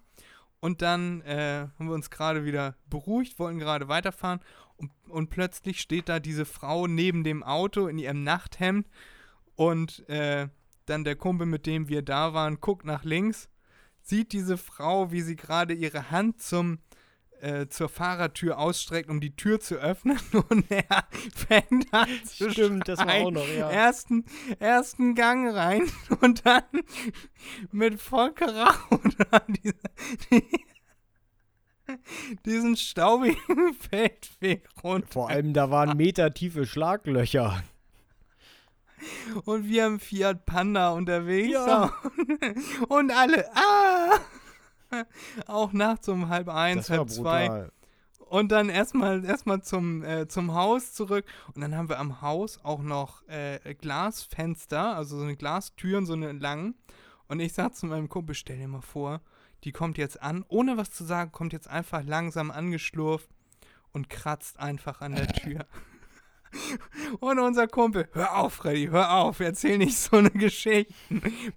Und 0.61 0.83
dann 0.83 1.21
äh, 1.23 1.69
haben 1.79 1.89
wir 1.89 1.95
uns 1.95 2.11
gerade 2.11 2.45
wieder 2.45 2.77
beruhigt, 2.87 3.39
wollten 3.39 3.59
gerade 3.59 3.89
weiterfahren. 3.89 4.41
Und, 4.77 4.91
und 5.09 5.31
plötzlich 5.31 5.81
steht 5.81 6.09
da 6.09 6.19
diese 6.19 6.45
Frau 6.45 6.87
neben 6.87 7.25
dem 7.25 7.43
Auto 7.43 7.87
in 7.87 7.99
ihrem 7.99 8.23
Nachthemd. 8.23 8.87
Und 9.55 10.09
äh, 10.09 10.49
dann 10.87 11.05
der 11.05 11.17
Kumpel, 11.17 11.47
mit 11.47 11.67
dem 11.67 11.89
wir 11.89 12.03
da 12.03 12.35
waren, 12.35 12.61
guckt 12.61 12.85
nach 12.85 13.05
links 13.05 13.49
sieht 14.07 14.33
diese 14.33 14.57
Frau, 14.57 15.11
wie 15.11 15.21
sie 15.21 15.37
gerade 15.37 15.75
ihre 15.75 16.11
Hand 16.11 16.41
zum, 16.41 16.79
äh, 17.41 17.67
zur 17.67 17.89
Fahrertür 17.89 18.59
ausstreckt, 18.59 19.11
um 19.11 19.21
die 19.21 19.35
Tür 19.35 19.61
zu 19.61 19.77
öffnen 19.77 20.19
und 20.49 20.71
er 20.71 21.07
fängt 21.35 21.93
an 21.93 22.09
zu 22.25 22.51
Stimmt, 22.51 22.89
das 22.89 23.01
war 23.01 23.13
auch 23.15 23.31
noch, 23.31 23.49
ja. 23.49 23.69
Ersten, 23.71 24.25
ersten 24.61 25.15
Gang 25.15 25.53
rein 25.53 25.91
und 26.21 26.47
dann 26.47 26.63
mit 27.73 28.01
Volker 28.01 28.73
oder 28.91 29.43
diese, 29.49 29.75
diesen 32.45 32.77
staubigen 32.77 33.75
Feldweg 33.75 34.69
runter. 34.83 35.09
Vor 35.11 35.31
allem, 35.31 35.53
da 35.53 35.71
waren 35.71 35.97
metertiefe 35.97 36.65
Schlaglöcher. 36.65 37.63
Und 39.45 39.69
wir 39.69 39.85
haben 39.85 40.01
Fiat 40.01 40.47
Panda 40.47 40.91
unterwegs. 40.91 41.53
Ja. 41.53 41.93
Und 42.89 43.13
alle, 43.13 43.49
ah! 43.55 44.19
Auch 45.47 45.73
nachts 45.73 46.09
um 46.09 46.29
halb 46.29 46.49
eins, 46.49 46.91
halb 46.91 47.11
zwei. 47.11 47.49
brutal. 47.49 47.73
Und 48.29 48.51
dann 48.51 48.69
erstmal 48.69 49.25
erstmal 49.25 49.63
zum, 49.63 50.03
äh, 50.03 50.27
zum 50.27 50.55
Haus 50.55 50.93
zurück. 50.95 51.25
Und 51.55 51.61
dann 51.61 51.77
haben 51.77 51.89
wir 51.89 51.99
am 52.01 52.23
Haus 52.23 52.59
auch 52.65 52.83
noch 52.83 53.27
äh, 53.29 53.75
Glasfenster, 53.75 54.97
also 54.97 55.17
so 55.17 55.23
eine 55.23 55.37
Glastüren, 55.37 56.07
so 56.07 56.15
eine 56.15 56.33
langen. 56.33 56.75
Und 57.29 57.41
ich 57.41 57.53
sag 57.53 57.75
zu 57.75 57.87
meinem 57.87 58.09
Kumpel, 58.09 58.35
stell 58.35 58.59
dir 58.59 58.69
mal 58.69 58.81
vor, 58.81 59.21
die 59.65 59.73
kommt 59.73 59.97
jetzt 59.99 60.21
an, 60.23 60.45
ohne 60.49 60.77
was 60.77 60.91
zu 60.91 61.05
sagen, 61.05 61.33
kommt 61.33 61.53
jetzt 61.53 61.69
einfach 61.69 62.03
langsam 62.05 62.51
angeschlurft 62.51 63.29
und 63.93 64.11
kratzt 64.11 64.59
einfach 64.59 65.01
an 65.01 65.15
der 65.15 65.29
Tür. 65.33 65.67
Und 67.21 67.39
unser 67.39 67.67
Kumpel, 67.69 68.09
hör 68.13 68.37
auf, 68.37 68.55
Freddy, 68.55 68.89
hör 68.89 69.15
auf, 69.15 69.41
erzähl 69.41 69.79
nicht 69.79 69.97
so 69.97 70.17
eine 70.17 70.31
Geschichte. 70.31 70.95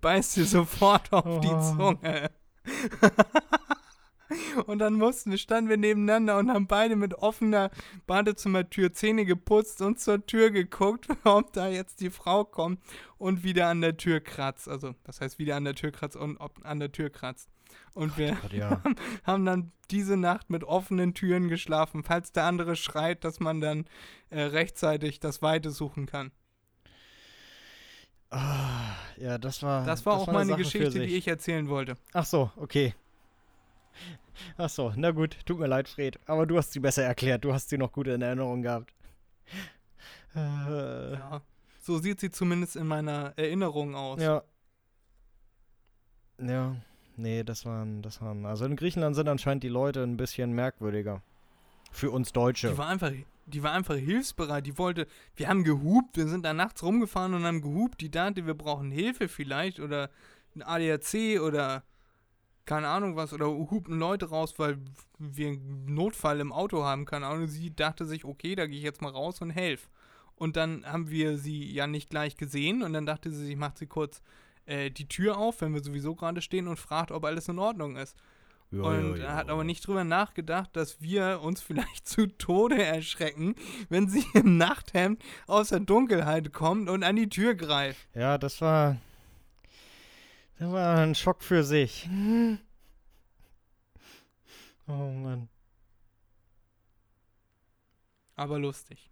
Beißt 0.01 0.37
dir 0.37 0.45
sofort 0.45 1.11
auf 1.13 1.39
die 1.41 1.47
Oh. 1.47 1.75
Zunge. 1.75 2.31
Und 4.67 4.79
dann 4.79 4.93
mussten, 4.93 5.35
standen 5.37 5.69
wir 5.69 5.77
nebeneinander 5.77 6.37
und 6.37 6.51
haben 6.51 6.67
beide 6.67 6.95
mit 6.95 7.15
offener 7.15 7.71
Badezimmertür 8.05 8.93
Zähne 8.93 9.25
geputzt 9.25 9.81
und 9.81 9.99
zur 9.99 10.23
Tür 10.25 10.51
geguckt, 10.51 11.07
ob 11.23 11.51
da 11.53 11.67
jetzt 11.67 11.99
die 11.99 12.11
Frau 12.11 12.43
kommt 12.45 12.79
und 13.17 13.43
wieder 13.43 13.67
an 13.69 13.81
der 13.81 13.97
Tür 13.97 14.19
kratzt. 14.19 14.69
Also, 14.69 14.93
das 15.03 15.21
heißt, 15.21 15.39
wieder 15.39 15.55
an 15.55 15.65
der 15.65 15.73
Tür 15.73 15.91
kratzt 15.91 16.15
und 16.15 16.37
ob 16.37 16.63
an 16.63 16.79
der 16.79 16.91
Tür 16.91 17.09
kratzt. 17.09 17.49
Und 17.93 18.17
wir 18.17 18.35
Gott, 18.35 18.53
ja. 18.53 18.81
haben 19.23 19.45
dann 19.45 19.71
diese 19.91 20.17
Nacht 20.17 20.49
mit 20.49 20.63
offenen 20.63 21.13
Türen 21.13 21.47
geschlafen, 21.49 22.03
falls 22.03 22.31
der 22.31 22.45
andere 22.45 22.75
schreit, 22.75 23.23
dass 23.23 23.39
man 23.39 23.59
dann 23.61 23.85
äh, 24.29 24.41
rechtzeitig 24.41 25.19
das 25.19 25.41
Weite 25.41 25.71
suchen 25.71 26.05
kann. 26.05 26.31
Ah, 28.29 28.93
ja, 29.17 29.37
das 29.39 29.63
war. 29.63 29.85
Das 29.85 30.05
war 30.05 30.13
auch 30.13 30.27
eine 30.27 30.37
meine 30.37 30.49
Sache 30.51 30.57
für 30.63 30.63
Geschichte, 30.79 30.99
die 30.99 31.15
ich 31.15 31.27
erzählen 31.27 31.67
wollte. 31.67 31.95
Ach 32.13 32.25
so, 32.25 32.51
okay. 32.57 32.93
Ach 34.57 34.69
so, 34.69 34.93
na 34.95 35.11
gut, 35.11 35.37
tut 35.45 35.59
mir 35.59 35.67
leid, 35.67 35.89
Fred. 35.89 36.19
Aber 36.27 36.45
du 36.45 36.57
hast 36.57 36.71
sie 36.71 36.79
besser 36.79 37.03
erklärt. 37.03 37.43
Du 37.43 37.53
hast 37.53 37.69
sie 37.69 37.77
noch 37.77 37.91
gut 37.91 38.07
in 38.07 38.21
Erinnerung 38.21 38.61
gehabt. 38.61 38.93
Äh, 40.35 41.13
Ja. 41.13 41.41
So 41.81 41.97
sieht 41.97 42.19
sie 42.19 42.29
zumindest 42.29 42.75
in 42.75 42.85
meiner 42.85 43.33
Erinnerung 43.35 43.95
aus. 43.95 44.21
ja. 44.21 44.43
Ja. 46.41 46.75
Nee, 47.19 47.43
das 47.43 47.65
waren, 47.65 48.01
das 48.01 48.21
waren. 48.21 48.45
Also 48.45 48.63
in 48.63 48.77
Griechenland 48.77 49.13
sind 49.13 49.27
anscheinend 49.27 49.63
die 49.63 49.69
Leute 49.69 50.03
ein 50.03 50.15
bisschen 50.15 50.53
merkwürdiger. 50.53 51.21
Für 51.91 52.11
uns 52.11 52.31
Deutsche. 52.31 52.69
Die 52.69 52.77
war 52.77 52.87
einfach, 52.87 53.11
die 53.45 53.61
war 53.61 53.73
einfach 53.73 53.95
hilfsbereit. 53.95 54.65
Die 54.65 54.77
wollte, 54.77 55.05
wir 55.35 55.49
haben 55.49 55.65
gehupt, 55.65 56.15
wir 56.15 56.27
sind 56.27 56.45
da 56.45 56.53
nachts 56.53 56.81
rumgefahren 56.81 57.33
und 57.33 57.43
haben 57.43 57.61
gehupt. 57.61 57.99
Die 57.99 58.09
dachte, 58.09 58.45
wir 58.45 58.53
brauchen 58.53 58.89
Hilfe 58.89 59.27
vielleicht 59.27 59.81
oder 59.81 60.09
ein 60.55 60.61
ADAC 60.61 61.41
oder 61.41 61.83
keine 62.65 62.87
Ahnung 62.87 63.17
was 63.17 63.33
oder 63.33 63.47
hupen 63.47 63.99
Leute 63.99 64.29
raus, 64.29 64.53
weil 64.57 64.77
wir 65.17 65.47
einen 65.47 65.93
Notfall 65.93 66.39
im 66.39 66.53
Auto 66.53 66.85
haben, 66.85 67.03
keine 67.03 67.25
Ahnung. 67.25 67.47
Sie 67.47 67.75
dachte 67.75 68.05
sich, 68.05 68.23
okay, 68.23 68.55
da 68.55 68.65
gehe 68.65 68.77
ich 68.77 68.83
jetzt 68.83 69.01
mal 69.01 69.11
raus 69.11 69.41
und 69.41 69.49
helf. 69.49 69.89
Und 70.35 70.55
dann 70.55 70.85
haben 70.85 71.09
wir 71.09 71.37
sie 71.37 71.69
ja 71.69 71.85
nicht 71.85 72.09
gleich 72.09 72.37
gesehen 72.37 72.81
und 72.81 72.93
dann 72.93 73.05
dachte 73.05 73.29
sie 73.29 73.45
sich, 73.45 73.57
macht 73.57 73.77
sie 73.77 73.87
kurz 73.87 74.21
äh, 74.69 74.89
die 74.91 75.07
Tür 75.07 75.37
auf, 75.37 75.61
wenn 75.61 75.73
wir 75.73 75.83
sowieso 75.83 76.15
gerade 76.15 76.41
stehen 76.41 76.67
und 76.67 76.77
fragt, 76.77 77.11
ob 77.11 77.25
alles 77.25 77.47
in 77.47 77.59
Ordnung 77.59 77.95
ist 77.97 78.15
Ja, 78.71 78.81
und 78.83 79.17
ja, 79.17 79.23
ja. 79.23 79.35
hat 79.35 79.49
aber 79.49 79.63
nicht 79.63 79.85
drüber 79.87 80.03
nachgedacht, 80.03 80.69
dass 80.75 81.01
wir 81.01 81.41
uns 81.41 81.61
vielleicht 81.61 82.07
zu 82.13 82.27
Tode 82.27 82.81
erschrecken, 82.83 83.55
wenn 83.89 84.07
sie 84.07 84.23
im 84.33 84.57
Nachthemd 84.57 85.21
aus 85.47 85.69
der 85.69 85.79
Dunkelheit 85.81 86.53
kommt 86.53 86.89
und 86.89 87.03
an 87.03 87.15
die 87.15 87.29
Tür 87.29 87.55
greift. 87.55 88.07
Ja, 88.13 88.37
das 88.37 88.61
war. 88.61 88.97
Das 90.59 90.71
war 90.71 90.97
ein 90.97 91.15
Schock 91.15 91.43
für 91.43 91.63
sich. 91.63 92.07
Oh 94.91 95.11
Mann. 95.11 95.47
Aber 98.35 98.57
lustig. 98.57 99.11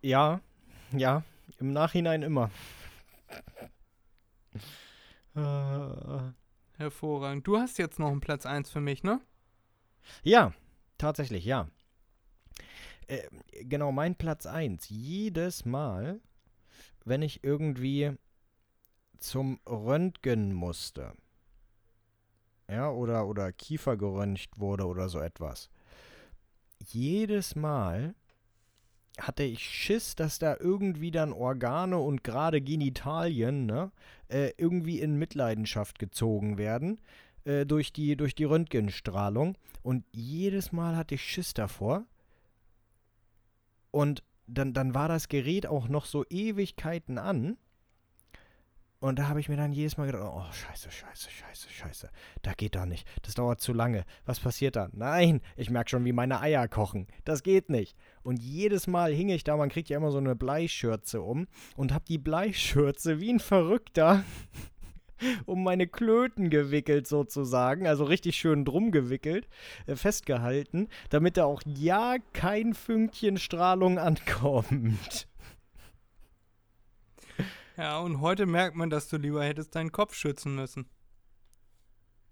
Ja, 0.00 0.40
ja, 0.92 1.24
im 1.58 1.74
Nachhinein 1.74 2.22
immer. 2.22 2.50
Äh, 5.34 6.32
Hervorragend. 6.78 7.46
Du 7.46 7.58
hast 7.58 7.78
jetzt 7.78 7.98
noch 7.98 8.10
einen 8.10 8.20
Platz 8.20 8.46
1 8.46 8.70
für 8.70 8.80
mich, 8.80 9.02
ne? 9.02 9.20
ja, 10.22 10.52
tatsächlich, 10.96 11.44
ja. 11.44 11.68
Äh, 13.08 13.28
genau, 13.64 13.90
mein 13.90 14.14
Platz 14.14 14.46
1. 14.46 14.88
Jedes 14.88 15.64
Mal, 15.64 16.20
wenn 17.04 17.22
ich 17.22 17.42
irgendwie 17.42 18.12
zum 19.18 19.60
Röntgen 19.66 20.52
musste, 20.52 21.14
ja, 22.70 22.90
oder, 22.90 23.26
oder 23.26 23.50
Kiefer 23.52 23.96
geröntgt 23.96 24.58
wurde 24.60 24.86
oder 24.86 25.08
so 25.08 25.18
etwas, 25.18 25.70
jedes 26.78 27.56
Mal 27.56 28.14
hatte 29.18 29.42
ich 29.42 29.64
Schiss, 29.64 30.14
dass 30.14 30.38
da 30.38 30.56
irgendwie 30.60 31.10
dann 31.10 31.32
Organe 31.32 31.98
und 31.98 32.22
gerade 32.22 32.60
Genitalien, 32.60 33.66
ne, 33.66 33.90
äh, 34.28 34.52
irgendwie 34.56 35.00
in 35.00 35.18
Mitleidenschaft 35.18 35.98
gezogen 35.98 36.58
werden 36.58 37.00
äh, 37.44 37.66
durch, 37.66 37.92
die, 37.92 38.16
durch 38.16 38.34
die 38.34 38.44
Röntgenstrahlung. 38.44 39.56
Und 39.82 40.04
jedes 40.12 40.72
Mal 40.72 40.96
hatte 40.96 41.14
ich 41.14 41.22
Schiss 41.22 41.54
davor. 41.54 42.04
Und 43.90 44.22
dann, 44.46 44.72
dann 44.72 44.94
war 44.94 45.08
das 45.08 45.28
Gerät 45.28 45.66
auch 45.66 45.88
noch 45.88 46.04
so 46.04 46.24
Ewigkeiten 46.28 47.18
an. 47.18 47.56
Und 49.00 49.20
da 49.20 49.28
habe 49.28 49.38
ich 49.38 49.48
mir 49.48 49.56
dann 49.56 49.72
jedes 49.72 49.96
Mal 49.96 50.06
gedacht, 50.06 50.24
oh, 50.24 50.52
scheiße, 50.52 50.90
scheiße, 50.90 51.30
scheiße, 51.30 51.70
scheiße. 51.70 52.10
Da 52.42 52.52
geht 52.54 52.74
doch 52.74 52.84
nicht. 52.84 53.06
Das 53.22 53.34
dauert 53.34 53.60
zu 53.60 53.72
lange. 53.72 54.04
Was 54.26 54.40
passiert 54.40 54.74
da? 54.74 54.88
Nein, 54.92 55.40
ich 55.56 55.70
merke 55.70 55.90
schon, 55.90 56.04
wie 56.04 56.12
meine 56.12 56.40
Eier 56.40 56.66
kochen. 56.66 57.06
Das 57.24 57.44
geht 57.44 57.70
nicht. 57.70 57.96
Und 58.24 58.42
jedes 58.42 58.88
Mal 58.88 59.12
hing 59.12 59.28
ich 59.28 59.44
da, 59.44 59.56
man 59.56 59.68
kriegt 59.68 59.88
ja 59.88 59.98
immer 59.98 60.10
so 60.10 60.18
eine 60.18 60.34
Bleischürze 60.34 61.22
um 61.22 61.46
und 61.76 61.92
habe 61.92 62.04
die 62.08 62.18
Bleischürze 62.18 63.20
wie 63.20 63.32
ein 63.32 63.38
Verrückter 63.38 64.24
um 65.46 65.62
meine 65.62 65.86
Klöten 65.86 66.50
gewickelt 66.50 67.06
sozusagen, 67.06 67.86
also 67.86 68.02
richtig 68.02 68.36
schön 68.36 68.64
drum 68.64 68.90
gewickelt, 68.90 69.46
äh, 69.86 69.94
festgehalten, 69.94 70.88
damit 71.10 71.36
da 71.36 71.44
auch 71.44 71.62
ja 71.64 72.16
kein 72.32 72.74
Fünkchen 72.74 73.36
Strahlung 73.36 73.98
ankommt. 73.98 75.28
Ja, 77.78 77.98
und 78.00 78.20
heute 78.20 78.44
merkt 78.46 78.74
man, 78.74 78.90
dass 78.90 79.06
du 79.08 79.16
lieber 79.18 79.44
hättest 79.44 79.76
deinen 79.76 79.92
Kopf 79.92 80.12
schützen 80.12 80.56
müssen. 80.56 80.90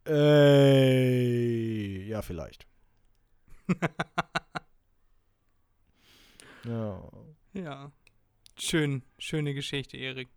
Äh, 0.05 2.03
ja, 2.09 2.21
vielleicht. 2.21 2.67
ja. 6.65 7.09
Ja. 7.53 7.93
Schön, 8.59 9.05
schöne 9.19 9.55
Geschichte, 9.55 9.97
Erik. 9.97 10.29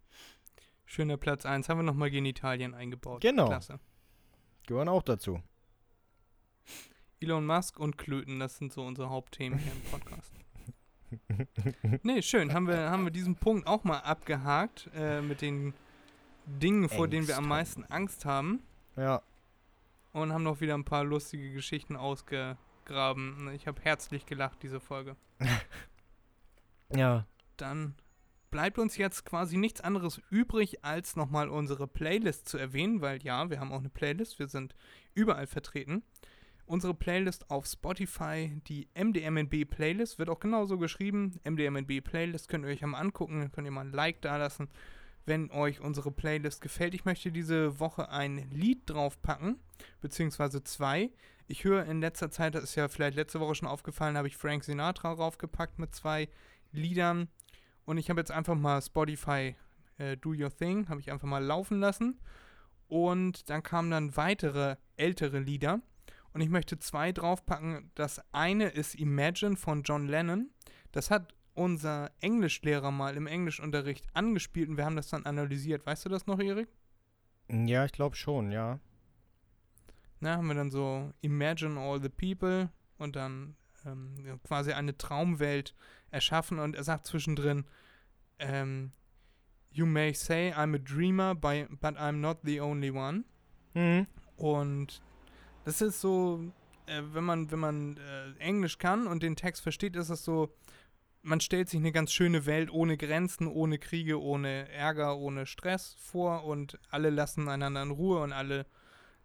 Schöner 0.86 1.18
Platz 1.18 1.44
1. 1.44 1.70
Haben 1.70 1.80
wir 1.80 1.84
nochmal 1.84 2.12
Genitalien 2.12 2.76
eingebaut. 2.76 3.22
Genau. 3.22 3.48
Klasse. 3.48 3.80
Gehören 4.68 4.90
auch 4.90 5.02
dazu. 5.02 5.42
Elon 7.20 7.48
Musk 7.48 7.80
und 7.80 7.98
Klöten, 7.98 8.40
das 8.40 8.58
sind 8.58 8.72
so 8.72 8.86
unsere 8.86 9.10
Hauptthemen 9.10 9.58
hier 9.58 9.72
im 9.72 9.82
Podcast. 9.90 10.39
Nee, 12.04 12.22
schön. 12.22 12.54
Haben 12.54 12.68
wir, 12.68 12.90
haben 12.90 13.04
wir 13.04 13.12
diesen 13.12 13.36
Punkt 13.36 13.68
auch 13.68 13.84
mal 13.84 14.00
abgehakt 14.00 14.90
äh, 14.96 15.22
mit 15.22 15.42
den 15.42 15.74
Dingen, 16.46 16.90
vor 16.90 17.08
denen 17.08 17.28
wir 17.28 17.38
am 17.38 17.48
meisten 17.48 17.84
Angst 17.86 18.26
haben. 18.26 18.62
Ja. 18.96 19.22
Und 20.12 20.34
haben 20.34 20.44
noch 20.44 20.62
wieder 20.62 20.74
ein 20.74 20.86
paar 20.86 21.04
lustige 21.04 21.54
Geschichten 21.54 21.96
ausgegraben. 21.96 23.52
Ich 23.54 23.68
habe 23.68 23.82
herzlich 23.82 24.26
gelacht, 24.26 24.64
diese 24.64 24.80
Folge. 24.80 25.16
Ja. 26.96 27.28
Dann 27.58 27.94
bleibt 28.52 28.80
uns 28.80 28.98
jetzt 28.98 29.26
quasi 29.26 29.58
nichts 29.58 29.82
anderes 29.82 30.22
übrig, 30.30 30.84
als 30.84 31.16
nochmal 31.16 31.50
unsere 31.50 31.88
Playlist 31.88 32.50
zu 32.50 32.58
erwähnen, 32.58 33.02
weil 33.02 33.22
ja, 33.24 33.50
wir 33.50 33.60
haben 33.60 33.72
auch 33.72 33.80
eine 33.80 33.90
Playlist, 33.90 34.40
wir 34.40 34.48
sind 34.48 34.76
überall 35.14 35.48
vertreten. 35.48 36.04
Unsere 36.70 36.94
Playlist 36.94 37.50
auf 37.50 37.66
Spotify, 37.66 38.62
die 38.68 38.88
MDMNB 38.94 39.68
Playlist, 39.68 40.20
wird 40.20 40.30
auch 40.30 40.40
genauso 40.40 40.78
geschrieben. 40.78 41.40
MDMNB 41.44 42.00
Playlist 42.04 42.48
könnt 42.48 42.64
ihr 42.64 42.70
euch 42.70 42.84
einmal 42.84 43.02
angucken, 43.02 43.52
könnt 43.52 43.66
ihr 43.66 43.72
mal 43.72 43.88
ein 43.88 43.92
Like 43.92 44.22
da 44.22 44.38
lassen, 44.38 44.70
wenn 45.26 45.50
euch 45.50 45.82
unsere 45.82 46.12
Playlist 46.12 46.62
gefällt. 46.62 46.94
Ich 46.94 47.06
möchte 47.06 47.32
diese 47.32 47.80
Woche 47.80 48.12
ein 48.12 48.52
Lied 48.52 48.88
draufpacken, 48.88 49.56
beziehungsweise 50.00 50.64
zwei. 50.64 51.10
Ich 51.48 51.64
höre 51.64 51.86
in 51.86 52.02
letzter 52.02 52.30
Zeit, 52.30 52.54
das 52.54 52.66
ist 52.66 52.76
ja 52.76 52.88
vielleicht 52.88 53.16
letzte 53.16 53.40
Woche 53.40 53.56
schon 53.56 53.68
aufgefallen, 53.68 54.16
habe 54.16 54.28
ich 54.28 54.38
Frank 54.38 54.64
Sinatra 54.64 55.16
draufgepackt 55.16 55.80
mit 55.80 55.96
zwei 55.96 56.30
Liedern. 56.72 57.30
Und 57.86 57.98
ich 57.98 58.12
habe 58.12 58.22
jetzt 58.22 58.32
einfach 58.32 58.54
mal 58.54 58.80
Spotify 58.80 59.56
äh, 59.98 60.18
Do 60.18 60.36
Your 60.36 60.56
Thing, 60.56 60.88
habe 60.88 61.02
ich 61.02 61.12
einfach 61.12 61.28
mal 61.28 61.44
laufen 61.44 61.80
lassen. 61.80 62.20
Und 62.88 63.50
dann 63.50 63.64
kamen 63.64 63.90
dann 63.90 64.16
weitere 64.16 64.76
ältere 64.98 65.40
Lieder. 65.40 65.82
Und 66.34 66.42
ich 66.42 66.50
möchte 66.50 66.80
zwei 66.80 67.12
draufpacken. 67.12 67.92
Das 67.96 68.22
eine 68.32 68.70
ist 68.70 68.96
Imagine 68.96 69.56
von 69.56 69.84
John 69.84 70.08
Lennon. 70.08 70.50
Das 70.92 71.10
hat 71.12 71.34
unser 71.54 72.12
Englischlehrer 72.22 72.92
mal 72.92 73.18
im 73.18 73.28
Englischunterricht 73.28 74.08
angespielt 74.14 74.70
und 74.70 74.78
wir 74.78 74.86
haben 74.86 74.96
das 74.96 75.10
dann 75.10 75.26
analysiert. 75.26 75.86
Weißt 75.86 76.06
du 76.06 76.10
das 76.10 76.26
noch, 76.26 76.40
Erik? 76.40 76.70
Ja, 77.50 77.86
ich 77.86 77.92
glaube 77.92 78.16
schon, 78.16 78.52
ja. 78.52 78.80
Na, 80.20 80.38
haben 80.38 80.48
wir 80.48 80.56
dann 80.56 80.72
so 80.72 81.12
Imagine 81.22 81.80
all 81.80 82.02
the 82.02 82.10
people 82.10 82.70
und 82.98 83.16
dann 83.16 83.56
ähm, 83.86 84.40
quasi 84.44 84.74
eine 84.74 84.98
Traumwelt 84.98 85.76
erschaffen 86.12 86.60
und 86.60 86.76
er 86.76 86.84
sagt 86.84 87.06
zwischendrin, 87.06 87.66
ähm, 88.40 88.92
You 89.72 89.86
may 89.86 90.14
say 90.14 90.52
I'm 90.52 90.76
a 90.76 90.80
dreamer, 90.80 91.36
by, 91.36 91.68
but 91.70 91.96
I'm 91.96 92.20
not 92.20 92.40
the 92.44 92.60
only 92.60 92.90
one. 92.90 93.24
Mhm. 93.74 94.08
Und 94.36 95.02
das 95.70 95.82
ist 95.82 96.02
so, 96.02 96.40
äh, 96.88 97.04
wenn 97.14 97.24
man, 97.24 97.52
wenn 97.52 97.60
man 97.60 97.98
äh, 97.98 98.40
Englisch 98.40 98.80
kann 98.80 99.06
und 99.06 99.22
den 99.22 99.36
Text 99.36 99.62
versteht, 99.62 99.96
ist 99.96 100.10
es 100.10 100.26
so, 100.26 100.52
man 101.22 101.42
stellt 101.42 101.70
sich 101.70 101.80
eine 101.80 101.92
ganz 101.92 102.12
schöne 102.12 102.48
Welt 102.48 102.72
ohne 102.72 102.98
Grenzen, 102.98 103.46
ohne 103.46 103.78
Kriege, 103.78 104.20
ohne 104.20 104.68
Ärger, 104.70 105.18
ohne 105.18 105.46
Stress 105.46 105.96
vor 106.00 106.44
und 106.44 106.80
alle 106.90 107.12
lassen 107.12 107.48
einander 107.50 107.84
in 107.84 107.92
Ruhe 107.92 108.20
und 108.24 108.34
alle 108.34 108.66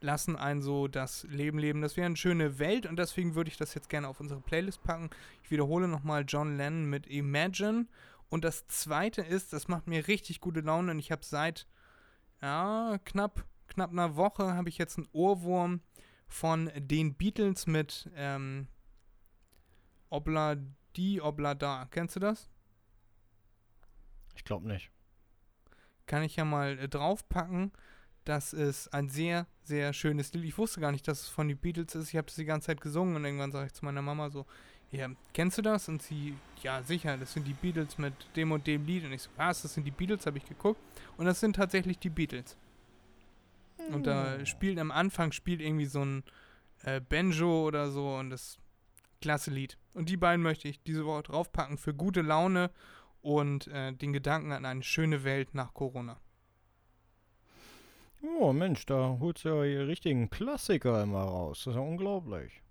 lassen 0.02 0.36
einen 0.36 0.60
so 0.60 0.86
das 0.86 1.22
Leben 1.30 1.58
leben. 1.58 1.80
Das 1.80 1.96
wäre 1.96 2.04
eine 2.04 2.16
schöne 2.18 2.58
Welt 2.58 2.84
und 2.84 2.98
deswegen 2.98 3.34
würde 3.34 3.48
ich 3.48 3.56
das 3.56 3.72
jetzt 3.72 3.88
gerne 3.88 4.06
auf 4.06 4.20
unsere 4.20 4.42
Playlist 4.42 4.82
packen. 4.82 5.08
Ich 5.42 5.50
wiederhole 5.50 5.88
nochmal 5.88 6.26
John 6.28 6.58
Lennon 6.58 6.90
mit 6.90 7.06
Imagine. 7.06 7.86
Und 8.28 8.44
das 8.44 8.66
zweite 8.66 9.22
ist, 9.22 9.54
das 9.54 9.68
macht 9.68 9.86
mir 9.86 10.08
richtig 10.08 10.42
gute 10.42 10.60
Laune 10.60 10.90
und 10.90 10.98
ich 10.98 11.10
habe 11.10 11.24
seit 11.24 11.66
ja, 12.42 12.98
knapp, 13.06 13.46
knapp 13.66 13.92
einer 13.92 14.16
Woche 14.16 14.52
habe 14.52 14.68
ich 14.68 14.76
jetzt 14.76 14.98
einen 14.98 15.08
Ohrwurm 15.12 15.80
von 16.26 16.70
den 16.76 17.14
Beatles 17.14 17.66
mit 17.66 18.10
ähm, 18.16 18.68
Obla 20.10 20.56
di, 20.96 21.20
Obla 21.20 21.54
da. 21.54 21.86
Kennst 21.90 22.16
du 22.16 22.20
das? 22.20 22.48
Ich 24.36 24.44
glaube 24.44 24.68
nicht. 24.68 24.90
Kann 26.06 26.22
ich 26.22 26.36
ja 26.36 26.44
mal 26.44 26.78
äh, 26.78 26.88
draufpacken. 26.88 27.72
Das 28.24 28.52
ist 28.52 28.88
ein 28.94 29.08
sehr, 29.08 29.46
sehr 29.62 29.92
schönes 29.92 30.32
Lied. 30.32 30.44
Ich 30.44 30.58
wusste 30.58 30.80
gar 30.80 30.92
nicht, 30.92 31.06
dass 31.06 31.22
es 31.22 31.28
von 31.28 31.48
den 31.48 31.58
Beatles 31.58 31.94
ist. 31.94 32.08
Ich 32.08 32.16
habe 32.16 32.28
es 32.28 32.34
die 32.34 32.44
ganze 32.44 32.66
Zeit 32.66 32.80
gesungen 32.80 33.16
und 33.16 33.24
irgendwann 33.24 33.52
sage 33.52 33.66
ich 33.66 33.74
zu 33.74 33.84
meiner 33.84 34.02
Mama 34.02 34.30
so, 34.30 34.46
ja, 34.90 35.10
kennst 35.32 35.58
du 35.58 35.62
das? 35.62 35.88
Und 35.88 36.02
sie, 36.02 36.34
ja, 36.62 36.82
sicher, 36.82 37.16
das 37.16 37.32
sind 37.32 37.46
die 37.46 37.52
Beatles 37.52 37.98
mit 37.98 38.14
dem 38.36 38.52
und 38.52 38.66
dem 38.66 38.86
Lied. 38.86 39.04
Und 39.04 39.12
ich 39.12 39.22
so, 39.22 39.30
was, 39.36 39.62
das 39.62 39.74
sind 39.74 39.84
die 39.84 39.90
Beatles, 39.90 40.24
habe 40.26 40.38
ich 40.38 40.46
geguckt. 40.46 40.80
Und 41.16 41.26
das 41.26 41.40
sind 41.40 41.56
tatsächlich 41.56 41.98
die 41.98 42.10
Beatles. 42.10 42.56
Und 43.92 44.06
da 44.06 44.44
spielt 44.46 44.78
am 44.78 44.90
Anfang 44.90 45.32
spielt 45.32 45.60
irgendwie 45.60 45.86
so 45.86 46.04
ein 46.04 46.24
äh, 46.82 47.00
Banjo 47.00 47.66
oder 47.66 47.90
so 47.90 48.16
und 48.16 48.30
das 48.30 48.58
klasse 49.20 49.50
Lied. 49.50 49.78
Und 49.94 50.08
die 50.08 50.16
beiden 50.16 50.42
möchte 50.42 50.68
ich 50.68 50.82
diese 50.82 51.06
Woche 51.06 51.24
draufpacken 51.24 51.78
für 51.78 51.94
gute 51.94 52.22
Laune 52.22 52.70
und 53.22 53.68
äh, 53.68 53.92
den 53.92 54.12
Gedanken 54.12 54.52
an 54.52 54.64
eine 54.64 54.82
schöne 54.82 55.24
Welt 55.24 55.54
nach 55.54 55.72
Corona. 55.72 56.20
Oh, 58.38 58.52
Mensch, 58.52 58.86
da 58.86 59.18
holst 59.20 59.44
du 59.44 59.48
ja 59.48 59.64
die 59.64 59.76
richtigen 59.76 60.30
Klassiker 60.30 61.02
immer 61.02 61.22
raus. 61.22 61.64
Das 61.64 61.72
ist 61.72 61.76
ja 61.76 61.80
unglaublich. 61.80 62.62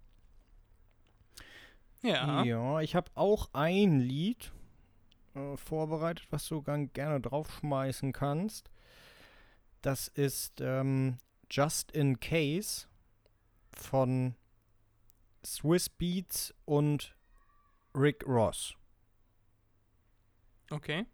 Ja. 2.01 2.43
Ja, 2.43 2.81
ich 2.81 2.95
habe 2.95 3.09
auch 3.15 3.49
ein 3.53 3.99
Lied 3.99 4.51
äh, 5.35 5.55
vorbereitet, 5.57 6.27
was 6.31 6.47
du 6.47 6.61
ganz 6.61 6.91
gerne 6.93 7.21
draufschmeißen 7.21 8.11
kannst. 8.13 8.69
Das 9.83 10.07
ist 10.07 10.61
ähm, 10.61 11.17
Just 11.51 11.91
in 11.91 12.19
Case 12.21 12.87
von 13.73 14.33
Swiss 15.45 15.89
Beats 15.89 16.53
und 16.63 17.15
Rick 17.93 18.25
Ross. 18.25 18.75
Okay. 20.71 21.05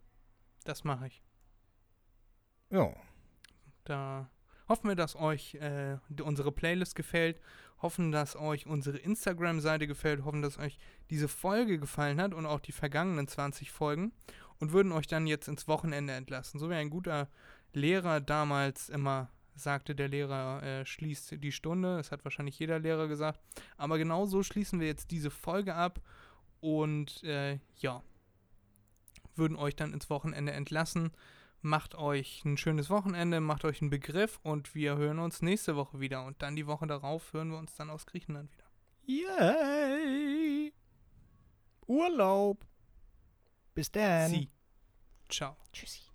Das 0.65 0.83
mache 0.83 1.07
ich. 1.07 1.23
Ja, 2.69 2.93
Da 3.85 4.29
hoffen 4.67 4.87
wir, 4.87 4.95
dass 4.95 5.15
euch 5.15 5.55
äh, 5.55 5.97
unsere 6.21 6.51
Playlist 6.51 6.95
gefällt, 6.95 7.41
hoffen, 7.81 8.11
dass 8.11 8.35
euch 8.35 8.67
unsere 8.67 8.99
Instagram-Seite 8.99 9.87
gefällt, 9.87 10.23
hoffen, 10.23 10.43
dass 10.43 10.59
euch 10.59 10.77
diese 11.09 11.27
Folge 11.27 11.79
gefallen 11.79 12.21
hat 12.21 12.35
und 12.35 12.45
auch 12.45 12.59
die 12.59 12.71
vergangenen 12.71 13.27
20 13.27 13.71
Folgen 13.71 14.13
und 14.59 14.73
würden 14.73 14.91
euch 14.91 15.07
dann 15.07 15.25
jetzt 15.25 15.47
ins 15.47 15.67
Wochenende 15.67 16.13
entlassen. 16.13 16.59
So 16.59 16.69
wie 16.69 16.75
ein 16.75 16.91
guter 16.91 17.29
Lehrer 17.73 18.19
damals 18.19 18.89
immer 18.89 19.29
sagte, 19.55 19.93
der 19.95 20.07
Lehrer 20.07 20.63
äh, 20.63 20.85
schließt 20.85 21.43
die 21.43 21.51
Stunde. 21.51 21.97
Das 21.97 22.11
hat 22.11 22.23
wahrscheinlich 22.23 22.57
jeder 22.57 22.79
Lehrer 22.79 23.07
gesagt. 23.07 23.39
Aber 23.77 23.97
genau 23.97 24.25
so 24.25 24.43
schließen 24.43 24.79
wir 24.79 24.87
jetzt 24.87 25.11
diese 25.11 25.29
Folge 25.29 25.75
ab 25.75 26.01
und 26.61 27.23
äh, 27.23 27.59
ja, 27.77 28.01
würden 29.35 29.57
euch 29.57 29.75
dann 29.75 29.93
ins 29.93 30.09
Wochenende 30.09 30.51
entlassen. 30.51 31.11
Macht 31.61 31.95
euch 31.95 32.45
ein 32.45 32.57
schönes 32.57 32.89
Wochenende, 32.89 33.41
macht 33.41 33.65
euch 33.65 33.81
einen 33.81 33.89
Begriff 33.89 34.39
und 34.43 34.75
wir 34.75 34.95
hören 34.95 35.19
uns 35.19 35.41
nächste 35.41 35.75
Woche 35.75 35.99
wieder. 35.99 36.25
Und 36.25 36.41
dann 36.41 36.55
die 36.55 36.67
Woche 36.67 36.87
darauf 36.87 37.33
hören 37.33 37.51
wir 37.51 37.57
uns 37.57 37.75
dann 37.75 37.89
aus 37.89 38.05
Griechenland 38.05 38.49
wieder. 38.53 38.65
Yay! 39.05 40.73
Urlaub. 41.85 42.65
Bis 43.73 43.91
dann. 43.91 44.29
Sie. 44.29 44.49
Ciao. 45.27 45.57
Tschüssi. 45.73 46.08